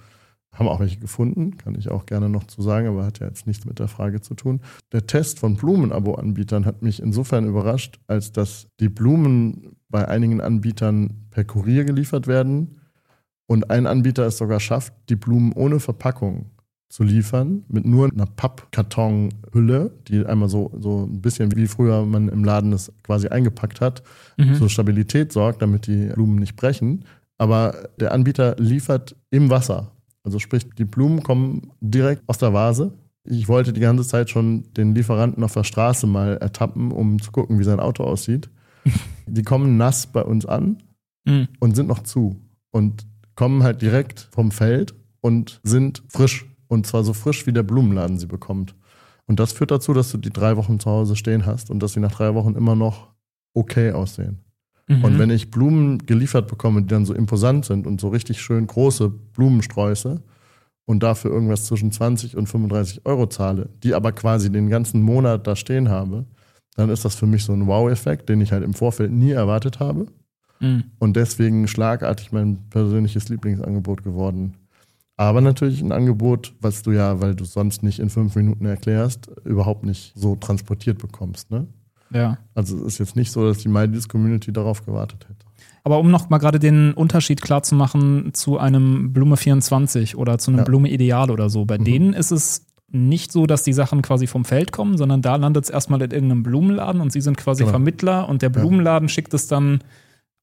haben 0.56 0.68
auch 0.68 0.80
welche 0.80 1.00
gefunden, 1.00 1.58
kann 1.58 1.76
ich 1.76 1.92
auch 1.92 2.06
gerne 2.06 2.30
noch 2.30 2.46
zu 2.46 2.62
sagen, 2.62 2.88
aber 2.88 3.06
hat 3.06 3.20
ja 3.20 3.28
jetzt 3.28 3.46
nichts 3.46 3.66
mit 3.66 3.80
der 3.80 3.88
Frage 3.88 4.22
zu 4.22 4.34
tun. 4.34 4.62
Der 4.92 5.06
Test 5.06 5.40
von 5.40 5.56
Blumenabo-Anbietern 5.56 6.66
hat 6.66 6.82
mich 6.82 7.02
insofern 7.02 7.46
überrascht, 7.46 8.00
als 8.08 8.32
dass 8.32 8.68
die 8.80 8.90
Blumen 8.90 9.76
bei 9.90 10.08
einigen 10.08 10.42
Anbietern 10.42 11.26
per 11.30 11.44
Kurier 11.44 11.84
geliefert 11.84 12.28
werden 12.28 12.80
und 13.48 13.70
ein 13.70 13.86
Anbieter 13.86 14.26
es 14.26 14.38
sogar 14.38 14.60
schafft, 14.60 14.94
die 15.10 15.16
Blumen 15.16 15.52
ohne 15.54 15.80
Verpackung 15.80 16.52
zu 16.88 17.04
liefern, 17.04 17.66
mit 17.68 17.86
nur 17.86 18.12
einer 18.12 18.26
Pappkartonhülle, 18.26 19.92
die 20.08 20.26
einmal 20.26 20.48
so, 20.48 20.72
so 20.80 21.04
ein 21.04 21.22
bisschen 21.22 21.54
wie 21.56 21.68
früher 21.68 22.06
man 22.06 22.30
im 22.30 22.44
Laden 22.44 22.72
es 22.72 22.92
quasi 23.04 23.28
eingepackt 23.28 23.82
hat, 23.82 24.04
mhm. 24.38 24.56
zur 24.56 24.70
Stabilität 24.70 25.34
sorgt, 25.34 25.62
damit 25.62 25.88
die 25.88 26.08
Blumen 26.08 26.38
nicht 26.38 26.56
brechen. 26.56 27.04
Aber 27.38 27.90
der 28.00 28.14
Anbieter 28.14 28.56
liefert 28.58 29.16
im 29.30 29.50
Wasser 29.50 29.92
also 30.26 30.40
sprich, 30.40 30.68
die 30.78 30.86
Blumen 30.86 31.24
kommen 31.24 31.72
direkt 31.80 32.24
aus 32.28 32.40
der 32.40 32.52
Vase. 32.52 32.94
Ich 33.24 33.48
wollte 33.48 33.74
die 33.74 33.80
ganze 33.80 34.06
Zeit 34.06 34.30
schon 34.30 34.74
den 34.74 34.94
Lieferanten 34.96 35.44
auf 35.44 35.54
der 35.54 35.64
Straße 35.64 36.08
mal 36.08 36.38
ertappen, 36.38 36.92
um 36.92 37.22
zu 37.22 37.32
gucken, 37.32 37.60
wie 37.60 37.64
sein 37.64 37.80
Auto 37.80 38.04
aussieht. 38.04 38.50
die 39.28 39.44
kommen 39.44 39.78
nass 39.78 40.08
bei 40.08 40.24
uns 40.24 40.46
an 40.46 40.84
mhm. 41.26 41.48
und 41.60 41.76
sind 41.76 41.88
noch 41.88 42.04
zu. 42.04 42.42
Und 42.72 43.08
kommen 43.36 43.64
halt 43.64 43.82
direkt 43.82 44.28
vom 44.32 44.52
Feld 44.52 44.96
und 45.22 45.60
sind 45.64 46.04
frisch. 46.10 46.46
Und 46.68 46.88
zwar 46.88 47.04
so 47.04 47.14
frisch, 47.14 47.46
wie 47.46 47.54
der 47.54 47.64
Blumenladen 47.64 48.18
sie 48.18 48.28
bekommt. 48.28 48.76
Und 49.28 49.40
das 49.40 49.54
führt 49.54 49.72
dazu, 49.72 49.94
dass 49.94 50.12
du 50.12 50.18
die 50.18 50.32
drei 50.32 50.58
Wochen 50.58 50.80
zu 50.80 50.90
Hause 50.90 51.16
stehen 51.16 51.46
hast 51.46 51.70
und 51.70 51.80
dass 51.82 51.94
sie 51.94 52.00
nach 52.00 52.12
drei 52.12 52.34
Wochen 52.34 52.56
immer 52.56 52.76
noch 52.76 53.14
okay 53.54 53.92
aussehen. 53.92 54.45
Mhm. 54.88 55.04
Und 55.04 55.20
wenn 55.20 55.30
ich 55.30 55.52
Blumen 55.52 56.06
geliefert 56.06 56.48
bekomme, 56.48 56.82
die 56.82 56.88
dann 56.88 57.06
so 57.06 57.14
imposant 57.14 57.66
sind 57.66 57.88
und 57.88 58.00
so 58.00 58.10
richtig 58.10 58.42
schön 58.42 58.68
große 58.68 59.10
Blumensträuße 59.10 60.22
und 60.86 61.04
dafür 61.04 61.32
irgendwas 61.32 61.66
zwischen 61.66 61.92
20 61.92 62.38
und 62.38 62.48
35 62.48 63.06
Euro 63.06 63.28
zahle, 63.28 63.70
die 63.84 63.94
aber 63.94 64.12
quasi 64.12 64.52
den 64.52 64.70
ganzen 64.70 65.02
Monat 65.02 65.48
da 65.48 65.56
stehen 65.56 65.90
habe, 65.90 66.26
dann 66.76 66.90
ist 66.90 67.06
das 67.06 67.16
für 67.16 67.26
mich 67.26 67.44
so 67.44 67.54
ein 67.54 67.68
Wow-Effekt, 67.68 68.30
den 68.30 68.42
ich 68.42 68.52
halt 68.52 68.64
im 68.64 68.74
Vorfeld 68.74 69.12
nie 69.12 69.32
erwartet 69.32 69.80
habe. 69.80 70.08
Mhm. 70.60 70.84
Und 71.00 71.16
deswegen 71.16 71.68
schlagartig 71.68 72.32
mein 72.32 72.70
persönliches 72.70 73.30
Lieblingsangebot 73.30 74.04
geworden. 74.04 74.56
Aber 75.18 75.40
natürlich 75.42 75.82
ein 75.82 75.94
Angebot, 75.94 76.54
was 76.60 76.84
du 76.84 76.92
ja, 76.92 77.22
weil 77.22 77.36
du 77.36 77.46
sonst 77.46 77.84
nicht 77.84 78.00
in 78.00 78.10
fünf 78.10 78.36
Minuten 78.36 78.66
erklärst, 78.66 79.28
überhaupt 79.46 79.86
nicht 79.86 80.14
so 80.16 80.36
transportiert 80.36 80.98
bekommst. 80.98 81.52
Ne? 81.52 81.68
Ja. 82.12 82.38
Also 82.54 82.78
es 82.78 82.94
ist 82.94 82.98
jetzt 83.00 83.16
nicht 83.16 83.32
so, 83.32 83.46
dass 83.46 83.60
die 83.60 83.68
MyDeals-Community 83.68 84.54
darauf 84.54 84.86
gewartet 84.86 85.26
hätte. 85.30 85.46
Aber 85.84 86.00
um 86.00 86.10
noch 86.10 86.30
mal 86.30 86.40
gerade 86.40 86.60
den 86.60 86.94
Unterschied 86.94 87.42
klar 87.42 87.62
zu 87.62 87.76
machen 87.76 88.32
zu 88.34 88.58
einem 88.58 89.14
Blume 89.14 89.38
24 89.38 90.18
oder 90.18 90.38
zu 90.40 90.52
einem 90.52 90.60
ja. 90.60 90.64
Blume 90.64 90.90
Ideal 90.90 91.30
oder 91.30 91.50
so, 91.50 91.66
bei 91.66 91.78
mhm. 91.78 91.84
denen 91.84 92.14
ist 92.14 92.32
es 92.32 92.66
nicht 92.90 93.32
so, 93.32 93.46
dass 93.46 93.64
die 93.64 93.74
Sachen 93.74 94.02
quasi 94.02 94.26
vom 94.26 94.46
Feld 94.46 94.72
kommen, 94.72 94.98
sondern 94.98 95.22
da 95.22 95.36
landet 95.36 95.66
es 95.66 95.70
erstmal 95.70 96.02
in 96.02 96.12
irgendeinem 96.12 96.44
Blumenladen 96.44 97.02
und 97.02 97.12
sie 97.12 97.22
sind 97.22 97.38
quasi 97.38 97.64
genau. 97.64 97.72
Vermittler 97.72 98.30
und 98.30 98.42
der 98.42 98.50
Blumenladen 98.50 99.08
ja. 99.08 99.14
schickt 99.14 99.34
es 99.34 99.48
dann 99.48 99.80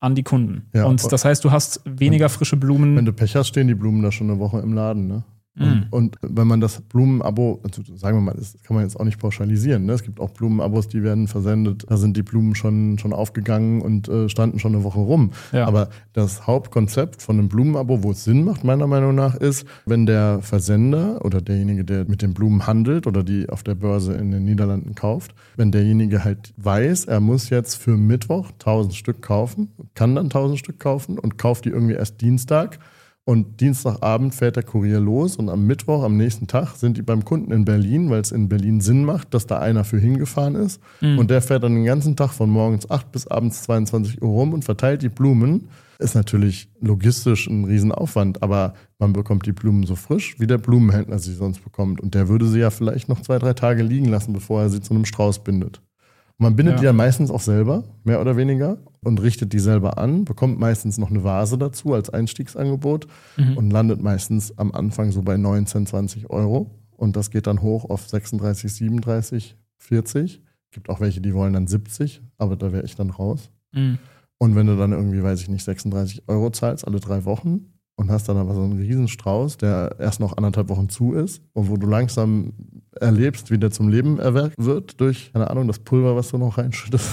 an 0.01 0.15
die 0.15 0.23
Kunden. 0.23 0.69
Ja, 0.75 0.85
und 0.87 1.13
das 1.13 1.25
heißt, 1.25 1.45
du 1.45 1.51
hast 1.51 1.81
weniger 1.85 2.29
frische 2.29 2.57
Blumen. 2.57 2.97
Wenn 2.97 3.05
du 3.05 3.13
Pech 3.13 3.37
hast, 3.37 3.49
stehen 3.49 3.69
die 3.69 3.75
Blumen 3.75 4.03
da 4.03 4.11
schon 4.11 4.29
eine 4.29 4.39
Woche 4.39 4.59
im 4.59 4.73
Laden, 4.75 5.07
ne? 5.07 5.25
Und, 5.59 5.67
mhm. 5.67 5.87
und, 5.91 6.17
wenn 6.23 6.47
man 6.47 6.63
das 6.63 6.81
Blumenabo, 6.81 7.61
also 7.63 7.83
sagen 7.95 8.17
wir 8.17 8.23
mal, 8.23 8.35
das 8.35 8.57
kann 8.63 8.75
man 8.75 8.85
jetzt 8.85 8.99
auch 8.99 9.05
nicht 9.05 9.19
pauschalisieren. 9.19 9.85
Ne? 9.85 9.93
Es 9.93 10.03
gibt 10.03 10.19
auch 10.19 10.31
Blumenabos, 10.31 10.89
die 10.89 11.03
werden 11.03 11.29
versendet, 11.29 11.85
da 11.89 11.99
sind 11.99 12.17
die 12.17 12.23
Blumen 12.23 12.55
schon, 12.55 12.99
schon 12.99 13.13
aufgegangen 13.13 13.83
und 13.83 14.09
äh, 14.09 14.31
standen 14.31 14.59
schon 14.59 14.75
eine 14.75 14.83
Woche 14.83 15.01
rum. 15.01 15.33
Ja. 15.53 15.67
Aber 15.67 15.91
das 16.15 16.47
Hauptkonzept 16.47 17.21
von 17.21 17.39
einem 17.39 17.49
Blumenabo, 17.49 18.03
wo 18.03 18.13
es 18.13 18.25
Sinn 18.25 18.45
macht, 18.45 18.65
meiner 18.65 18.87
Meinung 18.87 19.15
nach, 19.15 19.35
ist, 19.35 19.67
wenn 19.85 20.07
der 20.07 20.41
Versender 20.41 21.23
oder 21.23 21.43
derjenige, 21.43 21.85
der 21.85 22.07
mit 22.07 22.23
den 22.23 22.33
Blumen 22.33 22.67
handelt 22.67 23.07
oder 23.07 23.23
die 23.23 23.51
auf 23.51 23.63
der 23.63 23.75
Börse 23.75 24.15
in 24.15 24.31
den 24.31 24.47
Niederlanden 24.47 24.95
kauft, 24.95 25.35
wenn 25.57 25.71
derjenige 25.71 26.25
halt 26.25 26.55
weiß, 26.57 27.05
er 27.05 27.21
muss 27.21 27.51
jetzt 27.51 27.75
für 27.75 27.99
Mittwoch 27.99 28.53
1000 28.53 28.95
Stück 28.95 29.21
kaufen, 29.21 29.73
kann 29.95 30.15
dann 30.15 30.27
1000 30.27 30.59
Stück 30.59 30.81
kaufen 30.81 31.19
und 31.19 31.37
kauft 31.37 31.67
die 31.67 31.71
irgendwie 31.71 31.95
erst 31.95 32.23
Dienstag 32.23 32.79
und 33.25 33.61
Dienstagabend 33.61 34.35
fährt 34.35 34.57
der 34.57 34.65
Kurier 34.65 34.99
los 34.99 35.37
und 35.37 35.49
am 35.49 35.65
Mittwoch, 35.67 36.03
am 36.03 36.17
nächsten 36.17 36.49
Tag, 36.49 36.75
sind 36.75 36.97
die 36.97 37.03
beim 37.03 37.25
Kunden 37.25 37.53
in 37.53 37.65
Berlin, 37.65 38.11
weil 38.11 38.21
es 38.21 38.33
in 38.33 38.49
Berlin 38.49 38.81
Sinn 38.81 39.05
macht, 39.05 39.33
dass 39.33 39.47
da 39.47 39.59
einer 39.59 39.85
für 39.85 39.99
hingefahren 39.99 40.57
ist. 40.57 40.81
Mhm. 41.01 41.21
Und 41.21 41.31
der 41.31 41.41
fährt 41.41 41.63
dann 41.63 41.75
den 41.75 41.85
ganzen 41.85 42.17
Tag 42.17 42.33
von 42.33 42.51
morgens 42.51 42.91
8 42.91 43.13
bis 43.13 43.29
abends 43.29 43.63
22 43.63 44.23
Uhr 44.23 44.29
rum 44.29 44.53
und 44.53 44.65
verteilt 44.65 45.03
die 45.03 45.09
Blumen. 45.09 45.69
Ist 46.01 46.17
natürlich 46.17 46.69
logistisch 46.81 47.47
ein 47.47 47.65
Riesenaufwand, 47.65 48.43
aber 48.43 48.75
man 48.99 49.13
bekommt 49.13 49.47
die 49.47 49.53
Blumen 49.53 49.85
so 49.85 49.95
frisch, 49.95 50.41
wie 50.41 50.49
der 50.49 50.59
Blumenhändler 50.59 51.21
sie 51.21 51.35
sonst 51.35 51.63
bekommt. 51.63 52.01
Und 52.01 52.17
der 52.17 52.27
würde 52.29 52.49
sie 52.49 52.59
ja 52.59 52.71
vielleicht 52.71 53.09
noch 53.09 53.21
zwei, 53.21 53.39
drei 53.39 53.53
Tage 53.53 53.85
liegen 53.85 54.07
lassen, 54.07 54.33
bevor 54.33 54.63
er 54.63 54.69
sie 54.69 54.81
zu 54.81 54.95
einem 54.95 55.05
Strauß 55.05 55.45
bindet. 55.45 55.81
Man 56.43 56.57
bindet 56.57 56.75
ja. 56.75 56.81
die 56.81 56.85
ja 56.87 56.93
meistens 56.93 57.31
auch 57.31 57.41
selber, 57.41 57.85
mehr 58.03 58.21
oder 58.21 58.37
weniger, 58.37 58.79
und 59.05 59.23
richtet 59.23 59.53
die 59.53 59.61
selber 59.61 59.97
an, 59.97 60.25
bekommt 60.25 60.59
meistens 60.59 60.99
noch 60.99 61.09
eine 61.09 61.23
Vase 61.23 61.57
dazu 61.57 61.95
als 61.95 62.11
Einstiegsangebot 62.11 63.07
mhm. 63.37 63.57
und 63.57 63.71
landet 63.71 64.03
meistens 64.03 64.59
am 64.59 64.73
Anfang 64.73 65.13
so 65.13 65.23
bei 65.23 65.37
19, 65.37 65.87
20 65.87 66.31
Euro. 66.31 66.69
Und 66.97 67.15
das 67.15 67.31
geht 67.31 67.47
dann 67.47 67.63
hoch 67.63 67.89
auf 67.89 68.09
36, 68.09 68.73
37, 68.75 69.57
40. 69.79 70.43
Gibt 70.73 70.91
auch 70.91 70.99
welche, 70.99 71.21
die 71.21 71.33
wollen 71.33 71.53
dann 71.53 71.69
70, 71.69 72.23
aber 72.39 72.57
da 72.57 72.73
wäre 72.73 72.85
ich 72.85 72.97
dann 72.97 73.11
raus. 73.11 73.51
Mhm. 73.71 73.99
Und 74.39 74.57
wenn 74.57 74.67
du 74.67 74.77
dann 74.77 74.91
irgendwie, 74.91 75.23
weiß 75.23 75.41
ich 75.43 75.49
nicht, 75.49 75.63
36 75.63 76.25
Euro 76.27 76.51
zahlst 76.51 76.85
alle 76.85 76.99
drei 76.99 77.25
Wochen, 77.25 77.72
und 77.97 78.11
hast 78.11 78.29
dann 78.29 78.37
aber 78.37 78.55
so 78.55 78.63
einen 78.63 78.79
Riesenstrauß, 78.79 79.59
der 79.59 79.97
erst 79.99 80.21
noch 80.21 80.37
anderthalb 80.37 80.69
Wochen 80.69 80.89
zu 80.89 81.13
ist 81.13 81.43
und 81.53 81.69
wo 81.69 81.77
du 81.77 81.87
langsam 81.87 82.53
erlebst, 83.01 83.51
wie 83.51 83.59
der 83.59 83.71
zum 83.71 83.89
Leben 83.89 84.19
erweckt 84.19 84.57
wird 84.59 85.01
durch, 85.01 85.33
keine 85.33 85.51
Ahnung, 85.51 85.67
das 85.67 85.79
Pulver, 85.79 86.17
was 86.17 86.31
du 86.31 86.39
noch 86.39 86.59
reinschüttest. 86.59 87.09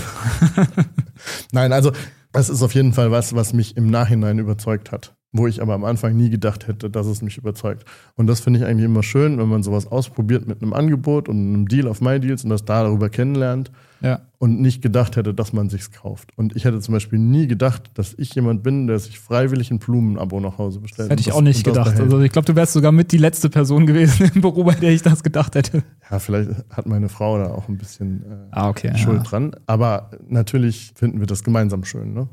Nein, 1.51 1.73
also 1.73 1.91
das 2.31 2.49
ist 2.49 2.61
auf 2.61 2.73
jeden 2.75 2.93
Fall 2.93 3.11
was, 3.11 3.33
was 3.35 3.53
mich 3.53 3.75
im 3.75 3.89
Nachhinein 3.89 4.39
überzeugt 4.39 4.91
hat 4.91 5.15
wo 5.31 5.45
ich 5.45 5.61
aber 5.61 5.73
am 5.75 5.83
Anfang 5.83 6.15
nie 6.15 6.29
gedacht 6.29 6.67
hätte, 6.67 6.89
dass 6.89 7.05
es 7.05 7.21
mich 7.21 7.37
überzeugt. 7.37 7.85
Und 8.15 8.27
das 8.27 8.39
finde 8.39 8.59
ich 8.59 8.65
eigentlich 8.65 8.85
immer 8.85 9.03
schön, 9.03 9.37
wenn 9.37 9.47
man 9.47 9.61
sowas 9.61 9.85
ausprobiert 9.85 10.47
mit 10.47 10.61
einem 10.61 10.73
Angebot 10.73 11.29
und 11.29 11.37
einem 11.37 11.67
Deal 11.67 11.87
auf 11.87 12.01
MyDeals 12.01 12.43
und 12.43 12.49
das 12.49 12.65
da 12.65 12.83
darüber 12.83 13.09
kennenlernt 13.09 13.71
ja. 14.01 14.21
und 14.39 14.59
nicht 14.59 14.81
gedacht 14.81 15.17
hätte, 15.17 15.35
dass 15.35 15.53
man 15.53 15.69
sich's 15.69 15.91
kauft. 15.91 16.31
Und 16.35 16.55
ich 16.55 16.65
hätte 16.65 16.79
zum 16.79 16.93
Beispiel 16.93 17.19
nie 17.19 17.45
gedacht, 17.45 17.91
dass 17.93 18.15
ich 18.17 18.33
jemand 18.33 18.63
bin, 18.63 18.87
der 18.87 18.97
sich 18.97 19.19
freiwillig 19.19 19.69
ein 19.69 19.77
Blumenabo 19.77 20.39
nach 20.39 20.57
Hause 20.57 20.79
bestellt. 20.79 21.11
Hätte 21.11 21.19
ich 21.19 21.27
das, 21.27 21.35
auch 21.35 21.41
nicht 21.41 21.63
gedacht. 21.63 21.99
Also 21.99 22.19
ich 22.21 22.31
glaube, 22.31 22.45
du 22.47 22.55
wärst 22.55 22.73
sogar 22.73 22.91
mit 22.91 23.11
die 23.11 23.17
letzte 23.17 23.49
Person 23.49 23.85
gewesen 23.85 24.31
im 24.33 24.41
Büro, 24.41 24.63
bei 24.63 24.75
der 24.75 24.91
ich 24.91 25.03
das 25.03 25.21
gedacht 25.21 25.53
hätte. 25.53 25.83
Ja, 26.09 26.17
vielleicht 26.17 26.49
hat 26.71 26.87
meine 26.87 27.07
Frau 27.07 27.37
da 27.37 27.51
auch 27.51 27.69
ein 27.69 27.77
bisschen 27.77 28.23
äh, 28.23 28.35
ah, 28.49 28.69
okay, 28.69 28.97
Schuld 28.97 29.17
ja. 29.17 29.23
dran. 29.23 29.55
Aber 29.67 30.09
natürlich 30.27 30.91
finden 30.95 31.19
wir 31.19 31.27
das 31.27 31.43
gemeinsam 31.43 31.83
schön, 31.83 32.13
ne? 32.13 32.27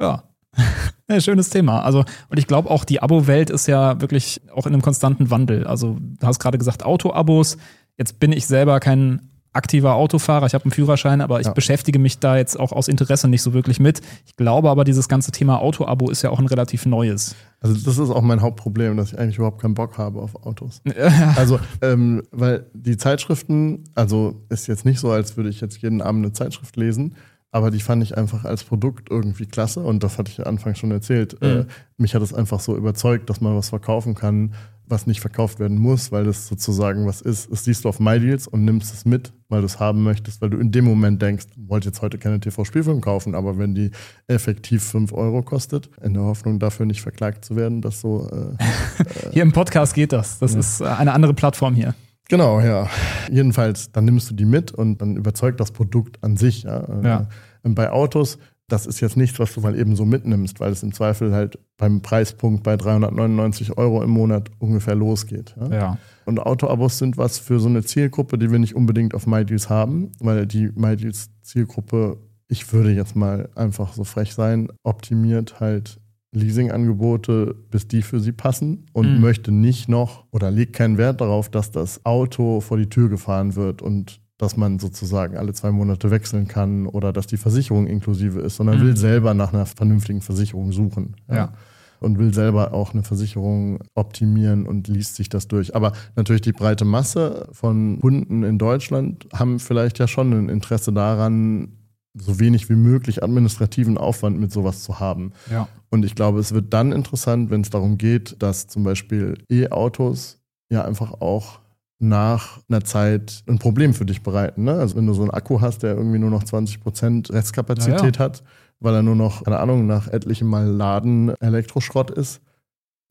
Ja. 0.00 0.24
Ja, 1.12 1.20
schönes 1.20 1.50
Thema. 1.50 1.82
Also, 1.82 2.04
und 2.28 2.38
ich 2.38 2.46
glaube 2.46 2.70
auch, 2.70 2.84
die 2.84 3.02
Abo-Welt 3.02 3.50
ist 3.50 3.66
ja 3.68 4.00
wirklich 4.00 4.40
auch 4.54 4.66
in 4.66 4.72
einem 4.72 4.82
konstanten 4.82 5.30
Wandel. 5.30 5.66
Also, 5.66 5.96
du 6.00 6.26
hast 6.26 6.38
gerade 6.38 6.58
gesagt, 6.58 6.84
Auto-Abos. 6.84 7.58
Jetzt 7.98 8.18
bin 8.18 8.32
ich 8.32 8.46
selber 8.46 8.80
kein 8.80 9.20
aktiver 9.52 9.94
Autofahrer, 9.94 10.46
ich 10.46 10.54
habe 10.54 10.64
einen 10.64 10.72
Führerschein, 10.72 11.20
aber 11.20 11.40
ich 11.40 11.46
ja. 11.46 11.52
beschäftige 11.52 11.98
mich 11.98 12.18
da 12.18 12.36
jetzt 12.36 12.58
auch 12.58 12.72
aus 12.72 12.88
Interesse 12.88 13.28
nicht 13.28 13.42
so 13.42 13.52
wirklich 13.52 13.80
mit. 13.80 14.00
Ich 14.26 14.36
glaube 14.36 14.70
aber, 14.70 14.84
dieses 14.84 15.08
ganze 15.08 15.30
Thema 15.30 15.60
Auto-Abo 15.60 16.10
ist 16.10 16.22
ja 16.22 16.30
auch 16.30 16.38
ein 16.38 16.46
relativ 16.46 16.86
neues. 16.86 17.34
Also 17.60 17.74
das 17.74 17.98
ist 17.98 18.10
auch 18.10 18.22
mein 18.22 18.40
Hauptproblem, 18.40 18.96
dass 18.96 19.12
ich 19.12 19.18
eigentlich 19.18 19.36
überhaupt 19.36 19.60
keinen 19.60 19.74
Bock 19.74 19.98
habe 19.98 20.20
auf 20.20 20.34
Autos. 20.46 20.80
also, 21.36 21.60
ähm, 21.82 22.22
weil 22.30 22.66
die 22.72 22.96
Zeitschriften, 22.96 23.84
also 23.94 24.42
ist 24.48 24.66
jetzt 24.68 24.84
nicht 24.84 25.00
so, 25.00 25.10
als 25.10 25.36
würde 25.36 25.50
ich 25.50 25.60
jetzt 25.60 25.80
jeden 25.82 26.00
Abend 26.00 26.24
eine 26.24 26.32
Zeitschrift 26.32 26.76
lesen, 26.76 27.14
aber 27.52 27.70
die 27.70 27.80
fand 27.80 28.02
ich 28.02 28.16
einfach 28.16 28.44
als 28.44 28.64
Produkt 28.64 29.10
irgendwie 29.10 29.46
klasse 29.46 29.80
und 29.80 30.02
das 30.02 30.18
hatte 30.18 30.30
ich 30.30 30.38
ja 30.38 30.46
anfangs 30.46 30.78
schon 30.78 30.90
erzählt. 30.90 31.40
Mhm. 31.40 31.48
Äh, 31.48 31.64
mich 31.98 32.14
hat 32.14 32.22
es 32.22 32.32
einfach 32.34 32.58
so 32.58 32.76
überzeugt, 32.76 33.28
dass 33.30 33.42
man 33.42 33.54
was 33.54 33.68
verkaufen 33.68 34.14
kann, 34.14 34.54
was 34.86 35.06
nicht 35.06 35.20
verkauft 35.20 35.60
werden 35.60 35.78
muss, 35.78 36.12
weil 36.12 36.24
das 36.24 36.48
sozusagen 36.48 37.06
was 37.06 37.20
ist. 37.20 37.52
Das 37.52 37.64
siehst 37.64 37.84
du 37.84 37.90
auf 37.90 38.00
MyDeals 38.00 38.48
und 38.48 38.64
nimmst 38.64 38.92
es 38.94 39.04
mit, 39.04 39.32
weil 39.50 39.60
du 39.60 39.66
es 39.66 39.78
haben 39.78 40.02
möchtest, 40.02 40.40
weil 40.40 40.48
du 40.48 40.58
in 40.58 40.72
dem 40.72 40.86
Moment 40.86 41.20
denkst, 41.20 41.46
wollte 41.56 41.88
jetzt 41.88 42.00
heute 42.00 42.16
keine 42.18 42.40
TV-Spielfilm 42.40 43.02
kaufen, 43.02 43.34
aber 43.34 43.58
wenn 43.58 43.74
die 43.74 43.90
effektiv 44.28 44.82
5 44.84 45.12
Euro 45.12 45.42
kostet, 45.42 45.90
in 46.02 46.14
der 46.14 46.22
Hoffnung 46.22 46.58
dafür 46.58 46.86
nicht 46.86 47.02
verklagt 47.02 47.44
zu 47.44 47.54
werden, 47.54 47.82
dass 47.82 48.00
so. 48.00 48.28
Äh, 48.32 48.64
hier 49.32 49.42
im 49.42 49.52
Podcast 49.52 49.94
geht 49.94 50.12
das. 50.12 50.38
Das 50.38 50.54
ja. 50.54 50.60
ist 50.60 50.80
äh, 50.80 50.84
eine 50.86 51.12
andere 51.12 51.34
Plattform 51.34 51.74
hier. 51.74 51.94
Genau, 52.28 52.60
ja. 52.60 52.88
Jedenfalls, 53.30 53.92
dann 53.92 54.04
nimmst 54.04 54.30
du 54.30 54.34
die 54.34 54.44
mit 54.44 54.72
und 54.72 55.02
dann 55.02 55.16
überzeugt 55.16 55.60
das 55.60 55.70
Produkt 55.70 56.22
an 56.22 56.36
sich. 56.36 56.62
Ja. 56.62 57.02
ja. 57.02 57.28
Äh, 57.62 57.70
bei 57.70 57.90
Autos 57.90 58.38
das 58.72 58.86
ist 58.86 59.00
jetzt 59.00 59.18
nichts, 59.18 59.38
was 59.38 59.52
du 59.52 59.60
mal 59.60 59.78
eben 59.78 59.96
so 59.96 60.06
mitnimmst, 60.06 60.58
weil 60.58 60.72
es 60.72 60.82
im 60.82 60.94
Zweifel 60.94 61.34
halt 61.34 61.58
beim 61.76 62.00
Preispunkt 62.00 62.62
bei 62.62 62.78
399 62.78 63.76
Euro 63.76 64.02
im 64.02 64.10
Monat 64.10 64.50
ungefähr 64.60 64.94
losgeht. 64.94 65.54
Ja? 65.60 65.74
ja. 65.74 65.98
Und 66.24 66.40
Autoabos 66.40 66.96
sind 66.96 67.18
was 67.18 67.38
für 67.38 67.60
so 67.60 67.68
eine 67.68 67.82
Zielgruppe, 67.82 68.38
die 68.38 68.50
wir 68.50 68.58
nicht 68.58 68.74
unbedingt 68.74 69.14
auf 69.14 69.26
MyDeals 69.26 69.68
haben, 69.68 70.12
weil 70.20 70.46
die 70.46 70.70
MyDeals 70.74 71.30
Zielgruppe, 71.42 72.16
ich 72.48 72.72
würde 72.72 72.92
jetzt 72.92 73.14
mal 73.14 73.50
einfach 73.54 73.92
so 73.92 74.04
frech 74.04 74.32
sein, 74.32 74.68
optimiert 74.82 75.60
halt 75.60 76.00
Leasingangebote, 76.32 77.54
bis 77.70 77.86
die 77.88 78.02
für 78.02 78.18
sie 78.18 78.32
passen 78.32 78.86
und 78.92 79.14
mhm. 79.14 79.20
möchte 79.20 79.52
nicht 79.52 79.88
noch 79.88 80.24
oder 80.30 80.50
legt 80.50 80.72
keinen 80.72 80.96
Wert 80.96 81.20
darauf, 81.20 81.50
dass 81.50 81.70
das 81.70 82.04
Auto 82.04 82.60
vor 82.60 82.78
die 82.78 82.88
Tür 82.88 83.08
gefahren 83.08 83.54
wird 83.54 83.82
und 83.82 84.20
dass 84.38 84.56
man 84.56 84.78
sozusagen 84.78 85.36
alle 85.36 85.52
zwei 85.52 85.70
Monate 85.70 86.10
wechseln 86.10 86.48
kann 86.48 86.86
oder 86.86 87.12
dass 87.12 87.26
die 87.26 87.36
Versicherung 87.36 87.86
inklusive 87.86 88.40
ist, 88.40 88.56
sondern 88.56 88.78
mhm. 88.78 88.86
will 88.86 88.96
selber 88.96 89.34
nach 89.34 89.52
einer 89.52 89.66
vernünftigen 89.66 90.20
Versicherung 90.20 90.72
suchen. 90.72 91.16
Ja. 91.28 91.36
ja. 91.36 91.52
Und 92.00 92.18
will 92.18 92.34
selber 92.34 92.72
auch 92.72 92.94
eine 92.94 93.04
Versicherung 93.04 93.78
optimieren 93.94 94.66
und 94.66 94.88
liest 94.88 95.14
sich 95.14 95.28
das 95.28 95.46
durch. 95.46 95.76
Aber 95.76 95.92
natürlich 96.16 96.42
die 96.42 96.50
breite 96.50 96.84
Masse 96.84 97.46
von 97.52 98.00
Kunden 98.00 98.42
in 98.42 98.58
Deutschland 98.58 99.28
haben 99.32 99.60
vielleicht 99.60 100.00
ja 100.00 100.08
schon 100.08 100.32
ein 100.32 100.48
Interesse 100.48 100.92
daran, 100.92 101.68
so 102.14 102.38
wenig 102.38 102.68
wie 102.68 102.74
möglich 102.74 103.22
administrativen 103.22 103.98
Aufwand 103.98 104.38
mit 104.38 104.52
sowas 104.52 104.82
zu 104.82 105.00
haben. 105.00 105.32
Ja. 105.50 105.68
Und 105.90 106.04
ich 106.04 106.14
glaube, 106.14 106.40
es 106.40 106.52
wird 106.52 106.72
dann 106.72 106.92
interessant, 106.92 107.50
wenn 107.50 107.62
es 107.62 107.70
darum 107.70 107.98
geht, 107.98 108.36
dass 108.42 108.66
zum 108.66 108.82
Beispiel 108.84 109.38
E-Autos 109.50 110.38
ja 110.70 110.84
einfach 110.84 111.20
auch 111.20 111.60
nach 111.98 112.58
einer 112.68 112.84
Zeit 112.84 113.44
ein 113.46 113.58
Problem 113.58 113.94
für 113.94 114.04
dich 114.04 114.22
bereiten. 114.22 114.64
Ne? 114.64 114.72
Also 114.74 114.96
wenn 114.96 115.06
du 115.06 115.14
so 115.14 115.22
einen 115.22 115.30
Akku 115.30 115.60
hast, 115.60 115.84
der 115.84 115.94
irgendwie 115.94 116.18
nur 116.18 116.30
noch 116.30 116.42
20% 116.42 117.32
Restkapazität 117.32 118.00
ja, 118.00 118.06
ja. 118.06 118.18
hat, 118.18 118.42
weil 118.80 118.94
er 118.94 119.02
nur 119.02 119.14
noch, 119.14 119.44
keine 119.44 119.60
Ahnung, 119.60 119.86
nach 119.86 120.08
etlichem 120.08 120.48
Mal 120.48 120.66
Laden 120.66 121.32
Elektroschrott 121.40 122.10
ist, 122.10 122.40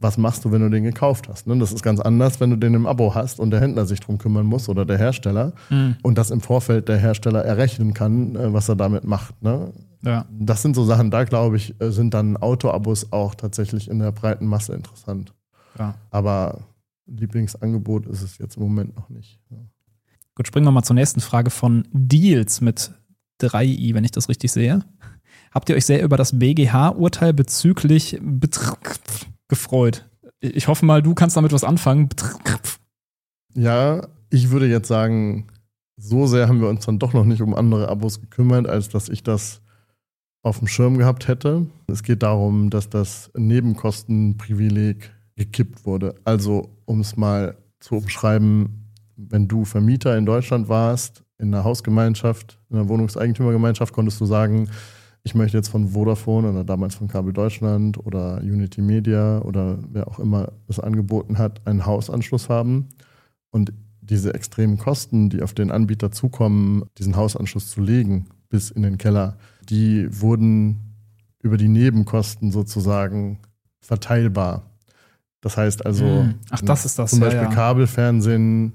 was 0.01 0.17
machst 0.17 0.43
du, 0.43 0.51
wenn 0.51 0.61
du 0.61 0.69
den 0.69 0.83
gekauft 0.83 1.29
hast? 1.29 1.47
Ne? 1.47 1.57
Das 1.59 1.71
ist 1.71 1.83
ganz 1.83 1.99
anders, 1.99 2.39
wenn 2.39 2.49
du 2.49 2.55
den 2.55 2.73
im 2.73 2.85
Abo 2.85 3.13
hast 3.13 3.39
und 3.39 3.51
der 3.51 3.61
Händler 3.61 3.85
sich 3.85 3.99
drum 3.99 4.17
kümmern 4.17 4.45
muss 4.45 4.67
oder 4.67 4.85
der 4.85 4.97
Hersteller 4.97 5.53
mhm. 5.69 5.95
und 6.01 6.17
das 6.17 6.31
im 6.31 6.41
Vorfeld 6.41 6.89
der 6.89 6.97
Hersteller 6.97 7.45
errechnen 7.45 7.93
kann, 7.93 8.35
äh, 8.35 8.51
was 8.51 8.67
er 8.67 8.75
damit 8.75 9.03
macht. 9.03 9.41
Ne? 9.41 9.71
Ja. 10.03 10.25
Das 10.31 10.63
sind 10.63 10.75
so 10.75 10.83
Sachen, 10.83 11.11
da 11.11 11.23
glaube 11.23 11.57
ich, 11.57 11.79
äh, 11.79 11.91
sind 11.91 12.13
dann 12.13 12.35
Autoabos 12.37 13.11
auch 13.11 13.35
tatsächlich 13.35 13.89
in 13.89 13.99
der 13.99 14.11
breiten 14.11 14.47
Masse 14.47 14.73
interessant. 14.73 15.33
Ja. 15.77 15.95
Aber 16.09 16.61
Lieblingsangebot 17.05 18.07
ist 18.07 18.23
es 18.23 18.37
jetzt 18.39 18.57
im 18.57 18.63
Moment 18.63 18.95
noch 18.95 19.09
nicht. 19.09 19.39
Ja. 19.49 19.57
Gut, 20.35 20.47
springen 20.47 20.65
wir 20.65 20.71
mal 20.71 20.83
zur 20.83 20.95
nächsten 20.95 21.19
Frage 21.19 21.51
von 21.51 21.87
Deals 21.91 22.61
mit 22.61 22.91
3i, 23.41 23.93
wenn 23.93 24.03
ich 24.03 24.11
das 24.11 24.29
richtig 24.29 24.51
sehe. 24.51 24.83
Habt 25.51 25.69
ihr 25.69 25.75
euch 25.75 25.85
sehr 25.85 26.01
über 26.01 26.17
das 26.17 26.39
BGH-Urteil 26.39 27.33
bezüglich 27.33 28.17
Betrug 28.21 28.95
gefreut? 29.51 30.09
Ich 30.39 30.67
hoffe 30.67 30.85
mal, 30.85 31.03
du 31.03 31.13
kannst 31.13 31.37
damit 31.37 31.51
was 31.51 31.63
anfangen. 31.63 32.09
Ja, 33.53 34.07
ich 34.29 34.49
würde 34.49 34.65
jetzt 34.65 34.87
sagen, 34.87 35.47
so 35.97 36.25
sehr 36.25 36.47
haben 36.47 36.61
wir 36.61 36.69
uns 36.69 36.85
dann 36.85 36.99
doch 36.99 37.13
noch 37.13 37.25
nicht 37.25 37.41
um 37.41 37.53
andere 37.53 37.89
Abos 37.89 38.21
gekümmert, 38.21 38.65
als 38.65 38.87
dass 38.87 39.09
ich 39.09 39.23
das 39.23 39.61
auf 40.41 40.59
dem 40.59 40.67
Schirm 40.67 40.97
gehabt 40.97 41.27
hätte. 41.27 41.67
Es 41.87 42.01
geht 42.01 42.23
darum, 42.23 42.69
dass 42.69 42.89
das 42.89 43.29
Nebenkostenprivileg 43.35 45.11
gekippt 45.35 45.85
wurde. 45.85 46.15
Also, 46.23 46.69
um 46.85 47.01
es 47.01 47.17
mal 47.17 47.57
zu 47.81 47.95
umschreiben, 47.95 48.89
wenn 49.17 49.49
du 49.49 49.65
Vermieter 49.65 50.17
in 50.17 50.25
Deutschland 50.25 50.69
warst, 50.69 51.23
in 51.37 51.53
einer 51.53 51.65
Hausgemeinschaft, 51.65 52.57
in 52.69 52.77
einer 52.77 52.87
Wohnungseigentümergemeinschaft, 52.87 53.93
konntest 53.93 54.21
du 54.21 54.25
sagen, 54.25 54.69
ich 55.23 55.35
möchte 55.35 55.57
jetzt 55.57 55.69
von 55.69 55.89
Vodafone 55.89 56.49
oder 56.49 56.63
damals 56.63 56.95
von 56.95 57.07
Kabel 57.07 57.33
Deutschland 57.33 57.97
oder 58.03 58.39
Unity 58.41 58.81
Media 58.81 59.39
oder 59.41 59.79
wer 59.91 60.07
auch 60.07 60.19
immer 60.19 60.51
es 60.67 60.79
angeboten 60.79 61.37
hat, 61.37 61.65
einen 61.67 61.85
Hausanschluss 61.85 62.49
haben. 62.49 62.89
Und 63.51 63.71
diese 64.01 64.33
extremen 64.33 64.77
Kosten, 64.77 65.29
die 65.29 65.43
auf 65.43 65.53
den 65.53 65.71
Anbieter 65.71 66.11
zukommen, 66.11 66.83
diesen 66.97 67.15
Hausanschluss 67.15 67.69
zu 67.69 67.81
legen 67.81 68.27
bis 68.49 68.71
in 68.71 68.81
den 68.81 68.97
Keller, 68.97 69.37
die 69.69 70.07
wurden 70.21 70.95
über 71.41 71.57
die 71.57 71.67
Nebenkosten 71.67 72.51
sozusagen 72.51 73.39
verteilbar. 73.79 74.71
Das 75.39 75.57
heißt 75.57 75.85
also, 75.85 76.05
hm. 76.05 76.35
Ach, 76.49 76.61
das 76.61 76.85
ist 76.85 76.99
das. 76.99 77.11
zum 77.11 77.19
Beispiel 77.19 77.43
ja, 77.43 77.49
ja. 77.49 77.53
Kabelfernsehen 77.53 78.73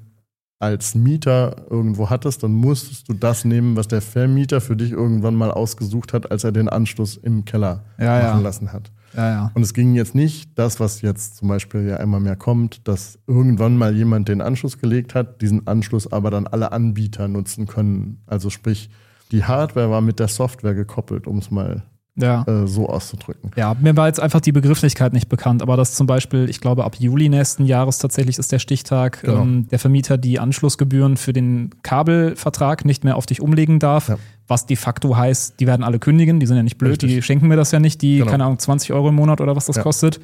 als 0.58 0.94
Mieter 0.94 1.66
irgendwo 1.68 2.08
hattest, 2.08 2.42
dann 2.42 2.52
musstest 2.52 3.08
du 3.08 3.14
das 3.14 3.44
nehmen, 3.44 3.76
was 3.76 3.88
der 3.88 4.00
Vermieter 4.00 4.60
für 4.60 4.76
dich 4.76 4.92
irgendwann 4.92 5.34
mal 5.34 5.50
ausgesucht 5.50 6.12
hat, 6.12 6.30
als 6.30 6.44
er 6.44 6.52
den 6.52 6.68
Anschluss 6.68 7.16
im 7.16 7.44
Keller 7.44 7.84
ja, 7.98 8.22
machen 8.22 8.42
lassen 8.42 8.72
hat. 8.72 8.90
Ja, 9.14 9.30
ja. 9.30 9.50
Und 9.54 9.62
es 9.62 9.74
ging 9.74 9.94
jetzt 9.94 10.14
nicht 10.14 10.58
das, 10.58 10.80
was 10.80 11.02
jetzt 11.02 11.36
zum 11.36 11.48
Beispiel 11.48 11.86
ja 11.86 11.96
immer 11.96 12.20
mehr 12.20 12.36
kommt, 12.36 12.86
dass 12.88 13.18
irgendwann 13.26 13.76
mal 13.76 13.94
jemand 13.94 14.28
den 14.28 14.40
Anschluss 14.40 14.78
gelegt 14.78 15.14
hat, 15.14 15.42
diesen 15.42 15.66
Anschluss 15.66 16.10
aber 16.10 16.30
dann 16.30 16.46
alle 16.46 16.72
Anbieter 16.72 17.28
nutzen 17.28 17.66
können. 17.66 18.22
Also 18.26 18.50
sprich, 18.50 18.90
die 19.32 19.44
Hardware 19.44 19.90
war 19.90 20.00
mit 20.00 20.20
der 20.20 20.28
Software 20.28 20.74
gekoppelt, 20.74 21.26
um 21.26 21.38
es 21.38 21.50
mal 21.50 21.82
ja. 22.16 22.44
äh, 22.46 22.66
so 22.66 22.88
auszudrücken. 22.88 23.50
Ja, 23.56 23.76
mir 23.80 23.96
war 23.96 24.06
jetzt 24.06 24.20
einfach 24.20 24.40
die 24.40 24.52
Begrifflichkeit 24.52 25.12
nicht 25.12 25.28
bekannt, 25.28 25.62
aber 25.62 25.76
dass 25.76 25.94
zum 25.94 26.06
Beispiel, 26.06 26.48
ich 26.48 26.60
glaube, 26.60 26.84
ab 26.84 26.96
Juli 26.98 27.28
nächsten 27.28 27.64
Jahres 27.64 27.98
tatsächlich 27.98 28.38
ist 28.38 28.52
der 28.52 28.58
Stichtag, 28.58 29.22
genau. 29.22 29.42
ähm, 29.42 29.68
der 29.68 29.78
Vermieter 29.78 30.18
die 30.18 30.38
Anschlussgebühren 30.38 31.16
für 31.16 31.32
den 31.32 31.70
Kabelvertrag 31.82 32.84
nicht 32.84 33.04
mehr 33.04 33.16
auf 33.16 33.26
dich 33.26 33.40
umlegen 33.40 33.78
darf. 33.78 34.08
Ja. 34.08 34.18
Was 34.48 34.66
de 34.66 34.76
facto 34.76 35.16
heißt, 35.16 35.58
die 35.60 35.66
werden 35.66 35.82
alle 35.82 35.98
kündigen, 35.98 36.40
die 36.40 36.46
sind 36.46 36.56
ja 36.56 36.62
nicht 36.62 36.78
blöd, 36.78 36.92
Richtig. 36.92 37.10
die 37.10 37.22
schenken 37.22 37.48
mir 37.48 37.56
das 37.56 37.72
ja 37.72 37.80
nicht, 37.80 38.00
die, 38.00 38.18
genau. 38.18 38.30
keine 38.30 38.44
Ahnung, 38.44 38.58
20 38.58 38.92
Euro 38.92 39.08
im 39.08 39.16
Monat 39.16 39.40
oder 39.40 39.56
was 39.56 39.66
das 39.66 39.76
ja. 39.76 39.82
kostet. 39.82 40.20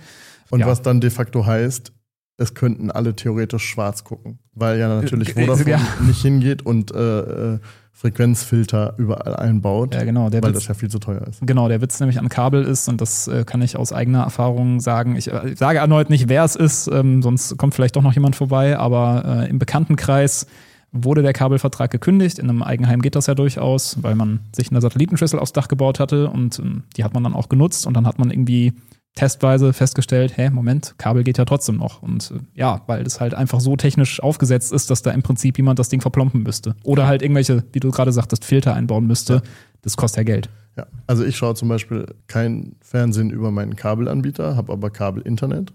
Und 0.51 0.61
ja. 0.61 0.67
was 0.67 0.83
dann 0.83 1.01
de 1.01 1.11
facto 1.11 1.45
heißt, 1.45 1.93
es 2.37 2.55
könnten 2.55 2.91
alle 2.91 3.15
theoretisch 3.15 3.65
schwarz 3.65 4.05
gucken, 4.05 4.39
weil 4.55 4.79
ja 4.79 4.89
natürlich 4.89 5.37
äh, 5.37 5.41
Vodafone 5.47 5.71
ja. 5.71 5.81
nicht 6.07 6.23
hingeht 6.23 6.65
und 6.65 6.95
äh, 6.95 7.55
äh 7.55 7.59
Frequenzfilter 7.93 8.95
überall 8.97 9.37
einbaut, 9.37 9.95
ja, 9.95 10.03
genau, 10.03 10.33
weil 10.33 10.43
Witz, 10.43 10.55
das 10.55 10.69
ja 10.69 10.75
viel 10.75 10.91
zu 10.91 10.99
teuer 10.99 11.23
ist. 11.29 11.41
Genau, 11.43 11.69
der 11.69 11.81
Witz 11.81 12.01
nämlich 12.01 12.19
an 12.19 12.29
Kabel 12.29 12.65
ist, 12.65 12.89
und 12.89 13.01
das 13.01 13.29
äh, 13.29 13.45
kann 13.45 13.63
ich 13.63 13.77
aus 13.77 13.93
eigener 13.93 14.23
Erfahrung 14.23 14.81
sagen. 14.81 15.15
Ich, 15.15 15.33
äh, 15.33 15.55
sage 15.55 15.79
erneut 15.79 16.11
nicht, 16.11 16.29
wer 16.29 16.43
es 16.43 16.57
ist, 16.57 16.89
ähm, 16.89 17.23
sonst 17.23 17.57
kommt 17.59 17.75
vielleicht 17.75 17.95
doch 17.95 18.03
noch 18.03 18.15
jemand 18.15 18.35
vorbei, 18.35 18.77
aber 18.77 19.45
äh, 19.45 19.51
im 19.51 19.59
Bekanntenkreis 19.59 20.47
wurde 20.91 21.23
der 21.23 21.33
Kabelvertrag 21.33 21.91
gekündigt. 21.91 22.39
In 22.39 22.51
einem 22.51 22.63
Eigenheim 22.63 23.03
geht 23.03 23.15
das 23.15 23.27
ja 23.27 23.35
durchaus, 23.35 24.03
weil 24.03 24.15
man 24.15 24.41
sich 24.55 24.71
eine 24.71 24.81
Satellitenschüssel 24.81 25.39
aufs 25.39 25.53
Dach 25.53 25.69
gebaut 25.69 26.01
hatte 26.01 26.29
und 26.29 26.59
ähm, 26.59 26.85
die 26.97 27.05
hat 27.05 27.15
man 27.15 27.23
dann 27.23 27.35
auch 27.35 27.49
genutzt 27.49 27.87
und 27.87 27.95
dann 27.95 28.07
hat 28.07 28.19
man 28.19 28.31
irgendwie 28.31 28.73
testweise 29.15 29.73
festgestellt, 29.73 30.37
hä, 30.37 30.51
Moment, 30.51 30.95
Kabel 30.99 31.23
geht 31.23 31.39
ja 31.39 31.45
trotzdem 31.45 31.77
noch. 31.77 32.03
Und 32.03 32.31
äh, 32.31 32.41
ja, 32.55 32.83
weil 32.87 33.03
es 33.07 33.21
halt 33.21 33.35
einfach 33.35 33.61
so 33.61 33.77
technisch 33.77 34.23
aufgesetzt 34.23 34.73
ist, 34.73 34.91
dass 34.91 35.03
da 35.03 35.11
im 35.11 35.23
Prinzip 35.23 35.59
jemand 35.59 35.79
das 35.79 35.89
Ding 35.89 36.01
verplompen 36.01 36.43
müsste. 36.43 36.75
Oder 36.83 37.07
halt 37.07 37.23
irgendwelche, 37.23 37.65
wie 37.73 37.81
du 37.81 37.91
gerade 37.91 38.13
sagtest, 38.13 38.45
Filter 38.45 38.75
einbauen 38.75 39.07
müsste. 39.07 39.35
Ja. 39.35 39.43
Das 39.83 39.97
kostet 39.97 40.19
ja 40.19 40.35
Geld. 40.35 40.49
Ja, 40.77 40.87
also 41.07 41.25
ich 41.25 41.37
schaue 41.37 41.55
zum 41.55 41.69
Beispiel 41.69 42.07
kein 42.29 42.77
Fernsehen 42.81 43.31
über 43.31 43.51
meinen 43.51 43.77
Kabelanbieter, 43.77 44.57
habe 44.57 44.73
aber 44.73 44.91
Kabelinternet. 44.91 45.73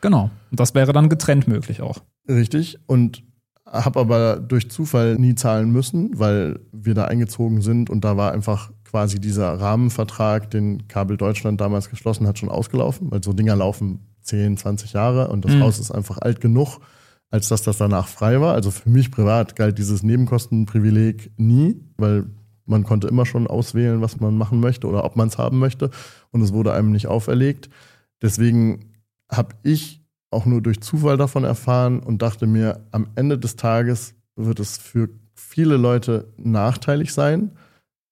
Genau. 0.00 0.30
Und 0.50 0.60
das 0.60 0.74
wäre 0.74 0.92
dann 0.92 1.08
getrennt 1.08 1.48
möglich 1.48 1.82
auch. 1.82 1.98
Richtig. 2.28 2.78
Und 2.86 3.22
habe 3.66 4.00
aber 4.00 4.36
durch 4.36 4.70
Zufall 4.70 5.16
nie 5.16 5.34
zahlen 5.34 5.70
müssen, 5.70 6.18
weil 6.18 6.60
wir 6.72 6.94
da 6.94 7.04
eingezogen 7.04 7.62
sind 7.62 7.90
und 7.90 8.04
da 8.04 8.16
war 8.16 8.32
einfach 8.32 8.70
quasi 8.92 9.18
dieser 9.18 9.58
Rahmenvertrag, 9.58 10.50
den 10.50 10.86
Kabel 10.86 11.16
Deutschland 11.16 11.60
damals 11.62 11.88
geschlossen 11.88 12.26
hat, 12.26 12.38
schon 12.38 12.50
ausgelaufen, 12.50 13.10
weil 13.10 13.24
so 13.24 13.32
Dinger 13.32 13.56
laufen 13.56 14.00
10, 14.20 14.58
20 14.58 14.92
Jahre 14.92 15.28
und 15.28 15.46
das 15.46 15.52
mhm. 15.52 15.62
Haus 15.62 15.78
ist 15.78 15.90
einfach 15.90 16.18
alt 16.18 16.42
genug, 16.42 16.78
als 17.30 17.48
dass 17.48 17.62
das 17.62 17.78
danach 17.78 18.06
frei 18.06 18.40
war. 18.42 18.52
Also 18.52 18.70
für 18.70 18.90
mich 18.90 19.10
privat 19.10 19.56
galt 19.56 19.78
dieses 19.78 20.02
Nebenkostenprivileg 20.02 21.32
nie, 21.38 21.80
weil 21.96 22.26
man 22.66 22.84
konnte 22.84 23.08
immer 23.08 23.24
schon 23.24 23.46
auswählen, 23.46 24.02
was 24.02 24.20
man 24.20 24.36
machen 24.36 24.60
möchte 24.60 24.86
oder 24.86 25.04
ob 25.04 25.16
man 25.16 25.28
es 25.28 25.38
haben 25.38 25.58
möchte 25.58 25.90
und 26.30 26.42
es 26.42 26.52
wurde 26.52 26.74
einem 26.74 26.92
nicht 26.92 27.06
auferlegt. 27.06 27.70
Deswegen 28.20 28.92
habe 29.30 29.54
ich 29.62 30.04
auch 30.30 30.44
nur 30.44 30.60
durch 30.60 30.82
Zufall 30.82 31.16
davon 31.16 31.44
erfahren 31.44 32.00
und 32.00 32.20
dachte 32.20 32.46
mir, 32.46 32.86
am 32.90 33.08
Ende 33.14 33.38
des 33.38 33.56
Tages 33.56 34.14
wird 34.36 34.60
es 34.60 34.76
für 34.76 35.08
viele 35.34 35.78
Leute 35.78 36.32
nachteilig 36.36 37.14
sein, 37.14 37.52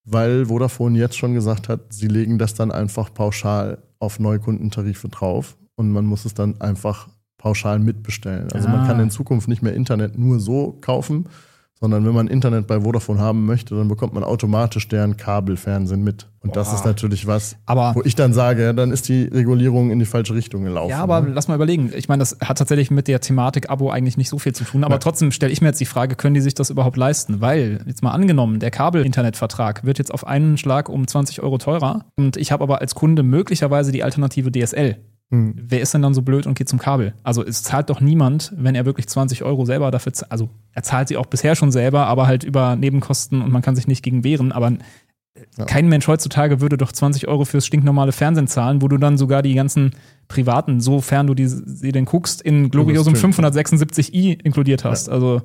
weil 0.03 0.45
Vodafone 0.45 0.97
jetzt 0.97 1.17
schon 1.17 1.33
gesagt 1.33 1.69
hat, 1.69 1.93
sie 1.93 2.07
legen 2.07 2.37
das 2.37 2.53
dann 2.53 2.71
einfach 2.71 3.13
pauschal 3.13 3.83
auf 3.99 4.19
Neukundentarife 4.19 5.09
drauf 5.09 5.57
und 5.75 5.91
man 5.91 6.05
muss 6.05 6.25
es 6.25 6.33
dann 6.33 6.59
einfach 6.59 7.07
pauschal 7.37 7.79
mitbestellen. 7.79 8.51
Also 8.51 8.67
ah. 8.67 8.71
man 8.71 8.87
kann 8.87 8.99
in 8.99 9.09
Zukunft 9.09 9.47
nicht 9.47 9.61
mehr 9.61 9.73
Internet 9.73 10.17
nur 10.17 10.39
so 10.39 10.77
kaufen, 10.81 11.25
sondern 11.81 12.05
wenn 12.05 12.13
man 12.13 12.27
Internet 12.27 12.67
bei 12.67 12.81
Vodafone 12.81 13.19
haben 13.19 13.45
möchte, 13.45 13.75
dann 13.75 13.87
bekommt 13.87 14.13
man 14.13 14.23
automatisch 14.23 14.87
deren 14.87 15.17
Kabelfernsehen 15.17 16.03
mit. 16.03 16.27
Und 16.43 16.55
das 16.55 16.73
ist 16.73 16.85
natürlich 16.85 17.27
was, 17.27 17.55
aber, 17.65 17.93
wo 17.95 18.01
ich 18.03 18.15
dann 18.15 18.33
sage, 18.33 18.73
dann 18.73 18.91
ist 18.91 19.09
die 19.09 19.23
Regulierung 19.23 19.91
in 19.91 19.99
die 19.99 20.05
falsche 20.05 20.33
Richtung 20.33 20.63
gelaufen. 20.63 20.89
Ja, 20.89 20.99
aber 20.99 21.21
ne? 21.21 21.31
lass 21.33 21.47
mal 21.47 21.55
überlegen. 21.55 21.91
Ich 21.95 22.07
meine, 22.07 22.19
das 22.19 22.37
hat 22.43 22.57
tatsächlich 22.59 22.89
mit 22.91 23.07
der 23.07 23.19
Thematik 23.19 23.69
Abo 23.69 23.89
eigentlich 23.89 24.17
nicht 24.17 24.29
so 24.29 24.39
viel 24.39 24.53
zu 24.53 24.63
tun. 24.63 24.83
Aber 24.83 24.95
ja. 24.95 24.99
trotzdem 24.99 25.31
stelle 25.31 25.51
ich 25.51 25.61
mir 25.61 25.67
jetzt 25.67 25.81
die 25.81 25.85
Frage, 25.85 26.15
können 26.15 26.35
die 26.35 26.41
sich 26.41 26.53
das 26.53 26.69
überhaupt 26.69 26.97
leisten? 26.97 27.41
Weil, 27.41 27.83
jetzt 27.87 28.03
mal 28.03 28.11
angenommen, 28.11 28.59
der 28.59 28.71
Kabel-Internetvertrag 28.71 29.83
wird 29.83 29.97
jetzt 29.97 30.13
auf 30.13 30.25
einen 30.25 30.57
Schlag 30.57 30.89
um 30.89 31.07
20 31.07 31.41
Euro 31.41 31.57
teurer. 31.57 32.05
Und 32.15 32.37
ich 32.37 32.51
habe 32.51 32.63
aber 32.63 32.81
als 32.81 32.95
Kunde 32.95 33.23
möglicherweise 33.23 33.91
die 33.91 34.03
Alternative 34.03 34.51
DSL. 34.51 34.97
Hm. 35.31 35.55
Wer 35.55 35.81
ist 35.81 35.93
denn 35.93 36.01
dann 36.01 36.13
so 36.13 36.21
blöd 36.21 36.45
und 36.45 36.55
geht 36.55 36.67
zum 36.69 36.77
Kabel? 36.77 37.13
Also 37.23 37.43
es 37.43 37.63
zahlt 37.63 37.89
doch 37.89 38.01
niemand, 38.01 38.53
wenn 38.57 38.75
er 38.75 38.85
wirklich 38.85 39.07
20 39.07 39.43
Euro 39.43 39.65
selber 39.65 39.89
dafür 39.89 40.13
zahlt. 40.13 40.31
Also 40.31 40.49
er 40.73 40.83
zahlt 40.83 41.07
sie 41.07 41.17
auch 41.17 41.25
bisher 41.25 41.55
schon 41.55 41.71
selber, 41.71 42.07
aber 42.07 42.27
halt 42.27 42.43
über 42.43 42.75
Nebenkosten 42.75 43.41
und 43.41 43.51
man 43.51 43.61
kann 43.61 43.75
sich 43.75 43.87
nicht 43.87 44.03
gegen 44.03 44.23
wehren. 44.25 44.51
Aber 44.51 44.73
ja. 45.57 45.65
kein 45.65 45.87
Mensch 45.87 46.07
heutzutage 46.07 46.59
würde 46.59 46.77
doch 46.77 46.91
20 46.91 47.29
Euro 47.29 47.45
fürs 47.45 47.65
stinknormale 47.65 48.11
Fernsehen 48.11 48.47
zahlen, 48.47 48.81
wo 48.81 48.89
du 48.89 48.97
dann 48.97 49.17
sogar 49.17 49.41
die 49.41 49.53
ganzen 49.53 49.91
privaten, 50.27 50.81
sofern 50.81 51.27
du 51.27 51.33
die, 51.33 51.47
sie 51.47 51.93
denn 51.93 52.05
guckst, 52.05 52.41
in 52.41 52.69
Gloriosum 52.69 53.13
576i 53.13 54.43
inkludiert 54.43 54.83
hast. 54.83 55.07
Ja. 55.07 55.13
Also 55.13 55.41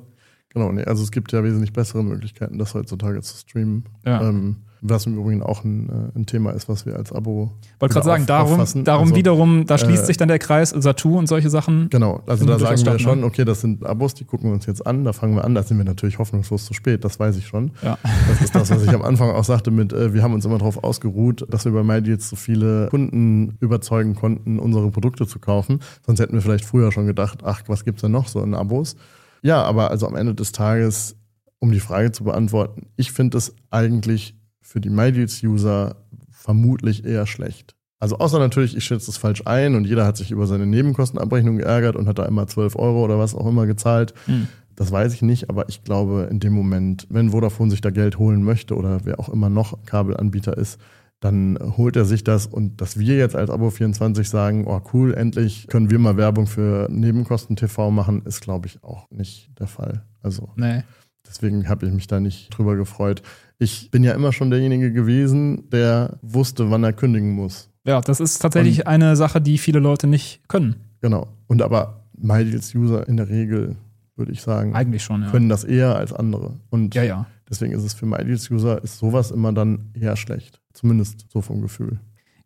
Genau, 0.49 0.71
nee, 0.71 0.83
also 0.83 1.03
es 1.03 1.11
gibt 1.11 1.31
ja 1.33 1.43
wesentlich 1.43 1.73
bessere 1.73 2.03
Möglichkeiten, 2.03 2.57
das 2.57 2.73
heutzutage 2.73 3.21
zu 3.21 3.37
streamen. 3.37 3.85
Ja. 4.05 4.27
Ähm, 4.27 4.63
was 4.81 5.05
im 5.05 5.17
Übrigen 5.17 5.41
auch 5.41 5.63
ein, 5.63 5.89
äh, 5.89 6.19
ein, 6.19 6.25
Thema 6.25 6.51
ist, 6.51 6.69
was 6.69 6.85
wir 6.85 6.95
als 6.95 7.11
Abo. 7.11 7.51
Wollte 7.79 7.93
gerade 7.93 8.05
sagen, 8.05 8.25
darum, 8.25 8.83
darum 8.83 9.03
also, 9.03 9.15
wiederum, 9.15 9.65
da 9.65 9.77
schließt 9.77 10.03
äh, 10.03 10.05
sich 10.05 10.17
dann 10.17 10.27
der 10.27 10.39
Kreis, 10.39 10.69
Satu 10.69 11.17
und 11.17 11.27
solche 11.27 11.49
Sachen. 11.49 11.89
Genau, 11.89 12.21
also 12.27 12.45
da 12.45 12.59
sagen 12.59 12.85
wir 12.85 12.99
schon, 12.99 13.23
okay, 13.23 13.45
das 13.45 13.61
sind 13.61 13.85
Abos, 13.85 14.13
die 14.13 14.25
gucken 14.25 14.49
wir 14.49 14.53
uns 14.53 14.65
jetzt 14.65 14.85
an, 14.85 15.03
da 15.03 15.13
fangen 15.13 15.35
wir 15.35 15.43
an, 15.43 15.55
da 15.55 15.63
sind 15.63 15.77
wir 15.77 15.85
natürlich 15.85 16.19
hoffnungslos 16.19 16.65
zu 16.65 16.73
spät, 16.73 17.03
das 17.03 17.19
weiß 17.19 17.37
ich 17.37 17.47
schon. 17.47 17.71
Ja. 17.81 17.97
Das 18.27 18.41
ist 18.41 18.55
das, 18.55 18.69
was 18.69 18.83
ich 18.83 18.89
am 18.89 19.01
Anfang 19.03 19.31
auch 19.31 19.43
sagte 19.43 19.71
mit, 19.71 19.93
äh, 19.93 20.13
wir 20.13 20.23
haben 20.23 20.33
uns 20.33 20.45
immer 20.45 20.57
darauf 20.57 20.83
ausgeruht, 20.83 21.45
dass 21.49 21.65
wir 21.65 21.71
bei 21.71 21.83
MyDeals 21.83 22.29
so 22.29 22.35
viele 22.35 22.87
Kunden 22.89 23.57
überzeugen 23.59 24.15
konnten, 24.15 24.59
unsere 24.59 24.91
Produkte 24.91 25.27
zu 25.27 25.39
kaufen. 25.39 25.79
Sonst 26.05 26.19
hätten 26.19 26.33
wir 26.33 26.41
vielleicht 26.41 26.65
früher 26.65 26.91
schon 26.91 27.07
gedacht, 27.07 27.39
ach, 27.43 27.63
was 27.67 27.83
gibt's 27.83 28.01
denn 28.01 28.11
noch 28.11 28.27
so 28.27 28.41
in 28.41 28.53
Abos? 28.53 28.95
Ja, 29.41 29.63
aber 29.63 29.91
also 29.91 30.07
am 30.07 30.15
Ende 30.15 30.35
des 30.35 30.51
Tages, 30.51 31.15
um 31.59 31.71
die 31.71 31.79
Frage 31.79 32.11
zu 32.11 32.23
beantworten, 32.23 32.87
ich 32.95 33.11
finde 33.11 33.37
es 33.37 33.55
eigentlich 33.69 34.36
für 34.67 34.81
die 34.81 34.89
MyDeals-User 34.89 35.95
vermutlich 36.29 37.05
eher 37.05 37.25
schlecht. 37.25 37.75
Also 37.99 38.19
außer 38.19 38.37
natürlich, 38.37 38.75
ich 38.75 38.83
schätze 38.83 39.09
es 39.09 39.17
falsch 39.17 39.43
ein 39.45 39.75
und 39.75 39.85
jeder 39.85 40.05
hat 40.05 40.17
sich 40.17 40.29
über 40.29 40.45
seine 40.45 40.67
Nebenkostenabrechnung 40.67 41.57
geärgert 41.57 41.95
und 41.95 42.07
hat 42.07 42.19
da 42.19 42.25
immer 42.25 42.45
12 42.45 42.75
Euro 42.75 43.03
oder 43.03 43.17
was 43.17 43.33
auch 43.33 43.47
immer 43.47 43.65
gezahlt. 43.65 44.13
Mhm. 44.27 44.49
Das 44.75 44.91
weiß 44.91 45.13
ich 45.13 45.21
nicht, 45.23 45.49
aber 45.49 45.69
ich 45.69 45.83
glaube, 45.83 46.27
in 46.29 46.39
dem 46.39 46.53
Moment, 46.53 47.07
wenn 47.09 47.31
Vodafone 47.31 47.71
sich 47.71 47.81
da 47.81 47.89
Geld 47.89 48.19
holen 48.19 48.43
möchte 48.43 48.75
oder 48.75 48.99
wer 49.05 49.19
auch 49.19 49.29
immer 49.29 49.49
noch 49.49 49.83
Kabelanbieter 49.85 50.55
ist, 50.55 50.79
dann 51.19 51.57
holt 51.77 51.95
er 51.95 52.05
sich 52.05 52.23
das 52.23 52.45
und 52.45 52.79
dass 52.79 52.99
wir 52.99 53.17
jetzt 53.17 53.35
als 53.35 53.49
Abo24 53.49 54.25
sagen, 54.25 54.67
oh 54.67 54.81
cool, 54.93 55.13
endlich 55.13 55.65
können 55.67 55.89
wir 55.89 55.97
mal 55.97 56.17
Werbung 56.17 56.45
für 56.45 56.87
Nebenkosten 56.91 57.55
TV 57.55 57.89
machen, 57.89 58.21
ist 58.25 58.41
glaube 58.41 58.67
ich 58.67 58.83
auch 58.83 59.09
nicht 59.09 59.49
der 59.57 59.65
Fall. 59.65 60.03
Also 60.21 60.49
nee. 60.57 60.83
deswegen 61.27 61.67
habe 61.69 61.87
ich 61.87 61.93
mich 61.93 62.05
da 62.05 62.19
nicht 62.19 62.55
drüber 62.55 62.75
gefreut 62.75 63.23
ich 63.59 63.89
bin 63.91 64.03
ja 64.03 64.13
immer 64.13 64.33
schon 64.33 64.49
derjenige 64.49 64.91
gewesen, 64.91 65.69
der 65.69 66.17
wusste, 66.21 66.69
wann 66.69 66.83
er 66.83 66.93
kündigen 66.93 67.31
muss. 67.31 67.69
Ja, 67.85 68.01
das 68.01 68.19
ist 68.19 68.39
tatsächlich 68.39 68.79
und, 68.79 68.87
eine 68.87 69.15
Sache, 69.15 69.41
die 69.41 69.57
viele 69.57 69.79
Leute 69.79 70.07
nicht 70.07 70.47
können. 70.47 70.75
Genau. 71.01 71.27
Und 71.47 71.61
aber 71.61 72.03
MyDeals-User 72.17 73.07
in 73.07 73.17
der 73.17 73.29
Regel, 73.29 73.77
würde 74.15 74.31
ich 74.31 74.41
sagen, 74.41 74.75
eigentlich 74.75 75.03
schon, 75.03 75.23
ja. 75.23 75.31
können 75.31 75.49
das 75.49 75.63
eher 75.63 75.95
als 75.95 76.13
andere. 76.13 76.59
Und 76.69 76.95
ja, 76.95 77.03
ja. 77.03 77.25
deswegen 77.49 77.73
ist 77.73 77.83
es 77.83 77.93
für 77.93 78.05
MyDeals-User 78.05 78.83
ist 78.83 78.97
sowas 78.97 79.31
immer 79.31 79.53
dann 79.53 79.91
eher 79.93 80.15
schlecht. 80.15 80.59
Zumindest 80.73 81.25
so 81.31 81.41
vom 81.41 81.61
Gefühl. 81.61 81.99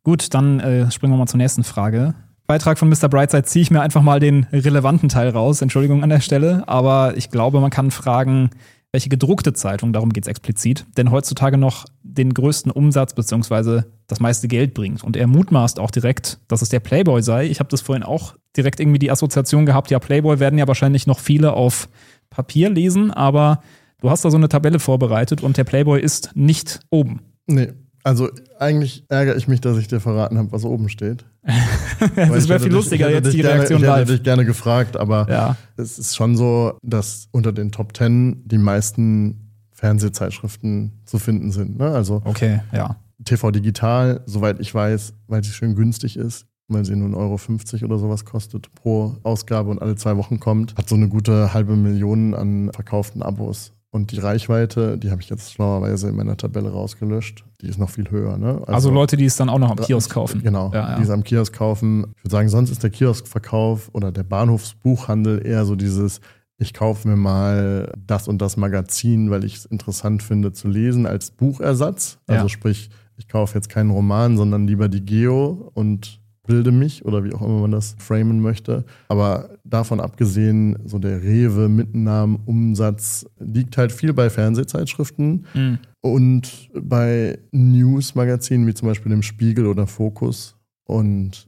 Gut, 0.03 0.33
dann 0.33 0.59
äh, 0.59 0.89
springen 0.91 1.13
wir 1.13 1.17
mal 1.17 1.27
zur 1.27 1.37
nächsten 1.37 1.63
Frage. 1.63 2.13
Beitrag 2.47 2.77
von 2.77 2.89
Mr. 2.89 3.07
Brightside 3.07 3.43
ziehe 3.43 3.63
ich 3.63 3.71
mir 3.71 3.81
einfach 3.81 4.01
mal 4.01 4.19
den 4.19 4.45
relevanten 4.51 5.09
Teil 5.09 5.29
raus. 5.29 5.61
Entschuldigung 5.61 6.03
an 6.03 6.09
der 6.09 6.19
Stelle. 6.19 6.67
Aber 6.67 7.15
ich 7.15 7.29
glaube, 7.29 7.59
man 7.61 7.71
kann 7.71 7.91
fragen, 7.91 8.49
welche 8.91 9.09
gedruckte 9.09 9.53
Zeitung, 9.53 9.93
darum 9.93 10.11
geht 10.11 10.25
es 10.25 10.27
explizit, 10.27 10.85
denn 10.97 11.11
heutzutage 11.11 11.57
noch 11.57 11.85
den 12.03 12.33
größten 12.33 12.71
Umsatz 12.71 13.13
bzw. 13.13 13.83
das 14.07 14.19
meiste 14.19 14.47
Geld 14.47 14.73
bringt. 14.73 15.03
Und 15.03 15.15
er 15.15 15.27
mutmaßt 15.27 15.79
auch 15.79 15.91
direkt, 15.91 16.39
dass 16.47 16.61
es 16.61 16.69
der 16.69 16.81
Playboy 16.81 17.21
sei. 17.21 17.45
Ich 17.45 17.59
habe 17.59 17.69
das 17.69 17.81
vorhin 17.81 18.03
auch 18.03 18.35
direkt 18.57 18.81
irgendwie 18.81 18.99
die 18.99 19.11
Assoziation 19.11 19.65
gehabt, 19.65 19.91
ja, 19.91 19.99
Playboy 19.99 20.39
werden 20.39 20.59
ja 20.59 20.67
wahrscheinlich 20.67 21.07
noch 21.07 21.19
viele 21.19 21.53
auf 21.53 21.87
Papier 22.29 22.69
lesen, 22.69 23.11
aber 23.11 23.61
du 24.01 24.09
hast 24.09 24.25
da 24.25 24.31
so 24.31 24.37
eine 24.37 24.49
Tabelle 24.49 24.79
vorbereitet 24.79 25.41
und 25.41 25.55
der 25.55 25.63
Playboy 25.63 26.01
ist 26.01 26.31
nicht 26.35 26.81
oben. 26.89 27.21
Nee, 27.47 27.69
also 28.03 28.29
eigentlich 28.59 29.05
ärgere 29.09 29.35
ich 29.35 29.47
mich, 29.47 29.61
dass 29.61 29.77
ich 29.77 29.87
dir 29.87 29.99
verraten 29.99 30.37
habe, 30.37 30.51
was 30.51 30.63
oben 30.65 30.89
steht. 30.89 31.25
das 32.15 32.47
wäre 32.47 32.59
viel 32.59 32.71
lustiger 32.71 33.07
dich, 33.07 33.15
jetzt 33.15 33.33
die 33.33 33.41
gerne, 33.41 33.55
Reaktion 33.55 33.81
live. 33.81 33.89
Ich 33.89 33.99
hätte 34.01 34.11
dich 34.13 34.23
gerne 34.23 34.45
gefragt, 34.45 34.97
aber 34.97 35.27
ja. 35.29 35.55
es 35.77 35.99
ist 35.99 36.15
schon 36.15 36.35
so, 36.35 36.77
dass 36.81 37.27
unter 37.31 37.51
den 37.51 37.71
Top 37.71 37.93
Ten 37.93 38.41
die 38.45 38.57
meisten 38.57 39.51
Fernsehzeitschriften 39.71 41.01
zu 41.05 41.19
finden 41.19 41.51
sind. 41.51 41.79
Ne? 41.79 41.89
Also 41.89 42.21
okay, 42.25 42.61
ja. 42.71 42.97
TV 43.25 43.51
Digital, 43.51 44.21
soweit 44.25 44.59
ich 44.59 44.73
weiß, 44.73 45.13
weil 45.27 45.43
sie 45.43 45.51
schön 45.51 45.75
günstig 45.75 46.17
ist, 46.17 46.45
weil 46.67 46.85
sie 46.85 46.95
nur 46.95 47.09
1,50 47.09 47.73
Euro 47.73 47.85
oder 47.85 47.99
sowas 47.99 48.25
kostet 48.25 48.73
pro 48.75 49.15
Ausgabe 49.23 49.69
und 49.69 49.81
alle 49.81 49.95
zwei 49.95 50.17
Wochen 50.17 50.39
kommt, 50.39 50.75
hat 50.75 50.87
so 50.87 50.95
eine 50.95 51.09
gute 51.09 51.53
halbe 51.53 51.75
Million 51.75 52.33
an 52.33 52.71
verkauften 52.73 53.21
Abos. 53.21 53.73
Und 53.93 54.11
die 54.11 54.19
Reichweite, 54.19 54.97
die 54.97 55.11
habe 55.11 55.21
ich 55.21 55.29
jetzt 55.29 55.51
schlauerweise 55.51 56.07
in 56.07 56.15
meiner 56.15 56.37
Tabelle 56.37 56.71
rausgelöscht, 56.71 57.43
die 57.59 57.67
ist 57.67 57.77
noch 57.77 57.89
viel 57.89 58.09
höher. 58.09 58.37
Ne? 58.37 58.53
Also, 58.61 58.65
also, 58.73 58.91
Leute, 58.91 59.17
die 59.17 59.25
es 59.25 59.35
dann 59.35 59.49
auch 59.49 59.59
noch 59.59 59.71
am 59.71 59.75
Kiosk 59.75 60.11
kaufen. 60.11 60.41
Genau, 60.41 60.71
ja, 60.73 60.91
ja. 60.91 60.95
die 60.95 61.03
es 61.03 61.09
am 61.09 61.25
Kiosk 61.25 61.53
kaufen. 61.53 62.13
Ich 62.15 62.23
würde 62.23 62.31
sagen, 62.31 62.47
sonst 62.47 62.69
ist 62.69 62.83
der 62.83 62.89
Kioskverkauf 62.89 63.89
oder 63.91 64.13
der 64.13 64.23
Bahnhofsbuchhandel 64.23 65.45
eher 65.45 65.65
so 65.65 65.75
dieses, 65.75 66.21
ich 66.57 66.73
kaufe 66.73 67.05
mir 67.05 67.17
mal 67.17 67.91
das 67.97 68.29
und 68.29 68.41
das 68.41 68.55
Magazin, 68.55 69.29
weil 69.29 69.43
ich 69.43 69.57
es 69.57 69.65
interessant 69.65 70.23
finde 70.23 70.53
zu 70.53 70.69
lesen 70.69 71.05
als 71.05 71.31
Buchersatz. 71.31 72.19
Also 72.27 72.43
ja. 72.43 72.49
sprich, 72.49 72.91
ich 73.17 73.27
kaufe 73.27 73.55
jetzt 73.55 73.67
keinen 73.67 73.91
Roman, 73.91 74.37
sondern 74.37 74.67
lieber 74.67 74.87
die 74.87 75.03
Geo 75.03 75.69
und 75.73 76.20
bilde 76.47 76.71
mich 76.71 77.05
oder 77.05 77.23
wie 77.23 77.33
auch 77.33 77.41
immer 77.41 77.61
man 77.61 77.71
das 77.71 77.95
framen 77.99 78.41
möchte. 78.41 78.83
Aber 79.07 79.57
davon 79.63 79.99
abgesehen, 79.99 80.77
so 80.85 80.99
der 80.99 81.21
Rewe 81.21 81.69
Mittennahmen-Umsatz 81.69 83.25
liegt 83.39 83.77
halt 83.77 83.91
viel 83.91 84.13
bei 84.13 84.29
Fernsehzeitschriften 84.29 85.45
mhm. 85.53 85.79
und 86.01 86.69
bei 86.73 87.39
News-Magazinen 87.51 88.67
wie 88.67 88.73
zum 88.73 88.87
Beispiel 88.87 89.11
dem 89.11 89.23
Spiegel 89.23 89.67
oder 89.67 89.87
Focus. 89.87 90.55
Und 90.85 91.47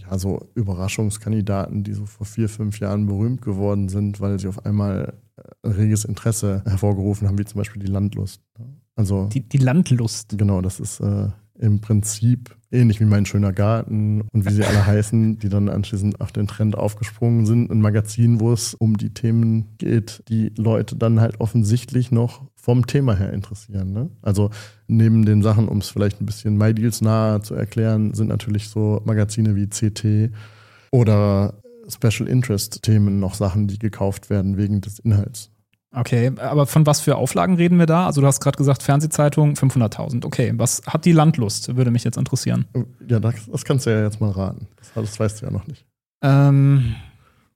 ja, 0.00 0.18
so 0.18 0.48
Überraschungskandidaten, 0.54 1.82
die 1.82 1.94
so 1.94 2.04
vor 2.06 2.26
vier, 2.26 2.48
fünf 2.48 2.78
Jahren 2.78 3.06
berühmt 3.06 3.42
geworden 3.42 3.88
sind, 3.88 4.20
weil 4.20 4.38
sie 4.38 4.48
auf 4.48 4.64
einmal 4.64 5.14
ein 5.62 5.72
reges 5.72 6.04
Interesse 6.04 6.62
hervorgerufen 6.66 7.26
haben, 7.26 7.38
wie 7.38 7.44
zum 7.44 7.58
Beispiel 7.58 7.82
die 7.82 7.90
Landlust. 7.90 8.42
Also 8.94 9.26
die, 9.26 9.40
die 9.40 9.58
Landlust. 9.58 10.38
Genau, 10.38 10.60
das 10.60 10.80
ist 10.80 11.00
äh, 11.00 11.28
im 11.58 11.80
Prinzip 11.80 12.56
ähnlich 12.70 13.00
wie 13.00 13.04
mein 13.04 13.26
schöner 13.26 13.52
Garten 13.52 14.22
und 14.32 14.46
wie 14.46 14.52
sie 14.52 14.64
alle 14.64 14.86
heißen, 14.86 15.38
die 15.38 15.48
dann 15.48 15.68
anschließend 15.68 16.20
auf 16.20 16.32
den 16.32 16.46
Trend 16.46 16.76
aufgesprungen 16.76 17.46
sind. 17.46 17.70
Ein 17.70 17.80
Magazin, 17.80 18.40
wo 18.40 18.52
es 18.52 18.74
um 18.74 18.96
die 18.96 19.10
Themen 19.10 19.76
geht, 19.78 20.22
die 20.28 20.52
Leute 20.56 20.96
dann 20.96 21.20
halt 21.20 21.40
offensichtlich 21.40 22.10
noch 22.10 22.42
vom 22.54 22.86
Thema 22.86 23.14
her 23.14 23.32
interessieren. 23.32 23.92
Ne? 23.92 24.10
Also 24.22 24.50
neben 24.88 25.24
den 25.24 25.42
Sachen, 25.42 25.68
um 25.68 25.78
es 25.78 25.88
vielleicht 25.88 26.20
ein 26.20 26.26
bisschen 26.26 26.56
MyDeals 26.56 27.00
nahe 27.00 27.40
zu 27.40 27.54
erklären, 27.54 28.14
sind 28.14 28.28
natürlich 28.28 28.68
so 28.68 29.00
Magazine 29.04 29.54
wie 29.54 29.68
CT 29.68 30.32
oder 30.90 31.54
Special 31.88 32.28
Interest 32.28 32.82
Themen 32.82 33.20
noch 33.20 33.34
Sachen, 33.34 33.68
die 33.68 33.78
gekauft 33.78 34.30
werden 34.30 34.56
wegen 34.56 34.80
des 34.80 34.98
Inhalts. 34.98 35.50
Okay, 35.98 36.30
aber 36.36 36.66
von 36.66 36.84
was 36.84 37.00
für 37.00 37.16
Auflagen 37.16 37.56
reden 37.56 37.78
wir 37.78 37.86
da? 37.86 38.04
Also 38.06 38.20
du 38.20 38.26
hast 38.26 38.40
gerade 38.40 38.58
gesagt, 38.58 38.82
Fernsehzeitung 38.82 39.54
500.000. 39.54 40.26
Okay, 40.26 40.52
was 40.56 40.82
hat 40.86 41.06
die 41.06 41.12
Landlust? 41.12 41.74
Würde 41.74 41.90
mich 41.90 42.04
jetzt 42.04 42.18
interessieren. 42.18 42.66
Ja, 43.08 43.18
das, 43.18 43.34
das 43.50 43.64
kannst 43.64 43.86
du 43.86 43.90
ja 43.90 44.02
jetzt 44.02 44.20
mal 44.20 44.30
raten. 44.30 44.68
Das, 44.76 44.92
das 44.94 45.18
weißt 45.18 45.40
du 45.40 45.46
ja 45.46 45.52
noch 45.52 45.66
nicht. 45.66 45.86
Ähm, 46.20 46.96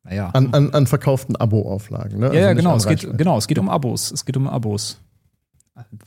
naja. 0.04 0.30
An, 0.30 0.54
an, 0.54 0.72
an 0.72 0.86
verkauften 0.86 1.36
Abo-Auflagen, 1.36 2.18
ne? 2.18 2.28
ja, 2.28 2.32
ja, 2.32 2.48
Also 2.48 2.54
nicht 2.54 2.62
genau. 2.62 2.76
Es 2.76 2.86
geht, 2.86 3.18
genau. 3.18 3.36
Es 3.36 3.46
geht 3.46 3.58
um 3.58 3.68
Abos. 3.68 4.10
Es 4.10 4.24
geht 4.24 4.38
um 4.38 4.48
Abos. 4.48 5.02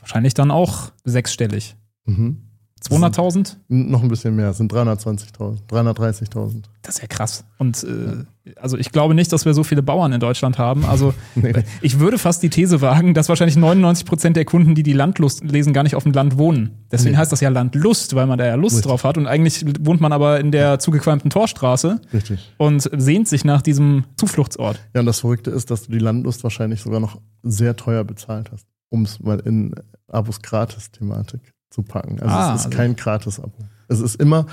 Wahrscheinlich 0.00 0.34
dann 0.34 0.50
auch 0.50 0.90
sechsstellig. 1.04 1.76
Mhm. 2.04 2.48
200.000? 2.90 3.56
Noch 3.68 4.02
ein 4.02 4.08
bisschen 4.08 4.36
mehr, 4.36 4.50
es 4.50 4.58
sind 4.58 4.72
320.000, 4.72 5.58
330.000. 5.70 6.64
Das 6.82 6.96
ist 6.96 7.00
ja 7.02 7.08
krass. 7.08 7.44
Und 7.58 7.82
äh, 7.84 8.24
also 8.60 8.76
ich 8.76 8.90
glaube 8.92 9.14
nicht, 9.14 9.32
dass 9.32 9.46
wir 9.46 9.54
so 9.54 9.64
viele 9.64 9.82
Bauern 9.82 10.12
in 10.12 10.20
Deutschland 10.20 10.58
haben. 10.58 10.84
Also 10.84 11.14
Nee. 11.34 11.52
ich 11.80 11.98
würde 11.98 12.18
fast 12.18 12.42
die 12.42 12.50
These 12.50 12.82
wagen, 12.82 13.14
dass 13.14 13.28
wahrscheinlich 13.30 13.56
99 13.56 14.04
Prozent 14.04 14.36
der 14.36 14.44
Kunden, 14.44 14.74
die 14.74 14.82
die 14.82 14.92
Landlust 14.92 15.42
lesen, 15.44 15.72
gar 15.72 15.82
nicht 15.82 15.94
auf 15.94 16.02
dem 16.02 16.12
Land 16.12 16.36
wohnen. 16.36 16.84
Deswegen 16.92 17.12
Nee. 17.12 17.18
heißt 17.18 17.32
das 17.32 17.40
ja 17.40 17.48
Landlust, 17.48 18.14
weil 18.14 18.26
man 18.26 18.38
da 18.38 18.44
ja 18.46 18.54
Lust 18.54 18.76
Richtig. 18.76 18.90
drauf 18.90 19.04
hat. 19.04 19.16
Und 19.16 19.26
eigentlich 19.26 19.64
wohnt 19.80 20.02
man 20.02 20.12
aber 20.12 20.38
in 20.40 20.52
der 20.52 20.78
zugequalmten 20.78 21.30
Torstraße 21.30 22.00
Richtig. 22.12 22.52
und 22.58 22.88
sehnt 22.96 23.28
sich 23.28 23.44
nach 23.46 23.62
diesem 23.62 24.04
Zufluchtsort. 24.18 24.78
Ja, 24.94 25.00
und 25.00 25.06
das 25.06 25.20
Verrückte 25.20 25.50
ist, 25.50 25.70
dass 25.70 25.86
du 25.86 25.92
die 25.92 25.98
Landlust 25.98 26.42
wahrscheinlich 26.44 26.82
sogar 26.82 27.00
noch 27.00 27.18
sehr 27.42 27.76
teuer 27.76 28.04
bezahlt 28.04 28.50
hast, 28.52 28.66
um 28.90 29.02
es 29.04 29.20
mal 29.20 29.40
in 29.40 29.74
Abos 30.08 30.42
Gratis-Thematik 30.42 31.53
zu 31.74 31.82
packen. 31.82 32.20
Also 32.20 32.34
Ah, 32.34 32.54
es 32.54 32.60
ist 32.60 32.66
also- 32.66 32.76
kein 32.78 32.96
Gratis-Abo. 32.96 33.52
Es 33.88 34.00
ist 34.00 34.16
immer, 34.20 34.46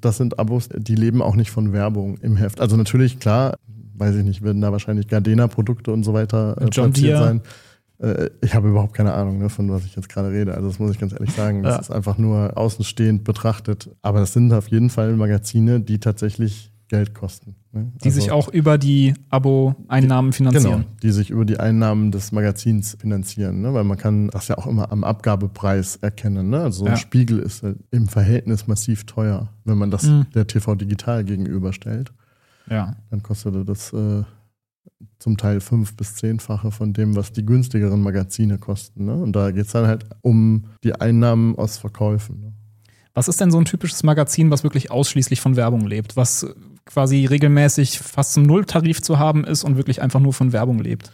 das 0.00 0.16
sind 0.16 0.38
Abos, 0.38 0.68
die 0.74 0.94
leben 0.94 1.20
auch 1.20 1.34
nicht 1.36 1.50
von 1.50 1.72
Werbung 1.72 2.16
im 2.18 2.36
Heft. 2.36 2.60
Also 2.60 2.76
natürlich, 2.76 3.18
klar, 3.18 3.56
weiß 3.96 4.14
ich 4.16 4.24
nicht, 4.24 4.42
werden 4.42 4.62
da 4.62 4.70
wahrscheinlich 4.72 5.08
Gardena-Produkte 5.08 5.92
und 5.92 6.04
so 6.04 6.14
weiter 6.14 6.56
äh, 6.58 6.64
John 6.72 6.92
platziert 6.92 7.18
Deere. 7.18 7.24
sein. 7.24 7.40
Äh, 8.00 8.30
Ich 8.40 8.54
habe 8.54 8.68
überhaupt 8.68 8.94
keine 8.94 9.12
Ahnung, 9.12 9.38
ne, 9.38 9.48
von 9.50 9.70
was 9.72 9.84
ich 9.84 9.96
jetzt 9.96 10.08
gerade 10.08 10.30
rede. 10.30 10.54
Also 10.54 10.68
das 10.68 10.78
muss 10.78 10.92
ich 10.92 10.98
ganz 11.00 11.12
ehrlich 11.12 11.32
sagen. 11.32 11.62
Das 11.64 11.74
Ja. 11.74 11.80
ist 11.80 11.90
einfach 11.90 12.16
nur 12.16 12.56
außenstehend 12.56 13.24
betrachtet. 13.24 13.90
Aber 14.02 14.20
das 14.20 14.32
sind 14.32 14.52
auf 14.52 14.68
jeden 14.68 14.88
Fall 14.88 15.14
Magazine, 15.16 15.80
die 15.80 15.98
tatsächlich 15.98 16.72
Geld 16.88 17.14
kosten. 17.14 17.54
Ne? 17.72 17.92
Die 18.02 18.10
sich 18.10 18.30
auch 18.30 18.48
über 18.48 18.78
die 18.78 19.14
Abo-Einnahmen 19.30 20.32
finanzieren. 20.32 20.82
Genau, 20.82 20.84
die 21.02 21.10
sich 21.10 21.30
über 21.30 21.44
die 21.44 21.58
Einnahmen 21.60 22.10
des 22.10 22.32
Magazins 22.32 22.96
finanzieren, 22.98 23.60
ne? 23.60 23.74
weil 23.74 23.84
man 23.84 23.98
kann 23.98 24.28
das 24.28 24.48
ja 24.48 24.56
auch 24.58 24.66
immer 24.66 24.90
am 24.90 25.04
Abgabepreis 25.04 25.96
erkennen. 25.96 26.48
Ne? 26.50 26.60
Also 26.62 26.80
so 26.80 26.84
ein 26.86 26.92
Ja. 26.92 26.96
Spiegel 26.96 27.38
ist 27.40 27.62
halt 27.62 27.78
im 27.90 28.08
Verhältnis 28.08 28.66
massiv 28.66 29.04
teuer, 29.04 29.50
wenn 29.64 29.76
man 29.78 29.90
das 29.90 30.04
Mhm. 30.04 30.26
der 30.34 30.46
TV 30.46 30.74
Digital 30.74 31.24
gegenüberstellt. 31.24 32.12
Ja. 32.70 32.96
Dann 33.10 33.22
kostet 33.22 33.68
das 33.68 33.92
äh, 33.92 34.22
zum 35.18 35.36
Teil 35.36 35.60
fünf 35.60 35.94
bis 35.96 36.14
zehnfache 36.14 36.70
von 36.70 36.92
dem, 36.92 37.16
was 37.16 37.32
die 37.32 37.44
günstigeren 37.44 38.00
Magazine 38.02 38.58
kosten. 38.58 39.04
Ne? 39.04 39.14
Und 39.14 39.34
da 39.36 39.50
geht 39.50 39.66
es 39.66 39.72
dann 39.72 39.86
halt 39.86 40.06
um 40.22 40.64
die 40.84 40.94
Einnahmen 40.94 41.56
aus 41.56 41.76
Verkäufen. 41.78 42.40
Ne? 42.40 42.52
Was 43.14 43.26
ist 43.28 43.40
denn 43.40 43.50
so 43.50 43.58
ein 43.58 43.64
typisches 43.64 44.02
Magazin, 44.04 44.50
was 44.50 44.62
wirklich 44.62 44.90
ausschließlich 44.92 45.40
von 45.40 45.56
Werbung 45.56 45.86
lebt? 45.86 46.16
Was 46.16 46.46
quasi 46.88 47.26
regelmäßig 47.26 48.00
fast 48.00 48.32
zum 48.32 48.42
Nulltarif 48.42 49.02
zu 49.02 49.18
haben 49.18 49.44
ist 49.44 49.62
und 49.62 49.76
wirklich 49.76 50.02
einfach 50.02 50.20
nur 50.20 50.32
von 50.32 50.52
Werbung 50.52 50.78
lebt? 50.80 51.12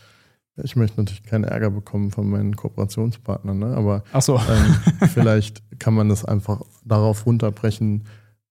Ich 0.63 0.77
möchte 0.77 1.01
natürlich 1.01 1.25
keinen 1.25 1.45
Ärger 1.45 1.71
bekommen 1.71 2.13
von 2.13 2.31
meinen 2.31 2.55
Kooperationspartnern, 2.55 3.59
ne? 3.59 3.77
aber 3.77 4.05
so. 4.21 4.37
Ähm, 4.37 5.09
vielleicht 5.09 5.63
kann 5.81 5.95
man 5.95 6.09
das 6.09 6.25
einfach 6.25 6.63
darauf 6.85 7.27
runterbrechen, 7.27 8.05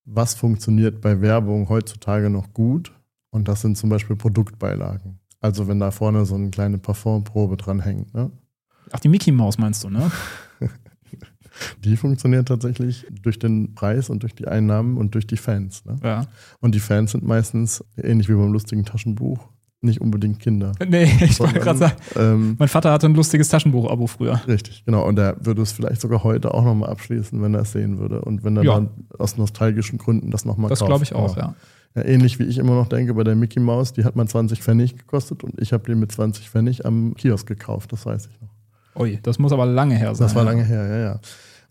was 0.03 0.33
funktioniert 0.33 0.99
bei 0.99 1.21
Werbung 1.21 1.69
heutzutage 1.69 2.29
noch 2.29 2.53
gut. 2.53 2.91
Und 3.29 3.47
das 3.47 3.61
sind 3.61 3.77
zum 3.77 3.89
Beispiel 3.89 4.17
Produktbeilagen. 4.17 5.19
Also 5.39 5.67
wenn 5.67 5.79
da 5.79 5.91
vorne 5.91 6.25
so 6.25 6.35
eine 6.35 6.49
kleine 6.49 6.77
Parfumprobe 6.77 7.57
dran 7.57 7.79
hängt. 7.79 8.13
Ne? 8.13 8.31
Ach, 8.91 8.99
die 8.99 9.09
Mickey 9.09 9.31
Maus 9.31 9.57
meinst 9.57 9.83
du, 9.83 9.89
ne? 9.89 10.11
Die 11.83 11.97
funktioniert 11.97 12.47
tatsächlich 12.47 13.05
durch 13.21 13.39
den 13.39 13.73
Preis 13.75 14.09
und 14.09 14.23
durch 14.23 14.35
die 14.35 14.47
Einnahmen 14.47 14.97
und 14.97 15.13
durch 15.15 15.27
die 15.27 15.37
Fans. 15.37 15.83
Ne? 15.85 15.95
Ja. 16.03 16.25
Und 16.59 16.75
die 16.75 16.79
Fans 16.79 17.11
sind 17.11 17.23
meistens, 17.25 17.83
ähnlich 17.97 18.29
wie 18.29 18.33
beim 18.33 18.51
lustigen 18.53 18.85
Taschenbuch, 18.85 19.39
nicht 19.81 19.99
unbedingt 19.99 20.39
Kinder. 20.39 20.71
Nee, 20.87 21.03
ich 21.21 21.39
wollte 21.39 21.59
gerade 21.59 21.79
sagen, 21.79 21.95
Ähm, 22.15 22.55
mein 22.57 22.69
Vater 22.69 22.91
hatte 22.91 23.05
ein 23.07 23.15
lustiges 23.15 23.49
Taschenbuch-Abo 23.49 24.07
früher. 24.07 24.39
Richtig, 24.47 24.85
genau. 24.85 25.05
Und 25.05 25.19
er 25.19 25.35
würde 25.45 25.61
es 25.61 25.73
vielleicht 25.73 25.99
sogar 25.99 26.23
heute 26.23 26.53
auch 26.53 26.63
nochmal 26.63 26.89
abschließen, 26.89 27.41
wenn 27.41 27.53
er 27.53 27.61
es 27.61 27.73
sehen 27.73 27.97
würde. 27.99 28.21
Und 28.21 28.43
wenn 28.45 28.55
er 28.55 28.63
Ja. 28.63 28.75
dann 28.75 28.89
aus 29.19 29.37
nostalgischen 29.37 29.97
Gründen 29.97 30.31
das 30.31 30.45
nochmal 30.45 30.69
Das 30.69 30.79
kauft. 30.79 30.89
glaube 30.89 31.03
ich 31.03 31.13
auch, 31.13 31.35
ja. 31.35 31.43
ja. 31.47 31.55
Ja, 31.95 32.05
ähnlich 32.05 32.39
wie 32.39 32.43
ich 32.45 32.57
immer 32.57 32.73
noch 32.73 32.87
denke 32.87 33.13
bei 33.13 33.23
der 33.23 33.35
Mickey 33.35 33.59
Maus, 33.59 33.93
die 33.93 34.03
hat 34.03 34.15
mal 34.15 34.27
20 34.27 34.63
Pfennig 34.63 34.97
gekostet 34.97 35.43
und 35.43 35.61
ich 35.61 35.73
habe 35.73 35.83
die 35.85 35.93
mit 35.93 36.11
20 36.11 36.49
Pfennig 36.49 36.87
am 36.87 37.13
Kiosk 37.13 37.45
gekauft, 37.45 37.91
das 37.91 38.03
weiß 38.07 38.29
ich 38.31 38.41
noch. 38.41 38.49
Ui, 38.99 39.19
das 39.21 39.37
muss 39.37 39.51
aber 39.51 39.67
lange 39.67 39.93
her 39.95 40.15
sein. 40.15 40.25
Das 40.25 40.33
war 40.33 40.43
lange 40.43 40.63
her, 40.63 40.87
ja, 40.87 40.97
ja. 40.97 41.19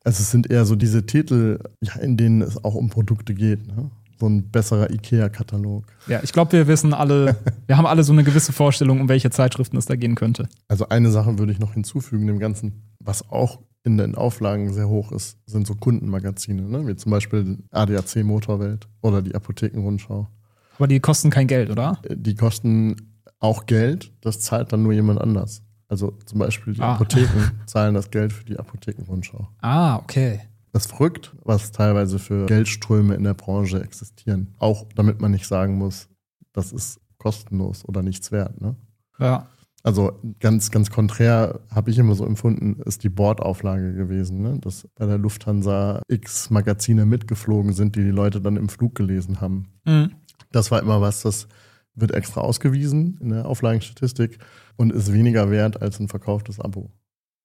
Also 0.05 0.21
es 0.21 0.31
sind 0.31 0.51
eher 0.51 0.65
so 0.65 0.77
diese 0.77 1.07
Titel, 1.07 1.59
ja, 1.81 1.95
in 1.97 2.17
denen 2.17 2.43
es 2.43 2.63
auch 2.65 2.75
um 2.75 2.91
Produkte 2.91 3.35
geht. 3.35 3.67
Ne? 3.67 3.91
So 4.19 4.27
ein 4.29 4.51
besserer 4.51 4.91
IKEA-Katalog. 4.91 5.85
Ja, 6.07 6.21
ich 6.23 6.33
glaube, 6.33 6.53
wir 6.53 6.67
wissen 6.67 6.95
alle, 6.95 7.37
wir 7.67 7.77
haben 7.77 7.87
alle 7.87 8.05
so 8.05 8.13
eine 8.13 8.25
gewisse 8.25 8.53
Vorstellung, 8.53 9.01
um 9.01 9.09
welche 9.09 9.31
Zeitschriften 9.31 9.77
es 9.77 9.87
da 9.87 9.97
gehen 9.97 10.15
könnte. 10.15 10.49
Also 10.69 10.89
eine 10.89 11.11
Sache 11.11 11.39
würde 11.39 11.53
ich 11.53 11.59
noch 11.59 11.75
hinzufügen, 11.75 12.27
dem 12.27 12.39
Ganzen, 12.39 12.83
was 12.99 13.29
auch 13.31 13.61
in 13.85 13.99
den 13.99 14.15
Auflagen 14.15 14.73
sehr 14.73 14.89
hoch 14.89 15.11
ist, 15.13 15.39
sind 15.47 15.67
so 15.67 15.75
Kundenmagazine, 15.75 16.63
ne? 16.63 16.87
wie 16.87 16.97
zum 16.97 17.11
Beispiel 17.11 17.59
ADAC 17.71 18.23
Motorwelt 18.25 18.89
oder 19.01 19.23
die 19.23 19.35
Apothekenrundschau. 19.35 20.29
Aber 20.77 20.87
die 20.87 21.01
kosten 21.01 21.31
kein 21.31 21.47
Geld, 21.47 21.71
oder? 21.71 22.01
Die 22.09 22.35
kosten 22.35 22.97
auch 23.41 23.67
Geld, 23.67 24.13
das 24.21 24.41
zahlt 24.41 24.73
dann 24.73 24.83
nur 24.83 24.93
jemand 24.93 25.21
anders. 25.21 25.63
Also 25.93 26.17
zum 26.25 26.39
Beispiel 26.39 26.73
die 26.73 26.81
Ah. 26.81 26.95
Apotheken 26.95 27.51
zahlen 27.67 27.93
das 27.93 28.11
Geld 28.11 28.33
für 28.33 28.45
die 28.47 28.59
Apothekenrundschau. 28.59 29.47
Ah, 29.61 29.97
okay. 29.97 30.41
Das 30.73 30.87
ist 30.87 30.91
verrückt, 30.91 31.37
was 31.45 31.71
teilweise 31.71 32.19
für 32.19 32.47
Geldströme 32.47 33.15
in 33.15 33.25
der 33.25 33.35
Branche 33.35 33.79
existieren. 33.85 34.55
Auch 34.59 34.87
damit 34.95 35.21
man 35.21 35.33
nicht 35.33 35.47
sagen 35.47 35.77
muss, 35.77 36.09
das 36.55 36.73
ist 36.73 36.99
kostenlos 37.19 37.85
oder 37.85 38.03
nichts 38.03 38.33
wert. 38.33 38.59
Ne? 38.59 38.75
Ja. 39.19 39.49
Also 39.83 40.19
ganz, 40.41 40.71
ganz 40.71 40.91
konträr 40.91 41.61
habe 41.71 41.91
ich 41.91 41.99
immer 41.99 42.15
so 42.15 42.25
empfunden, 42.25 42.81
ist 42.87 43.05
die 43.05 43.11
Bordauflage 43.11 43.93
gewesen, 43.93 44.41
ne? 44.41 44.59
dass 44.61 44.89
bei 44.95 45.05
der 45.05 45.19
Lufthansa 45.19 46.01
x 46.09 46.49
Magazine 46.49 47.05
mitgeflogen 47.05 47.75
sind, 47.75 47.97
die 47.97 48.03
die 48.05 48.11
Leute 48.13 48.41
dann 48.41 48.57
im 48.57 48.71
Flug 48.71 48.95
gelesen 48.95 49.43
haben. 49.43 49.69
Mhm. 49.85 50.13
Das 50.53 50.71
war 50.71 50.81
immer 50.81 51.03
was, 51.03 51.21
das 51.21 51.49
wird 51.95 52.13
extra 52.13 52.41
ausgewiesen 52.41 53.19
in 53.21 53.31
der 53.31 53.47
Auflagenstatistik 53.47 54.39
und 54.77 54.93
ist 54.93 55.13
weniger 55.13 55.51
wert 55.51 55.83
als 55.83 56.01
ein 56.01 56.09
verkauftes 56.09 56.61
Abo. 56.61 56.91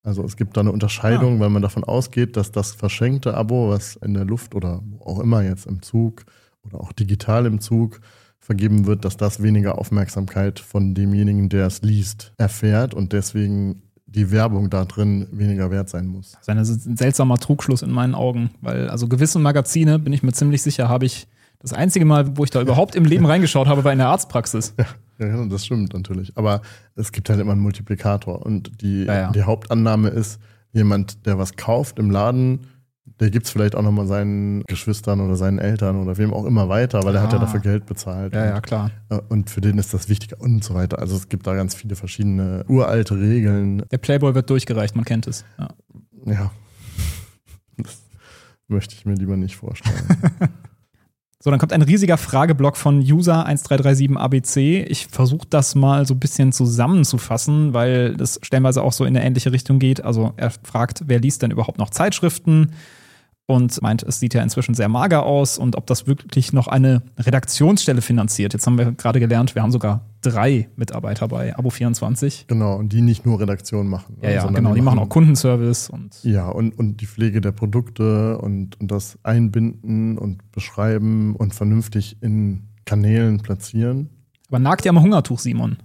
Also 0.03 0.23
es 0.23 0.37
gibt 0.37 0.55
da 0.55 0.61
eine 0.61 0.71
Unterscheidung, 0.71 1.39
weil 1.39 1.49
man 1.49 1.61
davon 1.61 1.83
ausgeht, 1.83 2.37
dass 2.37 2.51
das 2.51 2.71
verschenkte 2.71 3.33
Abo, 3.33 3.69
was 3.69 3.97
in 3.97 4.13
der 4.13 4.23
Luft 4.23 4.55
oder 4.55 4.81
wo 4.85 5.03
auch 5.03 5.19
immer 5.19 5.43
jetzt 5.43 5.65
im 5.65 5.81
Zug 5.81 6.23
oder 6.63 6.79
auch 6.79 6.93
digital 6.93 7.45
im 7.45 7.59
Zug 7.59 7.99
vergeben 8.39 8.85
wird, 8.85 9.03
dass 9.03 9.17
das 9.17 9.43
weniger 9.43 9.77
Aufmerksamkeit 9.77 10.59
von 10.59 10.95
demjenigen, 10.95 11.49
der 11.49 11.67
es 11.67 11.81
liest, 11.81 12.31
erfährt 12.37 12.93
und 12.93 13.11
deswegen 13.11 13.81
die 14.05 14.31
Werbung 14.31 14.69
da 14.69 14.85
drin 14.85 15.27
weniger 15.31 15.69
wert 15.69 15.89
sein 15.89 16.07
muss. 16.07 16.37
Das 16.45 16.69
ist 16.69 16.85
ein 16.87 16.95
seltsamer 16.95 17.37
Trugschluss 17.37 17.81
in 17.81 17.91
meinen 17.91 18.15
Augen, 18.15 18.51
weil 18.61 18.89
also 18.89 19.09
gewisse 19.09 19.39
Magazine, 19.39 19.99
bin 19.99 20.13
ich 20.13 20.23
mir 20.23 20.31
ziemlich 20.31 20.61
sicher, 20.61 20.87
habe 20.87 21.05
ich 21.05 21.27
das 21.59 21.73
einzige 21.73 22.05
Mal, 22.05 22.37
wo 22.37 22.43
ich 22.43 22.49
da 22.51 22.61
überhaupt 22.61 22.95
im 22.95 23.05
Leben 23.05 23.25
reingeschaut 23.25 23.67
habe, 23.67 23.83
war 23.83 23.91
in 23.91 23.97
der 23.99 24.07
Arztpraxis. 24.09 24.73
Ja, 25.19 25.45
das 25.47 25.65
stimmt 25.65 25.93
natürlich. 25.93 26.37
Aber 26.37 26.61
es 26.95 27.11
gibt 27.11 27.29
halt 27.29 27.39
immer 27.39 27.53
einen 27.53 27.61
Multiplikator. 27.61 28.45
Und 28.45 28.81
die, 28.81 29.05
Ja, 29.05 29.15
ja. 29.15 29.31
die 29.31 29.43
Hauptannahme 29.43 30.09
ist, 30.09 30.39
jemand, 30.73 31.25
der 31.25 31.39
was 31.39 31.55
kauft 31.55 31.97
im 31.97 32.11
Laden, 32.11 32.59
der 33.19 33.31
gibt 33.31 33.47
es 33.47 33.51
vielleicht 33.51 33.73
auch 33.75 33.81
nochmal 33.81 34.05
seinen 34.05 34.61
Geschwistern 34.67 35.19
oder 35.21 35.35
seinen 35.35 35.57
Eltern 35.57 35.95
oder 35.95 36.17
wem 36.19 36.31
auch 36.33 36.45
immer 36.45 36.69
weiter, 36.69 37.01
weil 37.03 37.15
er 37.15 37.23
hat 37.23 37.31
ja 37.33 37.39
Ah. 37.39 37.41
dafür 37.41 37.61
Geld 37.61 37.87
bezahlt. 37.87 38.35
Ja, 38.35 38.45
ja, 38.45 38.61
klar. 38.61 38.91
Und, 39.09 39.21
und 39.31 39.49
für 39.49 39.61
den 39.61 39.79
ist 39.79 39.91
das 39.95 40.07
wichtig 40.07 40.39
und 40.39 40.63
so 40.63 40.75
weiter. 40.75 40.99
Also 40.99 41.15
es 41.15 41.27
gibt 41.29 41.47
da 41.47 41.55
ganz 41.55 41.73
viele 41.73 41.95
verschiedene 41.95 42.63
uralte 42.67 43.15
Regeln. 43.19 43.81
Der 43.89 43.97
Playboy 43.97 44.35
wird 44.35 44.49
durchgereicht, 44.51 44.95
man 44.95 45.05
kennt 45.05 45.25
es. 45.25 45.45
Ja. 45.57 45.69
Ja. 46.25 46.51
Das 47.77 48.01
möchte 48.67 48.95
ich 48.95 49.05
mir 49.05 49.13
lieber 49.15 49.37
nicht 49.37 49.55
vorstellen. 49.55 49.95
So, 51.43 51.51
dann 51.51 51.59
kommt 51.59 51.71
ein 51.71 51.83
riesiger 51.83 52.17
Frageblock 52.17 52.77
von 52.77 52.99
User 52.99 53.45
1337ABC. 53.47 54.83
Ich 54.87 55.07
versuche 55.07 55.45
das 55.47 55.75
mal 55.75 56.07
so 56.07 56.15
ein 56.15 56.19
bisschen 56.19 56.51
zusammenzufassen, 56.51 57.75
weil 57.75 58.15
das 58.17 58.39
stellenweise 58.41 58.81
auch 58.81 58.91
so 58.91 59.05
in 59.05 59.15
eine 59.15 59.23
ähnliche 59.23 59.51
Richtung 59.51 59.77
geht. 59.77 60.03
Also 60.03 60.33
er 60.35 60.49
fragt, 60.49 61.03
wer 61.05 61.19
liest 61.19 61.43
denn 61.43 61.51
überhaupt 61.51 61.77
noch 61.77 61.91
Zeitschriften? 61.91 62.71
Und 63.45 63.81
meint, 63.81 64.03
es 64.03 64.19
sieht 64.19 64.33
ja 64.33 64.41
inzwischen 64.43 64.73
sehr 64.73 64.89
mager 64.89 65.23
aus 65.23 65.57
und 65.57 65.77
ob 65.77 65.85
das 65.87 66.05
wirklich 66.05 66.51
noch 66.51 66.67
eine 66.67 67.03
Redaktionsstelle 67.17 68.01
finanziert. 68.01 68.51
Jetzt 68.51 68.65
haben 68.65 68.77
wir 68.77 68.91
gerade 68.91 69.21
gelernt, 69.21 69.55
wir 69.55 69.61
haben 69.61 69.71
sogar 69.71 70.01
drei 70.31 70.69
Mitarbeiter 70.75 71.27
bei 71.27 71.55
Abo24. 71.57 72.45
genau, 72.47 72.75
und 72.75 72.93
die 72.93 73.01
nicht 73.01 73.25
nur 73.25 73.39
Redaktion 73.39 73.87
machen. 73.87 74.17
Ja, 74.21 74.29
ja, 74.31 74.47
genau. 74.47 74.73
Die 74.73 74.81
machen 74.81 74.99
auch 74.99 75.09
Kundenservice 75.09 75.89
und 75.89 76.23
Ja, 76.23 76.47
und, 76.49 76.77
und 76.77 77.01
die 77.01 77.05
Pflege 77.05 77.41
der 77.41 77.51
Produkte 77.51 78.37
und, 78.39 78.79
und 78.79 78.91
das 78.91 79.17
Einbinden 79.23 80.17
und 80.17 80.51
Beschreiben 80.51 81.35
und 81.35 81.53
vernünftig 81.55 82.17
in 82.21 82.63
Kanälen 82.85 83.39
platzieren. 83.41 84.09
aber 84.49 84.59
nagt 84.59 84.85
ja 84.85 84.91
am 84.91 85.01
Hungertuch, 85.01 85.39
Simon. 85.39 85.77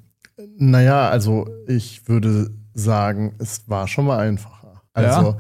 Naja, 0.57 1.09
also 1.09 1.49
ich 1.67 2.09
würde 2.09 2.51
sagen, 2.75 3.35
es 3.39 3.69
war 3.69 3.87
schon 3.89 4.07
mal 4.07 4.19
einfacher. 4.19 4.83
Also 4.95 5.31
Ja. 5.33 5.37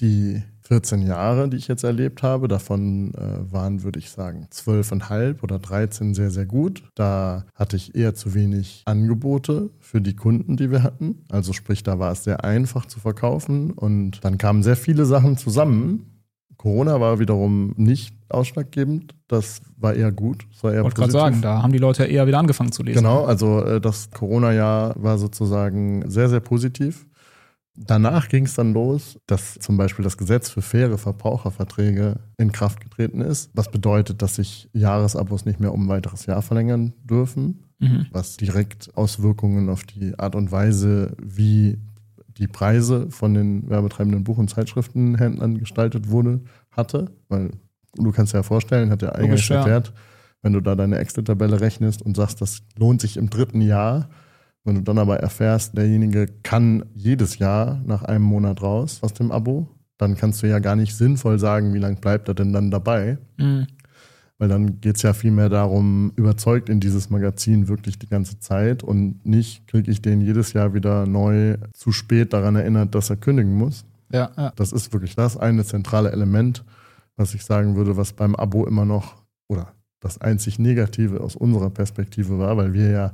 die 0.00 0.42
14 0.70 1.02
Jahre, 1.04 1.48
die 1.48 1.56
ich 1.56 1.66
jetzt 1.66 1.82
erlebt 1.82 2.22
habe, 2.22 2.46
davon 2.46 3.12
äh, 3.14 3.52
waren, 3.52 3.82
würde 3.82 3.98
ich 3.98 4.08
sagen, 4.08 4.46
12,5 4.52 5.42
oder 5.42 5.58
13 5.58 6.14
sehr, 6.14 6.30
sehr 6.30 6.46
gut. 6.46 6.84
Da 6.94 7.44
hatte 7.56 7.74
ich 7.74 7.96
eher 7.96 8.14
zu 8.14 8.34
wenig 8.34 8.82
Angebote 8.84 9.70
für 9.80 10.00
die 10.00 10.14
Kunden, 10.14 10.56
die 10.56 10.70
wir 10.70 10.84
hatten. 10.84 11.24
Also 11.28 11.52
sprich, 11.52 11.82
da 11.82 11.98
war 11.98 12.12
es 12.12 12.22
sehr 12.22 12.44
einfach 12.44 12.86
zu 12.86 13.00
verkaufen 13.00 13.72
und 13.72 14.24
dann 14.24 14.38
kamen 14.38 14.62
sehr 14.62 14.76
viele 14.76 15.06
Sachen 15.06 15.36
zusammen. 15.36 16.06
Corona 16.56 17.00
war 17.00 17.18
wiederum 17.18 17.74
nicht 17.76 18.14
ausschlaggebend. 18.28 19.16
Das 19.26 19.62
war 19.76 19.94
eher 19.94 20.12
gut. 20.12 20.46
Das 20.52 20.62
war 20.62 20.72
eher 20.72 20.80
Ich 20.80 20.84
wollte 20.84 21.00
gerade 21.00 21.12
sagen, 21.12 21.42
da 21.42 21.64
haben 21.64 21.72
die 21.72 21.78
Leute 21.78 22.04
ja 22.04 22.08
eher 22.08 22.26
wieder 22.28 22.38
angefangen 22.38 22.70
zu 22.70 22.84
lesen. 22.84 22.98
Genau, 22.98 23.24
also 23.24 23.64
äh, 23.64 23.80
das 23.80 24.10
Corona-Jahr 24.10 24.94
war 25.02 25.18
sozusagen 25.18 26.08
sehr, 26.08 26.28
sehr 26.28 26.40
positiv. 26.40 27.06
Danach 27.82 28.28
ging 28.28 28.44
es 28.44 28.54
dann 28.54 28.74
los, 28.74 29.18
dass 29.26 29.54
zum 29.54 29.78
Beispiel 29.78 30.02
das 30.02 30.18
Gesetz 30.18 30.50
für 30.50 30.60
faire 30.60 30.98
Verbraucherverträge 30.98 32.20
in 32.36 32.52
Kraft 32.52 32.80
getreten 32.80 33.22
ist, 33.22 33.50
was 33.54 33.70
bedeutet, 33.70 34.20
dass 34.20 34.34
sich 34.36 34.68
Jahresabos 34.74 35.46
nicht 35.46 35.60
mehr 35.60 35.72
um 35.72 35.84
ein 35.84 35.88
weiteres 35.88 36.26
Jahr 36.26 36.42
verlängern 36.42 36.92
dürfen, 37.04 37.64
Mhm. 37.82 38.06
was 38.12 38.36
direkt 38.36 38.94
Auswirkungen 38.94 39.70
auf 39.70 39.84
die 39.84 40.18
Art 40.18 40.34
und 40.34 40.52
Weise, 40.52 41.16
wie 41.22 41.78
die 42.36 42.46
Preise 42.46 43.10
von 43.10 43.32
den 43.32 43.70
werbetreibenden 43.70 44.22
Buch- 44.22 44.36
und 44.36 44.50
Zeitschriftenhändlern 44.50 45.56
gestaltet 45.56 46.10
wurde, 46.10 46.40
hatte. 46.70 47.10
Weil 47.30 47.50
du 47.96 48.12
kannst 48.12 48.34
dir 48.34 48.38
ja 48.38 48.42
vorstellen, 48.42 48.90
hat 48.90 49.00
Logisch, 49.00 49.48
ja. 49.48 49.56
erklärt, 49.60 49.94
wenn 50.42 50.52
du 50.52 50.60
da 50.60 50.74
deine 50.74 50.98
Excel-Tabelle 50.98 51.60
rechnest 51.62 52.02
und 52.02 52.16
sagst, 52.16 52.42
das 52.42 52.60
lohnt 52.78 53.00
sich 53.00 53.16
im 53.16 53.30
dritten 53.30 53.62
Jahr, 53.62 54.10
wenn 54.64 54.76
du 54.76 54.82
dann 54.82 54.98
aber 54.98 55.20
erfährst, 55.20 55.76
derjenige 55.76 56.26
kann 56.42 56.84
jedes 56.94 57.38
Jahr 57.38 57.80
nach 57.84 58.02
einem 58.02 58.24
Monat 58.24 58.62
raus 58.62 58.98
aus 59.02 59.14
dem 59.14 59.30
Abo, 59.30 59.68
dann 59.96 60.16
kannst 60.16 60.42
du 60.42 60.48
ja 60.48 60.58
gar 60.58 60.76
nicht 60.76 60.94
sinnvoll 60.94 61.38
sagen, 61.38 61.74
wie 61.74 61.78
lange 61.78 61.96
bleibt 61.96 62.28
er 62.28 62.34
denn 62.34 62.52
dann 62.52 62.70
dabei. 62.70 63.18
Mhm. 63.38 63.66
Weil 64.38 64.48
dann 64.48 64.80
geht 64.80 64.96
es 64.96 65.02
ja 65.02 65.12
vielmehr 65.12 65.50
darum, 65.50 66.12
überzeugt 66.16 66.70
in 66.70 66.80
dieses 66.80 67.10
Magazin 67.10 67.68
wirklich 67.68 67.98
die 67.98 68.08
ganze 68.08 68.38
Zeit 68.38 68.82
und 68.82 69.24
nicht 69.26 69.66
kriege 69.66 69.90
ich 69.90 70.00
den 70.00 70.22
jedes 70.22 70.54
Jahr 70.54 70.72
wieder 70.72 71.06
neu 71.06 71.58
zu 71.74 71.92
spät 71.92 72.32
daran 72.32 72.56
erinnert, 72.56 72.94
dass 72.94 73.10
er 73.10 73.16
kündigen 73.16 73.54
muss. 73.54 73.84
Ja, 74.10 74.30
ja. 74.36 74.52
Das 74.56 74.72
ist 74.72 74.92
wirklich 74.94 75.14
das 75.14 75.36
eine 75.36 75.64
zentrale 75.64 76.10
Element, 76.10 76.64
was 77.16 77.34
ich 77.34 77.44
sagen 77.44 77.76
würde, 77.76 77.98
was 77.98 78.14
beim 78.14 78.34
Abo 78.34 78.66
immer 78.66 78.86
noch 78.86 79.16
oder 79.48 79.74
das 80.00 80.18
einzig 80.18 80.58
Negative 80.58 81.20
aus 81.20 81.36
unserer 81.36 81.68
Perspektive 81.68 82.38
war, 82.38 82.56
weil 82.56 82.72
wir 82.72 82.90
ja 82.90 83.12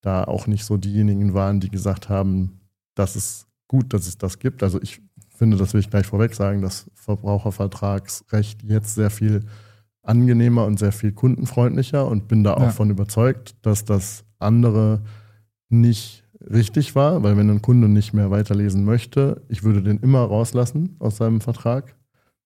da 0.00 0.24
auch 0.24 0.46
nicht 0.46 0.64
so 0.64 0.76
diejenigen 0.76 1.34
waren, 1.34 1.60
die 1.60 1.68
gesagt 1.70 2.08
haben, 2.08 2.60
das 2.94 3.16
ist 3.16 3.46
gut, 3.68 3.92
dass 3.92 4.06
es 4.06 4.18
das 4.18 4.38
gibt. 4.38 4.62
Also 4.62 4.80
ich 4.82 5.00
finde, 5.36 5.56
das 5.56 5.72
will 5.72 5.80
ich 5.80 5.90
gleich 5.90 6.06
vorweg 6.06 6.34
sagen, 6.34 6.62
dass 6.62 6.90
Verbrauchervertragsrecht 6.94 8.62
jetzt 8.62 8.94
sehr 8.94 9.10
viel 9.10 9.44
angenehmer 10.02 10.64
und 10.64 10.78
sehr 10.78 10.92
viel 10.92 11.12
kundenfreundlicher 11.12 12.06
und 12.06 12.28
bin 12.28 12.42
da 12.42 12.54
auch 12.54 12.60
Ja. 12.62 12.70
von 12.70 12.90
überzeugt, 12.90 13.54
dass 13.62 13.84
das 13.84 14.24
andere 14.38 15.02
nicht 15.68 16.24
richtig 16.50 16.94
war, 16.94 17.22
weil 17.22 17.36
wenn 17.36 17.50
ein 17.50 17.62
Kunde 17.62 17.88
nicht 17.88 18.14
mehr 18.14 18.30
weiterlesen 18.30 18.84
möchte, 18.84 19.42
ich 19.48 19.62
würde 19.62 19.82
den 19.82 19.98
immer 19.98 20.20
rauslassen 20.20 20.96
aus 20.98 21.18
seinem 21.18 21.40
Vertrag, 21.42 21.94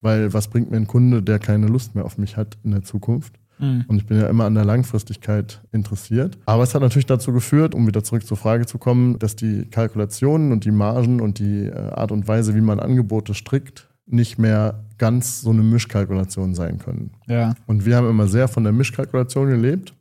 weil 0.01 0.33
was 0.33 0.49
bringt 0.49 0.71
mir 0.71 0.77
ein 0.79 0.89
Kunde, 0.89 1.23
der 1.23 1.39
keine 1.39 1.69
Lust 1.69 1.95
mehr 1.95 2.05
auf 2.05 2.19
mich 2.19 2.37
hat 2.37 2.59
in 2.65 2.73
der 2.73 2.83
Zukunft? 2.83 3.39
Mhm. 3.59 3.85
Und 3.89 3.97
ich 3.97 4.07
bin 4.07 4.21
ja 4.21 4.29
immer 4.29 4.45
an 4.45 4.55
der 4.55 4.65
Langfristigkeit 4.65 5.63
interessiert. 5.73 6.39
Aber 6.47 6.63
es 6.63 6.75
hat 6.75 6.83
natürlich 6.83 7.07
dazu 7.07 7.33
geführt, 7.33 7.75
um 7.75 7.87
wieder 7.87 8.03
zurück 8.03 8.27
zur 8.27 8.37
Frage 8.37 8.67
zu 8.67 8.79
kommen, 8.79 9.19
dass 9.19 9.37
die 9.37 9.67
Kalkulationen 9.67 10.53
und 10.53 10.65
die 10.65 10.71
Margen 10.71 11.21
und 11.21 11.39
die 11.39 11.67
äh, 11.67 11.91
Art 11.91 12.13
und 12.13 12.27
Weise, 12.29 12.55
wie 12.55 12.61
man 12.61 12.81
Angebote 12.81 13.35
strickt, 13.35 13.89
nicht 14.07 14.39
mehr 14.39 14.85
ganz 14.99 15.41
so 15.41 15.51
eine 15.51 15.63
Mischkalkulation 15.63 16.55
sein 16.55 16.79
können. 16.79 17.13
ja. 17.27 17.55
Und 17.67 17.87
wir 17.87 17.97
haben 17.97 18.09
immer 18.09 18.27
sehr 18.27 18.49
von 18.49 18.65
der 18.65 18.73
Mischkalkulation 18.73 19.49
gelebt 19.49 19.95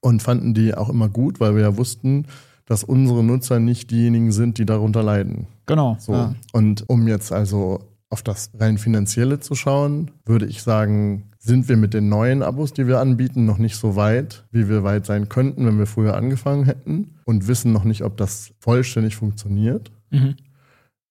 und 0.00 0.22
fanden 0.22 0.54
die 0.54 0.74
auch 0.74 0.88
immer 0.88 1.08
gut, 1.08 1.40
weil 1.40 1.54
wir 1.54 1.62
ja 1.62 1.76
wussten, 1.76 2.26
dass 2.66 2.84
unsere 2.84 3.24
Nutzer 3.24 3.58
nicht 3.58 3.90
diejenigen 3.90 4.32
sind, 4.32 4.58
die 4.58 4.66
darunter 4.66 5.02
leiden. 5.02 5.46
Genau. 5.66 5.96
So. 5.98 6.12
Ja. 6.12 6.34
Und 6.52 6.88
um 6.88 7.08
jetzt 7.08 7.32
also 7.32 7.80
auf 8.08 8.22
das 8.22 8.50
rein 8.54 8.78
finanzielle 8.78 9.40
zu 9.40 9.54
schauen, 9.54 10.12
würde 10.24 10.46
ich 10.46 10.62
sagen, 10.62 11.30
sind 11.38 11.68
wir 11.68 11.76
mit 11.76 11.94
den 11.94 12.08
neuen 12.08 12.42
Abos, 12.42 12.72
die 12.72 12.86
wir 12.86 13.00
anbieten, 13.00 13.44
noch 13.44 13.58
nicht 13.58 13.76
so 13.76 13.96
weit, 13.96 14.44
wie 14.50 14.68
wir 14.68 14.84
weit 14.84 15.06
sein 15.06 15.28
könnten, 15.28 15.66
wenn 15.66 15.78
wir 15.78 15.86
früher 15.86 16.16
angefangen 16.16 16.64
hätten 16.64 17.16
und 17.24 17.48
wissen 17.48 17.72
noch 17.72 17.84
nicht, 17.84 18.02
ob 18.02 18.16
das 18.16 18.52
vollständig 18.60 19.16
funktioniert. 19.16 19.90
Mhm. 20.10 20.36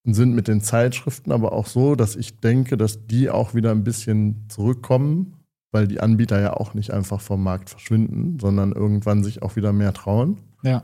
Und 0.05 0.13
sind 0.13 0.35
mit 0.35 0.47
den 0.47 0.61
Zeitschriften 0.61 1.31
aber 1.31 1.51
auch 1.53 1.65
so, 1.65 1.95
dass 1.95 2.15
ich 2.15 2.39
denke, 2.39 2.77
dass 2.77 3.07
die 3.07 3.29
auch 3.29 3.55
wieder 3.55 3.71
ein 3.71 3.83
bisschen 3.83 4.45
zurückkommen, 4.49 5.33
weil 5.71 5.87
die 5.87 5.99
Anbieter 5.99 6.39
ja 6.39 6.53
auch 6.53 6.75
nicht 6.75 6.91
einfach 6.91 7.19
vom 7.19 7.43
Markt 7.43 7.69
verschwinden, 7.69 8.39
sondern 8.39 8.71
irgendwann 8.71 9.23
sich 9.23 9.41
auch 9.41 9.55
wieder 9.55 9.73
mehr 9.73 9.93
trauen 9.93 10.37
Ja. 10.63 10.83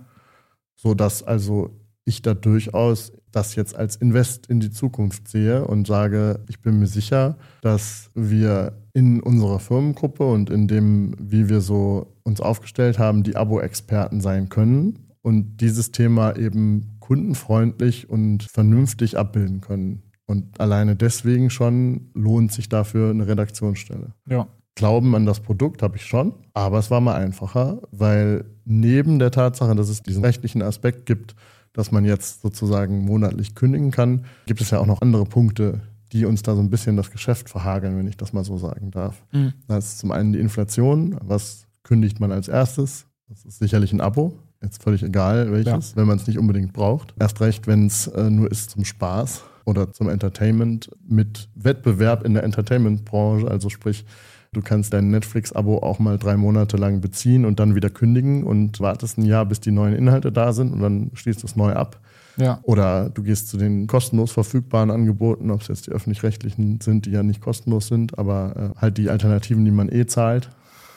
so 0.75 0.95
dass 0.95 1.23
also 1.23 1.69
ich 2.03 2.21
da 2.21 2.33
durchaus 2.33 3.13
das 3.31 3.55
jetzt 3.55 3.75
als 3.75 3.95
Invest 3.95 4.47
in 4.47 4.59
die 4.59 4.71
Zukunft 4.71 5.27
sehe 5.27 5.65
und 5.65 5.87
sage, 5.87 6.39
ich 6.47 6.61
bin 6.61 6.79
mir 6.79 6.87
sicher, 6.87 7.37
dass 7.61 8.09
wir 8.13 8.73
in 8.93 9.21
unserer 9.21 9.59
Firmengruppe 9.59 10.25
und 10.25 10.49
in 10.49 10.67
dem, 10.67 11.15
wie 11.19 11.49
wir 11.49 11.61
so 11.61 12.13
uns 12.23 12.41
aufgestellt 12.41 12.99
haben, 12.99 13.23
die 13.23 13.35
Abo-Experten 13.35 14.21
sein 14.21 14.49
können 14.49 15.07
und 15.21 15.57
dieses 15.61 15.91
Thema 15.91 16.35
eben 16.35 16.97
kundenfreundlich 16.99 18.09
und 18.09 18.43
vernünftig 18.43 19.17
abbilden 19.17 19.61
können. 19.61 20.03
Und 20.25 20.59
alleine 20.59 20.95
deswegen 20.95 21.49
schon 21.49 22.09
lohnt 22.13 22.51
sich 22.51 22.69
dafür 22.69 23.09
eine 23.09 23.27
Redaktionsstelle. 23.27 24.13
Ja. 24.29 24.47
Glauben 24.75 25.13
an 25.15 25.25
das 25.25 25.41
Produkt 25.41 25.83
habe 25.83 25.97
ich 25.97 26.05
schon, 26.05 26.33
aber 26.53 26.79
es 26.79 26.89
war 26.89 27.01
mal 27.01 27.15
einfacher, 27.15 27.81
weil 27.91 28.45
neben 28.63 29.19
der 29.19 29.31
Tatsache, 29.31 29.75
dass 29.75 29.89
es 29.89 30.01
diesen 30.01 30.23
rechtlichen 30.23 30.61
Aspekt 30.61 31.05
gibt, 31.05 31.35
dass 31.73 31.91
man 31.91 32.05
jetzt 32.05 32.41
sozusagen 32.41 33.05
monatlich 33.05 33.55
kündigen 33.55 33.91
kann, 33.91 34.25
gibt 34.45 34.61
es 34.61 34.71
ja 34.71 34.79
auch 34.79 34.85
noch 34.85 35.01
andere 35.01 35.25
Punkte, 35.25 35.81
die 36.11 36.25
uns 36.25 36.41
da 36.43 36.55
so 36.55 36.61
ein 36.61 36.69
bisschen 36.69 36.97
das 36.97 37.11
Geschäft 37.11 37.49
verhageln, 37.49 37.97
wenn 37.97 38.07
ich 38.07 38.17
das 38.17 38.33
mal 38.33 38.43
so 38.43 38.57
sagen 38.57 38.91
darf. 38.91 39.23
Mhm. 39.31 39.53
Das 39.67 39.93
ist 39.93 39.99
zum 39.99 40.11
einen 40.11 40.33
die 40.33 40.39
Inflation. 40.39 41.17
Was 41.23 41.67
kündigt 41.83 42.19
man 42.19 42.31
als 42.31 42.47
erstes? 42.47 43.05
Das 43.29 43.45
ist 43.45 43.59
sicherlich 43.59 43.93
ein 43.93 44.01
Abo. 44.01 44.37
Jetzt 44.61 44.83
völlig 44.83 45.01
egal 45.01 45.51
welches, 45.51 45.95
wenn 45.95 46.05
man 46.05 46.17
es 46.17 46.27
nicht 46.27 46.37
unbedingt 46.37 46.73
braucht. 46.73 47.15
Erst 47.19 47.41
recht, 47.41 47.65
wenn 47.65 47.87
es 47.87 48.07
äh, 48.07 48.29
nur 48.29 48.51
ist 48.51 48.69
zum 48.71 48.85
Spaß 48.85 49.43
oder 49.65 49.91
zum 49.91 50.09
Entertainment 50.09 50.91
mit 51.07 51.49
Wettbewerb 51.55 52.23
in 52.23 52.33
der 52.33 52.43
Entertainment-Branche. 52.43 53.47
Also 53.47 53.69
sprich, 53.69 54.05
du 54.53 54.61
kannst 54.61 54.91
dein 54.93 55.09
Netflix-Abo 55.11 55.77
auch 55.77 55.99
mal 55.99 56.17
drei 56.17 56.35
Monate 56.35 56.75
lang 56.75 56.99
beziehen 56.99 57.45
und 57.45 57.59
dann 57.59 57.73
wieder 57.73 57.89
kündigen 57.89 58.43
und 58.43 58.81
wartest 58.81 59.17
ein 59.17 59.23
Jahr, 59.23 59.45
bis 59.45 59.61
die 59.61 59.71
neuen 59.71 59.95
Inhalte 59.95 60.31
da 60.31 60.51
sind 60.51 60.73
und 60.73 60.81
dann 60.81 61.11
schließt 61.13 61.43
es 61.45 61.55
neu 61.55 61.71
ab. 61.73 61.99
Ja. 62.37 62.59
Oder 62.63 63.09
du 63.09 63.23
gehst 63.23 63.47
zu 63.47 63.57
den 63.57 63.87
kostenlos 63.87 64.31
verfügbaren 64.31 64.91
Angeboten, 64.91 65.51
ob 65.51 65.61
es 65.61 65.67
jetzt 65.69 65.87
die 65.87 65.91
öffentlich-rechtlichen 65.91 66.79
sind, 66.81 67.05
die 67.05 67.11
ja 67.11 67.23
nicht 67.23 67.39
kostenlos 67.41 67.87
sind, 67.87 68.17
aber 68.19 68.73
äh, 68.75 68.81
halt 68.81 68.97
die 68.97 69.09
Alternativen, 69.09 69.63
die 69.63 69.71
man 69.71 69.89
eh 69.89 70.05
zahlt, 70.05 70.49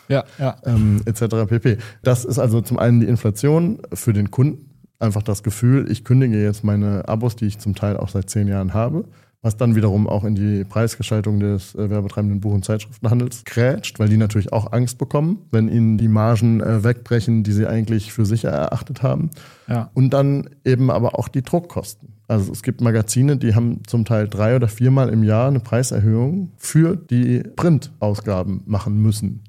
Ja. 0.08 0.24
Ja. 0.38 0.56
ähm, 0.64 1.02
etc. 1.06 1.46
pp. 1.48 1.78
Das 2.02 2.24
ist 2.24 2.40
also 2.40 2.60
zum 2.60 2.78
einen 2.78 3.00
die 3.00 3.06
Inflation 3.06 3.78
für 3.92 4.12
den 4.12 4.32
Kunden, 4.32 4.70
einfach 4.98 5.22
das 5.22 5.42
Gefühl, 5.44 5.90
ich 5.90 6.04
kündige 6.04 6.42
jetzt 6.42 6.64
meine 6.64 7.08
Abos, 7.08 7.36
die 7.36 7.46
ich 7.46 7.58
zum 7.58 7.74
Teil 7.76 7.96
auch 7.98 8.08
seit 8.08 8.30
zehn 8.30 8.48
Jahren 8.48 8.74
habe, 8.74 9.04
was 9.44 9.58
dann 9.58 9.76
wiederum 9.76 10.08
auch 10.08 10.24
in 10.24 10.34
die 10.34 10.64
Preisgestaltung 10.64 11.38
des 11.38 11.74
äh, 11.74 11.90
werbetreibenden 11.90 12.40
Buch- 12.40 12.54
und 12.54 12.64
Zeitschriftenhandels 12.64 13.44
krätscht, 13.44 13.98
weil 13.98 14.08
die 14.08 14.16
natürlich 14.16 14.54
auch 14.54 14.72
Angst 14.72 14.96
bekommen, 14.96 15.42
wenn 15.50 15.68
ihnen 15.68 15.98
die 15.98 16.08
Margen 16.08 16.62
äh, 16.62 16.82
wegbrechen, 16.82 17.44
die 17.44 17.52
sie 17.52 17.66
eigentlich 17.66 18.10
für 18.10 18.24
sicher 18.24 18.48
erachtet 18.48 19.02
haben. 19.02 19.28
Ja. 19.68 19.90
Und 19.92 20.14
dann 20.14 20.48
eben 20.64 20.90
aber 20.90 21.18
auch 21.18 21.28
die 21.28 21.42
Druckkosten. 21.42 22.14
Also 22.26 22.52
es 22.52 22.62
gibt 22.62 22.80
Magazine, 22.80 23.36
die 23.36 23.54
haben 23.54 23.82
zum 23.86 24.06
Teil 24.06 24.28
drei 24.28 24.56
oder 24.56 24.66
viermal 24.66 25.10
im 25.10 25.22
Jahr 25.22 25.48
eine 25.48 25.60
Preiserhöhung 25.60 26.52
für 26.56 26.96
die 26.96 27.42
Printausgaben 27.54 28.62
machen 28.64 28.96
müssen. 28.96 29.42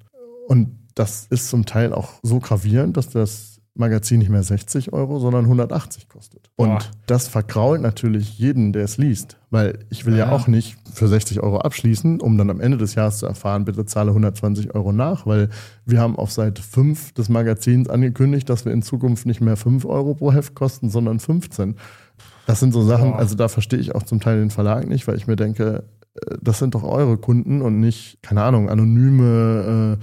Und 0.49 0.71
das 0.93 1.25
ist 1.29 1.47
zum 1.47 1.65
Teil 1.65 1.93
auch 1.93 2.15
so 2.21 2.39
gravierend, 2.39 2.97
dass 2.97 3.09
das 3.09 3.54
Magazin 3.77 4.19
nicht 4.19 4.29
mehr 4.29 4.41
60 4.41 4.93
Euro, 4.93 5.19
sondern 5.19 5.43
180 5.45 6.07
kostet. 6.07 6.49
Und 6.55 6.69
Boah. 6.69 6.79
das 7.07 7.27
vergrault 7.27 7.81
natürlich 7.81 8.39
jeden, 8.39 8.71
der 8.71 8.85
es 8.85 8.97
liest. 8.97 9.37
Weil 9.49 9.79
ich 9.89 10.05
will 10.05 10.13
ja, 10.15 10.27
Ja. 10.27 10.31
auch 10.31 10.47
nicht 10.47 10.77
für 10.93 11.07
60 11.09 11.41
Euro 11.43 11.57
abschließen, 11.59 12.21
um 12.21 12.37
dann 12.37 12.49
am 12.49 12.61
Ende 12.61 12.77
des 12.77 12.95
Jahres 12.95 13.17
zu 13.17 13.25
erfahren, 13.25 13.65
bitte 13.65 13.85
zahle 13.85 14.11
120 14.11 14.73
Euro 14.75 14.93
nach, 14.93 15.25
weil 15.27 15.49
wir 15.85 15.99
haben 15.99 16.15
auf 16.15 16.31
Seite 16.31 16.61
5 16.61 17.11
des 17.13 17.27
Magazins 17.27 17.89
angekündigt, 17.89 18.49
dass 18.49 18.63
wir 18.63 18.71
in 18.71 18.81
Zukunft 18.81 19.25
nicht 19.25 19.41
mehr 19.41 19.57
5 19.57 19.83
Euro 19.85 20.15
pro 20.15 20.31
Heft 20.31 20.55
kosten, 20.55 20.89
sondern 20.89 21.19
15. 21.19 21.75
Das 22.47 22.61
sind 22.61 22.71
so 22.73 22.81
Sachen, 22.83 23.11
Boah. 23.11 23.19
also 23.19 23.35
da 23.35 23.49
verstehe 23.49 23.79
ich 23.79 23.93
auch 23.93 24.03
zum 24.03 24.21
Teil 24.21 24.39
den 24.39 24.51
Verlag 24.51 24.87
nicht, 24.87 25.05
weil 25.07 25.17
ich 25.17 25.27
mir 25.27 25.35
denke, 25.35 25.83
äh, 26.15 26.35
das 26.41 26.59
sind 26.59 26.75
doch 26.75 26.83
eure 26.83 27.17
Kunden 27.17 27.61
und 27.61 27.81
nicht, 27.81 28.19
keine 28.21 28.41
Ahnung, 28.43 28.69
anonyme 28.69 29.97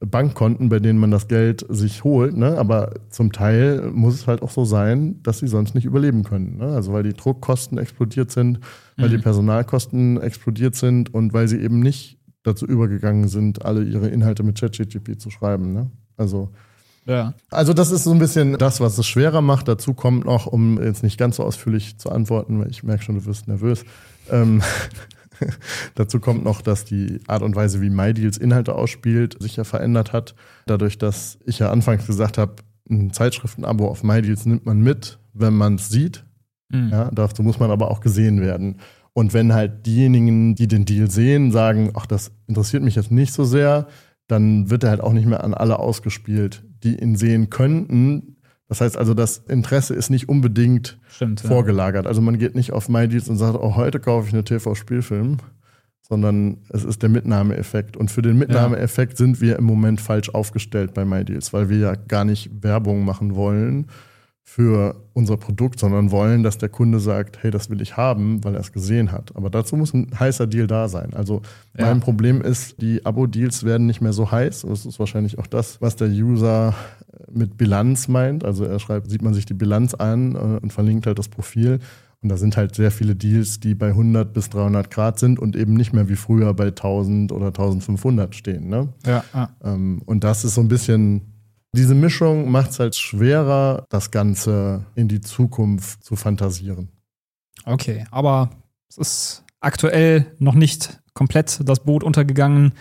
Bankkonten, 0.00 0.68
bei 0.68 0.78
denen 0.78 0.98
man 0.98 1.10
das 1.10 1.26
Geld 1.26 1.64
sich 1.68 2.04
holt. 2.04 2.36
Ne? 2.36 2.58
Aber 2.58 2.92
zum 3.08 3.32
Teil 3.32 3.90
muss 3.92 4.14
es 4.14 4.26
halt 4.26 4.42
auch 4.42 4.50
so 4.50 4.64
sein, 4.64 5.22
dass 5.22 5.38
sie 5.38 5.48
sonst 5.48 5.74
nicht 5.74 5.86
überleben 5.86 6.22
können. 6.22 6.58
Ne? 6.58 6.66
Also 6.66 6.92
weil 6.92 7.02
die 7.02 7.14
Druckkosten 7.14 7.78
explodiert 7.78 8.30
sind, 8.30 8.60
weil 8.96 9.08
mhm. 9.08 9.12
die 9.12 9.18
Personalkosten 9.18 10.20
explodiert 10.20 10.74
sind 10.74 11.14
und 11.14 11.32
weil 11.32 11.48
sie 11.48 11.60
eben 11.60 11.80
nicht 11.80 12.18
dazu 12.42 12.66
übergegangen 12.66 13.28
sind, 13.28 13.64
alle 13.64 13.82
ihre 13.82 14.08
Inhalte 14.08 14.42
mit 14.42 14.60
ChatGPT 14.60 15.20
zu 15.20 15.30
schreiben. 15.30 15.72
Ne? 15.72 15.90
Also 16.16 16.50
ja. 17.06 17.34
Also 17.50 17.72
das 17.72 17.92
ist 17.92 18.04
so 18.04 18.10
ein 18.10 18.18
bisschen 18.18 18.58
das, 18.58 18.80
was 18.80 18.98
es 18.98 19.06
schwerer 19.06 19.40
macht. 19.40 19.68
Dazu 19.68 19.94
kommt 19.94 20.24
noch, 20.24 20.46
um 20.46 20.82
jetzt 20.82 21.04
nicht 21.04 21.18
ganz 21.18 21.36
so 21.36 21.44
ausführlich 21.44 21.98
zu 21.98 22.10
antworten, 22.10 22.58
weil 22.60 22.68
ich 22.68 22.82
merke 22.82 23.04
schon, 23.04 23.14
du 23.14 23.24
wirst 23.26 23.46
nervös. 23.46 23.84
Ähm, 24.28 24.60
dazu 25.94 26.20
kommt 26.20 26.44
noch, 26.44 26.62
dass 26.62 26.84
die 26.84 27.20
Art 27.26 27.42
und 27.42 27.56
Weise, 27.56 27.80
wie 27.80 27.90
MyDeals 27.90 28.38
Inhalte 28.38 28.74
ausspielt, 28.74 29.40
sich 29.40 29.56
ja 29.56 29.64
verändert 29.64 30.12
hat. 30.12 30.34
Dadurch, 30.66 30.98
dass 30.98 31.38
ich 31.46 31.58
ja 31.58 31.70
anfangs 31.70 32.06
gesagt 32.06 32.38
habe, 32.38 32.56
ein 32.88 33.12
Zeitschriftenabo 33.12 33.88
auf 33.88 34.02
MyDeals 34.02 34.46
nimmt 34.46 34.66
man 34.66 34.80
mit, 34.80 35.18
wenn 35.32 35.54
man 35.54 35.76
es 35.76 35.88
sieht. 35.88 36.24
Mhm. 36.70 36.90
Ja, 36.90 37.10
dazu 37.12 37.42
muss 37.42 37.58
man 37.58 37.70
aber 37.70 37.90
auch 37.90 38.00
gesehen 38.00 38.40
werden. 38.40 38.76
Und 39.12 39.32
wenn 39.32 39.54
halt 39.54 39.86
diejenigen, 39.86 40.54
die 40.54 40.68
den 40.68 40.84
Deal 40.84 41.10
sehen, 41.10 41.50
sagen, 41.50 41.92
ach, 41.94 42.06
das 42.06 42.32
interessiert 42.46 42.82
mich 42.82 42.96
jetzt 42.96 43.10
nicht 43.10 43.32
so 43.32 43.44
sehr, 43.44 43.86
dann 44.28 44.70
wird 44.70 44.84
er 44.84 44.90
halt 44.90 45.00
auch 45.00 45.12
nicht 45.12 45.26
mehr 45.26 45.42
an 45.42 45.54
alle 45.54 45.78
ausgespielt, 45.78 46.64
die 46.82 47.00
ihn 47.00 47.16
sehen 47.16 47.48
könnten. 47.48 48.35
Das 48.68 48.80
heißt 48.80 48.96
also, 48.96 49.14
das 49.14 49.38
Interesse 49.48 49.94
ist 49.94 50.10
nicht 50.10 50.28
unbedingt 50.28 50.98
Stimmt, 51.08 51.40
vorgelagert. 51.40 52.04
Ja. 52.04 52.08
Also 52.08 52.20
man 52.20 52.38
geht 52.38 52.54
nicht 52.54 52.72
auf 52.72 52.88
MyDeals 52.88 53.28
und 53.28 53.36
sagt, 53.36 53.58
oh, 53.60 53.76
heute 53.76 54.00
kaufe 54.00 54.28
ich 54.28 54.34
eine 54.34 54.44
TV-Spielfilm, 54.44 55.36
sondern 56.02 56.58
es 56.70 56.84
ist 56.84 57.02
der 57.02 57.08
Mitnahmeeffekt. 57.08 57.96
Und 57.96 58.10
für 58.10 58.22
den 58.22 58.36
Mitnahmeeffekt 58.38 59.12
ja. 59.12 59.18
sind 59.18 59.40
wir 59.40 59.56
im 59.56 59.64
Moment 59.64 60.00
falsch 60.00 60.30
aufgestellt 60.30 60.94
bei 60.94 61.04
MyDeals, 61.04 61.52
weil 61.52 61.68
wir 61.68 61.78
ja 61.78 61.94
gar 61.94 62.24
nicht 62.24 62.50
Werbung 62.62 63.04
machen 63.04 63.36
wollen, 63.36 63.86
für 64.48 64.94
unser 65.12 65.36
Produkt, 65.36 65.80
sondern 65.80 66.12
wollen, 66.12 66.44
dass 66.44 66.56
der 66.56 66.68
Kunde 66.68 67.00
sagt, 67.00 67.42
hey, 67.42 67.50
das 67.50 67.68
will 67.68 67.82
ich 67.82 67.96
haben, 67.96 68.44
weil 68.44 68.54
er 68.54 68.60
es 68.60 68.72
gesehen 68.72 69.10
hat. 69.10 69.34
Aber 69.34 69.50
dazu 69.50 69.76
muss 69.76 69.92
ein 69.92 70.08
heißer 70.18 70.46
Deal 70.46 70.68
da 70.68 70.88
sein. 70.88 71.14
Also 71.14 71.42
ja. 71.76 71.86
mein 71.86 72.00
Problem 72.00 72.40
ist, 72.40 72.80
die 72.80 73.04
Abo-Deals 73.04 73.64
werden 73.64 73.88
nicht 73.88 74.00
mehr 74.00 74.12
so 74.12 74.30
heiß. 74.30 74.62
Das 74.62 74.86
ist 74.86 75.00
wahrscheinlich 75.00 75.38
auch 75.38 75.48
das, 75.48 75.82
was 75.82 75.96
der 75.96 76.08
User 76.08 76.74
mit 77.30 77.58
Bilanz 77.58 78.06
meint. 78.06 78.44
Also 78.44 78.64
er 78.64 78.78
schreibt, 78.78 79.10
sieht 79.10 79.20
man 79.20 79.34
sich 79.34 79.46
die 79.46 79.54
Bilanz 79.54 79.94
an 79.94 80.36
äh, 80.36 80.38
und 80.38 80.72
verlinkt 80.72 81.06
halt 81.06 81.18
das 81.18 81.28
Profil. 81.28 81.80
Und 82.22 82.28
da 82.28 82.36
sind 82.36 82.56
halt 82.56 82.76
sehr 82.76 82.92
viele 82.92 83.16
Deals, 83.16 83.58
die 83.58 83.74
bei 83.74 83.88
100 83.88 84.32
bis 84.32 84.48
300 84.50 84.90
Grad 84.92 85.18
sind 85.18 85.40
und 85.40 85.56
eben 85.56 85.74
nicht 85.74 85.92
mehr 85.92 86.08
wie 86.08 86.16
früher 86.16 86.54
bei 86.54 86.68
1000 86.68 87.32
oder 87.32 87.46
1500 87.48 88.34
stehen. 88.34 88.68
Ne? 88.68 88.88
Ja. 89.04 89.24
Ähm, 89.62 90.02
und 90.06 90.22
das 90.22 90.44
ist 90.44 90.54
so 90.54 90.60
ein 90.60 90.68
bisschen 90.68 91.35
diese 91.72 91.94
Mischung 91.94 92.50
macht 92.50 92.70
es 92.70 92.78
halt 92.78 92.96
schwerer, 92.96 93.84
das 93.90 94.10
Ganze 94.10 94.86
in 94.94 95.08
die 95.08 95.20
Zukunft 95.20 96.02
zu 96.04 96.16
fantasieren. 96.16 96.88
Okay, 97.64 98.06
aber 98.10 98.50
es 98.88 98.96
ist 98.98 99.44
aktuell 99.60 100.26
noch 100.38 100.54
nicht 100.54 101.00
komplett 101.14 101.60
das 101.64 101.80
Boot 101.80 102.04
untergegangen. 102.04 102.72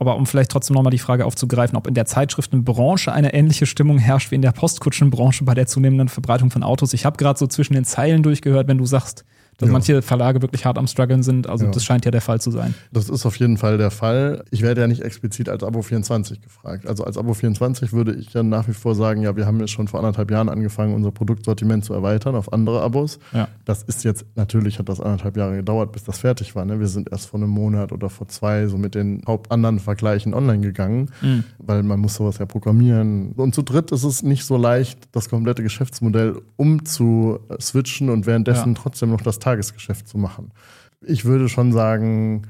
Aber 0.00 0.14
um 0.14 0.26
vielleicht 0.26 0.52
trotzdem 0.52 0.74
nochmal 0.74 0.92
die 0.92 1.00
Frage 1.00 1.26
aufzugreifen, 1.26 1.76
ob 1.76 1.88
in 1.88 1.94
der 1.94 2.06
Zeitschriftenbranche 2.06 3.12
eine 3.12 3.34
ähnliche 3.34 3.66
Stimmung 3.66 3.98
herrscht 3.98 4.30
wie 4.30 4.36
in 4.36 4.42
der 4.42 4.52
Postkutschenbranche 4.52 5.44
bei 5.44 5.54
der 5.54 5.66
zunehmenden 5.66 6.08
Verbreitung 6.08 6.52
von 6.52 6.62
Autos. 6.62 6.92
Ich 6.92 7.04
habe 7.04 7.16
gerade 7.16 7.36
so 7.36 7.48
zwischen 7.48 7.74
den 7.74 7.84
Zeilen 7.84 8.22
durchgehört, 8.22 8.68
wenn 8.68 8.78
du 8.78 8.86
sagst, 8.86 9.24
dass 9.58 9.68
ja. 9.68 9.72
manche 9.72 10.02
Verlage 10.02 10.40
wirklich 10.40 10.64
hart 10.64 10.78
am 10.78 10.86
struggeln 10.86 11.24
sind. 11.24 11.48
Also 11.48 11.66
ja. 11.66 11.70
das 11.72 11.84
scheint 11.84 12.04
ja 12.04 12.12
der 12.12 12.20
Fall 12.20 12.40
zu 12.40 12.52
sein. 12.52 12.74
Das 12.92 13.10
ist 13.10 13.26
auf 13.26 13.36
jeden 13.36 13.56
Fall 13.56 13.76
der 13.76 13.90
Fall. 13.90 14.44
Ich 14.52 14.62
werde 14.62 14.80
ja 14.82 14.86
nicht 14.86 15.02
explizit 15.02 15.48
als 15.48 15.64
Abo 15.64 15.82
24 15.82 16.40
gefragt. 16.40 16.86
Also 16.86 17.02
als 17.02 17.18
Abo 17.18 17.34
24 17.34 17.92
würde 17.92 18.14
ich 18.14 18.32
ja 18.32 18.44
nach 18.44 18.68
wie 18.68 18.72
vor 18.72 18.94
sagen, 18.94 19.20
ja, 19.20 19.36
wir 19.36 19.46
haben 19.46 19.58
jetzt 19.58 19.72
schon 19.72 19.88
vor 19.88 19.98
anderthalb 19.98 20.30
Jahren 20.30 20.48
angefangen, 20.48 20.94
unser 20.94 21.10
Produktsortiment 21.10 21.84
zu 21.84 21.92
erweitern 21.92 22.36
auf 22.36 22.52
andere 22.52 22.82
Abos. 22.82 23.18
Ja. 23.32 23.48
Das 23.64 23.82
ist 23.82 24.04
jetzt, 24.04 24.24
natürlich 24.36 24.78
hat 24.78 24.88
das 24.88 25.00
anderthalb 25.00 25.36
Jahre 25.36 25.56
gedauert, 25.56 25.90
bis 25.90 26.04
das 26.04 26.18
fertig 26.20 26.54
war. 26.54 26.64
Ne? 26.64 26.78
Wir 26.78 26.86
sind 26.86 27.10
erst 27.10 27.26
vor 27.26 27.40
einem 27.40 27.50
Monat 27.50 27.90
oder 27.90 28.08
vor 28.10 28.28
zwei 28.28 28.68
so 28.68 28.78
mit 28.78 28.94
den 28.94 29.22
Haupt 29.26 29.50
anderen 29.50 29.80
Vergleichen 29.80 30.34
online 30.34 30.60
gegangen, 30.60 31.10
mhm. 31.20 31.42
weil 31.58 31.82
man 31.82 31.98
muss 31.98 32.14
sowas 32.14 32.38
ja 32.38 32.46
programmieren. 32.46 33.32
Und 33.32 33.56
zu 33.56 33.62
dritt 33.62 33.90
ist 33.90 34.04
es 34.04 34.22
nicht 34.22 34.44
so 34.44 34.56
leicht, 34.56 35.08
das 35.10 35.28
komplette 35.28 35.64
Geschäftsmodell 35.64 36.40
umzuswitchen 36.54 38.08
und 38.08 38.26
währenddessen 38.26 38.76
trotzdem 38.76 39.10
noch 39.10 39.20
das 39.20 39.40
Tagesgeschäft 39.48 40.06
zu 40.08 40.18
machen. 40.18 40.52
Ich 41.00 41.24
würde 41.24 41.48
schon 41.48 41.72
sagen, 41.72 42.42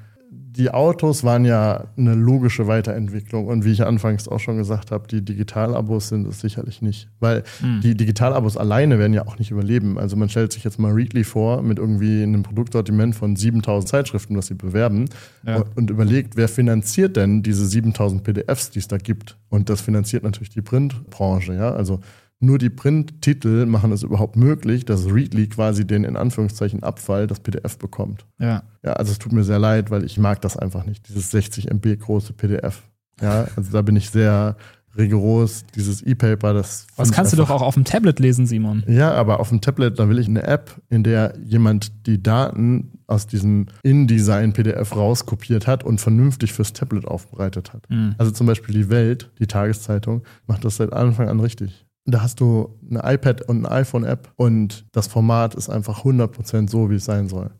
die 0.58 0.70
Autos 0.70 1.22
waren 1.22 1.44
ja 1.44 1.84
eine 1.96 2.14
logische 2.14 2.66
Weiterentwicklung. 2.66 3.46
Und 3.46 3.64
wie 3.64 3.70
ich 3.70 3.86
anfangs 3.86 4.26
auch 4.26 4.40
schon 4.40 4.56
gesagt 4.56 4.90
habe, 4.90 5.06
die 5.06 5.24
Digitalabos 5.24 6.08
sind 6.08 6.26
es 6.26 6.40
sicherlich 6.40 6.82
nicht. 6.82 7.08
Weil 7.20 7.44
mhm. 7.62 7.80
die 7.82 7.96
Digitalabos 7.96 8.56
alleine 8.56 8.98
werden 8.98 9.14
ja 9.14 9.26
auch 9.28 9.38
nicht 9.38 9.52
überleben. 9.52 9.98
Also 9.98 10.16
man 10.16 10.28
stellt 10.28 10.52
sich 10.52 10.64
jetzt 10.64 10.80
mal 10.80 10.92
Readly 10.92 11.22
vor 11.22 11.62
mit 11.62 11.78
irgendwie 11.78 12.24
einem 12.24 12.42
Produktsortiment 12.42 13.14
von 13.14 13.36
7000 13.36 13.88
Zeitschriften, 13.88 14.36
was 14.36 14.48
sie 14.48 14.54
bewerben 14.54 15.04
ja. 15.46 15.62
und 15.76 15.90
überlegt, 15.90 16.36
wer 16.36 16.48
finanziert 16.48 17.16
denn 17.16 17.44
diese 17.44 17.64
7000 17.64 18.24
PDFs, 18.24 18.70
die 18.70 18.80
es 18.80 18.88
da 18.88 18.96
gibt? 18.96 19.38
Und 19.48 19.70
das 19.70 19.80
finanziert 19.80 20.24
natürlich 20.24 20.50
die 20.50 20.62
Printbranche. 20.62 21.54
Ja? 21.54 21.70
Also 21.72 22.00
nur 22.40 22.59
die 22.59 22.70
Printtitel 22.70 23.66
machen 23.66 23.90
es 23.93 24.02
überhaupt 24.02 24.36
möglich, 24.36 24.85
dass 24.85 25.06
Readly 25.06 25.48
quasi 25.48 25.86
den 25.86 26.05
in 26.05 26.16
Anführungszeichen 26.16 26.82
Abfall, 26.82 27.27
das 27.27 27.40
PDF 27.40 27.78
bekommt. 27.78 28.27
Ja. 28.39 28.62
Ja, 28.85 28.93
also 28.93 29.12
es 29.12 29.19
tut 29.19 29.32
mir 29.32 29.44
sehr 29.44 29.59
leid, 29.59 29.90
weil 29.90 30.05
ich 30.05 30.19
mag 30.19 30.40
das 30.40 30.56
einfach 30.56 30.86
nicht, 30.86 31.09
dieses 31.09 31.31
60 31.31 31.70
MB 31.70 31.98
große 31.98 32.32
PDF. 32.32 32.82
Ja, 33.20 33.48
also 33.56 33.73
da 33.73 33.82
bin 33.82 33.97
ich 33.97 34.10
sehr 34.10 34.56
rigoros, 34.97 35.65
dieses 35.74 36.02
E-Paper, 36.02 36.55
das. 36.55 36.86
Was 36.97 37.12
kannst 37.12 37.32
du 37.32 37.36
doch 37.36 37.51
auch 37.51 37.62
auf 37.62 37.74
dem 37.74 37.85
Tablet 37.85 38.19
lesen, 38.19 38.47
Simon? 38.47 38.85
Ja, 38.86 39.12
aber 39.12 39.40
auf 39.40 39.48
dem 39.48 39.60
Tablet, 39.60 39.98
da 39.98 40.09
will 40.09 40.19
ich 40.19 40.28
eine 40.28 40.43
App, 40.43 40.81
in 40.89 41.02
der 41.02 41.35
jemand 41.44 42.06
die 42.06 42.23
Daten 42.23 42.98
aus 43.06 43.27
diesem 43.27 43.66
InDesign-PDF 43.82 44.94
rauskopiert 44.94 45.66
hat 45.66 45.85
und 45.85 46.01
vernünftig 46.01 46.52
fürs 46.52 46.73
Tablet 46.73 47.06
aufbereitet 47.06 47.73
hat. 47.73 47.89
Mhm. 47.89 48.15
Also 48.19 48.32
zum 48.32 48.47
Beispiel 48.47 48.74
die 48.74 48.90
Welt, 48.90 49.31
die 49.39 49.47
Tageszeitung, 49.47 50.23
macht 50.47 50.65
das 50.65 50.77
seit 50.77 50.93
Anfang 50.93 51.28
an 51.28 51.40
richtig. 51.40 51.86
Da 52.10 52.22
hast 52.22 52.40
du 52.40 52.78
eine 52.90 53.02
iPad 53.05 53.43
und 53.43 53.66
eine 53.66 53.70
iPhone-App 53.70 54.32
und 54.36 54.86
das 54.93 55.09
Format 55.09 55.55
ist 55.55 55.68
einfach 55.68 56.05
100% 56.05 56.70
so, 56.70 56.90
wie 56.90 56.94
es 56.94 57.05
sein 57.05 57.28
soll. 57.28 57.51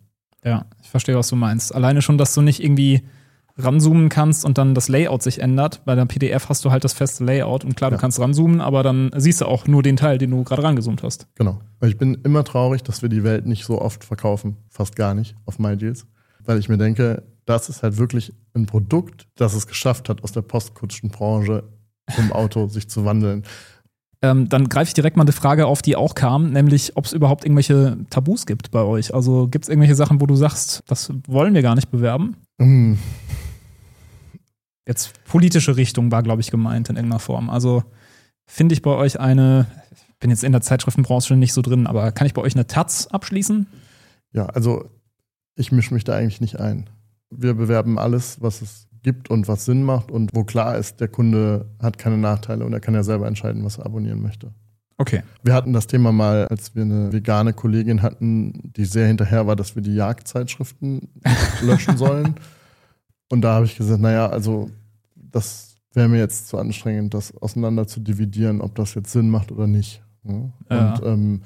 Ja, 0.45 0.65
ich 0.83 0.89
verstehe, 0.89 1.17
was 1.17 1.29
du 1.29 1.37
meinst. 1.37 1.75
Alleine 1.75 2.01
schon, 2.01 2.17
dass 2.17 2.33
du 2.35 2.41
nicht 2.41 2.63
irgendwie 2.63 3.03
ranzoomen 3.59 4.09
kannst 4.09 4.45
und 4.45 4.57
dann 4.57 4.75
das 4.75 4.89
Layout 4.89 5.23
sich 5.23 5.41
ändert. 5.43 5.85
Bei 5.85 5.95
der 5.95 6.07
PDF 6.07 6.49
hast 6.49 6.65
du 6.65 6.71
halt 6.71 6.85
das 6.85 6.93
feste 6.93 7.25
Layout 7.25 7.65
und 7.65 7.77
klar, 7.77 7.91
ja. 7.91 7.97
du 7.97 8.01
kannst 8.01 8.21
ranzoomen, 8.21 8.61
aber 8.61 8.83
dann 8.83 9.11
siehst 9.17 9.41
du 9.41 9.47
auch 9.47 9.67
nur 9.67 9.83
den 9.83 9.97
Teil, 9.97 10.19
den 10.19 10.31
du 10.31 10.45
gerade 10.45 10.63
rangezoomt 10.63 11.03
hast. 11.03 11.27
Genau. 11.35 11.61
Weil 11.81 11.91
ich 11.91 11.99
bin 11.99 12.19
immer 12.25 12.45
traurig, 12.45 12.83
dass 12.85 13.03
wir 13.03 13.09
die 13.09 13.25
Welt 13.25 13.47
nicht 13.47 13.65
so 13.65 13.83
oft 13.83 14.05
verkaufen, 14.05 14.57
fast 14.69 14.97
gar 14.97 15.15
nicht 15.15 15.35
auf 15.45 15.59
MyDeals, 15.59 16.07
weil 16.45 16.59
ich 16.59 16.69
mir 16.69 16.79
denke, 16.79 17.25
das 17.45 17.69
ist 17.69 17.83
halt 17.83 17.97
wirklich 17.99 18.33
ein 18.55 18.67
Produkt, 18.67 19.27
das 19.35 19.55
es 19.55 19.67
geschafft 19.67 20.09
hat, 20.09 20.23
aus 20.23 20.33
der 20.33 20.43
Postkutschenbranche 20.43 21.65
zum 22.15 22.33
Auto 22.33 22.69
sich 22.69 22.89
zu 22.89 23.05
wandeln. 23.05 23.43
Ähm, 24.21 24.49
dann 24.49 24.69
greife 24.69 24.89
ich 24.89 24.95
direkt 24.95 25.17
mal 25.17 25.23
eine 25.23 25.33
Frage 25.33 25.67
auf, 25.67 25.81
die 25.81 25.95
auch 25.95 26.15
kam, 26.15 26.51
nämlich 26.51 26.97
ob 26.97 27.05
es 27.05 27.13
überhaupt 27.13 27.45
irgendwelche 27.45 27.99
Tabus 28.11 28.47
gibt 28.47 28.73
bei 28.73 28.83
euch. 28.83 29.15
Also 29.15 29.47
gibt 29.47 29.65
es 29.65 29.69
irgendwelche 29.69 29.95
Sachen, 29.95 30.21
wo 30.21 30.27
du 30.27 30.35
sagst, 30.35 30.83
das 30.89 31.13
wollen 31.29 31.55
wir 31.55 31.63
gar 31.63 31.77
nicht 31.77 31.91
bewerben? 31.91 32.37
Mm. 32.59 32.95
Jetzt 34.87 35.23
politische 35.25 35.77
Richtung 35.77 36.11
war, 36.11 36.23
glaube 36.23 36.41
ich, 36.41 36.51
gemeint 36.51 36.89
in 36.89 36.97
irgendeiner 36.97 37.21
Form. 37.21 37.49
Also 37.49 37.85
finde 38.47 38.73
ich 38.73 38.83
bei 38.83 38.91
euch 38.91 39.21
eine, 39.21 39.67
ich 39.93 40.19
bin 40.19 40.31
jetzt 40.31 40.43
in 40.43 40.53
der 40.53 40.63
Zeitschriftenbranche 40.63 41.37
nicht 41.37 41.53
so 41.53 41.63
drin, 41.63 41.87
aber 41.87 42.11
kann 42.11 42.27
ich 42.27 42.35
bei 42.35 42.43
euch 42.43 42.57
eine 42.57 42.67
Taz 42.67 43.07
abschließen? 43.07 43.69
Ja, 44.33 44.47
also 44.47 44.91
ich 45.55 45.71
mische 45.71 45.95
mich 45.95 46.05
da 46.05 46.17
eigentlich 46.17 46.41
nicht 46.41 46.59
ein. 46.59 46.91
Wir 47.31 47.55
bewerben 47.55 47.99
alles, 47.99 48.41
was 48.41 48.63
es 48.63 48.88
gibt 49.09 49.31
und 49.31 49.49
was 49.49 49.65
Sinn 49.65 49.85
macht 49.85 50.11
und 50.11 50.35
wo 50.35 50.45
klar 50.45 50.77
ist, 50.77 51.01
der 51.01 51.09
Kunde 51.09 51.65
hat 51.81 51.97
keine 51.97 52.19
Nachteile 52.19 52.67
und 52.67 52.75
er 52.75 52.81
kann 52.81 52.93
ja 52.93 53.03
selber 53.03 53.27
entscheiden, 53.27 53.65
was 53.65 53.79
er 53.79 53.87
abonnieren 53.87 54.21
möchte. 54.21 54.53
Okay. 54.99 55.23
Wir 55.43 55.55
hatten 55.55 55.73
das 55.73 55.87
Thema 55.87 56.13
mal, 56.13 56.47
als 56.49 56.75
wir 56.75 56.83
eine 56.83 57.11
vegane 57.11 57.55
Kollegin 57.55 58.03
hatten, 58.03 58.73
die 58.77 58.85
sehr 58.85 59.07
hinterher 59.07 59.47
war, 59.47 59.57
dass 59.57 59.77
wir 59.77 59.83
die 59.83 59.95
Jagdzeitschriften 59.95 61.09
löschen 61.63 61.97
sollen. 61.97 62.35
Und 63.31 63.41
da 63.41 63.55
habe 63.55 63.65
ich 63.65 63.79
gesagt, 63.79 64.03
naja, 64.03 64.29
also 64.29 64.71
das 65.15 65.77
wäre 65.95 66.09
mir 66.09 66.19
jetzt 66.19 66.49
zu 66.49 66.59
anstrengend, 66.59 67.15
das 67.15 67.35
auseinander 67.35 67.87
zu 67.87 68.01
dividieren, 68.01 68.61
ob 68.61 68.75
das 68.75 68.95
jetzt 68.95 69.11
Sinn 69.11 69.31
macht 69.31 69.51
oder 69.51 69.67
nicht. 69.67 70.03
Ja. 70.25 70.93
Und 70.93 71.07
ähm, 71.07 71.43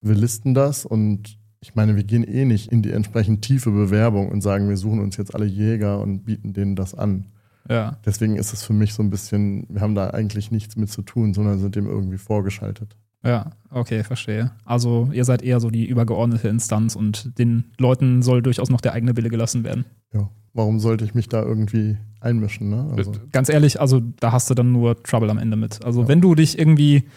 wir 0.00 0.14
listen 0.14 0.54
das 0.54 0.86
und 0.86 1.38
ich 1.66 1.74
meine, 1.74 1.96
wir 1.96 2.04
gehen 2.04 2.22
eh 2.22 2.44
nicht 2.44 2.70
in 2.70 2.80
die 2.80 2.92
entsprechend 2.92 3.42
tiefe 3.42 3.72
Bewerbung 3.72 4.28
und 4.28 4.40
sagen, 4.40 4.68
wir 4.68 4.76
suchen 4.76 5.00
uns 5.00 5.16
jetzt 5.16 5.34
alle 5.34 5.46
Jäger 5.46 6.00
und 6.00 6.24
bieten 6.24 6.52
denen 6.52 6.76
das 6.76 6.94
an. 6.94 7.26
Ja. 7.68 7.98
Deswegen 8.06 8.36
ist 8.36 8.52
es 8.52 8.62
für 8.62 8.72
mich 8.72 8.94
so 8.94 9.02
ein 9.02 9.10
bisschen, 9.10 9.66
wir 9.68 9.80
haben 9.80 9.96
da 9.96 10.10
eigentlich 10.10 10.52
nichts 10.52 10.76
mit 10.76 10.90
zu 10.90 11.02
tun, 11.02 11.34
sondern 11.34 11.58
sind 11.58 11.74
dem 11.74 11.88
irgendwie 11.88 12.18
vorgeschaltet. 12.18 12.96
Ja, 13.24 13.50
okay, 13.70 14.04
verstehe. 14.04 14.52
Also 14.64 15.08
ihr 15.12 15.24
seid 15.24 15.42
eher 15.42 15.58
so 15.58 15.70
die 15.70 15.86
übergeordnete 15.86 16.46
Instanz 16.46 16.94
und 16.94 17.36
den 17.36 17.64
Leuten 17.78 18.22
soll 18.22 18.42
durchaus 18.42 18.70
noch 18.70 18.80
der 18.80 18.92
eigene 18.92 19.16
Wille 19.16 19.28
gelassen 19.28 19.64
werden. 19.64 19.86
Ja, 20.14 20.30
warum 20.54 20.78
sollte 20.78 21.04
ich 21.04 21.14
mich 21.14 21.28
da 21.28 21.42
irgendwie 21.42 21.96
einmischen? 22.20 22.70
Ne? 22.70 22.94
Also. 22.96 23.10
Ganz 23.32 23.48
ehrlich, 23.48 23.80
also 23.80 24.00
da 24.20 24.30
hast 24.30 24.48
du 24.48 24.54
dann 24.54 24.70
nur 24.70 25.02
Trouble 25.02 25.30
am 25.30 25.38
Ende 25.38 25.56
mit. 25.56 25.84
Also 25.84 26.02
ja. 26.02 26.08
wenn 26.08 26.20
du 26.20 26.36
dich 26.36 26.56
irgendwie, 26.56 27.08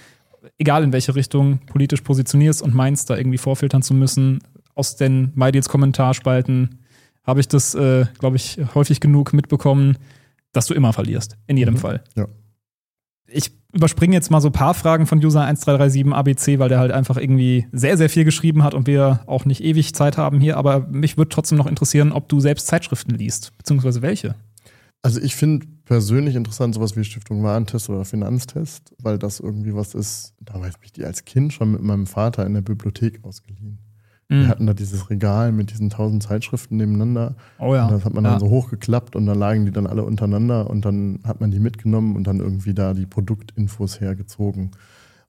egal 0.58 0.84
in 0.84 0.94
welche 0.94 1.16
Richtung, 1.16 1.60
politisch 1.66 2.02
positionierst 2.02 2.62
und 2.62 2.74
meinst, 2.74 3.10
da 3.10 3.18
irgendwie 3.18 3.38
vorfiltern 3.38 3.82
zu 3.82 3.94
müssen, 3.94 4.40
aus 4.76 4.96
den 4.96 5.32
MyDeals 5.36 5.70
Kommentarspalten 5.70 6.80
habe 7.24 7.40
ich 7.40 7.48
das, 7.48 7.76
äh, 7.76 8.06
glaube 8.18 8.38
ich, 8.38 8.60
häufig 8.74 9.00
genug 9.00 9.34
mitbekommen, 9.34 9.98
dass 10.52 10.66
du 10.66 10.74
immer 10.74 10.94
verlierst. 10.94 11.38
In 11.48 11.58
jedem 11.58 11.76
mhm. 11.76 11.80
Fall. 11.80 12.04
Ja. 12.16 12.28
Ich 13.28 13.52
überspringe 13.72 14.16
jetzt 14.16 14.32
mal 14.32 14.42
so 14.42 14.50
ein 14.50 14.54
paar 14.54 14.74
Fragen 14.74 15.06
von 15.06 15.20
User 15.20 15.42
1337 15.42 16.12
ABC, 16.12 16.60
weil 16.60 16.70
der 16.70 16.80
halt 16.80 16.92
einfach 16.92 17.18
irgendwie 17.18 17.68
sehr, 17.72 17.98
sehr 17.98 18.10
viel 18.10 18.24
geschrieben 18.24 18.64
hat 18.64 18.74
und 18.74 18.88
wir 18.88 19.20
auch 19.28 19.46
nicht 19.46 19.64
ewig 19.64 19.94
Zeit 19.94 20.18
haben 20.18 20.40
hier. 20.40 20.58
Aber 20.58 20.88
mich 20.90 21.18
würde 21.18 21.30
trotzdem 21.30 21.58
noch 21.58 21.68
interessieren, 21.68 22.12
ob 22.12 22.28
du 22.30 22.40
selbst 22.40 22.66
Zeitschriften 22.66 23.14
liest, 23.14 23.56
beziehungsweise 23.58 24.02
welche. 24.02 24.36
Also 25.02 25.22
ich 25.22 25.36
finde 25.36 25.66
persönlich 25.86 26.36
interessant 26.36 26.76
sowas 26.76 26.96
wie 26.98 27.04
Stiftung 27.04 27.42
Warentest 27.42 27.90
oder 27.90 28.04
Finanztest, 28.04 28.94
weil 29.02 29.18
das 29.18 29.40
irgendwie 29.40 29.74
was 29.74 29.96
ist, 29.96 30.34
da 30.42 30.56
habe 30.56 30.70
ich 30.84 30.92
die 30.92 31.06
als 31.06 31.24
Kind 31.26 31.54
schon 31.54 31.72
mit 31.72 31.82
meinem 31.82 32.06
Vater 32.06 32.46
in 32.46 32.54
der 32.54 32.62
Bibliothek 32.62 33.24
ausgeliehen. 33.24 33.80
Mhm. 34.28 34.42
Wir 34.42 34.48
hatten 34.50 34.68
da 34.68 34.74
dieses 34.74 35.10
Regal 35.10 35.52
mit 35.52 35.72
diesen 35.72 35.90
tausend 35.90 36.24
Zeitschriften 36.24 36.78
nebeneinander. 36.78 37.36
Oh 37.58 37.74
ja. 37.74 37.86
Und 37.86 37.94
das 37.94 38.06
hat 38.06 38.14
man 38.14 38.26
ja. 38.26 38.32
dann 38.32 38.40
so 38.40 38.50
hochgeklappt 38.50 39.16
und 39.16 39.26
dann 39.26 39.40
lagen 39.40 39.66
die 39.66 39.72
dann 39.72 39.88
alle 39.88 40.04
untereinander 40.04 40.70
und 40.70 40.86
dann 40.86 41.20
hat 41.26 41.42
man 41.42 41.50
die 41.50 41.60
mitgenommen 41.60 42.16
und 42.16 42.26
dann 42.26 42.40
irgendwie 42.40 42.74
da 42.74 42.94
die 42.94 43.06
Produktinfos 43.06 44.00
hergezogen. 44.00 44.72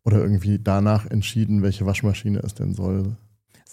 Oder 0.02 0.18
irgendwie 0.18 0.58
danach 0.58 1.06
entschieden, 1.06 1.62
welche 1.62 1.84
Waschmaschine 1.86 2.40
es 2.40 2.54
denn 2.54 2.74
soll. 2.74 3.16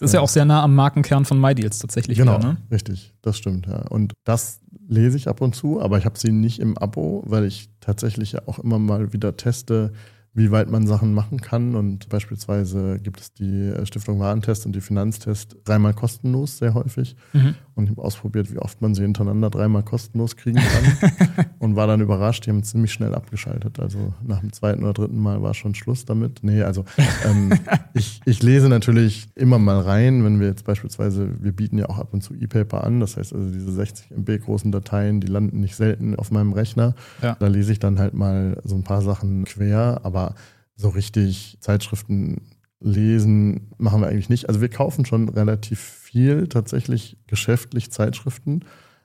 Es 0.00 0.02
ist 0.02 0.12
ja. 0.12 0.20
ja 0.20 0.24
auch 0.24 0.28
sehr 0.28 0.44
nah 0.44 0.62
am 0.62 0.76
Markenkern 0.76 1.24
von 1.24 1.40
MyDeals 1.40 1.80
tatsächlich. 1.80 2.16
Genau, 2.16 2.38
wieder, 2.38 2.52
ne? 2.52 2.56
richtig, 2.70 3.14
das 3.20 3.36
stimmt, 3.36 3.66
ja. 3.66 3.82
Und 3.88 4.12
das 4.22 4.60
lese 4.86 5.16
ich 5.16 5.26
ab 5.26 5.40
und 5.40 5.56
zu, 5.56 5.80
aber 5.80 5.98
ich 5.98 6.04
habe 6.04 6.16
sie 6.16 6.30
nicht 6.30 6.60
im 6.60 6.78
Abo, 6.78 7.24
weil 7.26 7.44
ich 7.44 7.68
tatsächlich 7.80 8.32
ja 8.32 8.42
auch 8.46 8.60
immer 8.60 8.78
mal 8.78 9.12
wieder 9.12 9.36
teste, 9.36 9.92
wie 10.34 10.52
weit 10.52 10.70
man 10.70 10.86
Sachen 10.86 11.14
machen 11.14 11.40
kann. 11.40 11.74
Und 11.74 12.08
beispielsweise 12.08 13.00
gibt 13.00 13.20
es 13.20 13.34
die 13.34 13.70
äh, 13.70 13.84
Stiftung 13.86 14.20
Warentest 14.20 14.66
und 14.66 14.72
die 14.72 14.80
Finanztest 14.80 15.56
dreimal 15.64 15.94
kostenlos, 15.94 16.58
sehr 16.58 16.74
häufig. 16.74 17.16
Mhm. 17.32 17.56
Und 17.78 17.84
ich 17.84 17.90
habe 17.92 18.02
ausprobiert, 18.02 18.52
wie 18.52 18.58
oft 18.58 18.82
man 18.82 18.96
sie 18.96 19.02
hintereinander 19.02 19.50
dreimal 19.50 19.84
kostenlos 19.84 20.34
kriegen 20.34 20.58
kann. 20.58 21.46
und 21.60 21.76
war 21.76 21.86
dann 21.86 22.00
überrascht, 22.00 22.44
die 22.44 22.50
haben 22.50 22.64
ziemlich 22.64 22.92
schnell 22.92 23.14
abgeschaltet. 23.14 23.78
Also 23.78 24.12
nach 24.26 24.40
dem 24.40 24.52
zweiten 24.52 24.82
oder 24.82 24.94
dritten 24.94 25.20
Mal 25.20 25.42
war 25.42 25.54
schon 25.54 25.76
Schluss 25.76 26.04
damit. 26.04 26.40
Nee, 26.42 26.62
also 26.62 26.84
ähm, 27.24 27.52
ich, 27.94 28.20
ich 28.24 28.42
lese 28.42 28.68
natürlich 28.68 29.28
immer 29.36 29.60
mal 29.60 29.78
rein, 29.78 30.24
wenn 30.24 30.40
wir 30.40 30.48
jetzt 30.48 30.64
beispielsweise, 30.64 31.40
wir 31.40 31.52
bieten 31.52 31.78
ja 31.78 31.88
auch 31.88 31.98
ab 31.98 32.12
und 32.12 32.20
zu 32.20 32.34
E-Paper 32.34 32.82
an. 32.82 32.98
Das 32.98 33.16
heißt 33.16 33.32
also, 33.32 33.48
diese 33.48 33.70
60 33.70 34.10
MB 34.10 34.40
großen 34.44 34.72
Dateien, 34.72 35.20
die 35.20 35.28
landen 35.28 35.60
nicht 35.60 35.76
selten 35.76 36.16
auf 36.16 36.32
meinem 36.32 36.52
Rechner. 36.52 36.96
Ja. 37.22 37.36
Da 37.38 37.46
lese 37.46 37.70
ich 37.70 37.78
dann 37.78 38.00
halt 38.00 38.12
mal 38.12 38.60
so 38.64 38.74
ein 38.74 38.82
paar 38.82 39.02
Sachen 39.02 39.44
quer, 39.44 40.00
aber 40.02 40.34
so 40.74 40.88
richtig 40.88 41.58
Zeitschriften 41.60 42.57
lesen 42.80 43.72
machen 43.78 44.00
wir 44.00 44.08
eigentlich 44.08 44.28
nicht. 44.28 44.48
Also 44.48 44.60
wir 44.60 44.68
kaufen 44.68 45.04
schon 45.04 45.28
relativ 45.28 45.80
viel 45.80 46.48
tatsächlich 46.48 47.18
geschäftlich 47.26 47.90
Zeitschriften, 47.90 48.60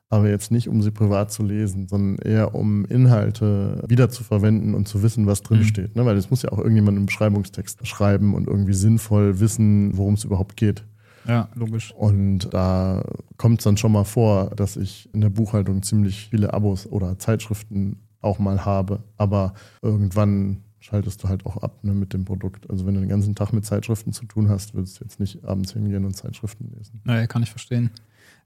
aber 0.10 0.30
jetzt 0.30 0.52
nicht, 0.52 0.70
um 0.70 0.82
sie 0.84 0.92
privat 0.92 1.32
zu 1.32 1.44
lesen, 1.44 1.88
sondern 1.88 2.18
eher 2.18 2.54
um 2.54 2.86
Inhalte 2.86 3.84
wiederzuverwenden 3.88 4.76
und 4.76 4.88
zu 4.88 5.02
wissen, 5.02 5.26
was 5.26 5.42
drinsteht. 5.42 5.96
Mhm. 5.96 6.02
Ne? 6.02 6.06
Weil 6.08 6.18
es 6.18 6.30
muss 6.30 6.44
ja 6.44 6.52
auch 6.52 6.60
irgendjemand 6.60 6.98
einen 6.98 7.08
Beschreibungstext 7.08 7.86
schreiben 7.88 8.36
und 8.36 8.48
irgendwie 8.48 8.74
sinnvoll 8.74 9.40
wissen, 9.40 9.98
worum 9.98 10.14
es 10.14 10.24
überhaupt 10.24 10.56
geht. 10.56 10.86
Ja, 11.28 11.50
logisch. 11.56 11.94
Und 11.94 12.54
da 12.54 13.04
kommt 13.38 13.62
es 13.62 13.64
dann 13.64 13.78
schon 13.78 13.92
mal 13.92 14.04
vor, 14.04 14.52
dass 14.56 14.78
ich 14.78 15.10
in 15.14 15.22
der 15.22 15.30
Buchhaltung 15.30 15.82
ziemlich 15.82 16.28
viele 16.30 16.54
Abos 16.54 16.86
oder 16.86 17.18
Zeitschriften 17.18 18.04
auch 18.22 18.40
mal 18.40 18.66
habe. 18.66 19.04
Aber 19.18 19.54
irgendwann 19.82 20.64
schaltest 20.84 21.24
du 21.24 21.30
halt 21.30 21.46
auch 21.46 21.58
ab 21.58 21.84
ne, 21.84 21.94
mit 21.94 22.14
dem 22.14 22.26
Produkt. 22.26 22.70
Also 22.70 22.86
wenn 22.86 22.94
du 22.94 23.00
den 23.00 23.10
ganzen 23.10 23.36
Tag 23.36 23.54
mit 23.54 23.66
Zeitschriften 23.66 24.12
zu 24.12 24.26
tun 24.26 24.50
hast, 24.50 24.74
würdest 24.74 25.00
du 25.00 25.06
jetzt 25.06 25.20
nicht 25.20 25.46
abends 25.46 25.72
hingehen 25.72 26.04
und 26.04 26.14
Zeitschriften 26.14 26.70
lesen. 26.76 27.00
Naja, 27.06 27.26
kann 27.26 27.42
ich 27.42 27.50
verstehen. 27.50 27.90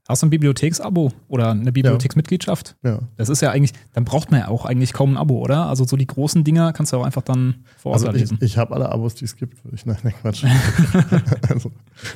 Hast 0.08 0.22
du 0.22 0.26
ein 0.26 0.30
Bibliotheksabo 0.30 1.12
oder 1.28 1.50
eine 1.50 1.70
Bibliotheksmitgliedschaft? 1.70 2.76
Ja. 2.82 3.00
Das 3.16 3.28
ist 3.28 3.42
ja 3.42 3.50
eigentlich, 3.50 3.74
dann 3.92 4.06
braucht 4.06 4.30
man 4.30 4.40
ja 4.40 4.48
auch 4.48 4.64
eigentlich 4.64 4.94
kaum 4.94 5.12
ein 5.12 5.16
Abo, 5.18 5.38
oder? 5.38 5.66
Also 5.66 5.84
so 5.84 5.98
die 5.98 6.06
großen 6.06 6.44
Dinger 6.44 6.72
kannst 6.72 6.94
du 6.94 6.96
auch 6.96 7.04
einfach 7.04 7.20
dann 7.20 7.56
vor 7.76 7.92
Ort 7.92 8.06
also 8.06 8.18
lesen. 8.18 8.38
Ich, 8.40 8.52
ich 8.52 8.58
habe 8.58 8.74
alle 8.74 8.90
Abos, 8.90 9.16
die 9.16 9.26
es 9.26 9.36
gibt. 9.36 9.58
Ich, 9.70 9.84
nein, 9.86 9.98
nein, 10.02 10.14
Quatsch. 10.22 10.46
also, 11.50 11.70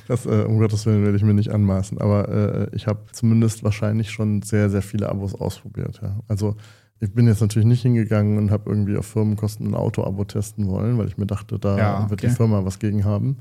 das, 0.09 0.24
äh, 0.24 0.44
um 0.44 0.59
Gottes 0.59 0.86
Willen 0.86 1.05
werde 1.05 1.19
ich 1.19 1.23
mir 1.23 1.35
nicht 1.35 1.51
anmaßen. 1.51 1.98
Aber 2.01 2.31
äh, 2.31 2.74
ich 2.74 2.86
habe 2.86 3.01
zumindest 3.12 3.62
wahrscheinlich 3.62 4.10
schon 4.10 4.40
sehr, 4.40 4.70
sehr 4.70 4.82
viele 4.82 5.10
Abos 5.10 5.35
ausprobiert. 5.35 6.01
Ja. 6.02 6.19
Also 6.28 6.56
ich 6.98 7.12
bin 7.12 7.27
jetzt 7.27 7.43
natürlich 7.43 7.66
nicht 7.66 7.82
hingegangen 7.82 8.39
und 8.39 8.51
habe 8.51 8.70
irgendwie 8.70 8.97
auf 8.97 9.05
Firmenkosten 9.05 9.66
ein 9.66 9.74
Auto-Abo 9.74 10.24
testen 10.24 10.66
wollen, 10.69 10.97
weil 10.97 11.09
ich 11.09 11.19
mir 11.19 11.27
dachte, 11.27 11.59
da 11.59 11.77
ja, 11.77 11.98
okay. 11.98 12.10
wird 12.10 12.23
die 12.23 12.28
Firma 12.31 12.64
was 12.64 12.78
gegen 12.78 13.05
haben. 13.05 13.39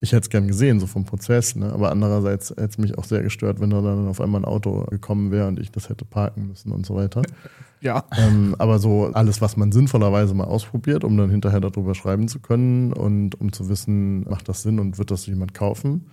Ich 0.00 0.12
hätte 0.12 0.24
es 0.24 0.30
gern 0.30 0.46
gesehen, 0.46 0.78
so 0.78 0.86
vom 0.86 1.04
Prozess, 1.04 1.56
ne? 1.56 1.72
aber 1.72 1.90
andererseits 1.90 2.50
hätte 2.50 2.64
es 2.64 2.78
mich 2.78 2.98
auch 2.98 3.04
sehr 3.04 3.22
gestört, 3.22 3.60
wenn 3.60 3.70
da 3.70 3.80
dann 3.80 4.08
auf 4.08 4.20
einmal 4.20 4.42
ein 4.42 4.44
Auto 4.44 4.84
gekommen 4.90 5.30
wäre 5.30 5.48
und 5.48 5.58
ich 5.58 5.72
das 5.72 5.88
hätte 5.88 6.04
parken 6.04 6.48
müssen 6.48 6.72
und 6.72 6.86
so 6.86 6.94
weiter. 6.94 7.22
Ja. 7.82 8.04
Ähm, 8.16 8.56
aber 8.58 8.78
so 8.78 9.10
alles, 9.12 9.42
was 9.42 9.58
man 9.58 9.70
sinnvollerweise 9.70 10.32
mal 10.34 10.44
ausprobiert, 10.44 11.04
um 11.04 11.16
dann 11.16 11.30
hinterher 11.30 11.60
darüber 11.60 11.94
schreiben 11.94 12.26
zu 12.26 12.40
können 12.40 12.92
und 12.92 13.38
um 13.40 13.52
zu 13.52 13.68
wissen, 13.68 14.22
macht 14.28 14.48
das 14.48 14.62
Sinn 14.62 14.80
und 14.80 14.96
wird 14.96 15.10
das 15.10 15.26
jemand 15.26 15.52
kaufen, 15.52 16.06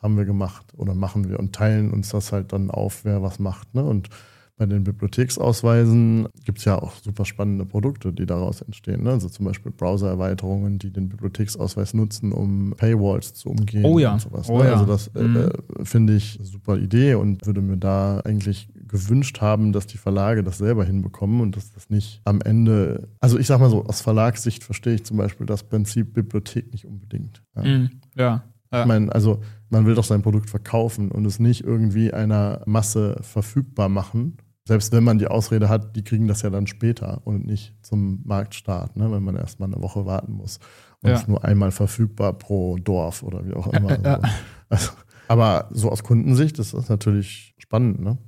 haben 0.00 0.16
wir 0.18 0.26
gemacht 0.26 0.66
oder 0.76 0.94
machen 0.94 1.28
wir 1.28 1.40
und 1.40 1.54
teilen 1.54 1.90
uns 1.90 2.10
das 2.10 2.32
halt 2.32 2.52
dann 2.52 2.70
auf, 2.70 3.04
wer 3.04 3.22
was 3.22 3.38
macht. 3.38 3.74
Ne? 3.74 3.82
Und 3.82 4.10
bei 4.58 4.64
den 4.64 4.84
Bibliotheksausweisen 4.84 6.28
gibt 6.44 6.58
es 6.58 6.64
ja 6.64 6.80
auch 6.80 6.94
super 7.02 7.26
spannende 7.26 7.66
Produkte, 7.66 8.12
die 8.12 8.24
daraus 8.24 8.62
entstehen. 8.62 9.02
Ne? 9.02 9.10
Also 9.10 9.28
zum 9.28 9.44
Beispiel 9.44 9.70
Browser-Erweiterungen, 9.70 10.78
die 10.78 10.90
den 10.90 11.10
Bibliotheksausweis 11.10 11.92
nutzen, 11.92 12.32
um 12.32 12.72
Paywalls 12.76 13.34
zu 13.34 13.50
umgehen 13.50 13.84
oh 13.84 13.98
ja. 13.98 14.14
und 14.14 14.20
sowas. 14.20 14.48
Oh 14.48 14.58
ne? 14.58 14.64
ja. 14.64 14.72
Also 14.72 14.86
das 14.86 15.08
äh, 15.08 15.22
mhm. 15.22 15.36
äh, 15.36 15.84
finde 15.84 16.16
ich 16.16 16.38
eine 16.38 16.46
super 16.46 16.78
Idee 16.78 17.14
und 17.14 17.44
würde 17.46 17.60
mir 17.60 17.76
da 17.76 18.20
eigentlich 18.20 18.68
gewünscht 18.88 19.42
haben, 19.42 19.72
dass 19.72 19.86
die 19.86 19.98
Verlage 19.98 20.42
das 20.42 20.56
selber 20.56 20.84
hinbekommen 20.84 21.42
und 21.42 21.56
dass 21.56 21.72
das 21.72 21.90
nicht 21.90 22.22
am 22.24 22.40
Ende, 22.40 23.08
also 23.20 23.38
ich 23.38 23.46
sag 23.46 23.60
mal 23.60 23.68
so, 23.68 23.84
aus 23.84 24.00
Verlagssicht 24.00 24.64
verstehe 24.64 24.94
ich 24.94 25.04
zum 25.04 25.18
Beispiel 25.18 25.46
das 25.46 25.64
Prinzip 25.64 26.14
Bibliothek 26.14 26.72
nicht 26.72 26.86
unbedingt. 26.86 27.42
Ja. 27.56 27.62
Mhm. 27.62 27.90
Ja. 28.16 28.44
Ich 28.72 28.86
meine, 28.86 29.12
also 29.12 29.40
man 29.70 29.86
will 29.86 29.94
doch 29.94 30.04
sein 30.04 30.22
Produkt 30.22 30.50
verkaufen 30.50 31.10
und 31.10 31.24
es 31.24 31.38
nicht 31.38 31.64
irgendwie 31.64 32.12
einer 32.12 32.62
Masse 32.66 33.16
verfügbar 33.22 33.88
machen, 33.88 34.36
selbst 34.66 34.90
wenn 34.92 35.04
man 35.04 35.18
die 35.18 35.28
Ausrede 35.28 35.68
hat, 35.68 35.94
die 35.94 36.02
kriegen 36.02 36.26
das 36.26 36.42
ja 36.42 36.50
dann 36.50 36.66
später 36.66 37.20
und 37.24 37.46
nicht 37.46 37.74
zum 37.82 38.20
Marktstart, 38.24 38.96
ne, 38.96 39.10
wenn 39.12 39.22
man 39.22 39.36
erstmal 39.36 39.72
eine 39.72 39.80
Woche 39.80 40.06
warten 40.06 40.32
muss. 40.32 40.58
Und 41.02 41.10
ja. 41.10 41.16
ist 41.16 41.28
nur 41.28 41.44
einmal 41.44 41.70
verfügbar 41.70 42.32
pro 42.32 42.76
Dorf 42.76 43.22
oder 43.22 43.46
wie 43.46 43.54
auch 43.54 43.68
immer. 43.68 44.02
Ja, 44.02 44.20
also, 44.68 44.90
aber 45.28 45.68
so 45.70 45.90
aus 45.90 46.02
Kundensicht 46.02 46.58
ist 46.58 46.74
das 46.74 46.88
natürlich 46.88 47.54
spannend. 47.58 48.00
Ne? 48.00 48.18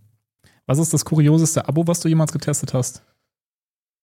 Was 0.66 0.78
ist 0.78 0.94
das 0.94 1.05
kurioseste 1.05 1.66
Abo, 1.66 1.86
was 1.89 2.01
du 2.01 2.09
jemals 2.09 2.32
getestet 2.32 2.73
hast? 2.73 3.02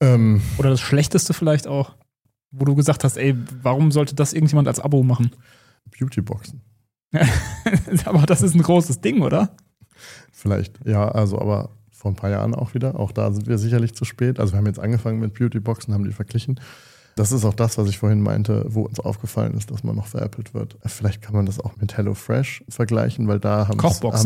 Ähm, 0.02 0.41
oder 0.57 0.72
das 0.72 0.82
schlechteste 0.82 1.34
vielleicht 1.34 1.68
auch, 1.68 1.95
wo 2.52 2.66
du 2.66 2.76
gesagt 2.76 3.06
hast, 3.06 3.16
ey, 3.16 3.34
warum 3.62 3.91
sollte 3.91 4.14
das 4.14 4.34
irgendjemand 4.34 4.68
als 4.68 4.82
Abo 4.82 5.03
machen? 5.03 5.32
Beautyboxen. 5.98 6.62
aber 8.06 8.26
das 8.26 8.41
ist 8.41 8.56
ein 8.56 8.62
großes 8.62 8.99
Ding, 8.99 9.22
oder? 9.22 9.56
Vielleicht, 10.34 10.86
ja, 10.86 11.07
also 11.07 11.40
aber 11.40 11.70
vor 12.06 12.11
ein 12.11 12.15
paar 12.15 12.30
Jahren 12.30 12.53
auch 12.53 12.76
wieder. 12.76 12.99
Auch 12.99 13.11
da 13.11 13.32
sind 13.32 13.48
wir 13.48 13.57
sicherlich 13.57 13.95
zu 13.95 14.06
spät. 14.06 14.40
Also 14.40 14.53
wir 14.53 14.60
haben 14.60 14.68
jetzt 14.68 14.80
angefangen 14.80 15.19
mit 15.19 15.34
Beautyboxen, 15.34 15.91
haben 15.91 16.03
die 16.03 16.11
verglichen. 16.11 16.60
Das 17.15 17.32
ist 17.32 17.44
auch 17.45 17.56
das, 17.56 17.80
was 17.80 17.90
ich 17.90 17.98
vorhin 17.98 18.22
meinte, 18.22 18.64
wo 18.69 18.84
uns 18.84 18.99
aufgefallen 18.99 19.56
ist, 19.56 19.72
dass 19.72 19.84
man 19.84 19.95
noch 19.95 20.06
veräppelt 20.06 20.53
wird. 20.53 20.77
Vielleicht 20.86 21.23
kann 21.23 21.34
man 21.34 21.48
das 21.48 21.60
auch 21.60 21.77
mit 21.77 21.98
HelloFresh 21.98 22.64
vergleichen, 22.69 23.27
weil 23.27 23.40
da 23.40 23.68
haben 23.68 23.80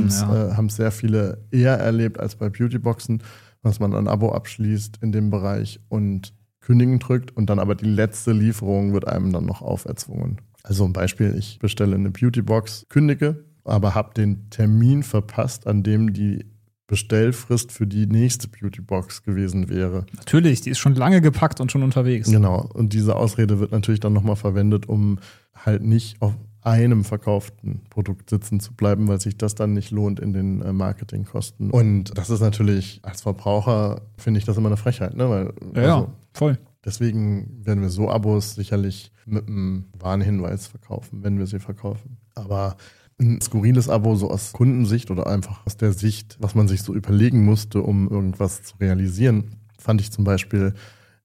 es 0.08 0.20
ja. 0.20 0.60
äh, 0.60 0.70
sehr 0.70 0.92
viele 0.92 1.46
eher 1.52 1.80
erlebt 1.80 2.20
als 2.20 2.36
bei 2.36 2.50
Beautyboxen, 2.50 3.24
dass 3.64 3.80
man 3.80 3.96
ein 3.96 4.10
Abo 4.10 4.34
abschließt 4.34 4.98
in 5.02 5.14
dem 5.14 5.30
Bereich 5.30 5.80
und 5.88 6.34
kündigen 6.60 7.00
drückt 7.00 7.34
und 7.38 7.50
dann 7.50 7.60
aber 7.60 7.76
die 7.76 7.86
letzte 7.86 8.34
Lieferung 8.34 8.92
wird 8.92 9.08
einem 9.08 9.32
dann 9.32 9.46
noch 9.46 9.62
auferzwungen. 9.62 10.42
Also 10.64 10.84
ein 10.84 10.92
Beispiel, 10.92 11.34
ich 11.38 11.60
bestelle 11.60 11.96
eine 11.96 12.10
Beautybox, 12.10 12.88
kündige, 12.90 13.46
aber 13.64 13.96
habe 13.96 14.14
den 14.16 14.50
Termin 14.50 15.04
verpasst, 15.04 15.66
an 15.66 15.82
dem 15.82 16.12
die 16.12 16.46
Bestellfrist 16.90 17.72
für 17.72 17.86
die 17.86 18.08
nächste 18.08 18.48
Beautybox 18.48 19.22
gewesen 19.24 19.70
wäre. 19.70 20.08
Natürlich, 20.18 20.62
die 20.62 20.72
ist 20.72 20.80
schon 20.80 20.96
lange 20.96 21.22
gepackt 21.22 21.62
und 21.62 21.72
schon 21.72 21.84
unterwegs. 21.84 22.30
Genau, 22.30 22.68
und 22.74 22.94
diese 22.94 23.16
Ausrede 23.16 23.60
wird 23.60 23.72
natürlich 23.72 24.00
dann 24.00 24.12
nochmal 24.12 24.36
verwendet, 24.36 24.90
um 24.90 25.20
halt 25.54 25.84
nicht 25.84 26.20
auf 26.20 26.34
einem 26.62 27.06
verkauften 27.06 27.82
Produkt 27.92 28.32
sitzen 28.32 28.60
zu 28.60 28.74
bleiben, 28.74 29.08
weil 29.08 29.22
sich 29.22 29.38
das 29.38 29.54
dann 29.54 29.74
nicht 29.74 29.92
lohnt 29.92 30.20
in 30.20 30.34
den 30.34 30.64
äh, 30.64 30.74
Marketingkosten. 30.74 31.70
Und 31.70 32.18
das 32.18 32.32
ist 32.32 32.42
natürlich 32.42 33.00
als 33.04 33.22
Verbraucher, 33.22 34.02
finde 34.18 34.40
ich 34.40 34.46
das 34.46 34.58
immer 34.58 34.70
eine 34.70 34.78
Frechheit, 34.78 35.16
ne? 35.16 35.30
Weil, 35.30 35.54
ja, 35.76 35.96
also, 35.96 36.08
ja, 36.08 36.14
voll. 36.34 36.58
Deswegen 36.84 37.66
werden 37.66 37.82
wir 37.82 37.90
so 37.90 38.10
Abos 38.10 38.56
sicherlich 38.56 39.12
mit 39.28 39.48
einem 39.48 39.86
Warnhinweis 39.98 40.66
verkaufen, 40.66 41.24
wenn 41.24 41.38
wir 41.38 41.46
sie 41.46 41.60
verkaufen. 41.60 42.18
Aber 42.34 42.78
ein 43.20 43.42
skurriles 43.42 43.90
Abo 43.90 44.16
so 44.16 44.30
aus 44.30 44.54
Kundensicht 44.54 45.12
oder 45.12 45.28
einfach 45.28 45.66
aus 45.66 45.78
der 45.78 45.94
Sicht, 45.94 46.38
was 46.40 46.56
man 46.56 46.68
sich 46.68 46.82
so 46.82 46.94
überlegen 46.94 47.44
musste, 47.44 47.82
um 47.82 48.10
irgendwas 48.10 48.64
zu 48.64 48.78
realisieren, 48.78 49.56
fand 49.78 50.02
ich 50.02 50.12
zum 50.12 50.24
Beispiel, 50.24 50.74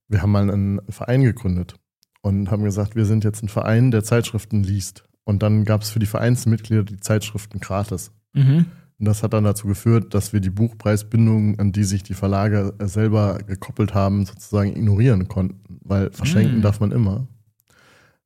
wir 0.08 0.22
haben 0.22 0.32
mal 0.32 0.50
einen 0.50 0.80
Verein 0.88 1.22
gegründet 1.22 1.76
und 2.22 2.50
haben 2.50 2.64
gesagt, 2.64 2.96
wir 2.96 3.04
sind 3.04 3.24
jetzt 3.24 3.42
ein 3.42 3.48
Verein, 3.48 3.90
der 3.90 4.04
Zeitschriften 4.04 4.62
liest. 4.62 5.04
Und 5.24 5.42
dann 5.42 5.64
gab 5.64 5.82
es 5.82 5.90
für 5.90 5.98
die 5.98 6.06
Vereinsmitglieder 6.06 6.82
die 6.82 7.00
Zeitschriften 7.00 7.60
gratis. 7.60 8.12
Mhm. 8.34 8.66
Und 8.98 9.06
das 9.06 9.22
hat 9.22 9.32
dann 9.32 9.44
dazu 9.44 9.66
geführt, 9.66 10.14
dass 10.14 10.32
wir 10.32 10.40
die 10.40 10.50
Buchpreisbindung, 10.50 11.58
an 11.58 11.72
die 11.72 11.84
sich 11.84 12.02
die 12.02 12.14
Verlage 12.14 12.74
selber 12.82 13.38
gekoppelt 13.46 13.94
haben, 13.94 14.24
sozusagen 14.24 14.76
ignorieren 14.76 15.28
konnten. 15.28 15.60
Weil 15.82 16.10
verschenken 16.12 16.58
mhm. 16.58 16.62
darf 16.62 16.80
man 16.80 16.92
immer. 16.92 17.26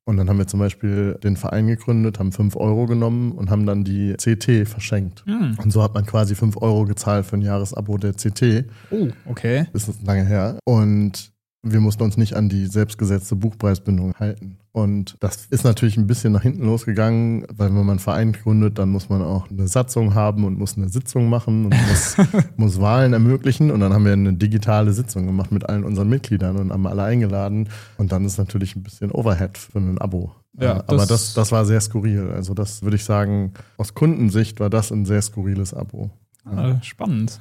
Und 0.08 0.16
dann 0.16 0.30
haben 0.30 0.38
wir 0.38 0.46
zum 0.46 0.58
Beispiel 0.58 1.18
den 1.22 1.36
Verein 1.36 1.66
gegründet, 1.66 2.18
haben 2.18 2.32
5 2.32 2.56
Euro 2.56 2.86
genommen 2.86 3.30
und 3.32 3.50
haben 3.50 3.66
dann 3.66 3.84
die 3.84 4.14
CT 4.14 4.66
verschenkt. 4.66 5.22
Mhm. 5.26 5.58
Und 5.62 5.70
so 5.70 5.82
hat 5.82 5.92
man 5.92 6.06
quasi 6.06 6.34
5 6.34 6.56
Euro 6.62 6.86
gezahlt 6.86 7.26
für 7.26 7.36
ein 7.36 7.42
Jahresabo 7.42 7.98
der 7.98 8.14
CT. 8.14 8.64
Oh, 8.90 9.08
okay. 9.26 9.66
Das 9.74 9.86
ist 9.86 10.06
lange 10.06 10.24
her. 10.24 10.58
Und 10.64 11.30
wir 11.62 11.80
mussten 11.80 12.04
uns 12.04 12.16
nicht 12.16 12.34
an 12.34 12.48
die 12.48 12.66
selbstgesetzte 12.66 13.34
Buchpreisbindung 13.34 14.14
halten. 14.14 14.58
Und 14.70 15.16
das 15.20 15.46
ist 15.46 15.64
natürlich 15.64 15.96
ein 15.96 16.06
bisschen 16.06 16.32
nach 16.32 16.42
hinten 16.42 16.64
losgegangen, 16.64 17.46
weil 17.52 17.68
wenn 17.68 17.78
man 17.78 17.90
einen 17.90 17.98
Verein 17.98 18.32
gründet, 18.32 18.78
dann 18.78 18.90
muss 18.90 19.08
man 19.08 19.22
auch 19.22 19.50
eine 19.50 19.66
Satzung 19.66 20.14
haben 20.14 20.44
und 20.44 20.56
muss 20.56 20.76
eine 20.76 20.88
Sitzung 20.88 21.28
machen 21.28 21.64
und 21.64 21.74
muss, 21.88 22.16
muss 22.56 22.80
Wahlen 22.80 23.12
ermöglichen. 23.12 23.72
Und 23.72 23.80
dann 23.80 23.92
haben 23.92 24.04
wir 24.04 24.12
eine 24.12 24.34
digitale 24.34 24.92
Sitzung 24.92 25.26
gemacht 25.26 25.50
mit 25.50 25.68
allen 25.68 25.82
unseren 25.82 26.08
Mitgliedern 26.08 26.56
und 26.56 26.72
haben 26.72 26.86
alle 26.86 27.02
eingeladen. 27.02 27.68
Und 27.96 28.12
dann 28.12 28.24
ist 28.24 28.38
natürlich 28.38 28.76
ein 28.76 28.84
bisschen 28.84 29.10
Overhead 29.10 29.58
für 29.58 29.78
ein 29.78 29.98
Abo. 29.98 30.32
Ja, 30.60 30.84
Aber 30.86 30.96
das, 30.98 31.08
das, 31.08 31.34
das 31.34 31.52
war 31.52 31.64
sehr 31.64 31.80
skurril. 31.80 32.30
Also 32.30 32.54
das 32.54 32.82
würde 32.82 32.96
ich 32.96 33.04
sagen, 33.04 33.54
aus 33.78 33.94
Kundensicht 33.94 34.60
war 34.60 34.70
das 34.70 34.92
ein 34.92 35.04
sehr 35.06 35.22
skurriles 35.22 35.74
Abo. 35.74 36.10
Ja. 36.50 36.80
Spannend. 36.82 37.40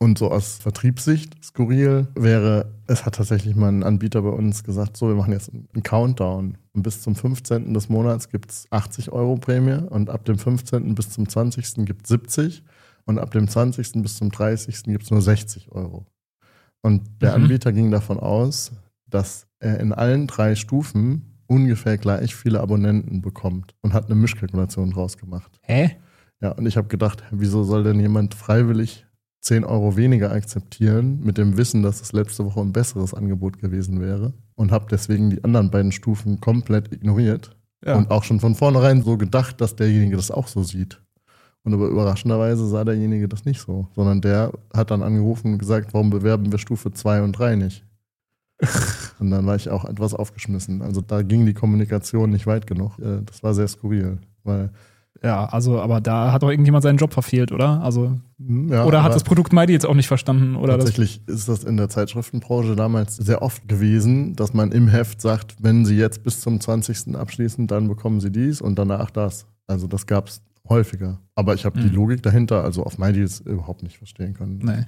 Und 0.00 0.18
so 0.18 0.30
aus 0.30 0.58
Vertriebssicht 0.58 1.44
skurril 1.44 2.06
wäre, 2.14 2.72
es 2.86 3.04
hat 3.04 3.16
tatsächlich 3.16 3.56
mal 3.56 3.68
ein 3.68 3.82
Anbieter 3.82 4.22
bei 4.22 4.30
uns 4.30 4.62
gesagt, 4.62 4.96
so, 4.96 5.08
wir 5.08 5.16
machen 5.16 5.32
jetzt 5.32 5.50
einen 5.52 5.82
Countdown. 5.82 6.56
Und 6.72 6.82
bis 6.82 7.02
zum 7.02 7.16
15. 7.16 7.74
des 7.74 7.88
Monats 7.88 8.28
gibt 8.28 8.50
es 8.50 8.66
80 8.70 9.10
Euro 9.10 9.36
Prämie 9.36 9.84
und 9.88 10.08
ab 10.08 10.24
dem 10.24 10.38
15. 10.38 10.94
bis 10.94 11.10
zum 11.10 11.28
20. 11.28 11.84
gibt 11.84 12.04
es 12.04 12.10
70 12.10 12.62
und 13.06 13.18
ab 13.18 13.32
dem 13.32 13.48
20. 13.48 14.02
bis 14.02 14.16
zum 14.16 14.30
30. 14.30 14.84
gibt 14.84 15.02
es 15.02 15.10
nur 15.10 15.20
60 15.20 15.72
Euro. 15.72 16.06
Und 16.82 17.02
der 17.20 17.36
mhm. 17.36 17.44
Anbieter 17.44 17.72
ging 17.72 17.90
davon 17.90 18.20
aus, 18.20 18.72
dass 19.06 19.48
er 19.58 19.80
in 19.80 19.92
allen 19.92 20.28
drei 20.28 20.54
Stufen 20.54 21.40
ungefähr 21.48 21.98
gleich 21.98 22.36
viele 22.36 22.60
Abonnenten 22.60 23.20
bekommt 23.20 23.74
und 23.80 23.94
hat 23.94 24.06
eine 24.06 24.14
Mischkalkulation 24.14 24.92
draus 24.92 25.16
gemacht. 25.16 25.58
Hä? 25.62 25.96
Ja, 26.40 26.52
und 26.52 26.66
ich 26.66 26.76
habe 26.76 26.86
gedacht, 26.86 27.24
wieso 27.32 27.64
soll 27.64 27.82
denn 27.82 27.98
jemand 27.98 28.34
freiwillig 28.34 29.07
10 29.40 29.64
Euro 29.64 29.96
weniger 29.96 30.32
akzeptieren, 30.32 31.20
mit 31.22 31.38
dem 31.38 31.56
Wissen, 31.56 31.82
dass 31.82 32.00
es 32.00 32.12
letzte 32.12 32.44
Woche 32.44 32.60
ein 32.60 32.72
besseres 32.72 33.14
Angebot 33.14 33.58
gewesen 33.58 34.00
wäre 34.00 34.32
und 34.54 34.72
habe 34.72 34.86
deswegen 34.90 35.30
die 35.30 35.42
anderen 35.44 35.70
beiden 35.70 35.92
Stufen 35.92 36.40
komplett 36.40 36.92
ignoriert 36.92 37.56
ja. 37.84 37.96
und 37.96 38.10
auch 38.10 38.24
schon 38.24 38.40
von 38.40 38.54
vornherein 38.54 39.02
so 39.02 39.16
gedacht, 39.16 39.60
dass 39.60 39.76
derjenige 39.76 40.16
das 40.16 40.30
auch 40.30 40.48
so 40.48 40.62
sieht. 40.62 41.00
Und 41.64 41.74
aber 41.74 41.88
überraschenderweise 41.88 42.66
sah 42.66 42.84
derjenige 42.84 43.28
das 43.28 43.44
nicht 43.44 43.60
so, 43.60 43.88
sondern 43.94 44.20
der 44.20 44.52
hat 44.74 44.90
dann 44.90 45.02
angerufen 45.02 45.52
und 45.52 45.58
gesagt, 45.58 45.92
warum 45.92 46.10
bewerben 46.10 46.50
wir 46.50 46.58
Stufe 46.58 46.92
2 46.92 47.22
und 47.22 47.32
3 47.32 47.56
nicht? 47.56 47.84
und 49.20 49.30
dann 49.30 49.46
war 49.46 49.56
ich 49.56 49.68
auch 49.68 49.84
etwas 49.84 50.14
aufgeschmissen. 50.14 50.82
Also 50.82 51.00
da 51.00 51.22
ging 51.22 51.46
die 51.46 51.54
Kommunikation 51.54 52.30
nicht 52.30 52.46
weit 52.46 52.66
genug. 52.66 52.98
Äh, 52.98 53.22
das 53.24 53.42
war 53.42 53.54
sehr 53.54 53.68
skurril, 53.68 54.18
weil 54.42 54.70
ja, 55.22 55.46
also, 55.46 55.80
aber 55.80 56.00
da 56.00 56.32
hat 56.32 56.42
doch 56.42 56.50
irgendjemand 56.50 56.84
seinen 56.84 56.98
Job 56.98 57.12
verfehlt, 57.12 57.50
oder? 57.50 57.80
Also, 57.82 58.12
hm, 58.38 58.68
ja, 58.68 58.84
oder 58.84 59.02
hat 59.02 59.14
das 59.14 59.24
Produkt 59.24 59.52
Mighty 59.52 59.72
jetzt 59.72 59.86
auch 59.86 59.94
nicht 59.94 60.06
verstanden? 60.06 60.54
Oder 60.54 60.78
tatsächlich 60.78 61.22
das? 61.26 61.36
ist 61.36 61.48
das 61.48 61.64
in 61.64 61.76
der 61.76 61.88
Zeitschriftenbranche 61.88 62.76
damals 62.76 63.16
sehr 63.16 63.42
oft 63.42 63.66
gewesen, 63.66 64.36
dass 64.36 64.54
man 64.54 64.70
im 64.70 64.86
Heft 64.86 65.20
sagt, 65.20 65.56
wenn 65.60 65.84
Sie 65.84 65.96
jetzt 65.96 66.22
bis 66.22 66.40
zum 66.40 66.60
20. 66.60 67.16
abschließen, 67.16 67.66
dann 67.66 67.88
bekommen 67.88 68.20
Sie 68.20 68.30
dies 68.30 68.60
und 68.60 68.78
danach 68.78 69.10
das. 69.10 69.46
Also 69.66 69.88
das 69.88 70.06
gab 70.06 70.28
es 70.28 70.40
häufiger. 70.68 71.18
Aber 71.34 71.54
ich 71.54 71.64
habe 71.64 71.78
mhm. 71.78 71.82
die 71.82 71.88
hm. 71.88 71.96
Logik 71.96 72.22
dahinter, 72.22 72.62
also 72.62 72.84
auf 72.84 72.98
MyDeals, 72.98 73.40
überhaupt 73.40 73.82
nicht 73.82 73.98
verstehen 73.98 74.34
können. 74.34 74.60
Nee. 74.62 74.84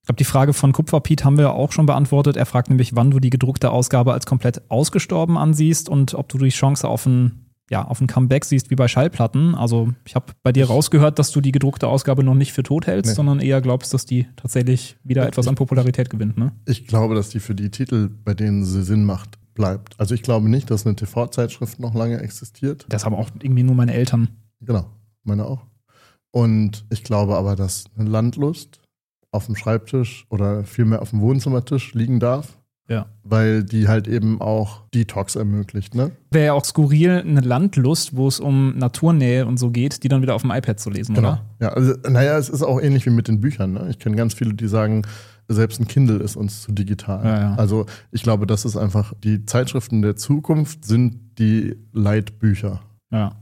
Ich 0.00 0.06
glaube, 0.06 0.18
die 0.18 0.24
Frage 0.24 0.52
von 0.52 0.72
Kupferpiet 0.72 1.24
haben 1.24 1.36
wir 1.36 1.52
auch 1.52 1.72
schon 1.72 1.84
beantwortet. 1.84 2.36
Er 2.36 2.46
fragt 2.46 2.70
nämlich, 2.70 2.94
wann 2.94 3.10
du 3.10 3.18
die 3.18 3.30
gedruckte 3.30 3.70
Ausgabe 3.72 4.12
als 4.12 4.24
komplett 4.24 4.70
ausgestorben 4.70 5.36
ansiehst 5.36 5.88
und 5.88 6.14
ob 6.14 6.28
du 6.28 6.38
die 6.38 6.50
Chance 6.50 6.86
auf 6.86 7.06
ein 7.06 7.45
ja, 7.70 7.84
auf 7.84 8.00
ein 8.00 8.06
Comeback 8.06 8.44
siehst 8.44 8.70
wie 8.70 8.76
bei 8.76 8.86
Schallplatten. 8.86 9.54
Also 9.54 9.92
ich 10.04 10.14
habe 10.14 10.32
bei 10.42 10.52
dir 10.52 10.66
rausgehört, 10.66 11.18
dass 11.18 11.32
du 11.32 11.40
die 11.40 11.52
gedruckte 11.52 11.88
Ausgabe 11.88 12.22
noch 12.22 12.34
nicht 12.34 12.52
für 12.52 12.62
tot 12.62 12.86
hältst, 12.86 13.10
nee. 13.10 13.14
sondern 13.14 13.40
eher 13.40 13.60
glaubst, 13.60 13.92
dass 13.92 14.06
die 14.06 14.28
tatsächlich 14.36 14.96
wieder 15.02 15.22
ja, 15.22 15.28
etwas 15.28 15.46
ich, 15.46 15.50
an 15.50 15.56
Popularität 15.56 16.10
gewinnt. 16.10 16.38
Ne? 16.38 16.52
Ich 16.66 16.86
glaube, 16.86 17.14
dass 17.14 17.28
die 17.28 17.40
für 17.40 17.54
die 17.54 17.70
Titel, 17.70 18.08
bei 18.24 18.34
denen 18.34 18.64
sie 18.64 18.82
Sinn 18.82 19.04
macht, 19.04 19.38
bleibt. 19.54 19.98
Also 19.98 20.14
ich 20.14 20.22
glaube 20.22 20.48
nicht, 20.48 20.70
dass 20.70 20.86
eine 20.86 20.94
TV-Zeitschrift 20.94 21.80
noch 21.80 21.94
lange 21.94 22.20
existiert. 22.20 22.86
Das 22.88 23.04
haben 23.04 23.14
auch 23.14 23.30
irgendwie 23.40 23.64
nur 23.64 23.74
meine 23.74 23.94
Eltern. 23.94 24.28
Genau, 24.60 24.86
meine 25.24 25.46
auch. 25.46 25.66
Und 26.30 26.84
ich 26.90 27.02
glaube 27.02 27.36
aber, 27.36 27.56
dass 27.56 27.86
eine 27.96 28.08
Landlust 28.08 28.80
auf 29.32 29.46
dem 29.46 29.56
Schreibtisch 29.56 30.26
oder 30.28 30.64
vielmehr 30.64 31.02
auf 31.02 31.10
dem 31.10 31.20
Wohnzimmertisch 31.20 31.94
liegen 31.94 32.20
darf 32.20 32.58
ja. 32.88 33.06
Weil 33.24 33.64
die 33.64 33.88
halt 33.88 34.06
eben 34.06 34.40
auch 34.40 34.82
Detox 34.94 35.34
ermöglicht, 35.34 35.94
ne? 35.94 36.12
Wäre 36.30 36.46
ja 36.46 36.52
auch 36.52 36.64
skurril, 36.64 37.22
eine 37.26 37.40
Landlust, 37.40 38.16
wo 38.16 38.28
es 38.28 38.38
um 38.38 38.78
Naturnähe 38.78 39.46
und 39.46 39.58
so 39.58 39.70
geht, 39.70 40.04
die 40.04 40.08
dann 40.08 40.22
wieder 40.22 40.34
auf 40.34 40.42
dem 40.42 40.52
iPad 40.52 40.78
zu 40.78 40.90
lesen, 40.90 41.14
genau. 41.14 41.28
oder? 41.28 41.44
Ja, 41.60 41.68
also, 41.70 41.94
naja, 42.08 42.38
es 42.38 42.48
ist 42.48 42.62
auch 42.62 42.80
ähnlich 42.80 43.04
wie 43.06 43.10
mit 43.10 43.28
den 43.28 43.40
Büchern. 43.40 43.72
Ne? 43.72 43.88
Ich 43.90 43.98
kenne 43.98 44.14
ganz 44.16 44.34
viele, 44.34 44.54
die 44.54 44.68
sagen, 44.68 45.02
selbst 45.48 45.80
ein 45.80 45.88
Kindle 45.88 46.18
ist 46.18 46.36
uns 46.36 46.62
zu 46.62 46.72
digital. 46.72 47.24
Ja, 47.24 47.40
ja. 47.40 47.54
Also 47.56 47.86
ich 48.10 48.22
glaube, 48.22 48.46
das 48.46 48.64
ist 48.64 48.76
einfach, 48.76 49.12
die 49.22 49.44
Zeitschriften 49.46 50.02
der 50.02 50.16
Zukunft 50.16 50.84
sind 50.84 51.38
die 51.38 51.76
Leitbücher. 51.92 52.80
Ja. 53.10 53.36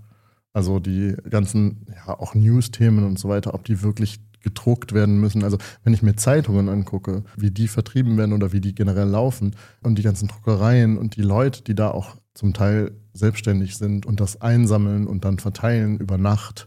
Also 0.52 0.78
die 0.78 1.16
ganzen, 1.28 1.86
ja, 2.06 2.18
auch 2.18 2.34
News-Themen 2.34 3.04
und 3.04 3.18
so 3.18 3.28
weiter, 3.28 3.54
ob 3.54 3.64
die 3.64 3.82
wirklich 3.82 4.20
gedruckt 4.44 4.92
werden 4.92 5.18
müssen. 5.18 5.42
Also 5.42 5.58
wenn 5.82 5.94
ich 5.94 6.02
mir 6.02 6.14
Zeitungen 6.14 6.68
angucke, 6.68 7.24
wie 7.36 7.50
die 7.50 7.66
vertrieben 7.66 8.16
werden 8.16 8.32
oder 8.32 8.52
wie 8.52 8.60
die 8.60 8.74
generell 8.74 9.08
laufen 9.08 9.56
und 9.82 9.98
die 9.98 10.02
ganzen 10.02 10.28
Druckereien 10.28 10.96
und 10.96 11.16
die 11.16 11.22
Leute, 11.22 11.62
die 11.62 11.74
da 11.74 11.90
auch 11.90 12.16
zum 12.34 12.52
Teil 12.52 12.92
selbstständig 13.12 13.76
sind 13.76 14.06
und 14.06 14.20
das 14.20 14.40
einsammeln 14.40 15.06
und 15.06 15.24
dann 15.24 15.38
verteilen 15.38 15.98
über 15.98 16.18
Nacht, 16.18 16.66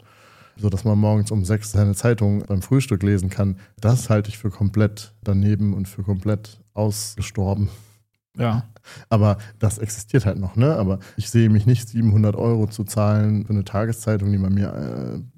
so 0.58 0.70
dass 0.70 0.84
man 0.84 0.98
morgens 0.98 1.32
um 1.32 1.46
sechs 1.46 1.72
seine 1.72 1.94
Zeitung 1.94 2.44
beim 2.46 2.62
Frühstück 2.62 3.04
lesen 3.04 3.30
kann, 3.30 3.58
das 3.80 4.10
halte 4.10 4.30
ich 4.30 4.38
für 4.38 4.50
komplett 4.50 5.14
daneben 5.24 5.74
und 5.74 5.88
für 5.88 6.04
komplett 6.04 6.60
ausgestorben. 6.74 7.70
Ja. 8.38 8.66
Aber 9.10 9.38
das 9.60 9.78
existiert 9.78 10.26
halt 10.26 10.40
noch, 10.40 10.56
ne? 10.56 10.76
Aber 10.76 11.00
ich 11.18 11.30
sehe 11.30 11.50
mich 11.50 11.66
nicht 11.66 11.90
700 11.90 12.36
Euro 12.36 12.68
zu 12.68 12.84
zahlen 12.84 13.46
für 13.46 13.54
eine 13.54 13.66
Tageszeitung, 13.66 14.32
die 14.32 14.38
man 14.38 14.54
mir 14.54 14.74
äh, 14.74 15.37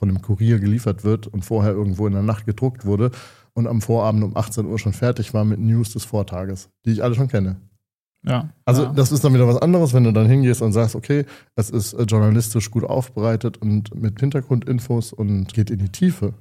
von 0.00 0.08
dem 0.08 0.22
Kurier 0.22 0.58
geliefert 0.58 1.04
wird 1.04 1.28
und 1.28 1.44
vorher 1.44 1.72
irgendwo 1.72 2.06
in 2.06 2.14
der 2.14 2.22
Nacht 2.22 2.46
gedruckt 2.46 2.86
wurde 2.86 3.10
und 3.52 3.66
am 3.66 3.82
Vorabend 3.82 4.24
um 4.24 4.36
18 4.36 4.64
Uhr 4.64 4.78
schon 4.78 4.94
fertig 4.94 5.34
war 5.34 5.44
mit 5.44 5.60
News 5.60 5.92
des 5.92 6.04
Vortages, 6.04 6.70
die 6.86 6.92
ich 6.92 7.04
alle 7.04 7.14
schon 7.14 7.28
kenne. 7.28 7.56
Ja. 8.26 8.48
Also 8.64 8.84
ja. 8.84 8.92
das 8.92 9.12
ist 9.12 9.22
dann 9.24 9.34
wieder 9.34 9.46
was 9.46 9.58
anderes, 9.58 9.92
wenn 9.92 10.04
du 10.04 10.12
dann 10.12 10.26
hingehst 10.26 10.62
und 10.62 10.72
sagst, 10.72 10.94
okay, 10.94 11.26
es 11.54 11.70
ist 11.70 11.92
äh, 11.92 12.02
journalistisch 12.04 12.70
gut 12.70 12.84
aufbereitet 12.84 13.58
und 13.58 13.94
mit 13.94 14.20
Hintergrundinfos 14.20 15.12
und 15.12 15.52
geht 15.52 15.70
in 15.70 15.78
die 15.78 15.90
Tiefe. 15.90 16.34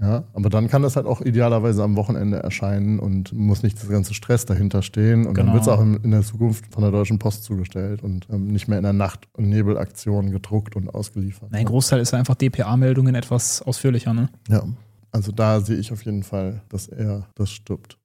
Ja, 0.00 0.24
aber 0.32 0.48
dann 0.48 0.68
kann 0.68 0.82
das 0.82 0.94
halt 0.94 1.06
auch 1.06 1.20
idealerweise 1.20 1.82
am 1.82 1.96
Wochenende 1.96 2.38
erscheinen 2.38 3.00
und 3.00 3.32
muss 3.32 3.64
nicht 3.64 3.80
das 3.82 3.88
ganze 3.88 4.14
Stress 4.14 4.46
dahinter 4.46 4.82
stehen. 4.82 5.26
Und 5.26 5.34
genau. 5.34 5.46
dann 5.46 5.54
wird 5.54 5.62
es 5.62 5.68
auch 5.68 5.80
in, 5.80 5.96
in, 5.96 6.12
der 6.12 6.22
Zukunft 6.22 6.72
von 6.72 6.82
der 6.82 6.92
Deutschen 6.92 7.18
Post 7.18 7.42
zugestellt 7.42 8.04
und 8.04 8.28
ähm, 8.30 8.46
nicht 8.46 8.68
mehr 8.68 8.78
in 8.78 8.84
der 8.84 8.92
Nacht- 8.92 9.26
und 9.32 9.48
Nebelaktion 9.48 10.30
gedruckt 10.30 10.76
und 10.76 10.88
ausgeliefert. 10.88 11.52
Ein 11.52 11.66
Großteil 11.66 11.98
ist 12.00 12.14
einfach 12.14 12.36
DPA-Meldungen 12.36 13.16
etwas 13.16 13.60
ausführlicher, 13.62 14.14
ne? 14.14 14.28
Ja, 14.48 14.62
also 15.10 15.32
da 15.32 15.60
sehe 15.60 15.78
ich 15.78 15.92
auf 15.92 16.04
jeden 16.04 16.22
Fall, 16.22 16.62
dass 16.68 16.86
er 16.86 17.26
das 17.34 17.50
stirbt. 17.50 17.98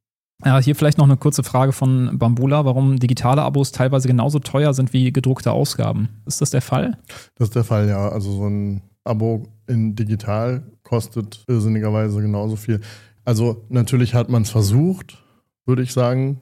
Ja, 0.43 0.59
hier 0.59 0.75
vielleicht 0.75 0.97
noch 0.97 1.05
eine 1.05 1.17
kurze 1.17 1.43
Frage 1.43 1.71
von 1.71 2.17
Bambula, 2.17 2.65
warum 2.65 2.99
digitale 2.99 3.43
Abos 3.43 3.71
teilweise 3.71 4.07
genauso 4.07 4.39
teuer 4.39 4.73
sind 4.73 4.93
wie 4.93 5.13
gedruckte 5.13 5.51
Ausgaben. 5.51 6.09
Ist 6.25 6.41
das 6.41 6.49
der 6.49 6.61
Fall? 6.61 6.97
Das 7.35 7.49
ist 7.49 7.55
der 7.55 7.63
Fall, 7.63 7.87
ja. 7.87 8.09
Also 8.09 8.31
so 8.31 8.47
ein 8.47 8.81
Abo 9.05 9.47
in 9.67 9.95
digital 9.95 10.63
kostet 10.93 11.43
irrsinnigerweise 11.47 12.21
genauso 12.21 12.55
viel. 12.55 12.79
Also 13.25 13.65
natürlich 13.69 14.13
hat 14.13 14.29
man 14.29 14.43
es 14.43 14.51
versucht, 14.51 15.17
würde 15.65 15.81
ich 15.81 15.91
sagen, 15.91 16.39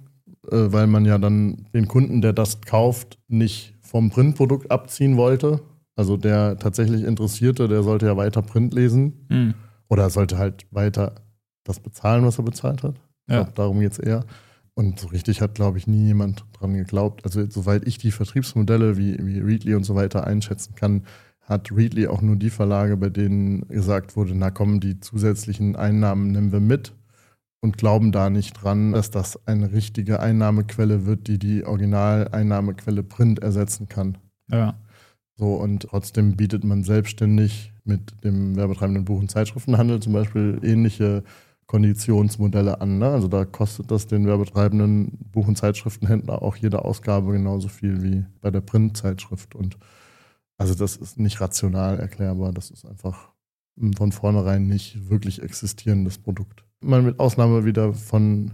äh, 0.52 0.74
weil 0.74 0.88
man 0.88 1.06
ja 1.06 1.18
dann 1.18 1.68
den 1.74 1.88
Kunden, 1.88 2.22
der 2.22 2.34
das 2.34 2.60
kauft, 2.60 3.18
nicht 3.30 3.78
vom 3.80 4.10
Printprodukt 4.10 4.70
abziehen 4.70 5.16
wollte. 5.16 5.62
Also 5.96 6.18
der 6.18 6.60
tatsächlich 6.60 7.04
Interessierte, 7.04 7.70
der 7.70 7.82
sollte 7.84 8.08
ja 8.08 8.18
weiter 8.18 8.42
Print 8.42 8.74
lesen 8.74 9.26
mhm. 9.30 9.54
oder 9.88 10.10
sollte 10.10 10.38
halt 10.38 10.66
weiter 10.72 11.16
das 11.64 11.80
bezahlen, 11.80 12.26
was 12.26 12.38
er 12.38 12.44
bezahlt 12.44 12.84
hat. 12.84 12.96
Ja. 13.30 13.44
Glaub, 13.44 13.56
darum 13.56 13.80
geht 13.80 13.94
es 13.94 14.00
eher. 14.00 14.26
Und 14.74 15.00
so 15.00 15.08
richtig 15.08 15.40
hat, 15.40 15.56
glaube 15.56 15.78
ich, 15.78 15.88
nie 15.88 16.08
jemand 16.08 16.44
dran 16.60 16.74
geglaubt. 16.74 17.24
Also 17.24 17.50
soweit 17.50 17.88
ich 17.88 18.00
die 18.00 18.12
Vertriebsmodelle 18.12 18.98
wie, 18.98 19.18
wie 19.26 19.40
Readly 19.40 19.76
und 19.76 19.86
so 19.86 19.96
weiter 19.96 20.28
einschätzen 20.28 20.76
kann, 20.76 21.04
hat 21.52 21.72
Readly 21.72 22.08
auch 22.08 22.22
nur 22.22 22.38
die 22.38 22.50
Verlage, 22.50 22.96
bei 22.98 23.10
denen 23.10 23.68
gesagt 23.68 24.16
wurde, 24.16 24.34
na 24.34 24.50
komm, 24.50 24.80
die 24.80 25.00
zusätzlichen 25.00 25.76
Einnahmen 25.76 26.32
nehmen 26.32 26.52
wir 26.52 26.62
mit 26.62 26.94
und 27.60 27.78
glauben 27.78 28.12
da 28.12 28.30
nicht 28.30 28.54
dran, 28.54 28.94
dass 28.94 29.12
das 29.12 29.48
eine 29.48 29.74
richtige 29.74 30.22
Einnahmequelle 30.22 31.06
wird, 31.06 31.28
die 31.28 31.38
die 31.38 31.66
Originaleinnahmequelle 31.66 33.04
Print 33.04 33.40
ersetzen 33.40 33.90
kann. 33.90 34.18
Ja. 34.50 34.76
So, 35.36 35.56
und 35.56 35.88
trotzdem 35.90 36.38
bietet 36.38 36.64
man 36.64 36.84
selbstständig 36.84 37.74
mit 37.84 38.24
dem 38.24 38.56
werbetreibenden 38.56 39.06
Buch- 39.06 39.20
und 39.20 39.30
Zeitschriftenhandel 39.30 40.00
zum 40.00 40.14
Beispiel 40.14 40.60
ähnliche 40.64 41.24
Konditionsmodelle 41.68 42.80
an. 42.80 43.00
Ne? 43.00 43.08
Also 43.08 43.28
da 43.28 43.44
kostet 43.46 43.92
das 43.92 44.08
den 44.08 44.26
werbetreibenden 44.26 45.18
Buch- 45.32 45.48
und 45.48 45.58
Zeitschriftenhändler 45.58 46.42
auch 46.42 46.56
jede 46.56 46.86
Ausgabe 46.86 47.32
genauso 47.34 47.68
viel 47.68 48.04
wie 48.04 48.26
bei 48.40 48.52
der 48.52 48.62
Printzeitschrift. 48.62 49.56
Und 49.56 49.78
also 50.62 50.76
das 50.76 50.96
ist 50.98 51.20
nicht 51.20 51.42
rational 51.42 52.00
erklärbar. 52.00 52.52
Das 52.54 52.72
ist 52.72 52.86
einfach 52.86 53.30
von 53.98 54.12
vornherein 54.12 54.68
nicht 54.68 55.10
wirklich 55.10 55.42
existierendes 55.42 56.18
Produkt. 56.18 56.64
Mal 56.82 57.02
mit 57.02 57.20
Ausnahme 57.20 57.66
wieder 57.66 57.94
von, 57.94 58.52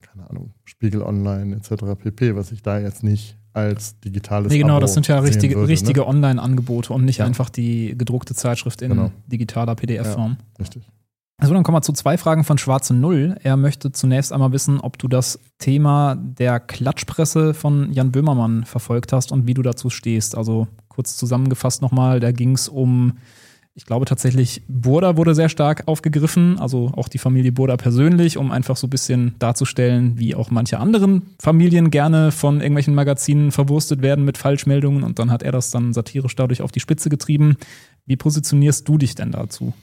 keine 0.00 0.28
Ahnung, 0.28 0.54
Spiegel 0.64 1.02
Online 1.02 1.56
etc. 1.56 1.84
pp., 1.98 2.34
was 2.34 2.52
ich 2.52 2.62
da 2.62 2.78
jetzt 2.78 3.02
nicht 3.02 3.36
als 3.52 3.98
digitales 4.00 4.52
Nee, 4.52 4.58
genau, 4.58 4.74
Abo 4.74 4.80
das 4.82 4.94
sind 4.94 5.08
ja 5.08 5.18
richtige, 5.18 5.56
würde, 5.56 5.68
richtige 5.68 6.00
Ne? 6.00 6.06
Online-Angebote 6.06 6.92
und 6.92 7.04
nicht 7.04 7.18
Ja. 7.18 7.26
einfach 7.26 7.50
die 7.50 7.94
gedruckte 7.96 8.34
Zeitschrift 8.34 8.82
in 8.82 8.90
Genau. 8.90 9.10
digitaler 9.26 9.74
PDF-Form. 9.74 10.36
Richtig. 10.58 10.88
Also 11.40 11.54
dann 11.54 11.62
kommen 11.62 11.76
wir 11.76 11.82
zu 11.82 11.92
zwei 11.92 12.18
Fragen 12.18 12.42
von 12.42 12.58
Schwarze 12.58 12.94
Null. 12.94 13.36
Er 13.44 13.56
möchte 13.56 13.92
zunächst 13.92 14.32
einmal 14.32 14.50
wissen, 14.52 14.80
ob 14.80 14.98
du 14.98 15.06
das 15.06 15.38
Thema 15.58 16.16
der 16.16 16.58
Klatschpresse 16.58 17.54
von 17.54 17.92
Jan 17.92 18.10
Böhmermann 18.10 18.64
verfolgt 18.64 19.12
hast 19.12 19.30
und 19.30 19.46
wie 19.46 19.54
du 19.54 19.62
dazu 19.62 19.88
stehst. 19.88 20.36
Also 20.36 20.66
kurz 20.98 21.16
zusammengefasst 21.16 21.80
nochmal, 21.80 22.18
da 22.18 22.32
ging 22.32 22.54
es 22.54 22.68
um, 22.68 23.18
ich 23.76 23.86
glaube 23.86 24.04
tatsächlich, 24.04 24.62
Burda 24.66 25.16
wurde 25.16 25.32
sehr 25.32 25.48
stark 25.48 25.84
aufgegriffen, 25.86 26.58
also 26.58 26.90
auch 26.96 27.06
die 27.06 27.18
Familie 27.18 27.52
Burda 27.52 27.76
persönlich, 27.76 28.36
um 28.36 28.50
einfach 28.50 28.76
so 28.76 28.88
ein 28.88 28.90
bisschen 28.90 29.36
darzustellen, 29.38 30.18
wie 30.18 30.34
auch 30.34 30.50
manche 30.50 30.80
anderen 30.80 31.22
Familien 31.38 31.92
gerne 31.92 32.32
von 32.32 32.60
irgendwelchen 32.60 32.96
Magazinen 32.96 33.52
verwurstet 33.52 34.02
werden 34.02 34.24
mit 34.24 34.38
Falschmeldungen 34.38 35.04
und 35.04 35.20
dann 35.20 35.30
hat 35.30 35.44
er 35.44 35.52
das 35.52 35.70
dann 35.70 35.92
satirisch 35.92 36.34
dadurch 36.34 36.62
auf 36.62 36.72
die 36.72 36.80
Spitze 36.80 37.10
getrieben. 37.10 37.56
Wie 38.04 38.16
positionierst 38.16 38.88
du 38.88 38.98
dich 38.98 39.14
denn 39.14 39.30
dazu? 39.30 39.74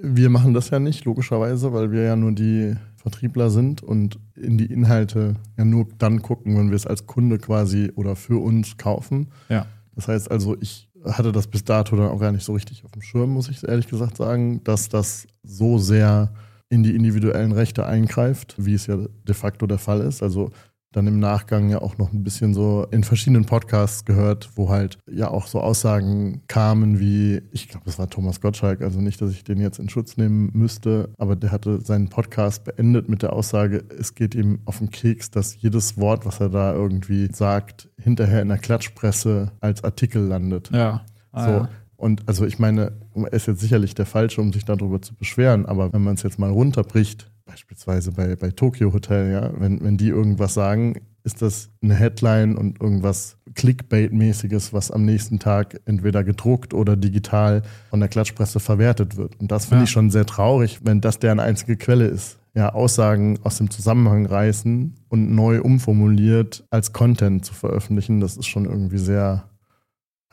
Wir 0.00 0.30
machen 0.30 0.54
das 0.54 0.70
ja 0.70 0.78
nicht, 0.78 1.04
logischerweise, 1.04 1.72
weil 1.72 1.90
wir 1.90 2.02
ja 2.04 2.14
nur 2.14 2.30
die 2.30 2.76
Vertriebler 2.94 3.50
sind 3.50 3.82
und 3.82 4.20
in 4.36 4.56
die 4.56 4.66
Inhalte 4.66 5.34
ja 5.56 5.64
nur 5.64 5.88
dann 5.98 6.22
gucken, 6.22 6.56
wenn 6.56 6.68
wir 6.68 6.76
es 6.76 6.86
als 6.86 7.06
Kunde 7.06 7.38
quasi 7.38 7.90
oder 7.96 8.14
für 8.14 8.40
uns 8.40 8.76
kaufen. 8.76 9.32
Ja. 9.48 9.66
Das 9.98 10.06
heißt 10.06 10.30
also, 10.30 10.56
ich 10.60 10.88
hatte 11.04 11.32
das 11.32 11.48
bis 11.48 11.64
dato 11.64 11.96
dann 11.96 12.06
auch 12.06 12.20
gar 12.20 12.30
nicht 12.30 12.44
so 12.44 12.52
richtig 12.52 12.84
auf 12.84 12.92
dem 12.92 13.02
Schirm, 13.02 13.30
muss 13.30 13.48
ich 13.48 13.66
ehrlich 13.66 13.88
gesagt 13.88 14.16
sagen, 14.16 14.62
dass 14.62 14.88
das 14.88 15.26
so 15.42 15.78
sehr 15.78 16.32
in 16.68 16.84
die 16.84 16.94
individuellen 16.94 17.50
Rechte 17.50 17.84
eingreift, 17.84 18.54
wie 18.58 18.74
es 18.74 18.86
ja 18.86 18.96
de 18.96 19.34
facto 19.34 19.66
der 19.66 19.78
Fall 19.78 20.02
ist. 20.02 20.22
Also 20.22 20.52
dann 20.92 21.06
im 21.06 21.18
Nachgang 21.18 21.68
ja 21.68 21.82
auch 21.82 21.98
noch 21.98 22.12
ein 22.12 22.24
bisschen 22.24 22.54
so 22.54 22.86
in 22.90 23.04
verschiedenen 23.04 23.44
Podcasts 23.44 24.04
gehört, 24.06 24.50
wo 24.56 24.70
halt 24.70 24.98
ja 25.10 25.28
auch 25.30 25.46
so 25.46 25.60
Aussagen 25.60 26.42
kamen 26.48 26.98
wie, 26.98 27.42
ich 27.52 27.68
glaube, 27.68 27.84
das 27.84 27.98
war 27.98 28.08
Thomas 28.08 28.40
Gottschalk, 28.40 28.80
also 28.80 29.00
nicht, 29.00 29.20
dass 29.20 29.32
ich 29.32 29.44
den 29.44 29.60
jetzt 29.60 29.78
in 29.78 29.90
Schutz 29.90 30.16
nehmen 30.16 30.50
müsste, 30.54 31.10
aber 31.18 31.36
der 31.36 31.52
hatte 31.52 31.80
seinen 31.82 32.08
Podcast 32.08 32.64
beendet 32.64 33.08
mit 33.08 33.22
der 33.22 33.34
Aussage, 33.34 33.84
es 33.98 34.14
geht 34.14 34.34
ihm 34.34 34.60
auf 34.64 34.78
den 34.78 34.90
Keks, 34.90 35.30
dass 35.30 35.60
jedes 35.60 35.98
Wort, 35.98 36.24
was 36.24 36.40
er 36.40 36.48
da 36.48 36.72
irgendwie 36.72 37.28
sagt, 37.32 37.90
hinterher 38.00 38.40
in 38.40 38.48
der 38.48 38.58
Klatschpresse 38.58 39.52
als 39.60 39.84
Artikel 39.84 40.22
landet. 40.22 40.70
Ja. 40.72 41.04
Ah, 41.32 41.44
So. 41.44 41.50
ja. 41.50 41.68
Und 41.96 42.28
also 42.28 42.46
ich 42.46 42.58
meine, 42.60 42.92
er 43.14 43.32
ist 43.32 43.46
jetzt 43.48 43.60
sicherlich 43.60 43.94
der 43.94 44.06
Falsche, 44.06 44.40
um 44.40 44.52
sich 44.52 44.64
darüber 44.64 45.02
zu 45.02 45.14
beschweren, 45.16 45.66
aber 45.66 45.92
wenn 45.92 46.02
man 46.02 46.14
es 46.14 46.22
jetzt 46.22 46.38
mal 46.38 46.48
runterbricht, 46.50 47.30
beispielsweise 47.48 48.12
bei, 48.12 48.36
bei 48.36 48.50
Tokyo 48.50 48.92
Hotel, 48.92 49.32
ja, 49.32 49.50
wenn, 49.58 49.82
wenn 49.82 49.96
die 49.96 50.08
irgendwas 50.08 50.54
sagen, 50.54 51.00
ist 51.24 51.42
das 51.42 51.70
eine 51.82 51.94
Headline 51.94 52.56
und 52.56 52.80
irgendwas 52.80 53.36
Clickbait-mäßiges, 53.54 54.72
was 54.72 54.90
am 54.90 55.04
nächsten 55.04 55.38
Tag 55.38 55.80
entweder 55.86 56.24
gedruckt 56.24 56.74
oder 56.74 56.96
digital 56.96 57.62
von 57.90 58.00
der 58.00 58.08
Klatschpresse 58.08 58.60
verwertet 58.60 59.16
wird. 59.16 59.38
Und 59.40 59.50
das 59.50 59.64
finde 59.66 59.78
Ja. 59.80 59.84
ich 59.84 59.90
schon 59.90 60.10
sehr 60.10 60.26
traurig, 60.26 60.80
wenn 60.84 61.00
das 61.00 61.18
deren 61.18 61.40
einzige 61.40 61.76
Quelle 61.76 62.06
ist. 62.06 62.38
Ja, 62.54 62.70
Aussagen 62.72 63.38
aus 63.44 63.58
dem 63.58 63.70
Zusammenhang 63.70 64.26
reißen 64.26 64.94
und 65.08 65.34
neu 65.34 65.60
umformuliert 65.60 66.64
als 66.70 66.92
Content 66.92 67.44
zu 67.44 67.54
veröffentlichen, 67.54 68.20
das 68.20 68.36
ist 68.36 68.46
schon 68.46 68.64
irgendwie 68.64 68.98
sehr, 68.98 69.44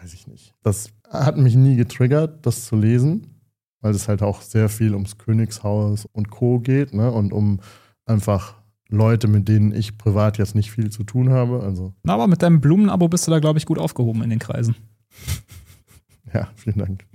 weiß 0.02 0.14
ich 0.14 0.28
nicht. 0.28 0.54
Das 0.64 0.90
hat 1.10 1.38
mich 1.38 1.56
nie 1.56 1.76
getriggert, 1.76 2.46
das 2.46 2.66
zu 2.66 2.76
lesen, 2.78 3.35
weil 3.82 3.94
es 3.94 4.08
halt 4.08 4.22
auch 4.22 4.42
sehr 4.42 4.70
viel 4.70 4.94
ums 4.94 5.18
Königshaus 5.18 6.06
und 6.06 6.30
Co. 6.30 6.60
geht, 6.60 6.94
ne? 6.94 7.12
Und 7.12 7.34
um 7.34 7.60
einfach 8.06 8.56
Leute, 8.90 9.28
mit 9.28 9.48
denen 9.48 9.74
ich 9.74 9.98
privat 9.98 10.38
jetzt 10.38 10.56
nicht 10.56 10.72
viel 10.72 10.92
zu 10.92 11.04
tun 11.04 11.30
habe. 11.30 11.62
Also, 11.64 11.94
Na, 12.04 12.14
aber 12.14 12.28
mit 12.28 12.42
deinem 12.42 12.62
Blumenabo 12.62 13.08
bist 13.08 13.28
du 13.28 13.32
da, 13.32 13.40
glaube 13.40 13.60
ich, 13.60 13.66
gut 13.66 13.80
aufgehoben 13.80 14.22
in 14.24 14.30
den 14.30 14.40
Kreisen. 14.40 14.76
ja, 16.34 16.50
vielen 16.56 16.78
Dank. 16.78 17.06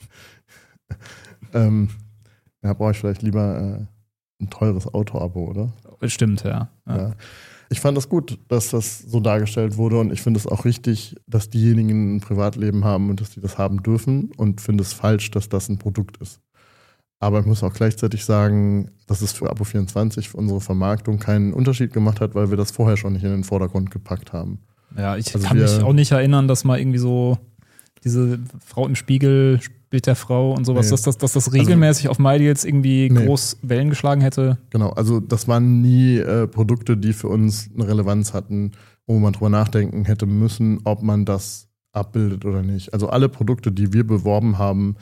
ähm, 1.55 1.89
ja, 2.63 2.73
brauche 2.75 2.91
ich 2.91 2.99
vielleicht 2.99 3.23
lieber 3.23 3.79
äh, 3.81 4.43
ein 4.43 4.51
teures 4.51 4.93
Auto-Abo, 4.93 5.45
oder? 5.45 5.73
Stimmt, 6.05 6.43
ja. 6.45 6.71
ja. 6.89 6.97
Ja. 6.97 7.15
Ich 7.73 7.81
fand 7.81 7.97
das 7.97 8.09
gut, 8.09 8.39
dass 8.49 8.71
das 8.71 8.99
so 8.99 9.21
dargestellt 9.21 9.77
wurde 9.77 10.01
und 10.01 10.13
ich 10.13 10.23
finde 10.23 10.41
es 10.41 10.47
auch 10.47 10.65
richtig, 10.65 11.15
dass 11.29 11.51
diejenigen 11.51 12.17
ein 12.17 12.21
Privatleben 12.21 12.85
haben 12.85 13.11
und 13.11 13.21
dass 13.21 13.31
die 13.31 13.41
das 13.41 13.59
haben 13.59 13.85
dürfen 13.85 14.33
und 14.37 14.61
finde 14.61 14.83
es 14.83 14.93
falsch, 14.93 15.31
dass 15.31 15.49
das 15.49 15.69
ein 15.69 15.79
Produkt 15.79 16.17
ist. 16.17 16.41
Aber 17.23 17.41
ich 17.41 17.47
muss 17.47 17.63
auch 17.63 17.75
gleichzeitig 17.75 18.25
sagen, 18.25 18.91
dass 19.07 19.21
es 19.21 19.33
für 19.33 19.53
Abo24, 19.53 20.29
für 20.29 20.39
unsere 20.39 20.61
Vermarktung 20.63 21.19
keinen 21.19 21.53
Unterschied 21.53 21.93
gemacht 21.93 22.21
hat, 22.21 22.35
weil 22.35 22.49
wir 22.51 22.57
das 22.57 22.71
vorher 22.71 22.97
schon 22.97 23.13
nicht 23.13 23.23
in 23.25 23.31
den 23.31 23.45
Vordergrund 23.45 23.91
gepackt 23.91 24.33
haben. 24.33 24.59
Ja, 24.97 25.17
ich 25.17 25.33
Also 25.35 25.47
kann 25.47 25.59
mich 25.59 25.83
auch 25.83 25.93
nicht 25.93 26.13
erinnern, 26.13 26.49
dass 26.49 26.65
mal 26.65 26.79
irgendwie 26.81 26.99
so 26.99 27.39
diese 28.05 28.39
Frau 28.65 28.87
im 28.87 28.95
Spiegel 28.97 29.61
spielt 29.61 30.07
der 30.07 30.17
Frau 30.17 30.53
und 30.55 30.65
sowas, 30.65 30.87
Nee. 30.87 30.93
dass, 30.93 31.03
das, 31.03 31.19
dass 31.19 31.33
das 31.35 31.53
regelmäßig 31.53 32.09
auf 32.09 32.19
MyDeals 32.19 32.65
irgendwie 32.65 33.11
Nee. 33.11 33.27
groß 33.27 33.59
Wellen 33.63 33.91
geschlagen 33.91 34.23
hätte. 34.23 34.57
Genau, 34.71 34.89
also 34.91 35.21
das 35.21 35.47
waren 35.47 35.83
nie 35.83 36.17
äh, 36.17 36.47
Produkte, 36.47 36.97
die 36.97 37.13
für 37.13 37.29
uns 37.29 37.69
eine 37.75 37.87
Relevanz 37.87 38.33
hatten, 38.33 38.73
wo 39.07 39.19
man 39.19 39.35
drüber 39.35 39.51
nachdenken 39.51 40.07
hätte 40.07 40.25
müssen, 40.25 40.79
ob 40.85 41.03
man 41.03 41.27
das 41.27 41.69
abbildet 41.93 42.47
oder 42.47 42.63
nicht. 42.63 42.95
Also 42.95 43.11
alle 43.11 43.29
Produkte, 43.29 43.73
die 43.73 43.93
wir 43.93 44.07
beworben 44.07 44.57
haben, 44.59 44.97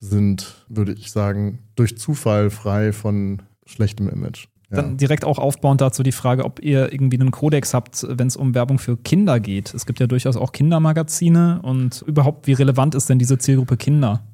sind, 0.00 0.64
würde 0.68 0.92
ich 0.92 1.10
sagen, 1.10 1.60
durch 1.74 1.98
Zufall 1.98 2.50
frei 2.50 2.92
von 2.92 3.42
schlechtem 3.66 4.08
Image. 4.08 4.46
Ja. 4.70 4.82
Dann 4.82 4.98
direkt 4.98 5.24
auch 5.24 5.38
aufbauend 5.38 5.80
dazu 5.80 6.02
die 6.02 6.12
Frage, 6.12 6.44
ob 6.44 6.62
ihr 6.62 6.92
irgendwie 6.92 7.18
einen 7.18 7.30
Kodex 7.30 7.72
habt, 7.72 8.06
wenn 8.08 8.26
es 8.26 8.36
um 8.36 8.54
Werbung 8.54 8.78
für 8.78 8.98
Kinder 8.98 9.40
geht. 9.40 9.72
Es 9.72 9.86
gibt 9.86 9.98
ja 9.98 10.06
durchaus 10.06 10.36
auch 10.36 10.52
Kindermagazine 10.52 11.60
und 11.62 12.02
überhaupt, 12.06 12.46
wie 12.46 12.52
relevant 12.52 12.94
ist 12.94 13.08
denn 13.08 13.18
diese 13.18 13.38
Zielgruppe 13.38 13.78
Kinder? 13.78 14.24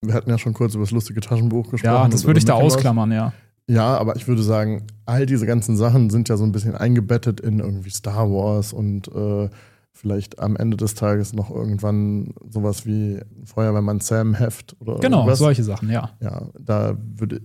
Wir 0.00 0.14
hatten 0.14 0.30
ja 0.30 0.38
schon 0.38 0.54
kurz 0.54 0.74
über 0.74 0.84
das 0.84 0.90
lustige 0.90 1.20
Taschenbuch 1.20 1.70
gesprochen. 1.70 1.92
Ja, 1.92 2.08
das 2.08 2.24
würde 2.24 2.38
ich 2.38 2.44
da 2.44 2.54
ausklammern, 2.54 3.12
ja. 3.12 3.32
Ja, 3.68 3.98
aber 3.98 4.16
ich 4.16 4.26
würde 4.26 4.42
sagen, 4.42 4.86
all 5.04 5.26
diese 5.26 5.44
ganzen 5.44 5.76
Sachen 5.76 6.08
sind 6.08 6.30
ja 6.30 6.38
so 6.38 6.44
ein 6.44 6.52
bisschen 6.52 6.74
eingebettet 6.74 7.40
in 7.40 7.58
irgendwie 7.58 7.90
Star 7.90 8.30
Wars 8.30 8.72
und 8.72 9.08
äh, 9.08 9.50
vielleicht 9.98 10.38
am 10.38 10.54
Ende 10.56 10.76
des 10.76 10.94
Tages 10.94 11.32
noch 11.32 11.50
irgendwann 11.50 12.32
sowas 12.48 12.86
wie 12.86 13.20
Feuerwehrmann 13.44 13.98
Sam 14.00 14.34
Heft 14.34 14.76
oder 14.80 14.98
Genau, 15.00 15.18
irgendwas. 15.18 15.40
solche 15.40 15.64
Sachen, 15.64 15.90
ja. 15.90 16.10
Ja, 16.20 16.48
da 16.58 16.96
würde 17.16 17.40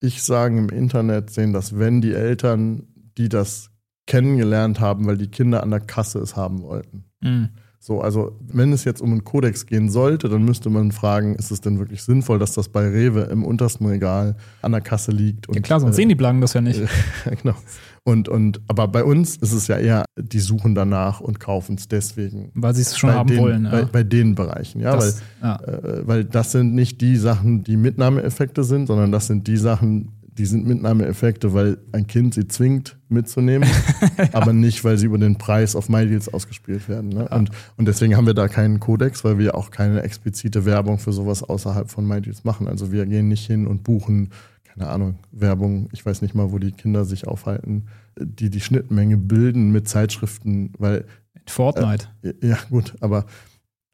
ich 0.00 0.22
sagen, 0.22 0.58
im 0.58 0.68
Internet 0.68 1.30
sehen 1.30 1.52
das, 1.52 1.78
wenn 1.78 2.00
die 2.00 2.14
Eltern, 2.14 2.84
die 3.18 3.28
das 3.28 3.70
kennengelernt 4.06 4.78
haben, 4.78 5.06
weil 5.06 5.16
die 5.18 5.30
Kinder 5.30 5.62
an 5.64 5.70
der 5.70 5.80
Kasse 5.80 6.20
es 6.20 6.36
haben 6.36 6.62
wollten. 6.62 7.06
Mhm. 7.20 7.48
So, 7.86 8.00
also 8.00 8.36
wenn 8.40 8.72
es 8.72 8.82
jetzt 8.82 9.00
um 9.00 9.12
einen 9.12 9.22
Kodex 9.22 9.64
gehen 9.64 9.90
sollte, 9.90 10.28
dann 10.28 10.44
müsste 10.44 10.70
man 10.70 10.90
fragen, 10.90 11.36
ist 11.36 11.52
es 11.52 11.60
denn 11.60 11.78
wirklich 11.78 12.02
sinnvoll, 12.02 12.40
dass 12.40 12.52
das 12.52 12.68
bei 12.68 12.84
Rewe 12.88 13.20
im 13.30 13.44
untersten 13.44 13.86
Regal 13.86 14.34
an 14.60 14.72
der 14.72 14.80
Kasse 14.80 15.12
liegt? 15.12 15.48
Und, 15.48 15.54
Ja 15.54 15.60
klar, 15.60 15.78
sonst 15.78 15.92
äh, 15.92 15.96
sehen 15.98 16.08
die 16.08 16.16
Blanken 16.16 16.40
das 16.40 16.52
ja 16.54 16.60
nicht. 16.60 16.80
ja, 16.80 16.86
genau. 17.42 17.54
Und, 18.02 18.28
und, 18.28 18.60
aber 18.66 18.88
bei 18.88 19.04
uns 19.04 19.36
ist 19.36 19.52
es 19.52 19.68
ja 19.68 19.78
eher, 19.78 20.04
die 20.16 20.40
suchen 20.40 20.74
danach 20.74 21.20
und 21.20 21.38
kaufen 21.38 21.76
es 21.76 21.86
deswegen. 21.86 22.50
Weil 22.54 22.74
sie 22.74 22.82
es 22.82 22.98
schon 22.98 23.10
bei 23.10 23.14
haben 23.14 23.28
den, 23.28 23.38
wollen. 23.38 23.68
Bei, 23.70 23.80
Ja. 23.82 23.88
bei 23.92 24.02
den 24.02 24.34
Bereichen, 24.34 24.80
ja, 24.80 24.96
das, 24.96 25.22
ja. 25.40 25.60
weil, 25.64 25.78
äh, 25.78 26.06
weil 26.08 26.24
das 26.24 26.50
sind 26.50 26.74
nicht 26.74 27.00
die 27.00 27.16
Sachen, 27.16 27.62
die 27.62 27.76
Mitnahmeeffekte 27.76 28.64
sind, 28.64 28.88
sondern 28.88 29.12
das 29.12 29.28
sind 29.28 29.46
die 29.46 29.58
Sachen, 29.58 30.15
die 30.38 30.46
sind 30.46 30.66
Mitnahmeeffekte, 30.66 31.54
weil 31.54 31.78
ein 31.92 32.06
Kind 32.06 32.34
sie 32.34 32.46
zwingt 32.46 32.98
mitzunehmen, 33.08 33.68
aber 34.32 34.52
nicht, 34.52 34.84
weil 34.84 34.98
sie 34.98 35.06
über 35.06 35.18
den 35.18 35.38
Preis 35.38 35.74
auf 35.74 35.88
MyDeals 35.88 36.32
ausgespielt 36.32 36.88
werden. 36.88 37.10
Ne? 37.10 37.28
Und, 37.28 37.50
und 37.76 37.86
deswegen 37.86 38.16
haben 38.16 38.26
wir 38.26 38.34
da 38.34 38.48
keinen 38.48 38.80
Kodex, 38.80 39.24
weil 39.24 39.38
wir 39.38 39.54
auch 39.54 39.70
keine 39.70 40.02
explizite 40.02 40.64
Werbung 40.64 40.98
für 40.98 41.12
sowas 41.12 41.42
außerhalb 41.42 41.90
von 41.90 42.06
MyDeals 42.06 42.44
machen. 42.44 42.68
Also 42.68 42.92
wir 42.92 43.06
gehen 43.06 43.28
nicht 43.28 43.46
hin 43.46 43.66
und 43.66 43.82
buchen, 43.82 44.30
keine 44.64 44.90
Ahnung, 44.90 45.18
Werbung, 45.32 45.88
ich 45.92 46.04
weiß 46.04 46.22
nicht 46.22 46.34
mal, 46.34 46.52
wo 46.52 46.58
die 46.58 46.72
Kinder 46.72 47.04
sich 47.04 47.26
aufhalten, 47.26 47.86
die 48.18 48.50
die 48.50 48.60
Schnittmenge 48.60 49.16
bilden 49.16 49.72
mit 49.72 49.88
Zeitschriften, 49.88 50.72
weil, 50.78 51.06
Fortnite. 51.46 52.08
ja 52.42 52.58
gut, 52.70 52.94
aber 53.00 53.26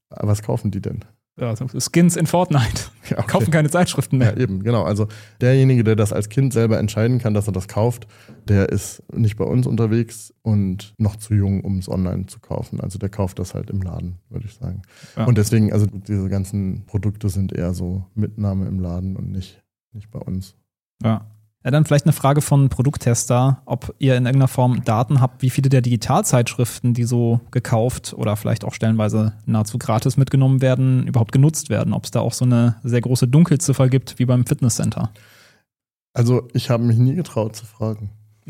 was 0.09 0.43
kaufen 0.43 0.71
die 0.71 0.81
denn? 0.81 1.05
Ja, 1.39 1.55
Skins 1.57 2.17
in 2.17 2.27
Fortnite. 2.27 2.91
Ja, 3.11 3.19
okay. 3.19 3.33
Kaufen 3.33 3.51
keine 3.51 3.69
Zeitschriften 3.69 4.19
mehr. 4.19 4.35
Ja, 4.37 4.41
eben, 4.41 4.63
genau. 4.63 4.85
Also 4.85 5.09
derjenige, 5.41 5.83
der 5.83 5.97
das 5.97 6.13
als 6.13 6.29
Kind 6.29 6.53
selber 6.53 6.79
entscheiden 6.79 7.19
kann, 7.19 7.35
dass 7.35 7.49
er 7.49 7.53
das 7.53 7.67
kauft, 7.67 8.07
der 8.47 8.69
ist 8.69 9.03
nicht 9.13 9.37
bei 9.37 9.45
uns 9.45 9.67
unterwegs 9.67 10.33
und 10.43 10.95
noch 10.99 11.17
zu 11.17 11.35
jung, 11.35 11.63
um 11.63 11.79
es 11.79 11.89
online 11.89 12.27
zu 12.27 12.39
kaufen. 12.39 12.81
Also 12.81 13.01
der 13.01 13.09
kauft 13.09 13.41
das 13.41 13.55
halt 13.55 13.71
im 13.71 13.83
Laden, 13.83 14.21
würde 14.31 14.47
ich 14.47 14.55
sagen. 14.55 14.83
Ja. 15.17 15.25
Und 15.25 15.37
deswegen, 15.37 15.73
also 15.73 15.87
diese 15.87 16.29
ganzen 16.29 16.87
Produkte 16.87 17.29
sind 17.29 17.53
eher 17.53 17.75
so 17.75 18.05
Mitnahme 18.15 18.67
im 18.67 18.79
Laden 18.79 19.17
und 19.17 19.33
nicht, 19.33 19.61
nicht 19.93 20.11
bei 20.13 20.21
uns. 20.21 20.55
Ja. 21.03 21.27
Ja, 21.65 21.71
dann 21.71 21.85
vielleicht 21.85 22.07
eine 22.07 22.13
Frage 22.13 22.41
von 22.41 22.69
Produkttester, 22.69 23.63
ob 23.67 23.95
ihr 23.99 24.17
in 24.17 24.27
irgendeiner 24.27 24.49
Form 24.49 24.83
Daten 24.85 25.21
habt, 25.21 25.43
wie 25.43 25.51
viele 25.51 25.69
der 25.69 25.81
Digitalzeitschriften, 25.81 26.93
die 26.93 27.05
so 27.05 27.41
gekauft 27.53 28.15
oder 28.17 28.37
vielleicht 28.37 28.65
auch 28.65 28.75
stellenweise 28.75 29.35
nahezu 29.47 29.79
gratis 29.79 30.17
mitgenommen 30.17 30.61
werden, 30.61 31.07
überhaupt 31.07 31.31
genutzt 31.31 31.71
werden. 31.71 31.93
Ob 31.93 32.05
es 32.05 32.11
da 32.11 32.21
auch 32.21 32.33
so 32.33 32.45
eine 32.45 32.77
sehr 32.83 33.01
große 33.01 33.29
Dunkelziffer 33.29 33.89
gibt 33.89 34.19
wie 34.19 34.25
beim 34.25 34.45
Fitnesscenter. 34.45 35.11
Also 36.15 36.49
ich 36.53 36.69
habe 36.69 36.83
mich 36.83 36.99
nie 36.99 37.15
getraut 37.15 37.55
zu 37.55 37.65
fragen. 37.65 38.11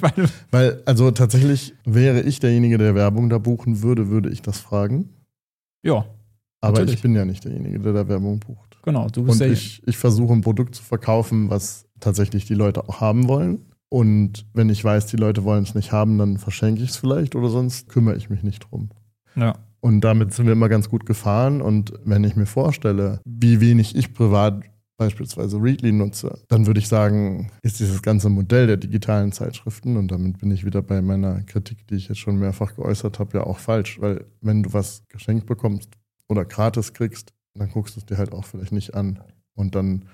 Weil, 0.00 0.28
Weil, 0.50 0.82
also 0.86 1.10
tatsächlich 1.10 1.74
wäre 1.84 2.22
ich 2.22 2.40
derjenige, 2.40 2.78
der 2.78 2.94
Werbung 2.94 3.28
da 3.28 3.36
buchen 3.36 3.82
würde, 3.82 4.08
würde 4.08 4.30
ich 4.30 4.40
das 4.40 4.58
fragen. 4.58 5.10
Ja. 5.82 6.06
Aber 6.60 6.72
natürlich. 6.72 6.94
ich 6.94 7.02
bin 7.02 7.14
ja 7.14 7.26
nicht 7.26 7.44
derjenige, 7.44 7.78
der 7.78 7.92
da 7.92 8.08
Werbung 8.08 8.40
bucht. 8.40 8.78
Genau, 8.82 9.08
du 9.08 9.24
bist 9.24 9.42
Und 9.42 9.52
ich, 9.52 9.86
ich 9.86 9.98
versuche 9.98 10.32
ein 10.32 10.40
Produkt 10.40 10.74
zu 10.74 10.82
verkaufen, 10.82 11.50
was 11.50 11.87
tatsächlich 12.00 12.44
die 12.46 12.54
Leute 12.54 12.88
auch 12.88 13.00
haben 13.00 13.28
wollen. 13.28 13.66
Und 13.88 14.46
wenn 14.52 14.68
ich 14.68 14.84
weiß, 14.84 15.06
die 15.06 15.16
Leute 15.16 15.44
wollen 15.44 15.62
es 15.62 15.74
nicht 15.74 15.92
haben, 15.92 16.18
dann 16.18 16.38
verschenke 16.38 16.82
ich 16.82 16.90
es 16.90 16.96
vielleicht 16.96 17.34
oder 17.34 17.48
sonst 17.48 17.88
kümmere 17.88 18.16
ich 18.16 18.28
mich 18.28 18.42
nicht 18.42 18.60
drum. 18.70 18.90
Ja. 19.34 19.54
Und 19.80 20.00
damit 20.02 20.34
sind 20.34 20.46
wir 20.46 20.52
immer 20.52 20.68
ganz 20.68 20.88
gut 20.88 21.06
gefahren. 21.06 21.62
Und 21.62 21.92
wenn 22.04 22.24
ich 22.24 22.36
mir 22.36 22.46
vorstelle, 22.46 23.20
wie 23.24 23.60
wenig 23.60 23.96
ich 23.96 24.12
privat 24.12 24.62
beispielsweise 24.98 25.62
Readly 25.62 25.92
nutze, 25.92 26.40
dann 26.48 26.66
würde 26.66 26.80
ich 26.80 26.88
sagen, 26.88 27.52
ist 27.62 27.78
dieses 27.78 28.02
ganze 28.02 28.28
Modell 28.28 28.66
der 28.66 28.76
digitalen 28.76 29.30
Zeitschriften, 29.30 29.96
und 29.96 30.10
damit 30.10 30.38
bin 30.38 30.50
ich 30.50 30.64
wieder 30.66 30.82
bei 30.82 31.00
meiner 31.00 31.42
Kritik, 31.44 31.86
die 31.86 31.94
ich 31.94 32.08
jetzt 32.08 32.18
schon 32.18 32.38
mehrfach 32.38 32.74
geäußert 32.74 33.20
habe, 33.20 33.38
ja 33.38 33.44
auch 33.44 33.58
falsch. 33.58 34.00
Weil 34.00 34.26
wenn 34.40 34.64
du 34.64 34.72
was 34.72 35.04
geschenkt 35.08 35.46
bekommst 35.46 35.90
oder 36.28 36.44
gratis 36.44 36.92
kriegst, 36.92 37.32
dann 37.54 37.70
guckst 37.70 37.94
du 37.94 38.00
es 38.00 38.06
dir 38.06 38.18
halt 38.18 38.32
auch 38.32 38.44
vielleicht 38.44 38.72
nicht 38.72 38.94
an. 38.94 39.20
Und 39.54 39.76
dann 39.76 40.06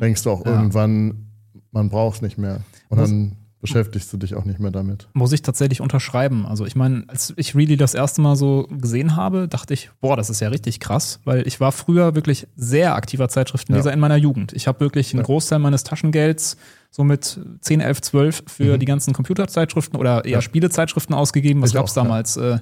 denkst 0.00 0.22
du 0.22 0.30
auch 0.30 0.44
ja. 0.44 0.52
irgendwann, 0.52 1.28
man 1.70 1.88
braucht 1.88 2.16
es 2.16 2.22
nicht 2.22 2.38
mehr. 2.38 2.60
Und 2.88 2.98
muss, 2.98 3.10
dann 3.10 3.36
beschäftigst 3.60 4.12
du 4.12 4.16
dich 4.16 4.34
auch 4.34 4.44
nicht 4.44 4.60
mehr 4.60 4.70
damit. 4.70 5.08
Muss 5.12 5.32
ich 5.32 5.42
tatsächlich 5.42 5.80
unterschreiben. 5.80 6.46
Also 6.46 6.66
ich 6.66 6.76
meine, 6.76 7.04
als 7.08 7.34
ich 7.36 7.54
Really 7.54 7.76
das 7.76 7.94
erste 7.94 8.20
Mal 8.20 8.36
so 8.36 8.68
gesehen 8.70 9.16
habe, 9.16 9.48
dachte 9.48 9.74
ich, 9.74 9.90
boah, 10.00 10.16
das 10.16 10.30
ist 10.30 10.40
ja 10.40 10.48
richtig 10.48 10.78
krass, 10.78 11.20
weil 11.24 11.46
ich 11.46 11.58
war 11.58 11.72
früher 11.72 12.14
wirklich 12.14 12.46
sehr 12.54 12.94
aktiver 12.94 13.28
Zeitschriftenleser 13.28 13.90
ja. 13.90 13.94
in 13.94 14.00
meiner 14.00 14.16
Jugend. 14.16 14.52
Ich 14.52 14.68
habe 14.68 14.80
wirklich 14.80 15.12
einen 15.12 15.20
ja. 15.20 15.24
Großteil 15.24 15.58
meines 15.58 15.84
Taschengelds 15.84 16.56
so 16.90 17.04
mit 17.04 17.40
10, 17.60 17.80
11, 17.80 18.00
12 18.02 18.42
für 18.46 18.74
mhm. 18.74 18.78
die 18.78 18.86
ganzen 18.86 19.12
Computerzeitschriften 19.12 19.98
oder 19.98 20.24
eher 20.24 20.32
ja. 20.32 20.40
Spielezeitschriften 20.40 21.14
ausgegeben. 21.14 21.62
Was 21.62 21.74
gab 21.74 21.86
es 21.86 21.94
damals? 21.94 22.36
Äh, 22.36 22.58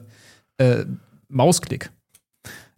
äh, 0.58 0.86
Mausklick. 1.28 1.90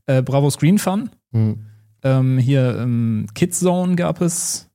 Äh, 0.07 0.23
Bravo 0.23 0.51
Screen 0.51 0.79
Fun. 0.79 1.11
Mhm. 1.33 1.66
Ähm, 2.07 2.39
hier 2.39 2.79
ähm, 2.79 3.27
Kidzone 3.35 3.97
gab 3.97 4.21
es, 4.21 4.71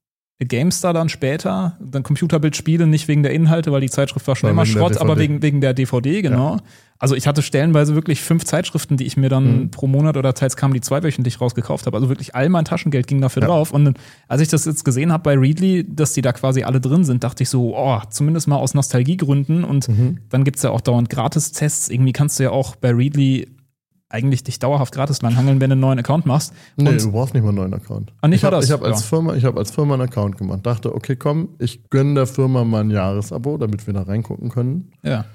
GameStar 0.47 0.93
dann 0.93 1.07
später, 1.07 1.77
dann 1.79 2.03
Computerbildspiele, 2.03 2.87
nicht 2.87 3.07
wegen 3.07 3.21
der 3.21 3.31
Inhalte, 3.31 3.71
weil 3.71 3.81
die 3.81 3.89
Zeitschrift 3.89 4.27
war 4.27 4.35
schon 4.35 4.47
ja, 4.47 4.51
immer 4.51 4.65
Schrott, 4.65 4.97
aber 4.97 5.17
wegen, 5.19 5.41
wegen 5.43 5.61
der 5.61 5.73
DVD, 5.73 6.21
genau. 6.21 6.55
Ja. 6.55 6.61
Also 6.97 7.15
ich 7.15 7.27
hatte 7.27 7.41
stellenweise 7.41 7.95
wirklich 7.95 8.21
fünf 8.21 8.45
Zeitschriften, 8.45 8.97
die 8.97 9.05
ich 9.05 9.17
mir 9.17 9.29
dann 9.29 9.61
mhm. 9.61 9.71
pro 9.71 9.87
Monat 9.87 10.17
oder 10.17 10.33
teils 10.33 10.55
kamen 10.55 10.73
die 10.73 10.81
zweiwöchentlich 10.81 11.41
rausgekauft 11.41 11.85
habe. 11.85 11.97
Also 11.97 12.09
wirklich 12.09 12.35
all 12.35 12.49
mein 12.49 12.65
Taschengeld 12.65 13.07
ging 13.07 13.21
dafür 13.21 13.41
ja. 13.41 13.47
drauf. 13.47 13.71
Und 13.71 13.97
als 14.27 14.41
ich 14.41 14.49
das 14.49 14.65
jetzt 14.65 14.83
gesehen 14.83 15.11
habe 15.11 15.23
bei 15.23 15.37
Readly, 15.37 15.85
dass 15.87 16.13
die 16.13 16.21
da 16.21 16.31
quasi 16.31 16.63
alle 16.63 16.79
drin 16.79 17.03
sind, 17.03 17.23
dachte 17.23 17.43
ich 17.43 17.49
so, 17.49 17.75
oh, 17.75 17.99
zumindest 18.09 18.47
mal 18.47 18.57
aus 18.57 18.73
Nostalgiegründen. 18.75 19.63
Und 19.63 19.89
mhm. 19.89 20.19
dann 20.29 20.43
gibt's 20.43 20.61
ja 20.61 20.69
auch 20.69 20.81
dauernd 20.81 21.09
Gratis-Tests. 21.09 21.89
Irgendwie 21.89 22.13
kannst 22.13 22.39
du 22.39 22.43
ja 22.43 22.51
auch 22.51 22.75
bei 22.75 22.91
Readly 22.91 23.47
eigentlich 24.11 24.43
dich 24.43 24.59
dauerhaft 24.59 24.93
gratis 24.93 25.21
langhangeln, 25.21 25.59
wenn 25.59 25.69
du 25.69 25.73
einen 25.73 25.81
neuen 25.81 25.99
Account 25.99 26.25
machst. 26.25 26.53
Nee, 26.75 26.89
und 26.89 27.01
du 27.01 27.11
brauchst 27.11 27.33
nicht 27.33 27.43
mal 27.43 27.49
einen 27.49 27.57
neuen 27.57 27.73
Account. 27.73 28.13
Ah, 28.21 28.27
nicht 28.27 28.39
ich 28.39 28.43
habe 28.43 28.57
hab 28.57 28.83
als, 28.83 29.01
ja. 29.01 29.05
Firma, 29.07 29.35
ich 29.35 29.45
hab 29.45 29.57
als 29.57 29.71
Firma 29.71 29.93
einen 29.95 30.03
Account 30.03 30.37
gemacht. 30.37 30.65
Dachte, 30.65 30.93
okay, 30.95 31.15
komm, 31.15 31.49
ich 31.59 31.89
gönne 31.89 32.15
der 32.15 32.27
Firma 32.27 32.63
mal 32.63 32.81
ein 32.81 32.91
Jahresabo, 32.91 33.57
damit 33.57 33.87
wir 33.87 33.93
da 33.93 34.03
reingucken 34.03 34.49
können. 34.49 34.91
Ja. 35.03 35.25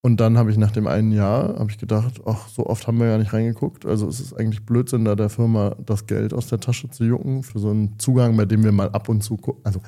Und 0.00 0.20
dann 0.20 0.38
habe 0.38 0.50
ich 0.50 0.56
nach 0.56 0.70
dem 0.70 0.86
einen 0.86 1.10
Jahr 1.10 1.58
habe 1.58 1.70
ich 1.70 1.78
gedacht, 1.78 2.20
ach, 2.24 2.48
so 2.48 2.66
oft 2.66 2.86
haben 2.86 2.98
wir 3.00 3.08
ja 3.08 3.18
nicht 3.18 3.32
reingeguckt. 3.32 3.84
Also 3.84 4.06
es 4.08 4.20
ist 4.20 4.32
eigentlich 4.32 4.64
Blödsinn, 4.64 5.04
da 5.04 5.16
der 5.16 5.28
Firma 5.28 5.74
das 5.84 6.06
Geld 6.06 6.32
aus 6.32 6.46
der 6.46 6.60
Tasche 6.60 6.88
zu 6.88 7.04
jucken 7.04 7.42
für 7.42 7.58
so 7.58 7.70
einen 7.70 7.98
Zugang, 7.98 8.36
bei 8.36 8.44
dem 8.44 8.62
wir 8.62 8.70
mal 8.70 8.90
ab 8.90 9.08
und 9.08 9.22
zu 9.22 9.36
gucken. 9.36 9.60
Also 9.64 9.80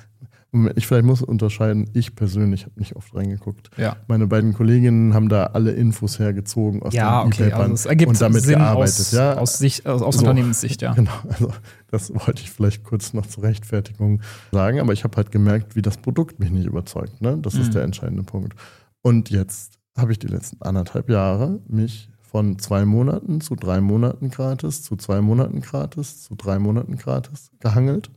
ich 0.75 0.87
vielleicht 0.87 1.05
muss 1.05 1.23
unterscheiden, 1.23 1.89
ich 1.93 2.17
persönlich 2.17 2.65
habe 2.65 2.79
nicht 2.79 2.97
oft 2.97 3.15
reingeguckt. 3.15 3.71
Ja. 3.77 3.97
Meine 4.09 4.27
beiden 4.27 4.53
Kolleginnen 4.53 5.15
haben 5.15 5.29
da 5.29 5.47
alle 5.47 5.71
Infos 5.73 6.19
hergezogen 6.19 6.83
aus 6.83 6.93
ja, 6.93 7.23
den 7.23 7.29
okay, 7.29 7.49
E-Papern 7.49 7.71
also 7.71 7.89
und 7.89 8.21
damit 8.21 8.43
Sinn 8.43 8.59
gearbeitet. 8.59 8.99
Aus, 8.99 9.13
ja. 9.13 9.37
aus, 9.37 9.59
Sicht, 9.59 9.87
aus, 9.87 10.03
aus 10.03 10.15
so, 10.15 10.21
Unternehmenssicht, 10.21 10.83
ja. 10.83 10.93
Genau, 11.01 11.13
also 11.29 11.53
das 11.89 12.13
wollte 12.13 12.43
ich 12.43 12.51
vielleicht 12.51 12.83
kurz 12.83 13.15
noch 13.15 13.27
zur 13.27 13.45
Rechtfertigung 13.45 14.23
sagen, 14.51 14.81
aber 14.81 14.93
ich 14.93 15.05
habe 15.05 15.17
halt 15.17 15.31
gemerkt, 15.31 15.77
wie 15.77 15.83
das 15.83 15.99
Produkt 15.99 16.41
mich 16.41 16.51
nicht 16.51 16.67
überzeugt. 16.67 17.21
Ne? 17.21 17.39
Das 17.39 17.55
mhm. 17.55 17.61
ist 17.61 17.75
der 17.75 17.85
entscheidende 17.85 18.25
Punkt. 18.25 18.55
Und 19.03 19.31
jetzt 19.31 19.79
habe 19.97 20.11
ich 20.11 20.19
die 20.19 20.27
letzten 20.27 20.61
anderthalb 20.63 21.09
Jahre 21.11 21.61
mich 21.69 22.11
von 22.23 22.59
zwei 22.59 22.85
Monaten 22.85 23.41
zu 23.41 23.55
drei 23.55 23.81
Monaten 23.81 24.31
gratis, 24.31 24.83
zu 24.83 24.97
zwei 24.97 25.21
Monaten 25.21 25.61
gratis, 25.61 26.23
zu 26.23 26.35
drei 26.35 26.59
Monaten 26.59 26.97
gratis 26.97 27.51
gehangelt 27.61 28.11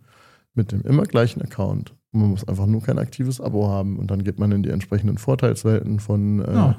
mit 0.55 0.71
dem 0.71 0.81
immer 0.81 1.03
gleichen 1.03 1.41
Account 1.41 1.95
man 2.13 2.29
muss 2.29 2.47
einfach 2.47 2.65
nur 2.65 2.81
kein 2.81 2.99
aktives 2.99 3.41
Abo 3.41 3.67
haben 3.67 3.97
und 3.97 4.11
dann 4.11 4.23
geht 4.23 4.39
man 4.39 4.51
in 4.51 4.63
die 4.63 4.69
entsprechenden 4.69 5.17
Vorteilswelten 5.17 5.99
von 5.99 6.39
äh, 6.39 6.53
ja, 6.53 6.75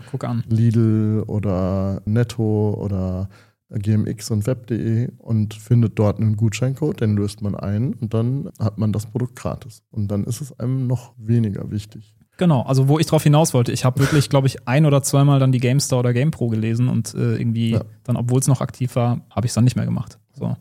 Lidl 0.49 1.25
oder 1.27 2.03
Netto 2.05 2.75
oder 2.81 3.29
GMX 3.71 4.31
und 4.31 4.47
Web.de 4.47 5.09
und 5.19 5.55
findet 5.55 5.99
dort 5.99 6.21
einen 6.21 6.37
Gutscheincode, 6.37 7.01
den 7.01 7.17
löst 7.17 7.43
man 7.43 7.55
ein 7.55 7.95
und 7.95 8.15
dann 8.15 8.51
hat 8.59 8.79
man 8.79 8.93
das 8.93 9.07
Produkt 9.07 9.37
gratis. 9.37 9.83
Und 9.91 10.09
dann 10.09 10.25
ist 10.25 10.41
es 10.41 10.59
einem 10.59 10.87
noch 10.87 11.15
weniger 11.17 11.71
wichtig. 11.71 12.15
Genau, 12.37 12.63
also 12.63 12.89
wo 12.89 12.99
ich 12.99 13.07
drauf 13.07 13.23
hinaus 13.23 13.55
wollte, 13.55 13.73
ich 13.73 13.85
habe 13.85 14.01
wirklich, 14.01 14.29
glaube 14.29 14.49
ich, 14.49 14.67
ein 14.67 14.87
oder 14.87 15.03
zweimal 15.03 15.39
dann 15.39 15.53
die 15.53 15.61
GameStar 15.61 16.01
oder 16.01 16.13
GamePro 16.13 16.49
gelesen 16.49 16.89
und 16.89 17.15
äh, 17.15 17.37
irgendwie 17.37 17.73
ja. 17.73 17.85
dann, 18.03 18.17
obwohl 18.17 18.41
es 18.41 18.49
noch 18.49 18.61
aktiv 18.61 18.97
war, 18.97 19.21
habe 19.31 19.47
ich 19.47 19.51
es 19.51 19.55
dann 19.55 19.65
nicht 19.65 19.77
mehr 19.77 19.85
gemacht. 19.85 20.19
So. 20.33 20.47
Ja, 20.47 20.57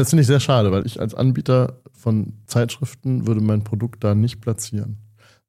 das 0.00 0.10
finde 0.10 0.22
ich 0.22 0.26
sehr 0.26 0.40
schade, 0.40 0.72
weil 0.72 0.86
ich 0.86 0.98
als 1.00 1.14
Anbieter 1.14 1.80
von 1.96 2.34
Zeitschriften 2.46 3.26
würde 3.26 3.40
mein 3.40 3.64
Produkt 3.64 4.04
da 4.04 4.14
nicht 4.14 4.40
platzieren. 4.40 4.98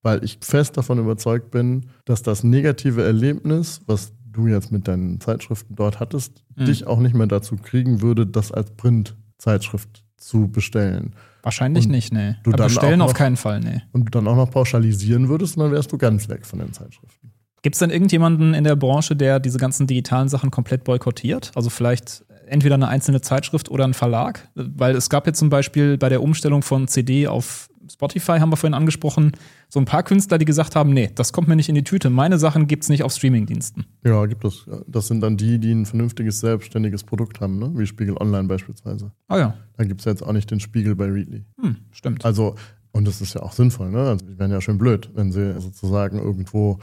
Weil 0.01 0.23
ich 0.23 0.39
fest 0.41 0.77
davon 0.77 0.99
überzeugt 0.99 1.51
bin, 1.51 1.87
dass 2.05 2.23
das 2.23 2.43
negative 2.43 3.03
Erlebnis, 3.03 3.81
was 3.85 4.13
du 4.31 4.47
jetzt 4.47 4.71
mit 4.71 4.87
deinen 4.87 5.19
Zeitschriften 5.19 5.75
dort 5.75 5.99
hattest, 5.99 6.43
mhm. 6.55 6.65
dich 6.65 6.87
auch 6.87 6.99
nicht 6.99 7.15
mehr 7.15 7.27
dazu 7.27 7.55
kriegen 7.55 8.01
würde, 8.01 8.25
das 8.25 8.51
als 8.51 8.71
Print-Zeitschrift 8.71 10.03
zu 10.15 10.47
bestellen. 10.47 11.13
Wahrscheinlich 11.43 11.85
und 11.85 11.91
nicht, 11.91 12.13
nee. 12.13 12.35
Du 12.43 12.51
Aber 12.51 12.65
bestellen 12.65 12.99
noch, 12.99 13.07
auf 13.07 13.13
keinen 13.13 13.37
Fall, 13.37 13.59
nee. 13.59 13.81
Und 13.93 14.05
du 14.05 14.09
dann 14.11 14.27
auch 14.27 14.35
noch 14.35 14.51
pauschalisieren 14.51 15.29
würdest, 15.29 15.57
dann 15.57 15.71
wärst 15.71 15.91
du 15.91 15.97
ganz 15.97 16.29
weg 16.29 16.45
von 16.45 16.59
den 16.59 16.73
Zeitschriften. 16.73 17.31
Gibt 17.61 17.75
es 17.75 17.79
denn 17.79 17.89
irgendjemanden 17.89 18.53
in 18.53 18.63
der 18.63 18.75
Branche, 18.75 19.15
der 19.15 19.39
diese 19.39 19.57
ganzen 19.57 19.87
digitalen 19.87 20.29
Sachen 20.29 20.51
komplett 20.51 20.83
boykottiert? 20.83 21.51
Also 21.55 21.69
vielleicht 21.69 22.23
entweder 22.47 22.75
eine 22.75 22.87
einzelne 22.87 23.21
Zeitschrift 23.21 23.69
oder 23.69 23.85
ein 23.85 23.93
Verlag? 23.93 24.49
Weil 24.55 24.95
es 24.95 25.09
gab 25.09 25.27
jetzt 25.27 25.39
zum 25.39 25.49
Beispiel 25.49 25.97
bei 25.97 26.09
der 26.09 26.21
Umstellung 26.21 26.61
von 26.61 26.87
CD 26.87 27.27
auf 27.27 27.69
Spotify, 27.91 28.39
haben 28.39 28.49
wir 28.49 28.57
vorhin 28.57 28.73
angesprochen, 28.73 29.31
so 29.69 29.79
ein 29.79 29.85
paar 29.85 30.03
Künstler, 30.03 30.37
die 30.37 30.45
gesagt 30.45 30.75
haben, 30.75 30.91
nee, 30.93 31.09
das 31.15 31.33
kommt 31.33 31.47
mir 31.47 31.55
nicht 31.55 31.69
in 31.69 31.75
die 31.75 31.83
Tüte. 31.83 32.09
Meine 32.09 32.37
Sachen 32.37 32.67
gibt 32.67 32.83
es 32.83 32.89
nicht 32.89 33.03
auf 33.03 33.13
Streamingdiensten. 33.13 33.85
Ja, 34.03 34.25
gibt 34.25 34.43
es. 34.45 34.65
Das 34.87 35.07
sind 35.07 35.21
dann 35.21 35.37
die, 35.37 35.59
die 35.59 35.71
ein 35.71 35.85
vernünftiges, 35.85 36.39
selbstständiges 36.39 37.03
Produkt 37.03 37.39
haben, 37.41 37.59
ne? 37.59 37.71
wie 37.75 37.85
Spiegel 37.85 38.17
Online 38.17 38.47
beispielsweise. 38.47 39.11
Ah 39.27 39.37
ja. 39.37 39.53
Da 39.77 39.83
gibt 39.83 40.01
es 40.01 40.05
jetzt 40.05 40.23
auch 40.23 40.33
nicht 40.33 40.49
den 40.51 40.59
Spiegel 40.59 40.95
bei 40.95 41.05
Readly. 41.05 41.45
Hm, 41.61 41.77
stimmt. 41.91 42.25
Also, 42.25 42.55
und 42.91 43.07
das 43.07 43.21
ist 43.21 43.33
ja 43.33 43.41
auch 43.41 43.51
sinnvoll, 43.51 43.91
ne? 43.91 43.99
Also, 43.99 44.25
die 44.25 44.39
wären 44.39 44.51
ja 44.51 44.61
schön 44.61 44.77
blöd, 44.77 45.11
wenn 45.13 45.31
sie 45.31 45.59
sozusagen 45.59 46.19
irgendwo 46.19 46.79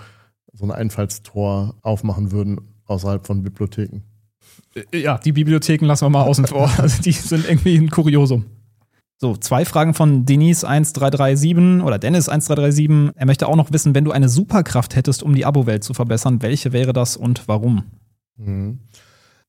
so 0.52 0.64
ein 0.64 0.70
Einfallstor 0.70 1.74
aufmachen 1.82 2.30
würden 2.32 2.60
außerhalb 2.86 3.26
von 3.26 3.42
Bibliotheken. 3.42 4.02
Äh, 4.74 4.98
ja, 4.98 5.18
die 5.18 5.32
Bibliotheken 5.32 5.86
lassen 5.86 6.06
wir 6.06 6.10
mal 6.10 6.22
außen 6.22 6.46
vor. 6.46 6.70
Also 6.78 7.02
die 7.02 7.12
sind 7.12 7.48
irgendwie 7.48 7.76
ein 7.76 7.90
Kuriosum. 7.90 8.46
So, 9.20 9.36
zwei 9.36 9.64
Fragen 9.64 9.94
von 9.94 10.26
Denise 10.26 10.66
1337 10.66 11.84
oder 11.84 11.98
Dennis 11.98 12.28
1337. 12.28 13.16
Er 13.16 13.26
möchte 13.26 13.46
auch 13.46 13.56
noch 13.56 13.72
wissen, 13.72 13.94
wenn 13.94 14.04
du 14.04 14.10
eine 14.10 14.28
Superkraft 14.28 14.96
hättest, 14.96 15.22
um 15.22 15.34
die 15.34 15.46
Abo-Welt 15.46 15.84
zu 15.84 15.94
verbessern, 15.94 16.42
welche 16.42 16.72
wäre 16.72 16.92
das 16.92 17.16
und 17.16 17.46
warum? 17.46 17.84
Mhm. 18.36 18.80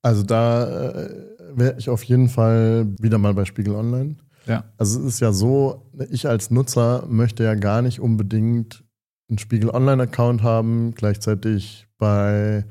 Also 0.01 0.21
da 0.21 0.91
äh, 0.91 1.09
wäre 1.55 1.75
ich 1.79 1.89
auf 1.89 2.03
jeden 2.03 2.29
Fall 2.29 2.87
wieder 2.99 3.17
mal 3.17 3.33
bei 3.33 3.45
Spiegel 3.45 3.75
Online. 3.75 4.15
Ja. 4.45 4.65
Also 4.77 4.99
es 4.99 5.05
ist 5.05 5.19
ja 5.19 5.31
so, 5.31 5.89
ich 6.11 6.27
als 6.27 6.51
Nutzer 6.51 7.05
möchte 7.09 7.43
ja 7.43 7.55
gar 7.55 7.81
nicht 7.81 7.99
unbedingt 7.99 8.83
einen 9.29 9.39
Spiegel 9.39 9.71
Online-Account 9.71 10.43
haben, 10.43 10.93
gleichzeitig 10.93 11.87
bei 11.97 12.65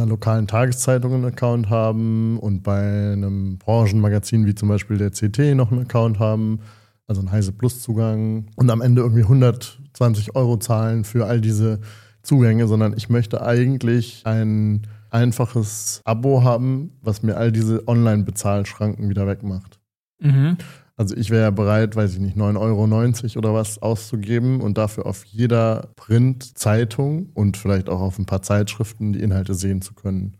einer 0.00 0.08
lokalen 0.08 0.46
Tageszeitung 0.46 1.14
einen 1.14 1.24
Account 1.26 1.68
haben 1.68 2.38
und 2.38 2.62
bei 2.62 3.12
einem 3.12 3.58
Branchenmagazin 3.58 4.46
wie 4.46 4.54
zum 4.54 4.68
Beispiel 4.68 4.96
der 4.98 5.10
CT 5.10 5.54
noch 5.54 5.70
einen 5.70 5.82
Account 5.82 6.18
haben, 6.18 6.60
also 7.06 7.20
einen 7.20 7.30
Heise 7.30 7.52
Plus 7.52 7.80
Zugang 7.82 8.46
und 8.56 8.70
am 8.70 8.80
Ende 8.80 9.02
irgendwie 9.02 9.22
120 9.22 10.34
Euro 10.34 10.56
zahlen 10.56 11.04
für 11.04 11.26
all 11.26 11.40
diese 11.40 11.80
Zugänge, 12.22 12.66
sondern 12.66 12.94
ich 12.96 13.08
möchte 13.08 13.42
eigentlich 13.42 14.22
ein 14.24 14.82
einfaches 15.10 16.00
Abo 16.04 16.44
haben, 16.44 16.92
was 17.02 17.22
mir 17.22 17.36
all 17.36 17.52
diese 17.52 17.86
Online-Bezahlschranken 17.86 19.08
wieder 19.08 19.26
wegmacht. 19.26 19.80
Mhm. 20.20 20.56
Also 21.00 21.16
ich 21.16 21.30
wäre 21.30 21.44
ja 21.44 21.50
bereit, 21.50 21.96
weiß 21.96 22.12
ich 22.12 22.20
nicht, 22.20 22.36
9,90 22.36 22.58
Euro 22.58 23.38
oder 23.38 23.54
was 23.54 23.80
auszugeben 23.80 24.60
und 24.60 24.76
dafür 24.76 25.06
auf 25.06 25.24
jeder 25.24 25.88
Print-Zeitung 25.96 27.30
und 27.32 27.56
vielleicht 27.56 27.88
auch 27.88 28.02
auf 28.02 28.18
ein 28.18 28.26
paar 28.26 28.42
Zeitschriften 28.42 29.14
die 29.14 29.20
Inhalte 29.20 29.54
sehen 29.54 29.80
zu 29.80 29.94
können. 29.94 30.36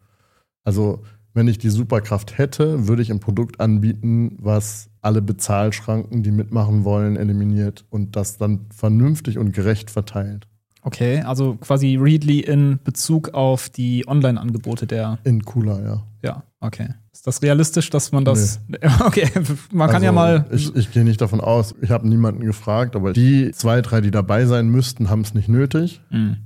Also 0.63 1.03
wenn 1.33 1.49
ich 1.49 1.57
die 1.57 1.71
Superkraft 1.71 2.37
hätte, 2.37 2.89
würde 2.89 3.01
ich 3.01 3.11
ein 3.11 3.21
Produkt 3.21 3.59
anbieten, 3.59 4.37
was 4.39 4.91
alle 5.01 5.23
Bezahlschranken, 5.23 6.23
die 6.23 6.31
mitmachen 6.31 6.85
wollen, 6.85 7.17
eliminiert 7.17 7.87
und 7.89 8.15
das 8.15 8.37
dann 8.37 8.67
vernünftig 8.69 9.39
und 9.39 9.53
gerecht 9.53 9.91
verteilt. 9.91 10.47
Okay, 10.83 11.23
also 11.23 11.57
quasi 11.57 11.97
Readly 11.97 12.41
in 12.41 12.79
Bezug 12.85 13.31
auf 13.31 13.71
die 13.71 14.07
Online-Angebote 14.07 14.87
der. 14.87 15.21
In 15.25 15.43
cooler, 15.43 15.83
ja. 15.83 16.03
Ja, 16.23 16.43
okay. 16.61 16.91
Ist 17.13 17.27
das 17.27 17.43
realistisch, 17.43 17.91
dass 17.91 18.13
man 18.13 18.25
das. 18.25 18.61
Nee. 18.69 18.79
Okay, 19.01 19.29
man 19.73 19.89
kann 19.89 19.97
also, 19.97 20.05
ja 20.05 20.13
mal. 20.13 20.47
Ich, 20.53 20.75
ich 20.77 20.93
gehe 20.93 21.05
nicht 21.05 21.21
davon 21.21 21.41
aus, 21.41 21.75
ich 21.81 21.91
habe 21.91 22.09
niemanden 22.09 22.45
gefragt, 22.45 22.95
aber 22.95 23.13
die 23.13 23.51
zwei, 23.53 23.81
drei, 23.83 24.01
die 24.01 24.11
dabei 24.11 24.47
sein 24.47 24.69
müssten, 24.69 25.11
haben 25.11 25.23
es 25.23 25.35
nicht 25.35 25.49
nötig. 25.49 26.01
Mhm. 26.11 26.37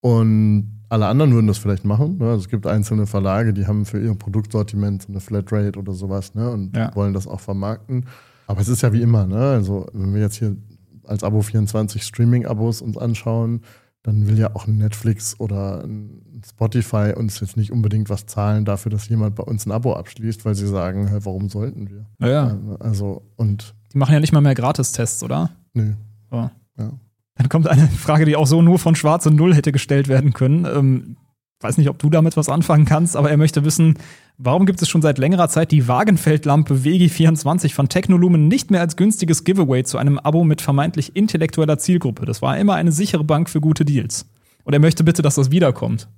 Und 0.00 0.80
alle 0.88 1.06
anderen 1.06 1.32
würden 1.34 1.46
das 1.46 1.58
vielleicht 1.58 1.84
machen. 1.84 2.18
Ne? 2.18 2.24
Also 2.24 2.38
es 2.40 2.48
gibt 2.48 2.66
einzelne 2.66 3.06
Verlage, 3.06 3.52
die 3.52 3.66
haben 3.66 3.84
für 3.84 4.00
ihr 4.00 4.14
Produktsortiment 4.14 5.02
so 5.02 5.08
eine 5.08 5.20
Flatrate 5.20 5.78
oder 5.78 5.92
sowas 5.92 6.34
ne? 6.34 6.50
und 6.50 6.76
Ja. 6.76 6.94
wollen 6.96 7.12
das 7.12 7.26
auch 7.28 7.40
vermarkten. 7.40 8.06
Aber 8.46 8.60
es 8.60 8.68
ist 8.68 8.82
ja 8.82 8.92
wie 8.92 9.02
immer, 9.02 9.26
ne? 9.26 9.38
Also 9.38 9.86
wenn 9.92 10.12
wir 10.12 10.20
jetzt 10.20 10.36
hier 10.36 10.56
als 11.04 11.22
Abo 11.22 11.42
24 11.42 12.02
Streaming-Abos 12.02 12.82
uns 12.82 12.96
anschauen, 12.98 13.60
dann 14.02 14.26
will 14.26 14.38
ja 14.38 14.54
auch 14.54 14.66
ein 14.66 14.78
Netflix 14.78 15.38
oder 15.38 15.84
ein 15.84 16.40
Spotify 16.48 17.12
uns 17.16 17.40
jetzt 17.40 17.56
nicht 17.56 17.70
unbedingt 17.70 18.08
was 18.08 18.26
zahlen 18.26 18.64
dafür, 18.64 18.90
dass 18.90 19.08
jemand 19.08 19.34
bei 19.34 19.42
uns 19.42 19.66
ein 19.66 19.72
Abo 19.72 19.94
abschließt, 19.94 20.44
weil 20.44 20.54
sie 20.54 20.66
sagen, 20.66 21.08
hä, 21.08 21.18
warum 21.22 21.48
sollten 21.50 21.90
wir? 21.90 22.06
Naja, 22.18 22.58
Also, 22.78 23.22
und 23.36 23.74
die 23.92 23.98
machen 23.98 24.14
ja 24.14 24.20
nicht 24.20 24.32
mal 24.32 24.40
mehr 24.40 24.54
Gratistests, 24.54 25.22
oder? 25.22 25.50
nö. 25.74 25.92
So. 26.30 26.50
Ja. 26.78 26.92
Dann 27.34 27.48
kommt 27.48 27.66
eine 27.68 27.88
Frage, 27.88 28.24
die 28.24 28.36
auch 28.36 28.46
so 28.46 28.62
nur 28.62 28.78
von 28.78 28.94
Schwarz 28.94 29.26
und 29.26 29.34
Null 29.36 29.54
hätte 29.54 29.72
gestellt 29.72 30.08
werden 30.08 30.32
können. 30.32 30.64
Ähm, 30.66 31.16
weiß 31.60 31.76
nicht, 31.76 31.90
ob 31.90 31.98
du 31.98 32.10
damit 32.10 32.36
was 32.36 32.48
anfangen 32.48 32.86
kannst, 32.86 33.16
aber 33.16 33.30
er 33.30 33.36
möchte 33.36 33.64
wissen, 33.64 33.98
warum 34.38 34.66
gibt 34.66 34.80
es 34.80 34.88
schon 34.88 35.02
seit 35.02 35.18
längerer 35.18 35.48
Zeit 35.48 35.70
die 35.70 35.86
Wagenfeldlampe 35.86 36.74
WG24 36.74 37.74
von 37.74 37.88
Technolumen 37.88 38.48
nicht 38.48 38.70
mehr 38.70 38.80
als 38.80 38.96
günstiges 38.96 39.44
Giveaway 39.44 39.84
zu 39.84 39.98
einem 39.98 40.18
Abo 40.18 40.44
mit 40.44 40.62
vermeintlich 40.62 41.14
intellektueller 41.14 41.78
Zielgruppe? 41.78 42.24
Das 42.24 42.40
war 42.40 42.58
immer 42.58 42.74
eine 42.74 42.92
sichere 42.92 43.24
Bank 43.24 43.50
für 43.50 43.60
gute 43.60 43.84
Deals. 43.84 44.26
Und 44.64 44.72
er 44.72 44.80
möchte 44.80 45.04
bitte, 45.04 45.22
dass 45.22 45.34
das 45.34 45.50
wiederkommt. 45.50 46.08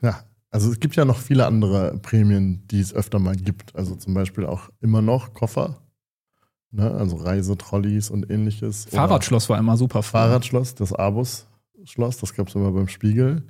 Ja, 0.00 0.22
also 0.50 0.70
es 0.70 0.80
gibt 0.80 0.96
ja 0.96 1.04
noch 1.04 1.18
viele 1.18 1.46
andere 1.46 1.98
Prämien, 1.98 2.62
die 2.68 2.80
es 2.80 2.94
öfter 2.94 3.18
mal 3.18 3.36
gibt. 3.36 3.74
Also 3.74 3.96
zum 3.96 4.14
Beispiel 4.14 4.46
auch 4.46 4.70
immer 4.80 5.02
noch 5.02 5.34
Koffer, 5.34 5.78
ne? 6.70 6.90
also 6.90 7.16
Reisetrolleys 7.16 8.10
und 8.10 8.30
ähnliches. 8.30 8.86
Oder 8.86 8.96
Fahrradschloss 8.96 9.48
war 9.48 9.58
immer 9.58 9.76
super. 9.76 10.04
Fahrradschloss, 10.04 10.76
das 10.76 10.92
Abus-Schloss, 10.92 12.18
das 12.18 12.34
gab 12.34 12.48
es 12.48 12.54
immer 12.54 12.70
beim 12.70 12.88
Spiegel. 12.88 13.42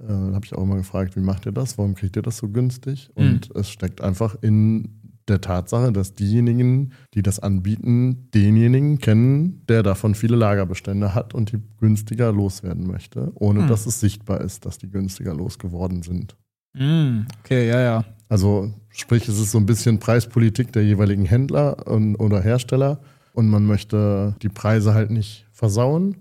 Äh, 0.00 0.06
da 0.06 0.34
habe 0.34 0.44
ich 0.44 0.54
auch 0.54 0.62
immer 0.62 0.76
gefragt, 0.76 1.16
wie 1.16 1.20
macht 1.20 1.46
ihr 1.46 1.52
das? 1.52 1.78
Warum 1.78 1.94
kriegt 1.94 2.16
ihr 2.16 2.22
das 2.22 2.38
so 2.38 2.48
günstig? 2.48 3.10
Und 3.14 3.54
es 3.54 3.70
steckt 3.70 4.00
einfach 4.00 4.36
in 4.40 4.98
der 5.28 5.40
Tatsache, 5.40 5.92
dass 5.92 6.14
diejenigen, 6.14 6.92
die 7.14 7.22
das 7.22 7.38
anbieten, 7.38 8.30
denjenigen 8.34 8.98
kennen, 8.98 9.62
der 9.68 9.82
davon 9.82 10.14
viele 10.14 10.36
Lagerbestände 10.36 11.14
hat 11.14 11.34
und 11.34 11.52
die 11.52 11.58
günstiger 11.78 12.32
loswerden 12.32 12.86
möchte, 12.86 13.30
ohne 13.34 13.60
Hm. 13.60 13.68
dass 13.68 13.86
es 13.86 14.00
sichtbar 14.00 14.40
ist, 14.40 14.64
dass 14.64 14.78
die 14.78 14.90
günstiger 14.90 15.34
losgeworden 15.34 16.02
sind. 16.02 16.36
Mm, 16.74 17.22
okay, 17.40 17.68
ja, 17.68 17.80
ja. 17.80 18.04
Also 18.28 18.72
sprich, 18.90 19.28
es 19.28 19.38
ist 19.38 19.52
so 19.52 19.58
ein 19.58 19.66
bisschen 19.66 19.98
Preispolitik 19.98 20.72
der 20.72 20.84
jeweiligen 20.84 21.24
Händler 21.24 21.86
und, 21.86 22.16
oder 22.16 22.40
Hersteller 22.40 23.00
und 23.32 23.48
man 23.48 23.66
möchte 23.66 24.34
die 24.42 24.48
Preise 24.48 24.94
halt 24.94 25.10
nicht 25.10 25.46
versauen 25.52 26.16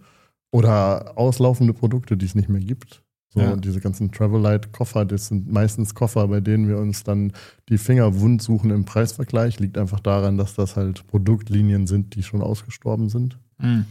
oder 0.52 1.18
auslaufende 1.18 1.74
Produkte, 1.74 2.18
die 2.18 2.26
es 2.26 2.36
nicht 2.36 2.50
mehr 2.50 2.62
gibt. 2.62 3.04
So 3.30 3.42
Ja. 3.42 3.56
diese 3.56 3.82
ganzen 3.82 4.12
Travelite-Koffer, 4.12 5.06
das 5.06 5.28
sind 5.28 5.52
meistens 5.52 5.94
Koffer, 5.94 6.28
bei 6.28 6.40
denen 6.40 6.68
wir 6.68 6.78
uns 6.78 7.04
dann 7.04 7.34
die 7.70 7.78
Finger 7.78 8.20
wund 8.20 8.42
suchen 8.42 8.72
im 8.72 8.86
Preisvergleich. 8.86 9.60
Liegt 9.60 9.78
einfach 9.78 10.00
daran, 10.00 10.38
dass 10.38 10.56
das 10.56 10.76
halt 10.76 11.06
Produktlinien 11.08 11.88
sind, 11.88 12.16
die 12.16 12.24
schon 12.24 12.42
ausgestorben 12.42 13.10
sind. 13.10 13.38
Mm. 13.60 13.82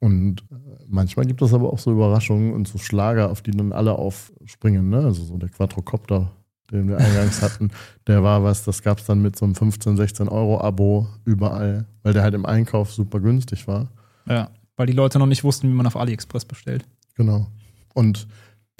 Und 0.00 0.42
äh, 0.50 0.54
manchmal 0.88 1.26
gibt 1.26 1.42
es 1.42 1.52
aber 1.52 1.72
auch 1.72 1.78
so 1.78 1.92
Überraschungen 1.92 2.52
und 2.52 2.68
so 2.68 2.78
Schlager, 2.78 3.30
auf 3.30 3.42
die 3.42 3.50
dann 3.50 3.72
alle 3.72 3.98
aufspringen. 3.98 4.88
Ne? 4.88 4.98
Also 4.98 5.24
so 5.24 5.36
der 5.36 5.48
Quadrocopter, 5.48 6.30
den 6.70 6.88
wir 6.88 6.98
eingangs 6.98 7.42
hatten, 7.42 7.70
der 8.06 8.22
war 8.22 8.42
was, 8.42 8.64
das 8.64 8.82
gab 8.82 8.98
es 8.98 9.04
dann 9.06 9.20
mit 9.22 9.36
so 9.36 9.44
einem 9.44 9.54
15, 9.54 9.96
16 9.96 10.28
Euro 10.28 10.60
Abo 10.60 11.06
überall, 11.24 11.86
weil 12.02 12.12
der 12.12 12.22
halt 12.22 12.34
im 12.34 12.46
Einkauf 12.46 12.92
super 12.92 13.20
günstig 13.20 13.68
war. 13.68 13.90
Ja, 14.28 14.50
weil 14.76 14.86
die 14.86 14.92
Leute 14.92 15.18
noch 15.18 15.26
nicht 15.26 15.44
wussten, 15.44 15.68
wie 15.68 15.74
man 15.74 15.86
auf 15.86 15.96
AliExpress 15.96 16.44
bestellt. 16.44 16.86
Genau. 17.14 17.46
Und 17.94 18.26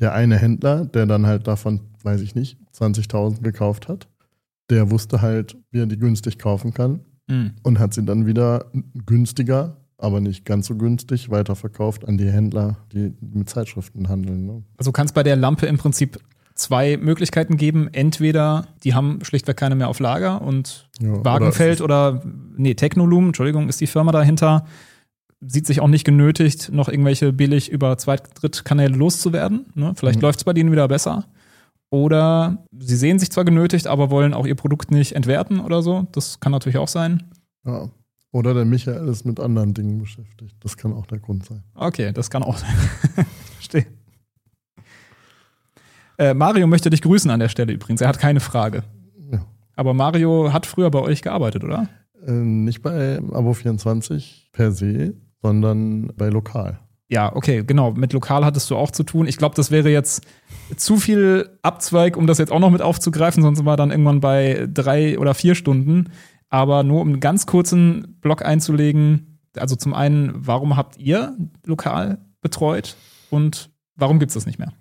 der 0.01 0.14
eine 0.14 0.36
Händler, 0.39 0.85
der 0.85 1.06
dann 1.06 1.27
halt 1.27 1.47
davon, 1.47 1.81
weiß 2.02 2.20
ich 2.20 2.35
nicht, 2.35 2.59
20.000 2.77 3.43
gekauft 3.43 3.89
hat, 3.89 4.09
der 4.70 4.90
wusste 4.90 5.23
halt, 5.23 5.56
wie 5.70 5.81
er 5.81 5.86
die 5.86 5.98
günstig 5.98 6.39
kaufen 6.39 6.74
kann 6.74 7.01
Mm. 7.28 7.47
und 7.64 7.81
hat 7.81 7.93
sie 7.93 8.05
dann 8.05 8.24
wieder 8.27 8.66
günstiger, 9.05 9.78
aber 9.98 10.20
nicht 10.20 10.44
ganz 10.44 10.66
so 10.68 10.77
günstig 10.77 11.28
weiterverkauft 11.28 12.06
an 12.06 12.16
die 12.18 12.31
Händler, 12.31 12.77
die 12.93 13.14
mit 13.20 13.51
Zeitschriften 13.51 14.09
handeln. 14.09 14.47
Ne? 14.47 14.62
Also 14.77 14.93
kann 14.93 15.06
es 15.06 15.12
bei 15.12 15.24
der 15.24 15.35
Lampe 15.35 15.66
im 15.66 15.77
Prinzip 15.77 16.20
zwei 16.55 16.97
Möglichkeiten 16.97 17.56
geben. 17.56 17.89
Entweder 17.93 18.66
die 18.85 18.94
haben 18.94 19.24
schlichtweg 19.24 19.56
keine 19.56 19.74
mehr 19.74 19.89
auf 19.89 19.98
Lager 19.98 20.40
und 20.40 20.89
Ja, 21.01 21.24
Wagenfeld 21.24 21.81
oder, 21.81 22.23
nee, 22.56 22.74
Technolumen, 22.74 23.31
Entschuldigung, 23.31 23.68
ist 23.68 23.81
die 23.81 23.86
Firma 23.89 24.12
dahinter, 24.12 24.64
sieht 25.40 25.66
sich 25.66 25.80
auch 25.80 25.88
nicht 25.88 26.04
genötigt, 26.04 26.70
noch 26.72 26.88
irgendwelche 26.88 27.32
billig 27.32 27.70
über 27.70 27.98
Zweit-, 27.98 28.30
Drittkanäle 28.40 28.96
loszuwerden. 28.96 29.66
Ne? 29.74 29.92
Vielleicht 29.96 30.18
Mhm. 30.18 30.22
läuft 30.22 30.38
es 30.40 30.44
bei 30.44 30.52
denen 30.52 30.72
wieder 30.72 30.88
besser. 30.88 31.24
Oder 31.90 32.64
sie 32.76 32.96
sehen 32.96 33.18
sich 33.18 33.30
zwar 33.30 33.44
genötigt, 33.44 33.86
aber 33.86 34.10
wollen 34.10 34.34
auch 34.34 34.46
ihr 34.46 34.54
Produkt 34.56 34.90
nicht 34.90 35.12
entwerten 35.14 35.60
oder 35.60 35.82
so. 35.82 36.06
Das 36.12 36.40
kann 36.40 36.52
natürlich 36.52 36.78
auch 36.78 36.88
sein. 36.88 37.22
Ja. 37.64 37.88
Oder 38.32 38.54
der 38.54 38.64
Michael 38.64 39.08
ist 39.08 39.24
mit 39.24 39.38
anderen 39.40 39.72
Dingen 39.72 39.98
beschäftigt. 39.98 40.56
Das 40.60 40.76
kann 40.76 40.92
auch 40.92 41.06
der 41.06 41.18
Grund 41.20 41.46
sein. 41.46 41.62
Okay, 41.74 42.12
das 42.12 42.28
kann 42.28 42.42
auch 42.42 42.56
sein. 42.56 42.74
Verstehe. 43.54 43.86
Äh, 46.18 46.34
Mario 46.34 46.66
möchte 46.66 46.90
dich 46.90 47.02
grüßen 47.02 47.30
an 47.30 47.40
der 47.40 47.48
Stelle 47.48 47.72
übrigens. 47.72 48.00
Er 48.00 48.08
hat 48.08 48.18
keine 48.18 48.40
Frage. 48.40 48.82
Ja. 49.30 49.44
Aber 49.76 49.94
Mario 49.94 50.52
hat 50.52 50.66
früher 50.66 50.90
bei 50.90 51.00
euch 51.00 51.22
gearbeitet, 51.22 51.62
oder? 51.62 51.88
Äh, 52.26 52.32
nicht 52.32 52.82
bei 52.82 53.18
Abo24 53.18 54.50
per 54.52 54.72
se, 54.72 55.14
sondern 55.47 56.12
bei 56.16 56.28
Lokal. 56.28 56.81
Ja, 57.09 57.35
okay, 57.36 57.62
genau. 57.64 57.93
Mit 57.93 58.12
Lokal 58.12 58.44
hattest 58.44 58.68
du 58.68 58.77
auch 58.77 58.90
zu 58.90 59.05
tun. 59.05 59.28
Ich 59.28 59.36
glaube, 59.36 59.55
das 59.55 59.70
wäre 59.70 59.90
jetzt 59.90 60.27
zu 60.77 60.97
viel 60.97 61.48
Abzweig, 61.62 62.16
um 62.16 62.27
das 62.27 62.39
jetzt 62.39 62.51
auch 62.51 62.59
noch 62.59 62.70
mit 62.70 62.82
aufzugreifen, 62.82 63.43
sonst 63.44 63.59
sind 63.59 63.66
wir 63.66 63.77
dann 63.77 63.93
irgendwann 63.93 64.20
bei 64.20 64.66
drei 64.73 65.16
oder 65.18 65.35
vier 65.35 65.55
Stunden. 65.55 66.10
Aber 66.48 66.82
nur 66.82 67.01
um 67.01 67.09
einen 67.09 67.20
ganz 67.20 67.47
kurzen 67.47 68.18
Block 68.20 68.44
einzulegen. 68.44 69.39
Also 69.56 69.77
zum 69.77 69.94
einen, 69.94 70.32
warum 70.35 70.77
habt 70.77 70.98
ihr 70.98 71.36
lokal 71.64 72.18
betreut 72.40 72.97
und 73.31 73.70
warum 73.94 74.18
gibt's 74.18 74.35
das 74.35 74.47
nicht 74.47 74.59
mehr? 74.59 74.73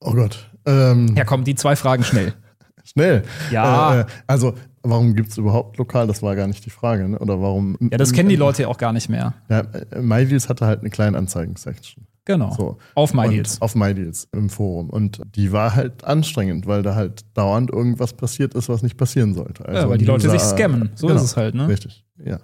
Oh 0.00 0.12
Gott. 0.12 0.50
Ähm, 0.64 1.14
Ja, 1.16 1.24
komm, 1.24 1.42
die 1.42 1.56
zwei 1.56 1.74
Fragen 1.74 2.04
schnell. 2.04 2.34
Schnell. 2.84 3.24
Ja. 3.50 3.94
Äh, 3.94 4.00
äh, 4.00 4.04
also, 4.26 4.54
warum 4.88 5.14
gibt 5.14 5.30
es 5.30 5.38
überhaupt 5.38 5.76
Lokal? 5.78 6.06
Das 6.06 6.22
war 6.22 6.34
gar 6.36 6.46
nicht 6.46 6.64
die 6.66 6.70
Frage. 6.70 7.08
Ne? 7.08 7.18
Oder 7.18 7.40
warum? 7.40 7.76
Ja, 7.80 7.98
das 7.98 8.12
kennen 8.12 8.28
die 8.28 8.36
Leute 8.36 8.62
ja 8.62 8.68
auch 8.68 8.78
gar 8.78 8.92
nicht 8.92 9.08
mehr. 9.08 9.34
Ja, 9.48 9.60
äh, 9.60 10.00
MyDeals 10.00 10.48
hatte 10.48 10.66
halt 10.66 10.80
eine 10.80 10.90
Kleinanzeigen-Section. 10.90 12.06
Genau. 12.24 12.52
So. 12.54 12.76
Auf 12.94 13.14
MyDeals. 13.14 13.60
Auf 13.62 13.74
MyDeals 13.74 14.28
im 14.32 14.50
Forum. 14.50 14.90
Und 14.90 15.22
die 15.34 15.50
war 15.52 15.74
halt 15.74 16.04
anstrengend, 16.04 16.66
weil 16.66 16.82
da 16.82 16.94
halt 16.94 17.24
dauernd 17.34 17.70
irgendwas 17.70 18.12
passiert 18.12 18.54
ist, 18.54 18.68
was 18.68 18.82
nicht 18.82 18.96
passieren 18.98 19.32
sollte. 19.32 19.64
Also 19.66 19.80
Ja, 19.80 19.88
weil 19.88 19.96
die 19.98 20.04
Leute 20.04 20.26
User- 20.28 20.38
sich 20.38 20.42
scammen. 20.46 20.90
So 20.94 21.06
Genau. 21.06 21.18
ist 21.18 21.24
es 21.24 21.36
halt, 21.38 21.54
ne? 21.54 21.66
Richtig, 21.68 22.04
ja. 22.22 22.38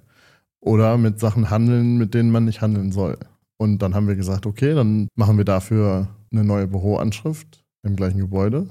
Oder 0.61 0.97
mit 0.97 1.21
Sachen 1.21 1.51
handeln, 1.51 1.99
mit 1.99 2.15
denen 2.15 2.31
man 2.31 2.47
nicht 2.47 2.63
handeln 2.63 2.93
soll. 2.93 3.19
Und 3.59 3.81
dann 3.81 3.95
haben 3.95 4.09
wir 4.09 4.17
gesagt, 4.17 4.47
okay, 4.47 4.75
dann 4.75 5.09
machen 5.17 5.37
wir 5.37 5.45
dafür 5.45 6.09
eine 6.33 6.45
neue 6.45 6.67
Büroanschrift 6.67 7.63
im 7.83 7.95
gleichen 7.95 8.19
Gebäude. 8.19 8.69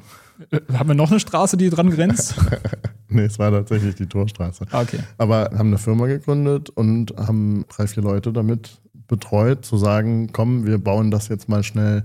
Haben 0.73 0.89
wir 0.89 0.95
noch 0.95 1.11
eine 1.11 1.19
Straße, 1.19 1.57
die 1.57 1.69
dran 1.69 1.91
grenzt? 1.91 2.35
Nee, 3.15 3.25
es 3.25 3.37
war 3.37 3.51
tatsächlich 3.51 3.95
die 3.95 4.07
Torstraße. 4.07 4.65
Okay. 4.71 4.99
Aber 5.17 5.51
haben 5.55 5.67
eine 5.67 5.77
Firma 5.77 6.07
gegründet 6.07 6.69
und 6.71 7.13
haben 7.17 7.65
drei, 7.69 7.87
vier 7.87 8.03
Leute 8.03 8.33
damit 8.33 8.81
betreut, 9.07 9.65
zu 9.65 9.77
sagen, 9.77 10.31
komm, 10.33 10.65
wir 10.65 10.77
bauen 10.79 11.11
das 11.11 11.27
jetzt 11.27 11.47
mal 11.47 11.63
schnell 11.63 12.03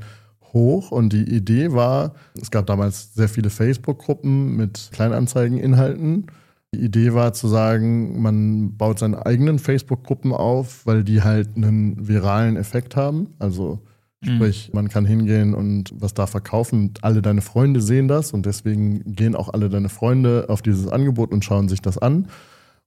hoch 0.53 0.91
und 0.91 1.13
die 1.13 1.25
Idee 1.25 1.73
war, 1.73 2.15
es 2.41 2.51
gab 2.51 2.67
damals 2.67 3.15
sehr 3.15 3.29
viele 3.29 3.51
Facebook-Gruppen 3.51 4.57
mit 4.57 4.91
Kleinanzeigeninhalten. 4.93 6.27
Die 6.75 6.81
Idee 6.81 7.15
war 7.15 7.33
zu 7.33 7.49
sagen, 7.49 8.21
man 8.21 8.77
baut 8.77 8.99
seine 8.99 9.25
eigenen 9.25 9.59
Facebook-Gruppen 9.59 10.33
auf, 10.33 10.85
weil 10.87 11.05
die 11.05 11.23
halt 11.23 11.57
einen 11.57 12.09
viralen 12.09 12.57
Effekt 12.57 12.97
haben. 12.97 13.29
Also 13.39 13.81
sprich, 14.23 14.71
man 14.73 14.89
kann 14.89 15.05
hingehen 15.05 15.55
und 15.55 15.93
was 15.97 16.13
da 16.15 16.27
verkaufen 16.27 16.93
alle 17.03 17.23
deine 17.23 17.41
Freunde 17.41 17.81
sehen 17.81 18.09
das 18.09 18.33
und 18.33 18.47
deswegen 18.47 19.15
gehen 19.15 19.35
auch 19.37 19.49
alle 19.53 19.69
deine 19.69 19.89
Freunde 19.89 20.47
auf 20.49 20.61
dieses 20.63 20.89
Angebot 20.89 21.31
und 21.33 21.45
schauen 21.45 21.69
sich 21.69 21.81
das 21.81 21.99
an 21.99 22.27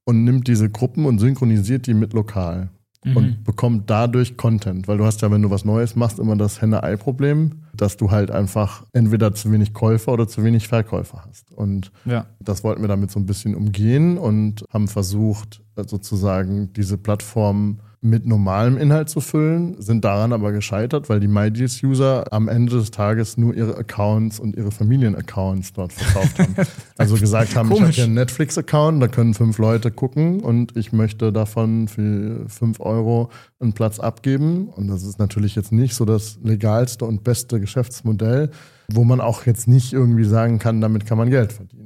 und 0.04 0.24
nimmt 0.24 0.46
diese 0.48 0.68
Gruppen 0.68 1.06
und 1.06 1.18
synchronisiert 1.20 1.86
die 1.86 1.94
mit 1.94 2.12
lokal 2.12 2.70
Mhm. 3.04 3.16
und 3.16 3.42
bekommt 3.44 3.90
dadurch 3.90 4.36
Content. 4.36 4.86
Weil 4.86 4.96
du 4.96 5.04
hast 5.04 5.22
ja, 5.22 5.30
wenn 5.32 5.42
du 5.42 5.50
was 5.50 5.64
Neues 5.64 5.96
machst, 5.96 6.20
immer 6.20 6.36
das 6.36 6.62
Henne-Ei-Problem, 6.62 7.62
dass 7.74 7.96
du 7.96 8.12
halt 8.12 8.30
einfach 8.30 8.84
entweder 8.92 9.34
zu 9.34 9.50
wenig 9.50 9.74
Käufer 9.74 10.12
oder 10.12 10.28
zu 10.28 10.44
wenig 10.44 10.68
Verkäufer 10.68 11.24
hast. 11.26 11.50
Und 11.50 11.90
Ja. 12.04 12.26
das 12.38 12.62
wollten 12.62 12.80
wir 12.80 12.86
damit 12.86 13.10
so 13.10 13.18
ein 13.18 13.26
bisschen 13.26 13.56
umgehen 13.56 14.18
und 14.18 14.64
haben 14.72 14.86
versucht, 14.86 15.62
sozusagen 15.84 16.72
diese 16.74 16.96
Plattform 16.96 17.80
mit 18.04 18.26
normalem 18.26 18.78
Inhalt 18.78 19.08
zu 19.08 19.20
füllen, 19.20 19.80
sind 19.80 20.04
daran 20.04 20.32
aber 20.32 20.50
gescheitert, 20.50 21.08
weil 21.08 21.20
die 21.20 21.28
MyDeals-User 21.28 22.32
am 22.32 22.48
Ende 22.48 22.72
des 22.72 22.90
Tages 22.90 23.36
nur 23.36 23.54
ihre 23.54 23.76
Accounts 23.76 24.40
und 24.40 24.56
ihre 24.56 24.72
Familienaccounts 24.72 25.72
dort 25.72 25.92
verkauft 25.92 26.38
haben. 26.38 26.56
Also 26.98 27.16
gesagt 27.16 27.56
haben, 27.56 27.68
ich 27.68 27.74
habe 27.74 27.80
Komisch. 27.80 27.96
hier 27.96 28.04
einen 28.04 28.14
Netflix-Account, 28.14 29.02
da 29.02 29.08
können 29.08 29.34
fünf 29.34 29.58
Leute 29.58 29.90
gucken 29.90 30.40
und 30.40 30.76
ich 30.76 30.92
möchte 30.92 31.32
davon 31.32 31.88
für 31.88 32.48
fünf 32.48 32.80
Euro 32.80 33.30
einen 33.60 33.72
Platz 33.72 33.98
abgeben. 33.98 34.68
Und 34.68 34.88
das 34.88 35.02
ist 35.02 35.18
natürlich 35.18 35.54
jetzt 35.54 35.72
nicht 35.72 35.94
so 35.94 36.04
das 36.04 36.38
legalste 36.42 37.04
und 37.04 37.24
beste 37.24 37.60
Geschäftsmodell, 37.60 38.50
wo 38.88 39.04
man 39.04 39.20
auch 39.20 39.46
jetzt 39.46 39.68
nicht 39.68 39.92
irgendwie 39.92 40.24
sagen 40.24 40.58
kann, 40.58 40.80
damit 40.80 41.06
kann 41.06 41.18
man 41.18 41.30
Geld 41.30 41.52
verdienen. 41.52 41.81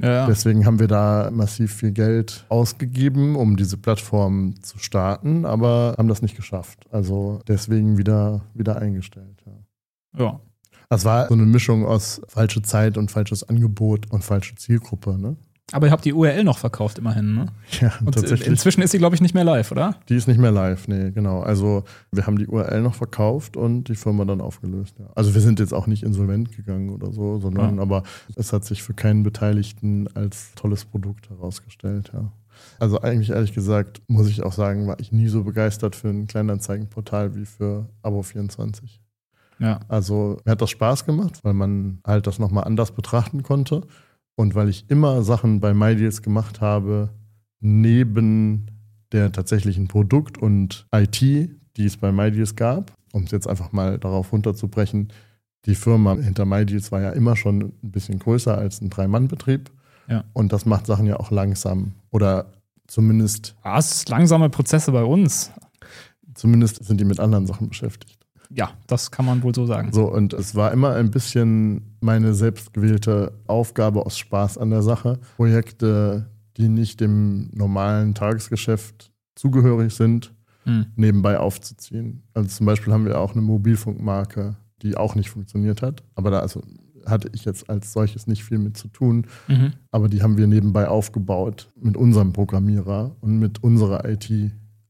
Ja. 0.00 0.26
Deswegen 0.26 0.64
haben 0.64 0.78
wir 0.78 0.86
da 0.86 1.30
massiv 1.32 1.74
viel 1.74 1.90
Geld 1.90 2.44
ausgegeben, 2.48 3.34
um 3.36 3.56
diese 3.56 3.76
Plattform 3.76 4.54
zu 4.62 4.78
starten, 4.78 5.44
aber 5.44 5.94
haben 5.98 6.08
das 6.08 6.22
nicht 6.22 6.36
geschafft. 6.36 6.86
Also 6.92 7.40
deswegen 7.48 7.98
wieder, 7.98 8.42
wieder 8.54 8.76
eingestellt. 8.76 9.42
Ja. 9.46 10.24
ja. 10.24 10.40
Das 10.88 11.04
war 11.04 11.28
so 11.28 11.34
eine 11.34 11.44
Mischung 11.44 11.84
aus 11.84 12.22
falsche 12.28 12.62
Zeit 12.62 12.96
und 12.96 13.10
falsches 13.10 13.46
Angebot 13.46 14.10
und 14.10 14.24
falsche 14.24 14.54
Zielgruppe. 14.54 15.18
Ne? 15.18 15.36
Aber 15.72 15.86
ihr 15.86 15.92
habt 15.92 16.04
die 16.06 16.14
URL 16.14 16.44
noch 16.44 16.56
verkauft 16.58 16.98
immerhin, 16.98 17.34
ne? 17.34 17.46
Ja, 17.80 17.92
Und 18.04 18.14
tatsächlich. 18.14 18.48
inzwischen 18.48 18.80
ist 18.80 18.92
sie, 18.92 18.98
glaube 18.98 19.14
ich, 19.14 19.20
nicht 19.20 19.34
mehr 19.34 19.44
live, 19.44 19.70
oder? 19.70 19.96
Die 20.08 20.14
ist 20.16 20.26
nicht 20.26 20.38
mehr 20.40 20.50
live, 20.50 20.88
nee, 20.88 21.10
genau. 21.10 21.40
Also 21.40 21.84
wir 22.10 22.26
haben 22.26 22.38
die 22.38 22.46
URL 22.46 22.80
noch 22.80 22.94
verkauft 22.94 23.56
und 23.58 23.84
die 23.84 23.94
Firma 23.94 24.24
dann 24.24 24.40
aufgelöst. 24.40 24.94
Ja. 24.98 25.06
Also 25.14 25.34
wir 25.34 25.42
sind 25.42 25.60
jetzt 25.60 25.74
auch 25.74 25.86
nicht 25.86 26.02
insolvent 26.04 26.56
gegangen 26.56 26.88
oder 26.90 27.12
so, 27.12 27.38
sondern 27.38 27.76
Ja. 27.76 27.82
aber 27.82 28.02
es 28.34 28.52
hat 28.54 28.64
sich 28.64 28.82
für 28.82 28.94
keinen 28.94 29.22
Beteiligten 29.24 30.08
als 30.14 30.52
tolles 30.54 30.86
Produkt 30.86 31.28
herausgestellt, 31.28 32.10
ja. 32.14 32.32
Also 32.80 33.00
eigentlich 33.02 33.30
ehrlich 33.30 33.52
gesagt, 33.54 34.00
muss 34.08 34.28
ich 34.28 34.42
auch 34.42 34.52
sagen, 34.52 34.86
war 34.88 34.98
ich 34.98 35.12
nie 35.12 35.28
so 35.28 35.44
begeistert 35.44 35.94
für 35.94 36.08
ein 36.08 36.26
Kleinanzeigenportal 36.26 37.36
wie 37.36 37.44
für 37.44 37.88
Abo24. 38.02 39.00
Ja. 39.60 39.80
Also 39.88 40.38
mir 40.44 40.52
hat 40.52 40.62
das 40.62 40.70
Spaß 40.70 41.04
gemacht, 41.04 41.40
weil 41.42 41.52
man 41.54 41.98
halt 42.06 42.26
das 42.26 42.38
nochmal 42.38 42.64
anders 42.64 42.90
betrachten 42.92 43.42
konnte 43.42 43.82
und 44.38 44.54
weil 44.54 44.68
ich 44.68 44.84
immer 44.88 45.22
Sachen 45.24 45.58
bei 45.58 45.74
MyDeals 45.74 46.22
gemacht 46.22 46.60
habe, 46.60 47.10
neben 47.58 48.66
der 49.10 49.32
tatsächlichen 49.32 49.88
Produkt- 49.88 50.38
und 50.38 50.86
IT, 50.94 51.20
die 51.20 51.84
es 51.84 51.96
bei 51.96 52.12
MyDeals 52.12 52.54
gab, 52.54 52.92
um 53.12 53.24
es 53.24 53.32
jetzt 53.32 53.48
einfach 53.48 53.72
mal 53.72 53.98
darauf 53.98 54.32
runterzubrechen, 54.32 55.08
die 55.66 55.74
Firma 55.74 56.14
hinter 56.14 56.44
MyDeals 56.44 56.92
war 56.92 57.00
ja 57.00 57.10
immer 57.10 57.34
schon 57.34 57.72
ein 57.82 57.90
bisschen 57.90 58.20
größer 58.20 58.56
als 58.56 58.80
ein 58.80 58.90
Drei-Mann-Betrieb. 58.90 59.72
Ja. 60.06 60.22
Und 60.34 60.52
das 60.52 60.64
macht 60.66 60.86
Sachen 60.86 61.06
ja 61.06 61.18
auch 61.18 61.32
langsam. 61.32 61.94
Oder 62.10 62.52
zumindest, 62.86 63.56
Ah, 63.62 63.78
es 63.78 63.90
ist 63.90 64.08
langsame 64.08 64.50
Prozesse 64.50 64.92
bei 64.92 65.02
uns. 65.02 65.50
zumindest 66.34 66.84
sind 66.84 67.00
die 67.00 67.04
mit 67.04 67.18
anderen 67.18 67.46
Sachen 67.48 67.68
beschäftigt. 67.68 68.17
Ja, 68.50 68.70
das 68.86 69.10
kann 69.10 69.26
man 69.26 69.42
wohl 69.42 69.54
so 69.54 69.66
sagen. 69.66 69.92
So, 69.92 70.10
und 70.10 70.32
es 70.32 70.54
war 70.54 70.72
immer 70.72 70.94
ein 70.94 71.10
bisschen 71.10 71.96
meine 72.00 72.32
selbstgewählte 72.34 73.32
Aufgabe 73.46 74.04
aus 74.06 74.16
Spaß 74.18 74.56
an 74.58 74.70
der 74.70 74.82
Sache. 74.82 75.18
Projekte, 75.36 76.26
die 76.56 76.68
nicht 76.68 77.00
dem 77.00 77.50
normalen 77.52 78.14
Tagesgeschäft 78.14 79.12
zugehörig 79.34 79.94
sind, 79.94 80.34
Hm. 80.64 80.86
nebenbei 80.96 81.38
aufzuziehen. 81.38 82.22
Also 82.34 82.48
zum 82.50 82.66
Beispiel 82.66 82.92
haben 82.92 83.04
wir 83.06 83.18
auch 83.20 83.32
eine 83.32 83.40
Mobilfunkmarke, 83.42 84.56
die 84.82 84.96
auch 84.96 85.14
nicht 85.14 85.30
funktioniert 85.30 85.80
hat. 85.82 86.02
Aber 86.14 86.30
da 86.30 86.40
also 86.40 86.62
hatte 87.06 87.30
ich 87.32 87.44
jetzt 87.46 87.70
als 87.70 87.92
solches 87.92 88.26
nicht 88.26 88.44
viel 88.44 88.58
mit 88.58 88.76
zu 88.76 88.88
tun. 88.88 89.26
Mhm. 89.46 89.72
Aber 89.92 90.08
die 90.08 90.20
haben 90.22 90.36
wir 90.36 90.46
nebenbei 90.46 90.88
aufgebaut 90.88 91.68
mit 91.80 91.96
unserem 91.96 92.32
Programmierer 92.34 93.16
und 93.20 93.38
mit 93.38 93.62
unserer 93.62 94.04
IT 94.08 94.30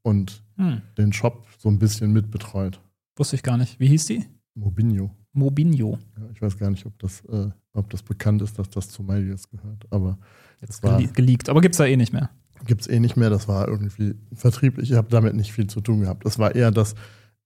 und 0.03 0.43
Hm. 0.57 0.81
den 0.97 1.13
Shop 1.13 1.47
so 1.59 1.69
ein 1.69 1.79
bisschen 1.79 2.13
mitbetreut. 2.13 2.81
Wusste 3.19 3.37
ich 3.37 3.43
gar 3.43 3.57
nicht. 3.57 3.79
Wie 3.81 3.89
hieß 3.89 4.07
die? 4.07 4.25
Mobinho. 4.55 5.11
Mobinho. 5.33 5.99
Ja, 6.17 6.29
ich 6.33 6.41
weiß 6.43 6.57
gar 6.59 6.71
nicht, 6.71 6.87
ob 6.87 6.99
das, 6.99 7.21
äh, 7.27 7.51
ob 7.75 7.91
das 7.91 8.03
bekannt 8.03 8.43
ist, 8.43 8.59
dass 8.59 8.71
das 8.71 8.89
zu 8.89 9.03
MyDeals 9.03 9.49
gehört. 9.51 9.87
Aber 9.91 10.19
Jetzt 10.61 10.83
war- 10.83 10.99
gele 10.99 11.13
geleakt. 11.13 11.49
Aber 11.49 11.61
gibt's 11.61 11.79
da 11.79 11.87
eh 11.87 11.97
nicht 11.97 12.13
mehr. 12.13 12.31
gibt 12.67 12.81
es 12.81 12.87
eh 12.89 12.99
nicht 12.99 13.17
mehr. 13.17 13.31
Das 13.31 13.47
war 13.47 13.69
irgendwie 13.69 14.15
vertrieblich. 14.35 14.91
Ich 14.91 14.97
habe 14.97 15.09
damit 15.11 15.35
nicht 15.37 15.53
viel 15.53 15.69
zu 15.69 15.81
tun 15.81 16.01
gehabt. 16.01 16.27
Es 16.27 16.39
war 16.41 16.55
eher 16.57 16.71
das, 16.73 16.95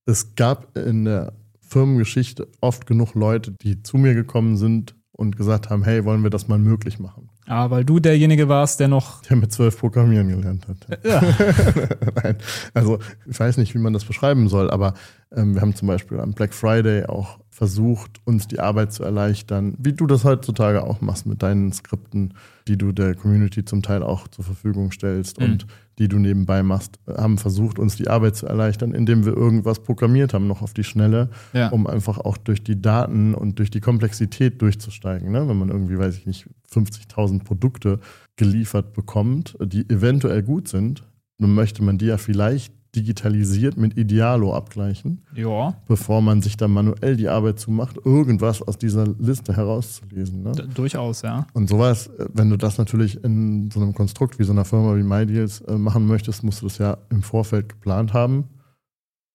es 0.05 0.33
gab 0.35 0.75
in 0.77 1.05
der 1.05 1.33
Firmengeschichte 1.61 2.47
oft 2.61 2.85
genug 2.87 3.13
Leute, 3.13 3.51
die 3.61 3.83
zu 3.83 3.97
mir 3.97 4.13
gekommen 4.15 4.57
sind 4.57 4.95
und 5.11 5.37
gesagt 5.37 5.69
haben, 5.69 5.83
hey, 5.83 6.03
wollen 6.05 6.23
wir 6.23 6.29
das 6.31 6.47
mal 6.47 6.57
möglich 6.59 6.97
machen? 6.99 7.29
Ah, 7.45 7.69
weil 7.69 7.83
du 7.83 7.99
derjenige 7.99 8.47
warst, 8.47 8.79
der 8.79 8.87
noch. 8.87 9.21
Der 9.23 9.35
mit 9.35 9.51
zwölf 9.51 9.77
Programmieren 9.77 10.29
gelernt 10.29 10.65
hat. 10.67 10.99
Ja. 11.05 11.21
Nein, 12.23 12.37
also 12.73 12.99
ich 13.25 13.39
weiß 13.39 13.57
nicht, 13.57 13.73
wie 13.75 13.79
man 13.79 13.93
das 13.93 14.05
beschreiben 14.05 14.47
soll, 14.47 14.71
aber 14.71 14.93
ähm, 15.35 15.53
wir 15.55 15.61
haben 15.61 15.75
zum 15.75 15.87
Beispiel 15.87 16.19
am 16.19 16.33
Black 16.33 16.53
Friday 16.53 17.05
auch 17.05 17.39
versucht, 17.49 18.19
uns 18.25 18.47
die 18.47 18.59
Arbeit 18.59 18.93
zu 18.93 19.03
erleichtern, 19.03 19.75
wie 19.77 19.93
du 19.93 20.07
das 20.07 20.23
heutzutage 20.23 20.83
auch 20.83 21.01
machst 21.01 21.25
mit 21.25 21.43
deinen 21.43 21.71
Skripten, 21.71 22.33
die 22.67 22.77
du 22.77 22.91
der 22.91 23.13
Community 23.15 23.63
zum 23.65 23.81
Teil 23.81 24.03
auch 24.03 24.27
zur 24.27 24.43
Verfügung 24.45 24.91
stellst 24.91 25.39
Mhm. 25.39 25.45
und 25.45 25.67
die 25.99 26.07
du 26.07 26.17
nebenbei 26.17 26.63
machst, 26.63 26.99
haben 27.07 27.37
versucht, 27.37 27.77
uns 27.79 27.95
die 27.95 28.07
Arbeit 28.07 28.35
zu 28.35 28.47
erleichtern, 28.47 28.93
indem 28.93 29.25
wir 29.25 29.33
irgendwas 29.37 29.79
programmiert 29.81 30.33
haben, 30.33 30.47
noch 30.47 30.61
auf 30.61 30.73
die 30.73 30.83
Schnelle, 30.83 31.29
Ja. 31.53 31.69
um 31.69 31.85
einfach 31.87 32.17
auch 32.17 32.37
durch 32.37 32.63
die 32.63 32.81
Daten 32.81 33.33
und 33.35 33.59
durch 33.59 33.69
die 33.69 33.79
Komplexität 33.81 34.61
durchzusteigen. 34.61 35.31
Ne? 35.31 35.47
Wenn 35.47 35.57
man 35.57 35.69
irgendwie, 35.69 35.97
weiß 35.99 36.17
ich 36.17 36.25
nicht, 36.25 36.49
50.000 36.71 37.43
Produkte 37.43 37.99
geliefert 38.35 38.93
bekommt, 38.93 39.55
die 39.63 39.87
eventuell 39.89 40.41
gut 40.43 40.67
sind, 40.67 41.03
dann 41.37 41.53
möchte 41.53 41.83
man 41.83 41.97
die 41.97 42.05
ja 42.07 42.17
vielleicht 42.17 42.73
digitalisiert 42.95 43.77
mit 43.77 43.97
Idealo 43.97 44.55
abgleichen, 44.55 45.23
ja, 45.35 45.75
bevor 45.87 46.21
man 46.21 46.41
sich 46.41 46.57
dann 46.57 46.71
manuell 46.71 47.15
die 47.15 47.27
Arbeit 47.29 47.59
zumacht, 47.59 47.97
irgendwas 48.05 48.61
aus 48.61 48.77
dieser 48.77 49.07
Liste 49.07 49.55
herauszulesen. 49.55 50.43
Ne? 50.43 50.51
durchaus, 50.73 51.23
ja. 51.23 51.47
Und 51.53 51.69
sowas, 51.69 52.07
äh, 52.07 52.27
wenn 52.33 52.49
du 52.49 52.57
das 52.57 52.77
natürlich 52.77 53.23
in 53.23 53.71
so 53.71 53.81
einem 53.81 53.93
Konstrukt 53.93 54.39
wie 54.39 54.43
so 54.43 54.51
einer 54.51 54.65
Firma 54.65 54.95
wie 54.95 55.03
MyDeals 55.03 55.61
äh, 55.61 55.77
machen 55.77 56.05
möchtest, 56.07 56.43
musst 56.43 56.61
du 56.61 56.67
das 56.67 56.77
ja 56.77 56.97
im 57.09 57.23
Vorfeld 57.23 57.69
geplant 57.69 58.13
haben. 58.13 58.45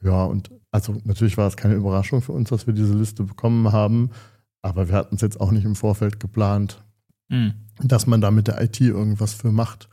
Ja, 0.02 0.24
und 0.24 0.50
also 0.70 0.96
natürlich 1.04 1.36
war 1.36 1.48
es 1.48 1.56
keine 1.56 1.74
Überraschung 1.74 2.22
für 2.22 2.32
uns, 2.32 2.50
dass 2.50 2.66
wir 2.66 2.74
diese 2.74 2.94
Liste 2.94 3.24
bekommen 3.24 3.72
haben, 3.72 4.10
aber 4.62 4.88
wir 4.88 4.94
hatten 4.94 5.16
es 5.16 5.20
jetzt 5.20 5.40
auch 5.40 5.50
nicht 5.50 5.64
im 5.64 5.74
Vorfeld 5.74 6.20
geplant, 6.20 6.84
Hm. 7.30 7.52
dass 7.82 8.06
man 8.06 8.20
da 8.20 8.30
mit 8.30 8.48
der 8.48 8.60
IT 8.62 8.80
irgendwas 8.80 9.34
für 9.34 9.52
macht. 9.52 9.88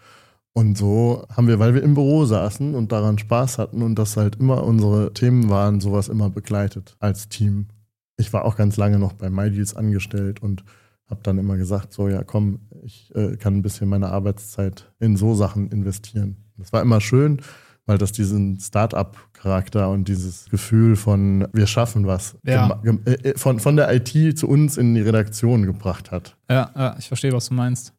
Und 0.58 0.78
so 0.78 1.26
haben 1.36 1.50
wir, 1.50 1.60
weil 1.60 1.74
wir 1.74 1.84
im 1.84 1.96
Büro 1.96 2.24
saßen 2.24 2.76
und 2.76 2.94
daran 2.94 3.18
Spaß 3.18 3.58
hatten 3.58 3.82
und 3.82 3.96
das 4.00 4.16
halt 4.16 4.38
immer 4.38 4.64
unsere 4.64 5.12
Themen 5.14 5.50
waren, 5.50 5.82
sowas 5.82 6.08
immer 6.08 6.30
begleitet 6.30 6.96
als 7.00 7.28
Team. 7.28 7.68
Ich 8.16 8.32
war 8.32 8.46
auch 8.46 8.56
ganz 8.56 8.78
lange 8.78 8.98
noch 8.98 9.12
bei 9.12 9.30
MyDeals 9.30 9.76
angestellt 9.76 10.42
und 10.42 10.64
habe 11.10 11.20
dann 11.24 11.38
immer 11.40 11.58
gesagt, 11.58 11.92
so 11.92 12.08
ja 12.08 12.24
komm, 12.24 12.62
ich 12.84 13.14
äh, 13.16 13.36
kann 13.36 13.58
ein 13.58 13.62
bisschen 13.64 13.90
meine 13.90 14.10
Arbeitszeit 14.12 14.90
in 15.00 15.18
so 15.18 15.36
Sachen 15.36 15.72
investieren. 15.72 16.38
Das 16.56 16.72
war 16.72 16.82
immer 16.82 17.02
schön, 17.02 17.42
weil 17.86 17.98
das 17.98 18.14
diesen 18.14 18.58
Start-up-Charakter 18.58 19.90
und 19.90 20.08
dieses 20.08 20.46
Gefühl 20.50 20.96
von 20.96 21.48
wir 21.52 21.68
schaffen 21.68 22.08
was 22.08 22.38
Ja. 22.46 22.80
äh, 22.84 23.12
äh, 23.12 23.38
von, 23.38 23.60
von 23.60 23.76
der 23.76 23.94
IT 23.94 24.38
zu 24.40 24.48
uns 24.48 24.78
in 24.78 24.96
die 24.96 25.02
Redaktion 25.02 25.66
gebracht 25.66 26.12
hat. 26.12 26.38
Ja, 26.50 26.72
ja, 26.76 26.96
ich 26.98 27.10
verstehe, 27.10 27.34
was 27.34 27.50
du 27.50 27.56
meinst. 27.56 27.94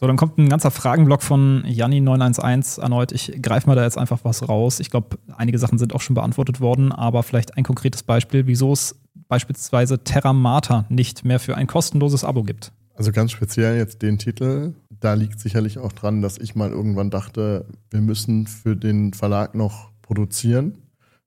So, 0.00 0.06
dann 0.06 0.16
kommt 0.16 0.38
ein 0.38 0.48
ganzer 0.48 0.70
Fragenblock 0.70 1.24
von 1.24 1.64
Janni911 1.64 2.80
erneut. 2.80 3.10
Ich 3.10 3.42
greife 3.42 3.66
mal 3.66 3.74
da 3.74 3.82
jetzt 3.82 3.98
einfach 3.98 4.20
was 4.22 4.48
raus. 4.48 4.78
Ich 4.78 4.90
glaube, 4.90 5.18
einige 5.36 5.58
Sachen 5.58 5.76
sind 5.76 5.92
auch 5.92 6.00
schon 6.00 6.14
beantwortet 6.14 6.60
worden, 6.60 6.92
aber 6.92 7.24
vielleicht 7.24 7.56
ein 7.56 7.64
konkretes 7.64 8.04
Beispiel, 8.04 8.46
wieso 8.46 8.72
es 8.72 9.00
beispielsweise 9.26 10.04
Terramata 10.04 10.86
nicht 10.88 11.24
mehr 11.24 11.40
für 11.40 11.56
ein 11.56 11.66
kostenloses 11.66 12.22
Abo 12.22 12.44
gibt. 12.44 12.70
Also 12.94 13.10
ganz 13.10 13.32
speziell 13.32 13.76
jetzt 13.76 14.00
den 14.02 14.18
Titel. 14.18 14.74
Da 14.88 15.14
liegt 15.14 15.40
sicherlich 15.40 15.78
auch 15.78 15.92
dran, 15.92 16.22
dass 16.22 16.38
ich 16.38 16.54
mal 16.54 16.70
irgendwann 16.70 17.10
dachte, 17.10 17.66
wir 17.90 18.00
müssen 18.00 18.46
für 18.46 18.76
den 18.76 19.14
Verlag 19.14 19.56
noch 19.56 19.90
produzieren, 20.02 20.78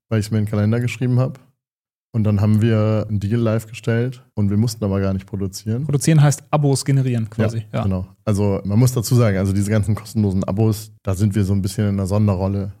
weil 0.08 0.20
ich 0.20 0.26
es 0.26 0.30
mir 0.30 0.38
in 0.38 0.46
den 0.46 0.50
Kalender 0.50 0.80
geschrieben 0.80 1.18
habe. 1.18 1.38
Und 2.14 2.24
dann 2.24 2.42
haben 2.42 2.60
wir 2.60 3.06
einen 3.08 3.20
Deal 3.20 3.40
live 3.40 3.66
gestellt 3.66 4.22
und 4.34 4.50
wir 4.50 4.58
mussten 4.58 4.84
aber 4.84 5.00
gar 5.00 5.14
nicht 5.14 5.26
produzieren. 5.26 5.84
Produzieren 5.84 6.22
heißt 6.22 6.44
Abos 6.50 6.84
generieren 6.84 7.30
quasi. 7.30 7.58
Ja, 7.58 7.78
ja, 7.78 7.82
genau. 7.84 8.06
Also 8.24 8.60
man 8.64 8.78
muss 8.78 8.92
dazu 8.92 9.14
sagen, 9.14 9.38
also 9.38 9.54
diese 9.54 9.70
ganzen 9.70 9.94
kostenlosen 9.94 10.44
Abos, 10.44 10.92
da 11.02 11.14
sind 11.14 11.34
wir 11.34 11.44
so 11.44 11.54
ein 11.54 11.62
bisschen 11.62 11.88
in 11.88 11.94
einer 11.94 12.06
Sonderrolle. 12.06 12.72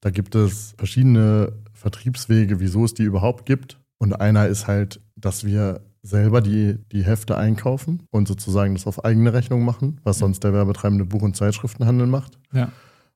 Da 0.00 0.10
gibt 0.10 0.34
es 0.34 0.74
verschiedene 0.76 1.52
Vertriebswege, 1.72 2.58
wieso 2.58 2.84
es 2.84 2.92
die 2.92 3.04
überhaupt 3.04 3.46
gibt. 3.46 3.78
Und 3.98 4.20
einer 4.20 4.48
ist 4.48 4.66
halt, 4.66 5.00
dass 5.14 5.44
wir 5.44 5.82
selber 6.02 6.40
die, 6.40 6.78
die 6.90 7.04
Hefte 7.04 7.36
einkaufen 7.36 8.02
und 8.10 8.26
sozusagen 8.26 8.74
das 8.74 8.86
auf 8.86 9.04
eigene 9.04 9.32
Rechnung 9.32 9.64
machen, 9.64 10.00
was 10.02 10.18
sonst 10.18 10.42
der 10.42 10.52
werbetreibende 10.52 11.04
Buch- 11.04 11.22
und 11.22 11.36
Zeitschriftenhandel 11.36 12.06
macht. 12.06 12.38
Ja. 12.52 12.72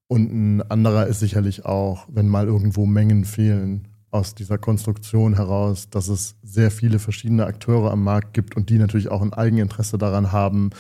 Und 0.07 0.33
ein 0.33 0.71
anderer 0.71 1.07
ist 1.07 1.21
sicherlich 1.21 1.65
auch, 1.65 2.07
wenn 2.13 2.29
mal 2.29 2.47
irgendwo 2.47 2.87
Mengen 2.87 3.25
fehlen, 3.25 3.89
aus 4.15 4.35
dieser 4.35 4.59
Konstruktion 4.59 5.35
heraus, 5.35 5.91
dass 5.91 6.09
es 6.09 6.37
sehr 6.43 6.71
viele 6.71 7.01
verschiedene 7.01 7.47
Akteure 7.47 7.91
am 7.91 8.05
Markt 8.05 8.33
gibt 8.33 8.57
und 8.57 8.71
die 8.71 8.79
natürlich 8.79 9.09
auch 9.09 9.21
ein 9.21 9.33
Eigeninteresse 9.33 9.99
daran 9.99 10.31
haben, 10.31 10.71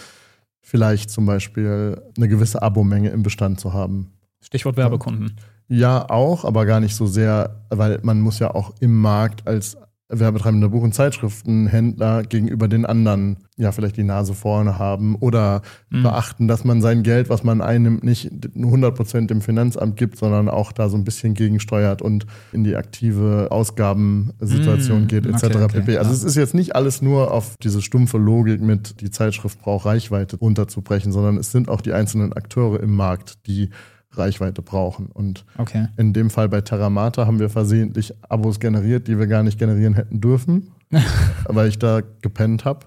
vielleicht 0.62 1.10
zum 1.10 1.26
Beispiel 1.26 2.00
eine 2.16 2.28
gewisse 2.28 2.62
Abomenge 2.62 3.10
im 3.10 3.24
Bestand 3.24 3.58
zu 3.58 3.72
haben. 3.72 4.12
Stichwort 4.40 4.76
Werbekunden. 4.76 5.36
Ja, 5.66 6.08
auch, 6.08 6.44
aber 6.44 6.64
gar 6.64 6.78
nicht 6.78 6.94
so 6.94 7.06
sehr, 7.06 7.66
weil 7.70 7.98
man 8.02 8.20
muss 8.20 8.38
ja 8.38 8.54
auch 8.54 8.72
im 8.80 9.00
Markt 9.00 9.48
als 9.48 9.76
werbetreibender 10.20 10.68
Buch- 10.68 10.82
und 10.82 10.94
Zeitschriftenhändler 10.94 12.22
gegenüber 12.22 12.68
den 12.68 12.86
anderen 12.86 13.38
ja 13.56 13.70
vielleicht 13.70 13.96
die 13.96 14.04
Nase 14.04 14.34
vorne 14.34 14.78
haben 14.78 15.14
oder 15.16 15.62
mhm. 15.90 16.02
beachten, 16.02 16.48
dass 16.48 16.64
man 16.64 16.82
sein 16.82 17.02
Geld, 17.02 17.28
was 17.30 17.44
man 17.44 17.60
einnimmt, 17.60 18.02
nicht 18.02 18.30
100% 18.30 19.26
dem 19.26 19.40
Finanzamt 19.40 19.96
gibt, 19.96 20.18
sondern 20.18 20.48
auch 20.48 20.72
da 20.72 20.88
so 20.88 20.96
ein 20.96 21.04
bisschen 21.04 21.34
gegensteuert 21.34 22.02
und 22.02 22.26
in 22.52 22.64
die 22.64 22.74
aktive 22.74 23.48
Ausgabensituation 23.50 25.02
mhm. 25.02 25.06
geht 25.08 25.26
etc. 25.26 25.44
Okay, 25.44 25.62
okay, 25.62 25.80
pp. 25.80 25.98
Also 25.98 26.10
ja. 26.10 26.16
es 26.16 26.24
ist 26.24 26.36
jetzt 26.36 26.54
nicht 26.54 26.74
alles 26.74 27.00
nur 27.00 27.32
auf 27.32 27.56
diese 27.62 27.80
stumpfe 27.80 28.18
Logik 28.18 28.60
mit 28.60 29.00
die 29.00 29.10
Zeitschrift 29.10 29.60
braucht 29.60 29.86
Reichweite 29.86 30.36
runterzubrechen, 30.36 31.12
sondern 31.12 31.36
es 31.36 31.52
sind 31.52 31.68
auch 31.68 31.80
die 31.80 31.92
einzelnen 31.92 32.32
Akteure 32.32 32.80
im 32.80 32.94
Markt, 32.94 33.46
die 33.46 33.70
Reichweite 34.16 34.62
brauchen. 34.62 35.06
Und 35.06 35.44
okay. 35.58 35.88
in 35.96 36.12
dem 36.12 36.30
Fall 36.30 36.48
bei 36.48 36.60
Terramata 36.60 37.26
haben 37.26 37.38
wir 37.38 37.50
versehentlich 37.50 38.14
Abos 38.28 38.60
generiert, 38.60 39.08
die 39.08 39.18
wir 39.18 39.26
gar 39.26 39.42
nicht 39.42 39.58
generieren 39.58 39.94
hätten 39.94 40.20
dürfen, 40.20 40.72
weil 41.48 41.68
ich 41.68 41.78
da 41.78 42.00
gepennt 42.22 42.64
habe. 42.64 42.86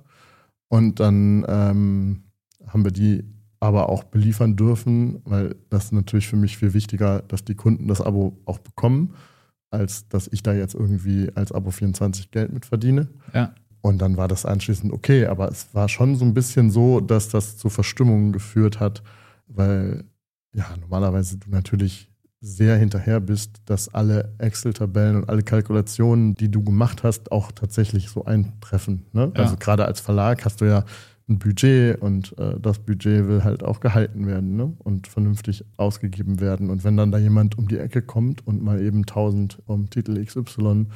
Und 0.69 0.99
dann 0.99 1.45
ähm, 1.47 2.23
haben 2.67 2.83
wir 2.83 2.91
die 2.91 3.23
aber 3.59 3.89
auch 3.89 4.03
beliefern 4.03 4.55
dürfen, 4.55 5.21
weil 5.25 5.55
das 5.69 5.85
ist 5.85 5.93
natürlich 5.93 6.27
für 6.27 6.35
mich 6.35 6.57
viel 6.57 6.73
wichtiger, 6.73 7.23
dass 7.27 7.43
die 7.43 7.55
Kunden 7.55 7.87
das 7.87 8.01
Abo 8.01 8.37
auch 8.45 8.59
bekommen, 8.59 9.15
als 9.71 10.07
dass 10.09 10.27
ich 10.27 10.43
da 10.43 10.53
jetzt 10.53 10.75
irgendwie 10.75 11.31
als 11.35 11.51
Abo 11.51 11.71
24 11.71 12.31
Geld 12.31 12.53
mit 12.53 12.65
verdiene. 12.65 13.07
Ja. 13.33 13.53
Und 13.81 13.99
dann 13.99 14.17
war 14.17 14.27
das 14.27 14.45
anschließend 14.45 14.91
okay, 14.91 15.25
aber 15.25 15.49
es 15.49 15.73
war 15.73 15.89
schon 15.89 16.15
so 16.15 16.25
ein 16.25 16.33
bisschen 16.33 16.69
so, 16.69 16.99
dass 16.99 17.29
das 17.29 17.57
zu 17.57 17.69
Verstimmungen 17.69 18.31
geführt 18.31 18.79
hat, 18.79 19.01
weil 19.47 20.03
ja, 20.57 20.65
normalerweise 20.81 21.37
du 21.37 21.51
natürlich 21.51 22.09
sehr 22.41 22.77
hinterher 22.77 23.19
bist, 23.19 23.61
dass 23.65 23.93
alle 23.93 24.33
Excel-Tabellen 24.39 25.17
und 25.17 25.29
alle 25.29 25.43
Kalkulationen, 25.43 26.33
die 26.33 26.49
du 26.49 26.63
gemacht 26.63 27.03
hast, 27.03 27.31
auch 27.31 27.51
tatsächlich 27.51 28.09
so 28.09 28.25
eintreffen. 28.25 29.05
Ne? 29.13 29.31
Ja. 29.35 29.43
Also 29.43 29.55
gerade 29.57 29.85
als 29.85 29.99
Verlag 29.99 30.45
hast 30.45 30.61
du 30.61 30.65
ja 30.65 30.83
ein 31.29 31.37
Budget 31.37 32.01
und 32.01 32.37
äh, 32.39 32.59
das 32.59 32.79
Budget 32.79 33.27
will 33.27 33.43
halt 33.43 33.63
auch 33.63 33.79
gehalten 33.81 34.25
werden 34.25 34.55
ne? 34.55 34.73
und 34.79 35.07
vernünftig 35.07 35.63
ausgegeben 35.77 36.39
werden. 36.39 36.69
Und 36.71 36.83
wenn 36.83 36.97
dann 36.97 37.11
da 37.11 37.19
jemand 37.19 37.57
um 37.57 37.67
die 37.67 37.77
Ecke 37.77 38.01
kommt 38.01 38.45
und 38.47 38.63
mal 38.63 38.81
eben 38.81 38.99
1000 38.99 39.59
um 39.67 39.89
Titel 39.89 40.23
XY 40.23 40.87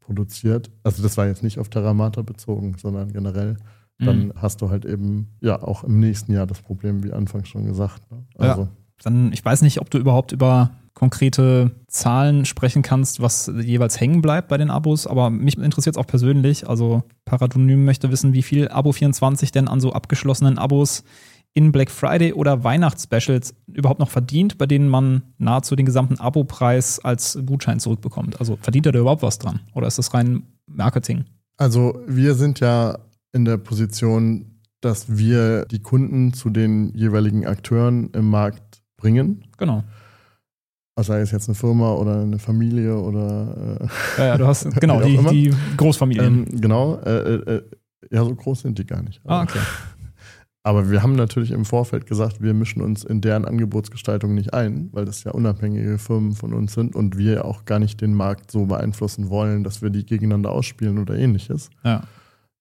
produziert, 0.00 0.70
also 0.82 1.02
das 1.02 1.16
war 1.16 1.26
jetzt 1.26 1.42
nicht 1.42 1.58
auf 1.58 1.68
Terramata 1.68 2.22
bezogen, 2.22 2.76
sondern 2.78 3.12
generell, 3.12 3.56
dann 3.98 4.26
mhm. 4.26 4.32
hast 4.36 4.62
du 4.62 4.70
halt 4.70 4.86
eben 4.86 5.28
ja 5.40 5.62
auch 5.62 5.84
im 5.84 6.00
nächsten 6.00 6.32
Jahr 6.32 6.46
das 6.46 6.62
Problem, 6.62 7.02
wie 7.02 7.12
anfangs 7.12 7.48
schon 7.48 7.66
gesagt. 7.66 8.10
Ne? 8.10 8.24
Also, 8.38 8.62
ja 8.62 8.68
dann, 9.02 9.32
ich 9.32 9.44
weiß 9.44 9.62
nicht, 9.62 9.80
ob 9.80 9.90
du 9.90 9.98
überhaupt 9.98 10.32
über 10.32 10.70
konkrete 10.94 11.70
Zahlen 11.86 12.44
sprechen 12.44 12.82
kannst, 12.82 13.20
was 13.22 13.50
jeweils 13.62 13.98
hängen 14.00 14.20
bleibt 14.20 14.48
bei 14.48 14.58
den 14.58 14.70
Abos, 14.70 15.06
aber 15.06 15.30
mich 15.30 15.56
interessiert 15.56 15.96
es 15.96 16.00
auch 16.00 16.06
persönlich. 16.06 16.68
Also 16.68 17.02
Paradonym 17.24 17.84
möchte 17.84 18.10
wissen, 18.10 18.32
wie 18.34 18.42
viel 18.42 18.68
Abo24 18.68 19.52
denn 19.52 19.68
an 19.68 19.80
so 19.80 19.92
abgeschlossenen 19.92 20.58
Abos 20.58 21.04
in 21.52 21.72
Black 21.72 21.90
Friday 21.90 22.32
oder 22.32 22.64
Weihnachtsspecials 22.64 23.54
überhaupt 23.66 24.00
noch 24.00 24.10
verdient, 24.10 24.58
bei 24.58 24.66
denen 24.66 24.88
man 24.88 25.22
nahezu 25.38 25.74
den 25.74 25.86
gesamten 25.86 26.20
Abopreis 26.20 27.00
als 27.00 27.38
Gutschein 27.44 27.80
zurückbekommt. 27.80 28.38
Also 28.38 28.56
verdient 28.60 28.86
er 28.86 28.92
da 28.92 29.00
überhaupt 29.00 29.22
was 29.22 29.38
dran? 29.38 29.60
Oder 29.74 29.86
ist 29.86 29.98
das 29.98 30.14
rein 30.14 30.44
Marketing? 30.66 31.24
Also 31.56 31.98
wir 32.06 32.34
sind 32.34 32.60
ja 32.60 32.98
in 33.32 33.44
der 33.44 33.56
Position, 33.56 34.60
dass 34.80 35.16
wir 35.16 35.64
die 35.66 35.80
Kunden 35.80 36.32
zu 36.32 36.50
den 36.50 36.94
jeweiligen 36.94 37.46
Akteuren 37.46 38.10
im 38.12 38.30
Markt 38.30 38.69
bringen. 39.00 39.44
Genau. 39.58 39.82
Also 40.94 41.12
sei 41.12 41.20
es 41.20 41.30
jetzt 41.30 41.48
eine 41.48 41.54
Firma 41.54 41.94
oder 41.94 42.20
eine 42.20 42.38
Familie 42.38 42.96
oder. 42.96 43.78
Äh, 43.80 44.20
ja, 44.20 44.26
ja, 44.26 44.38
du 44.38 44.46
hast, 44.46 44.70
genau, 44.80 45.00
die, 45.04 45.16
die 45.16 45.54
Großfamilien. 45.76 46.46
Ähm, 46.50 46.60
genau. 46.60 46.96
Äh, 47.00 47.34
äh, 47.34 47.62
ja, 48.10 48.24
so 48.24 48.34
groß 48.34 48.60
sind 48.62 48.78
die 48.78 48.86
gar 48.86 49.02
nicht. 49.02 49.20
Ah, 49.24 49.42
okay. 49.42 49.60
Aber 50.62 50.90
wir 50.90 51.02
haben 51.02 51.14
natürlich 51.14 51.52
im 51.52 51.64
Vorfeld 51.64 52.06
gesagt, 52.06 52.42
wir 52.42 52.52
mischen 52.52 52.82
uns 52.82 53.02
in 53.02 53.22
deren 53.22 53.46
Angebotsgestaltung 53.46 54.34
nicht 54.34 54.52
ein, 54.52 54.90
weil 54.92 55.06
das 55.06 55.24
ja 55.24 55.32
unabhängige 55.32 55.98
Firmen 55.98 56.32
von 56.32 56.52
uns 56.52 56.74
sind 56.74 56.94
und 56.94 57.16
wir 57.16 57.46
auch 57.46 57.64
gar 57.64 57.78
nicht 57.78 58.02
den 58.02 58.12
Markt 58.12 58.50
so 58.50 58.66
beeinflussen 58.66 59.30
wollen, 59.30 59.64
dass 59.64 59.80
wir 59.80 59.88
die 59.88 60.04
gegeneinander 60.04 60.52
ausspielen 60.52 60.98
oder 60.98 61.16
ähnliches. 61.16 61.70
Ja. 61.82 62.02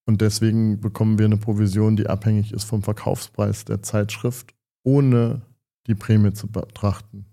Und 0.06 0.22
deswegen 0.22 0.80
bekommen 0.80 1.20
wir 1.20 1.26
eine 1.26 1.38
Provision, 1.38 1.98
die 1.98 2.08
abhängig 2.08 2.54
ist 2.54 2.64
vom 2.64 2.84
Verkaufspreis 2.84 3.66
der 3.66 3.84
Zeitschrift, 3.84 4.56
ohne 4.84 5.42
die 5.88 5.96
Prämie 5.96 6.34
zu 6.34 6.48
betrachten. 6.48 7.26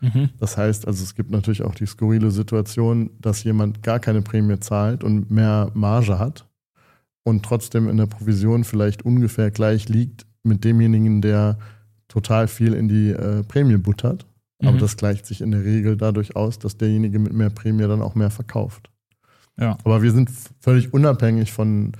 Mhm. 0.00 0.30
Das 0.38 0.56
heißt, 0.56 0.86
also 0.86 1.02
es 1.02 1.14
gibt 1.14 1.30
natürlich 1.30 1.62
auch 1.62 1.74
die 1.74 1.86
skurrile 1.86 2.30
Situation, 2.30 3.10
dass 3.20 3.44
jemand 3.44 3.82
gar 3.82 3.98
keine 3.98 4.22
Prämie 4.22 4.60
zahlt 4.60 5.02
und 5.02 5.30
mehr 5.30 5.70
Marge 5.74 6.18
hat 6.18 6.46
und 7.24 7.44
trotzdem 7.44 7.88
in 7.88 7.96
der 7.96 8.06
Provision 8.06 8.64
vielleicht 8.64 9.04
ungefähr 9.04 9.50
gleich 9.50 9.88
liegt 9.88 10.26
mit 10.42 10.64
demjenigen, 10.64 11.22
der 11.22 11.58
total 12.08 12.46
viel 12.46 12.72
in 12.74 12.88
die 12.88 13.10
äh, 13.10 13.42
Prämie 13.42 13.78
buttert. 13.78 14.26
Mhm. 14.60 14.68
Aber 14.68 14.78
das 14.78 14.96
gleicht 14.96 15.26
sich 15.26 15.40
in 15.40 15.50
der 15.50 15.64
Regel 15.64 15.96
dadurch 15.96 16.36
aus, 16.36 16.58
dass 16.58 16.76
derjenige 16.76 17.18
mit 17.18 17.32
mehr 17.32 17.50
Prämie 17.50 17.88
dann 17.88 18.02
auch 18.02 18.14
mehr 18.14 18.30
verkauft. 18.30 18.90
Ja. 19.58 19.78
Aber 19.84 20.02
wir 20.02 20.12
sind 20.12 20.30
völlig 20.60 20.92
unabhängig 20.92 21.52
von, 21.52 21.92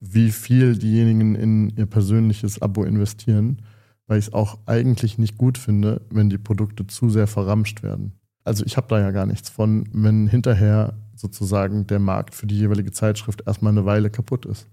wie 0.00 0.30
viel 0.30 0.76
diejenigen 0.76 1.34
in 1.34 1.70
ihr 1.70 1.86
persönliches 1.86 2.60
Abo 2.60 2.84
investieren 2.84 3.62
weil 4.08 4.18
ich 4.18 4.26
es 4.26 4.32
auch 4.32 4.58
eigentlich 4.66 5.18
nicht 5.18 5.38
gut 5.38 5.58
finde, 5.58 6.00
wenn 6.10 6.30
die 6.30 6.38
Produkte 6.38 6.86
zu 6.86 7.10
sehr 7.10 7.28
verramscht 7.28 7.82
werden. 7.84 8.12
Also 8.42 8.64
ich 8.64 8.76
habe 8.76 8.88
da 8.88 8.98
ja 8.98 9.10
gar 9.10 9.26
nichts 9.26 9.50
von, 9.50 9.88
wenn 9.92 10.26
hinterher 10.26 10.94
sozusagen 11.14 11.86
der 11.86 11.98
Markt 11.98 12.34
für 12.34 12.46
die 12.46 12.58
jeweilige 12.58 12.90
Zeitschrift 12.90 13.42
erstmal 13.46 13.72
eine 13.72 13.84
Weile 13.84 14.10
kaputt 14.10 14.46
ist. 14.46 14.66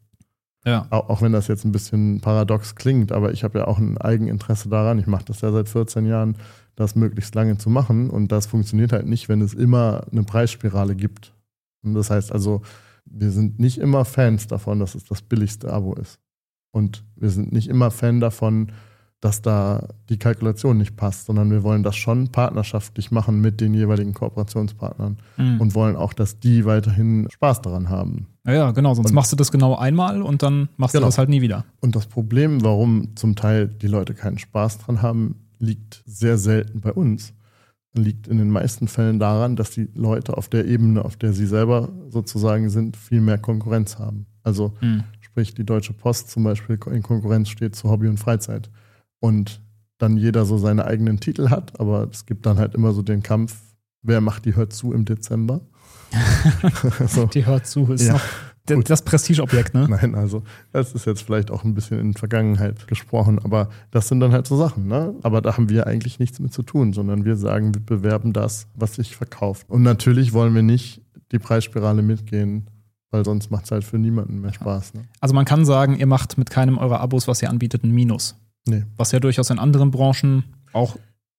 Ja. 0.66 0.88
Auch, 0.90 1.10
auch 1.10 1.22
wenn 1.22 1.34
das 1.34 1.48
jetzt 1.48 1.66
ein 1.66 1.72
bisschen 1.72 2.22
paradox 2.22 2.76
klingt, 2.76 3.12
aber 3.12 3.34
ich 3.34 3.44
habe 3.44 3.60
ja 3.60 3.68
auch 3.68 3.78
ein 3.78 3.98
Eigeninteresse 3.98 4.70
daran. 4.70 4.98
Ich 4.98 5.06
mache 5.06 5.26
das 5.26 5.41
ja 5.41 5.52
seit 5.52 5.70
14 5.70 6.06
Jahren, 6.06 6.38
das 6.76 6.95
möglichst 6.95 7.36
lange 7.36 7.57
zu 7.57 7.70
machen. 7.70 8.10
Und 8.10 8.32
das 8.32 8.48
funktioniert 8.48 8.94
halt 8.94 9.06
nicht, 9.06 9.30
wenn 9.30 9.41
es 9.41 9.53
immer 9.53 10.06
eine 10.12 10.24
Preisspirale 10.24 10.95
gibt. 10.95 11.34
Und 11.84 11.94
das 11.94 12.10
heißt 12.10 12.32
also, 12.32 12.62
wir 13.06 13.32
sind 13.32 13.60
nicht 13.60 13.78
immer 13.78 14.06
Fans 14.06 14.48
davon, 14.48 14.80
dass 14.80 14.95
es 14.95 15.06
das 15.06 15.22
billigste 15.22 15.72
Abo 15.72 15.94
ist. 15.94 16.20
Und 16.72 17.03
wir 17.16 17.30
sind 17.30 17.52
nicht 17.52 17.68
immer 17.68 17.91
Fan 17.91 18.20
davon, 18.20 18.72
dass 19.22 19.42
da 19.42 19.88
die 20.10 20.20
Kalkulation 20.20 20.78
nicht 20.78 20.96
passt, 20.96 21.26
sondern 21.26 21.50
wir 21.50 21.64
wollen 21.64 21.84
das 21.84 21.96
schon 21.96 22.30
partnerschaftlich 22.30 23.12
machen 23.12 23.42
mit 23.42 23.62
den 23.62 23.74
jeweiligen 23.74 24.14
Kooperationspartnern 24.14 25.18
mhm. 25.38 25.62
und 25.62 25.74
wollen 25.74 25.96
auch, 25.96 26.14
dass 26.14 26.40
die 26.40 26.66
weiterhin 26.66 27.28
Spaß 27.32 27.62
daran 27.62 27.90
haben. 27.90 28.28
Ja, 28.46 28.54
ja 28.54 28.72
genau, 28.72 28.94
sonst 28.94 29.10
und, 29.10 29.16
machst 29.16 29.32
du 29.32 29.36
das 29.36 29.52
genau 29.52 29.76
einmal 29.76 30.22
und 30.22 30.44
dann 30.44 30.70
machst 30.78 30.94
genau. 30.94 31.06
du 31.06 31.08
das 31.08 31.18
halt 31.18 31.30
nie 31.30 31.42
wieder. 31.42 31.66
Und 31.82 31.96
das 31.96 32.06
Problem, 32.06 32.64
warum 32.64 33.16
zum 33.16 33.36
Teil 33.36 33.68
die 33.68 33.88
Leute 33.88 34.14
keinen 34.14 34.38
Spaß 34.38 34.80
dran 34.80 35.02
haben, 35.02 35.48
liegt 35.60 36.04
sehr 36.06 36.38
selten 36.38 36.82
bei 36.82 36.92
uns. 36.92 37.34
Liegt 37.98 38.28
in 38.28 38.38
den 38.38 38.50
meisten 38.50 38.90
Fällen 38.90 39.20
daran, 39.20 39.56
dass 39.56 39.72
die 39.72 39.88
Leute 39.96 40.38
auf 40.38 40.50
der 40.50 40.66
Ebene, 40.66 41.06
auf 41.06 41.16
der 41.16 41.32
sie 41.32 41.46
selber 41.46 41.90
sozusagen 42.10 42.70
sind, 42.70 42.98
viel 42.98 43.22
mehr 43.22 43.38
Konkurrenz 43.38 43.98
haben. 43.98 44.26
Also 44.44 44.74
mhm. 44.82 45.06
sprich, 45.22 45.56
die 45.56 45.66
Deutsche 45.66 45.94
Post 45.94 46.30
zum 46.30 46.44
Beispiel 46.44 46.78
in 46.92 47.02
Konkurrenz 47.02 47.50
steht 47.50 47.76
zu 47.76 47.90
Hobby 47.90 48.08
und 48.08 48.18
Freizeit 48.18 48.70
und 49.26 49.60
dann 49.97 50.18
jeder 50.18 50.45
so 50.45 50.60
seine 50.60 50.85
eigenen 50.85 51.19
Titel 51.19 51.49
hat, 51.49 51.80
aber 51.80 52.07
es 52.11 52.27
gibt 52.27 52.45
dann 52.45 52.60
halt 52.60 52.76
immer 52.76 52.91
so 52.91 53.02
den 53.02 53.23
Kampf, 53.23 53.56
wer 54.03 54.22
macht 54.22 54.45
die 54.45 54.56
Hört 54.56 54.72
zu 54.72 54.93
im 54.93 55.03
Dezember? 55.03 55.61
so. 57.07 57.26
Die 57.26 57.43
Hört 57.47 57.65
zu 57.65 57.91
ist 57.91 58.06
ja, 58.06 58.14
noch 58.14 58.22
gut. 58.68 58.88
das 58.88 59.02
Prestigeobjekt, 59.02 59.73
ne? 59.73 59.88
Nein, 59.89 60.14
also 60.14 60.43
das 60.72 60.93
ist 60.93 61.06
jetzt 61.06 61.23
vielleicht 61.23 61.49
auch 61.49 61.64
ein 61.64 61.73
bisschen 61.73 61.99
in 61.99 62.14
Vergangenheit 62.14 62.88
gesprochen, 62.88 63.39
aber 63.39 63.69
das 63.89 64.10
sind 64.10 64.19
dann 64.19 64.31
halt 64.31 64.45
so 64.45 64.57
Sachen, 64.57 64.85
ne? 64.88 65.15
Aber 65.23 65.41
da 65.41 65.57
haben 65.57 65.69
wir 65.69 65.88
eigentlich 65.88 66.19
nichts 66.19 66.39
mit 66.39 66.53
zu 66.53 66.61
tun, 66.61 66.93
sondern 66.93 67.26
wir 67.26 67.35
sagen, 67.35 67.73
wir 67.73 67.81
bewerben 67.81 68.31
das, 68.31 68.68
was 68.76 68.93
sich 68.93 69.15
verkauft. 69.15 69.68
Und 69.72 69.81
natürlich 69.81 70.34
wollen 70.34 70.53
wir 70.53 70.61
nicht 70.61 71.02
die 71.31 71.39
Preisspirale 71.39 72.03
mitgehen, 72.03 72.69
weil 73.10 73.26
sonst 73.26 73.49
macht 73.49 73.65
es 73.65 73.72
halt 73.72 73.85
für 73.85 73.97
niemanden 73.97 74.39
mehr 74.41 74.53
Spaß. 74.53 74.93
Ne? 74.93 75.06
Also 75.19 75.34
man 75.34 75.45
kann 75.45 75.65
sagen, 75.65 75.97
ihr 75.97 76.06
macht 76.06 76.38
mit 76.38 76.52
keinem 76.52 76.77
eurer 76.77 76.99
Abos, 76.99 77.27
was 77.27 77.41
ihr 77.41 77.49
anbietet, 77.49 77.84
ein 77.84 77.91
Minus. 77.91 78.35
Nee. 78.68 78.84
Was 78.98 79.12
ja 79.12 79.20
durchaus 79.20 79.50
in 79.50 79.60
anderen 79.60 79.92
Branchen 79.92 80.44
auch 80.74 80.96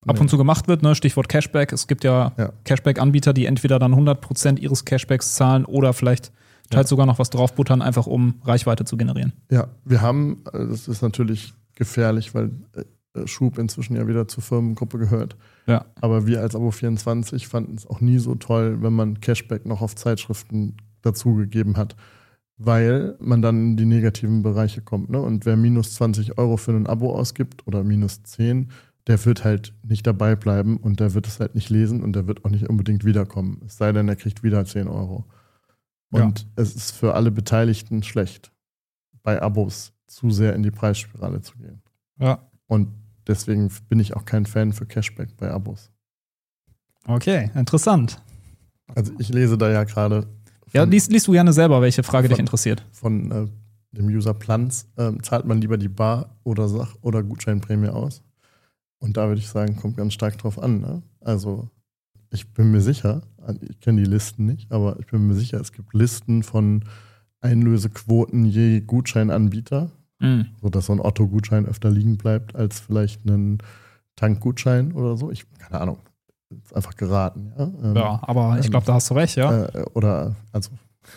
ab 0.07 0.15
Nee. 0.17 0.21
und 0.21 0.29
zu 0.29 0.39
gemacht 0.39 0.69
wird, 0.69 0.83
ne? 0.83 0.95
Stichwort 0.95 1.29
Cashback. 1.29 1.73
Es 1.73 1.87
gibt 1.89 2.05
ja, 2.05 2.33
Ja. 2.39 2.53
Cashback-Anbieter, 2.65 3.33
die 3.33 3.47
entweder 3.47 3.79
dann 3.79 3.93
100% 3.95 4.59
ihres 4.61 4.85
Cashbacks 4.85 5.35
zahlen 5.35 5.65
oder 5.65 5.93
vielleicht 5.93 6.33
teils 6.71 6.89
sogar 6.89 7.07
noch 7.07 7.19
was 7.19 7.31
draufbuttern, 7.31 7.83
einfach 7.83 8.07
um 8.07 8.41
Reichweite 8.45 8.85
zu 8.85 8.97
generieren. 8.97 9.33
Ja, 9.51 9.69
wir 9.85 10.01
haben, 10.03 10.43
äh, 10.53 10.67
das 10.67 10.89
ist 10.89 11.03
natürlich 11.03 11.55
gefährlich, 11.75 12.35
weil 12.35 12.51
äh, 12.75 13.27
Schub 13.27 13.59
inzwischen 13.59 13.97
ja 13.97 14.07
wieder 14.07 14.29
zur 14.29 14.43
Firmengruppe 14.43 14.99
gehört. 14.99 15.37
Ja. 15.67 15.87
Aber 16.01 16.27
wir 16.27 16.41
als 16.43 16.55
Abo24 16.55 17.47
fanden 17.49 17.75
es 17.77 17.87
auch 17.87 18.01
nie 18.01 18.19
so 18.19 18.35
toll, 18.37 18.79
wenn 18.83 18.93
man 18.93 19.21
Cashback 19.21 19.65
noch 19.67 19.81
auf 19.81 19.95
Zeitschriften 19.97 20.77
dazugegeben 21.03 21.77
hat, 21.77 21.97
weil 22.59 23.17
man 23.21 23.43
dann 23.43 23.57
in 23.57 23.77
die 23.77 23.85
negativen 23.85 24.43
Bereiche 24.43 24.81
kommt. 24.81 25.11
Ne? 25.11 25.21
Und 25.21 25.45
wer 25.45 25.57
minus 25.57 25.95
20 25.95 26.39
Euro 26.39 26.57
für 26.57 26.73
ein 26.73 26.87
Abo 26.87 27.15
ausgibt 27.15 27.67
oder 27.67 27.85
minus 27.85 28.23
10, 28.23 28.71
der 29.07 29.25
wird 29.25 29.45
halt 29.45 29.75
nicht 29.83 30.07
dabei 30.07 30.37
bleiben 30.37 30.79
und 30.79 31.01
der 31.01 31.15
wird 31.15 31.27
es 31.27 31.39
halt 31.39 31.55
nicht 31.55 31.71
lesen 31.71 32.03
und 32.03 32.15
der 32.15 32.27
wird 32.27 32.45
auch 32.45 32.51
nicht 32.51 32.69
unbedingt 32.69 33.05
wiederkommen. 33.05 33.61
Es 33.67 33.77
sei 33.77 33.93
denn, 33.93 34.09
er 34.09 34.17
kriegt 34.17 34.43
wieder 34.43 34.65
10 34.65 34.89
Euro. 34.89 35.27
Und 36.11 36.47
es 36.57 36.75
ist 36.75 36.93
für 36.93 37.15
alle 37.15 37.31
Beteiligten 37.31 38.03
schlecht, 38.03 38.51
bei 39.23 39.43
Abos 39.43 39.93
zu 40.07 40.31
sehr 40.31 40.55
in 40.55 40.63
die 40.63 40.71
Preisspirale 40.71 41.43
zu 41.43 41.59
gehen. 41.59 41.83
Ja. 42.19 42.49
Und 42.69 42.89
deswegen 43.27 43.71
bin 43.89 44.01
ich 44.01 44.17
auch 44.17 44.25
kein 44.25 44.47
Fan 44.47 44.73
für 44.73 44.87
Cashback 44.87 45.37
bei 45.37 45.51
Abos. 45.51 45.91
Okay, 47.07 47.51
interessant. 47.55 48.23
Also 48.95 49.13
ich 49.19 49.29
lese 49.29 49.59
da 49.59 49.71
ja 49.71 49.85
gerade 49.85 50.27
Ja, 50.73 50.85
liest, 50.85 51.11
liest 51.13 51.27
du 51.29 51.33
gerne 51.33 51.53
selber, 51.53 51.81
welche 51.81 52.03
Frage 52.03 52.29
dich 52.29 52.37
Von- 52.37 52.43
interessiert. 52.45 52.85
von 52.93 53.31
äh, 53.31 53.47
dem 53.93 54.07
User 54.09 54.35
Plans, 54.35 54.89
ähm, 54.99 55.23
zahlt 55.23 55.47
man 55.47 55.61
lieber 55.61 55.79
die 55.79 55.89
Bar 55.89 56.37
oder 56.45 56.69
Sach- 56.69 56.97
oder 57.03 57.23
Gutscheinprämie 57.23 57.89
aus. 57.89 58.23
Und 58.99 59.17
da 59.17 59.29
würde 59.29 59.41
ich 59.41 59.49
sagen, 59.49 59.77
kommt 59.77 59.97
ganz 59.97 60.13
stark 60.15 60.37
drauf 60.39 60.59
an. 60.63 60.81
Ne? 60.81 61.03
Also 61.21 61.69
ich 62.31 62.53
bin 62.53 62.73
mir 62.73 62.81
sicher, 62.81 63.23
ich 63.61 63.79
kenne 63.81 64.03
die 64.03 64.09
Listen 64.11 64.47
nicht, 64.47 64.71
aber 64.73 64.99
ich 65.01 65.07
bin 65.07 65.27
mir 65.27 65.35
sicher, 65.35 65.61
es 65.61 65.73
gibt 65.73 65.95
Listen 65.95 66.43
von 66.43 66.85
Einlösequoten 67.41 68.45
je 68.47 68.81
Gutscheinanbieter, 68.81 69.91
Mhm. 70.19 70.47
sodass 70.63 70.87
so 70.87 70.93
ein 70.95 71.01
Otto-Gutschein 71.01 71.67
öfter 71.67 71.91
liegen 71.91 72.17
bleibt 72.17 72.57
als 72.57 72.81
vielleicht 72.81 73.25
ein 73.27 73.59
Tankgutschein 74.17 74.93
oder 74.93 75.17
so. 75.17 75.31
Ich, 75.31 75.45
keine 75.59 75.81
Ahnung. 75.81 75.99
Einfach 76.73 76.95
geraten, 76.95 77.53
ja. 77.59 77.65
Ähm, 77.65 77.97
Ja, 77.97 78.21
aber 78.23 78.59
ich 78.59 78.67
ähm, 78.67 78.71
glaube, 78.71 78.87
da 78.87 78.95
hast 78.95 79.11
du 79.11 79.15
recht, 79.15 79.37
ja. 79.37 79.67
Äh, 79.67 79.85
oder, 79.95 80.37
also, 80.53 80.71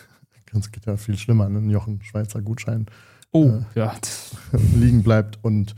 es 0.52 0.70
geht 0.72 0.86
ja 0.86 0.96
viel 0.96 1.16
schlimmer, 1.16 1.48
ne? 1.48 1.58
ein 1.58 1.70
Jochen 1.70 2.02
Schweizer 2.02 2.42
Gutschein 2.42 2.86
oh, 3.32 3.46
äh, 3.46 3.62
ja. 3.74 3.94
liegen 4.74 5.02
bleibt 5.02 5.38
und 5.42 5.74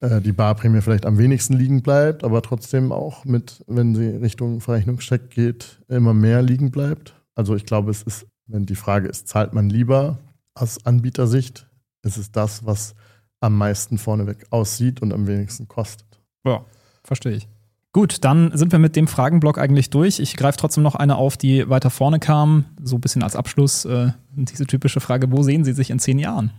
äh, 0.00 0.20
die 0.20 0.32
Barprämie 0.32 0.80
vielleicht 0.80 1.06
am 1.06 1.18
wenigsten 1.18 1.54
liegen 1.54 1.82
bleibt, 1.82 2.24
aber 2.24 2.42
trotzdem 2.42 2.92
auch 2.92 3.24
mit, 3.24 3.64
wenn 3.66 3.94
sie 3.94 4.08
Richtung 4.08 4.60
Verrechnungscheck 4.60 5.30
geht, 5.30 5.80
immer 5.88 6.14
mehr 6.14 6.42
liegen 6.42 6.70
bleibt. 6.70 7.14
Also 7.34 7.54
ich 7.54 7.64
glaube, 7.66 7.90
es 7.90 8.02
ist, 8.02 8.26
wenn 8.46 8.66
die 8.66 8.74
Frage 8.74 9.08
ist, 9.08 9.28
zahlt 9.28 9.52
man 9.52 9.68
lieber 9.68 10.18
aus 10.54 10.84
Anbietersicht, 10.84 11.66
ist 12.02 12.16
es 12.16 12.30
das, 12.32 12.64
was 12.64 12.94
am 13.40 13.56
meisten 13.56 13.98
vorneweg 13.98 14.46
aussieht 14.50 15.02
und 15.02 15.12
am 15.12 15.26
wenigsten 15.26 15.68
kostet. 15.68 16.06
Ja, 16.44 16.64
verstehe 17.04 17.32
ich. 17.32 17.48
Gut, 17.96 18.24
dann 18.24 18.54
sind 18.54 18.72
wir 18.72 18.78
mit 18.78 18.94
dem 18.94 19.06
Fragenblock 19.06 19.56
eigentlich 19.56 19.88
durch. 19.88 20.18
Ich 20.20 20.36
greife 20.36 20.58
trotzdem 20.58 20.82
noch 20.82 20.96
eine 20.96 21.16
auf, 21.16 21.38
die 21.38 21.66
weiter 21.70 21.88
vorne 21.88 22.18
kam. 22.18 22.66
So 22.82 22.96
ein 22.96 23.00
bisschen 23.00 23.22
als 23.22 23.34
Abschluss 23.34 23.86
äh, 23.86 24.10
diese 24.34 24.66
typische 24.66 25.00
Frage, 25.00 25.32
wo 25.32 25.42
sehen 25.42 25.64
Sie 25.64 25.72
sich 25.72 25.88
in 25.88 25.98
zehn 25.98 26.18
Jahren? 26.18 26.50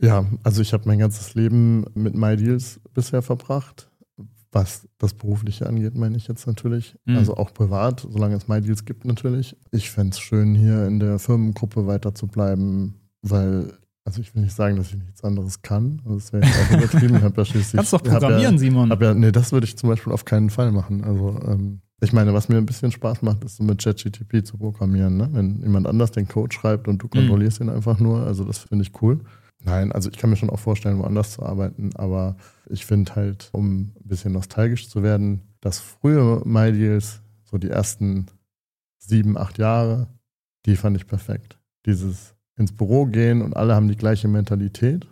Ja, 0.00 0.26
also 0.42 0.60
ich 0.60 0.72
habe 0.72 0.88
mein 0.88 0.98
ganzes 0.98 1.36
Leben 1.36 1.84
mit 1.94 2.16
MyDeals 2.16 2.80
bisher 2.94 3.22
verbracht. 3.22 3.88
Was 4.50 4.88
das 4.98 5.14
Berufliche 5.14 5.68
angeht, 5.68 5.94
meine 5.94 6.16
ich 6.16 6.26
jetzt 6.26 6.48
natürlich. 6.48 6.96
Mhm. 7.04 7.18
Also 7.18 7.36
auch 7.36 7.54
privat, 7.54 8.08
solange 8.10 8.34
es 8.34 8.48
MyDeals 8.48 8.86
gibt 8.86 9.04
natürlich. 9.04 9.56
Ich 9.70 9.92
fände 9.92 10.14
es 10.14 10.18
schön, 10.18 10.56
hier 10.56 10.84
in 10.88 10.98
der 10.98 11.20
Firmengruppe 11.20 11.86
weiter 11.86 12.12
zu 12.12 12.26
bleiben, 12.26 12.96
weil, 13.22 13.72
also 14.06 14.20
ich 14.20 14.34
will 14.34 14.42
nicht 14.42 14.54
sagen, 14.54 14.76
dass 14.76 14.88
ich 14.92 14.96
nichts 14.96 15.24
anderes 15.24 15.62
kann. 15.62 16.00
Also 16.04 16.16
Das 16.16 16.32
wäre 16.32 16.44
auch 16.46 16.70
übertrieben. 16.78 17.16
Ich 17.16 17.22
hab 17.22 17.36
ja 17.36 17.44
schließlich, 17.44 17.76
Kannst 17.76 17.92
doch 17.92 18.02
programmieren, 18.02 18.54
ja, 18.54 18.58
Simon. 18.58 18.96
ja, 19.00 19.14
nee, 19.14 19.32
das 19.32 19.52
würde 19.52 19.66
ich 19.66 19.76
zum 19.76 19.88
Beispiel 19.90 20.12
auf 20.12 20.24
keinen 20.24 20.48
Fall 20.48 20.70
machen. 20.70 21.02
Also 21.04 21.38
ähm, 21.46 21.80
ich 22.00 22.12
meine, 22.12 22.32
was 22.32 22.48
mir 22.48 22.56
ein 22.58 22.66
bisschen 22.66 22.92
Spaß 22.92 23.22
macht, 23.22 23.42
ist 23.42 23.56
so 23.56 23.64
mit 23.64 23.82
ChatGTP 23.82 24.44
zu 24.44 24.58
programmieren. 24.58 25.16
Ne? 25.16 25.28
Wenn 25.32 25.60
jemand 25.60 25.86
anders 25.88 26.12
den 26.12 26.28
Code 26.28 26.54
schreibt 26.54 26.86
und 26.88 27.02
du 27.02 27.08
kontrollierst 27.08 27.60
ihn 27.60 27.68
einfach 27.68 27.98
nur, 27.98 28.20
also 28.24 28.44
das 28.44 28.58
finde 28.58 28.84
ich 28.84 29.02
cool. 29.02 29.20
Nein, 29.64 29.90
also 29.90 30.08
ich 30.10 30.16
kann 30.18 30.30
mir 30.30 30.36
schon 30.36 30.50
auch 30.50 30.60
vorstellen, 30.60 30.98
woanders 30.98 31.32
zu 31.32 31.42
arbeiten, 31.42 31.90
aber 31.96 32.36
ich 32.68 32.86
finde 32.86 33.16
halt, 33.16 33.48
um 33.52 33.80
ein 33.80 33.94
bisschen 34.04 34.32
nostalgisch 34.32 34.88
zu 34.88 35.02
werden, 35.02 35.40
das 35.60 35.80
frühe 35.80 36.42
MyDeals, 36.44 37.22
so 37.42 37.58
die 37.58 37.70
ersten 37.70 38.26
sieben, 38.98 39.36
acht 39.36 39.58
Jahre, 39.58 40.06
die 40.66 40.76
fand 40.76 40.96
ich 40.96 41.08
perfekt. 41.08 41.58
Dieses 41.86 42.35
ins 42.58 42.72
Büro 42.72 43.06
gehen 43.06 43.42
und 43.42 43.56
alle 43.56 43.74
haben 43.74 43.88
die 43.88 43.96
gleiche 43.96 44.28
Mentalität 44.28 45.06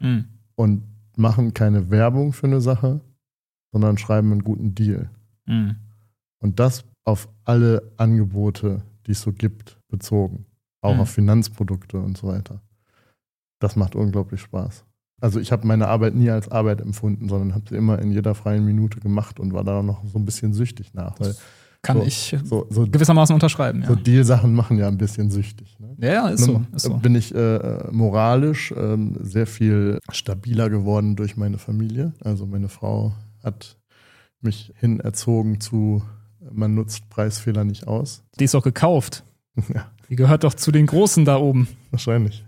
Mhm. 0.00 0.24
und 0.54 0.82
machen 1.16 1.52
keine 1.54 1.90
Werbung 1.90 2.32
für 2.32 2.46
eine 2.46 2.60
Sache, 2.60 3.00
sondern 3.72 3.98
schreiben 3.98 4.30
einen 4.32 4.44
guten 4.44 4.74
Deal. 4.74 5.10
Mhm. 5.46 5.76
Und 6.40 6.60
das 6.60 6.84
auf 7.04 7.28
alle 7.44 7.90
Angebote, 7.96 8.82
die 9.06 9.12
es 9.12 9.20
so 9.22 9.32
gibt, 9.32 9.78
bezogen. 9.88 10.46
Auch 10.80 10.94
Mhm. 10.94 11.00
auf 11.00 11.10
Finanzprodukte 11.10 11.98
und 11.98 12.16
so 12.16 12.28
weiter. 12.28 12.60
Das 13.60 13.74
macht 13.74 13.96
unglaublich 13.96 14.40
Spaß. 14.40 14.84
Also 15.20 15.40
ich 15.40 15.50
habe 15.50 15.66
meine 15.66 15.88
Arbeit 15.88 16.14
nie 16.14 16.30
als 16.30 16.48
Arbeit 16.48 16.80
empfunden, 16.80 17.28
sondern 17.28 17.54
habe 17.56 17.64
sie 17.68 17.74
immer 17.76 17.98
in 17.98 18.12
jeder 18.12 18.36
freien 18.36 18.64
Minute 18.64 19.00
gemacht 19.00 19.40
und 19.40 19.52
war 19.52 19.64
da 19.64 19.82
noch 19.82 20.04
so 20.04 20.16
ein 20.18 20.24
bisschen 20.24 20.52
süchtig 20.54 20.94
nach. 20.94 21.18
Weil 21.18 21.34
Kann 21.82 21.98
so, 21.98 22.02
ich 22.02 22.36
so, 22.44 22.66
so, 22.70 22.86
gewissermaßen 22.86 23.32
unterschreiben, 23.34 23.82
ja. 23.82 23.88
so 23.88 23.94
Deal-Sachen 23.94 24.52
machen 24.52 24.78
ja 24.78 24.88
ein 24.88 24.98
bisschen 24.98 25.30
süchtig. 25.30 25.78
Ne? 25.78 25.94
Ja, 25.98 26.12
ja, 26.12 26.28
ist 26.28 26.44
so. 26.44 26.62
Ist 26.74 26.82
so. 26.82 26.94
bin 26.94 27.14
ich 27.14 27.32
äh, 27.34 27.88
moralisch 27.92 28.74
ähm, 28.76 29.16
sehr 29.20 29.46
viel 29.46 30.00
stabiler 30.10 30.70
geworden 30.70 31.14
durch 31.14 31.36
meine 31.36 31.58
Familie. 31.58 32.14
Also 32.20 32.46
meine 32.46 32.68
Frau 32.68 33.12
hat 33.44 33.76
mich 34.40 34.72
hin 34.76 34.98
erzogen 35.00 35.60
zu, 35.60 36.02
man 36.50 36.74
nutzt 36.74 37.08
Preisfehler 37.10 37.64
nicht 37.64 37.86
aus. 37.86 38.24
Die 38.38 38.44
ist 38.44 38.54
doch 38.54 38.64
gekauft. 38.64 39.24
ja, 39.74 39.90
Die 40.08 40.16
gehört 40.16 40.44
doch 40.44 40.54
zu 40.54 40.72
den 40.72 40.86
Großen 40.86 41.24
da 41.24 41.38
oben. 41.38 41.68
wahrscheinlich. 41.90 42.44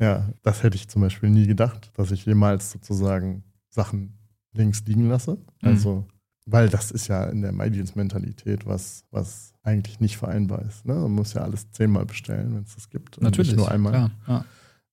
Ja, 0.00 0.28
das 0.42 0.62
hätte 0.62 0.76
ich 0.76 0.88
zum 0.88 1.02
Beispiel 1.02 1.30
nie 1.30 1.46
gedacht, 1.46 1.92
dass 1.94 2.10
ich 2.10 2.26
jemals 2.26 2.72
sozusagen 2.72 3.44
Sachen 3.70 4.18
links 4.52 4.82
liegen 4.86 5.08
lasse. 5.08 5.32
Mhm. 5.32 5.68
Also, 5.68 6.06
weil 6.46 6.68
das 6.68 6.90
ist 6.90 7.08
ja 7.08 7.24
in 7.24 7.42
der 7.42 7.52
MyDeals-Mentalität 7.52 8.66
was, 8.66 9.04
was 9.10 9.52
eigentlich 9.62 10.00
nicht 10.00 10.16
vereinbar 10.16 10.62
ist. 10.62 10.84
Ne? 10.84 10.94
Man 10.94 11.12
muss 11.12 11.32
ja 11.34 11.42
alles 11.42 11.70
zehnmal 11.70 12.04
bestellen, 12.04 12.54
wenn 12.54 12.64
es 12.64 12.74
das 12.74 12.90
gibt. 12.90 13.16
und 13.16 13.24
Natürlich. 13.24 13.52
Nicht 13.52 13.58
nur 13.58 13.70
einmal. 13.70 13.92
Klar, 13.92 14.10
ja. 14.28 14.44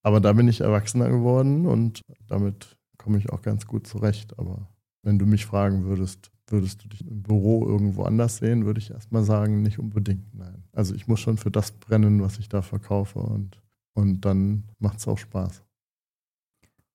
Aber 0.04 0.20
da 0.20 0.34
bin 0.34 0.48
ich 0.48 0.62
erwachsener 0.62 1.10
geworden 1.10 1.68
und 1.68 2.02
damit 2.28 2.78
komme 2.98 3.18
ich 3.18 3.30
auch 3.32 3.42
ganz 3.42 3.68
gut 3.68 3.86
zurecht. 3.86 4.38
Aber 4.40 4.68
wenn 5.04 5.20
du 5.20 5.26
mich 5.26 5.46
fragen 5.46 5.84
würdest, 5.84 6.32
würdest 6.48 6.84
du 6.84 6.88
dich 6.88 7.06
im 7.06 7.22
Büro 7.22 7.68
irgendwo 7.68 8.04
anders 8.04 8.38
sehen, 8.38 8.66
würde 8.66 8.80
ich 8.80 8.92
erstmal 8.92 9.24
sagen, 9.24 9.62
nicht 9.62 9.80
unbedingt. 9.80 10.34
Nein. 10.34 10.64
Also 10.72 10.96
ich 10.96 11.08
muss 11.08 11.20
schon 11.20 11.38
für 11.38 11.52
das 11.52 11.72
brennen, 11.72 12.22
was 12.22 12.40
ich 12.40 12.50
da 12.50 12.62
verkaufe 12.62 13.20
und, 13.20 13.62
und 13.94 14.22
dann 14.22 14.64
macht 14.80 15.00
es 15.00 15.08
auch 15.08 15.18
Spaß. 15.18 15.64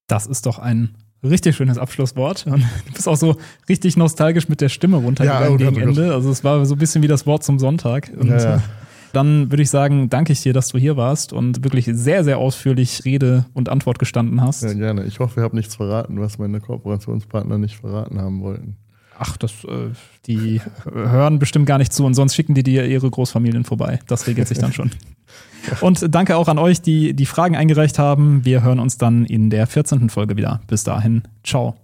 Das 0.07 0.27
ist 0.27 0.47
doch 0.47 0.59
ein 0.59 0.97
richtig 1.27 1.57
schönes 1.57 1.79
Abschlusswort. 1.79 2.47
Und 2.47 2.61
du 2.87 2.93
bist 2.95 3.09
auch 3.09 3.17
so 3.17 3.37
richtig 3.69 3.97
nostalgisch 3.97 4.49
mit 4.49 4.61
der 4.61 4.69
Stimme 4.69 4.97
runtergegangen 4.99 5.59
Ja, 5.59 5.71
gegen. 5.71 5.89
Ende. 5.89 6.15
Also 6.15 6.31
es 6.31 6.45
war 6.45 6.65
so 6.67 6.75
ein 6.75 6.79
bisschen 6.79 7.03
wie 7.03 7.09
das 7.09 7.27
Wort 7.27 7.45
zum 7.45 7.59
Sonntag. 7.59 8.11
Und 8.19 8.29
Ja, 8.29 8.39
ja. 8.39 8.63
dann 9.13 9.51
würde 9.51 9.63
ich 9.63 9.71
sagen, 9.71 10.09
danke 10.11 10.33
ich 10.33 10.43
dir, 10.43 10.53
dass 10.53 10.69
du 10.69 10.79
hier 10.79 10.97
warst 10.97 11.33
und 11.33 11.65
wirklich 11.65 11.89
sehr, 11.93 12.25
sehr 12.25 12.39
ausführlich 12.39 13.05
Rede 13.05 13.47
und 13.55 13.69
Antwort 13.69 13.99
gestanden 13.99 14.41
hast. 14.43 14.63
Ja, 14.63 14.73
gerne. 14.73 15.05
Ich 15.05 15.19
hoffe, 15.21 15.41
ihr 15.41 15.45
habt 15.45 15.55
nichts 15.55 15.75
verraten, 15.77 16.21
was 16.21 16.39
meine 16.39 16.61
Kooperationspartner 16.61 17.59
nicht 17.59 17.77
verraten 17.77 18.21
haben 18.21 18.41
wollten. 18.43 18.77
Ach, 19.19 19.39
das, 19.39 19.65
äh, 19.65 19.93
die 20.27 20.61
hören 20.93 21.39
bestimmt 21.39 21.65
gar 21.65 21.79
nicht 21.79 21.93
zu 21.93 22.05
und 22.05 22.13
sonst 22.13 22.35
schicken 22.35 22.53
die 22.55 22.63
dir 22.63 22.85
ihre 22.87 23.09
Großfamilien 23.11 23.65
vorbei. 23.65 23.99
Das 24.07 24.27
regelt 24.27 24.47
sich 24.49 24.59
dann 24.59 24.73
schon. 24.75 24.91
Und 25.81 26.15
danke 26.15 26.37
auch 26.37 26.49
an 26.49 26.59
euch, 26.59 26.83
die 26.83 27.15
die 27.15 27.27
Fragen 27.27 27.57
eingereicht 27.57 27.99
haben. 27.99 28.45
Wir 28.45 28.63
hören 28.63 28.81
uns 28.81 28.99
dann 28.99 29.25
in 29.25 29.51
der 29.51 29.67
14. 29.67 30.11
Folge 30.11 30.37
wieder. 30.37 30.61
Bis 30.67 30.85
dahin, 30.85 31.23
ciao. 31.45 31.77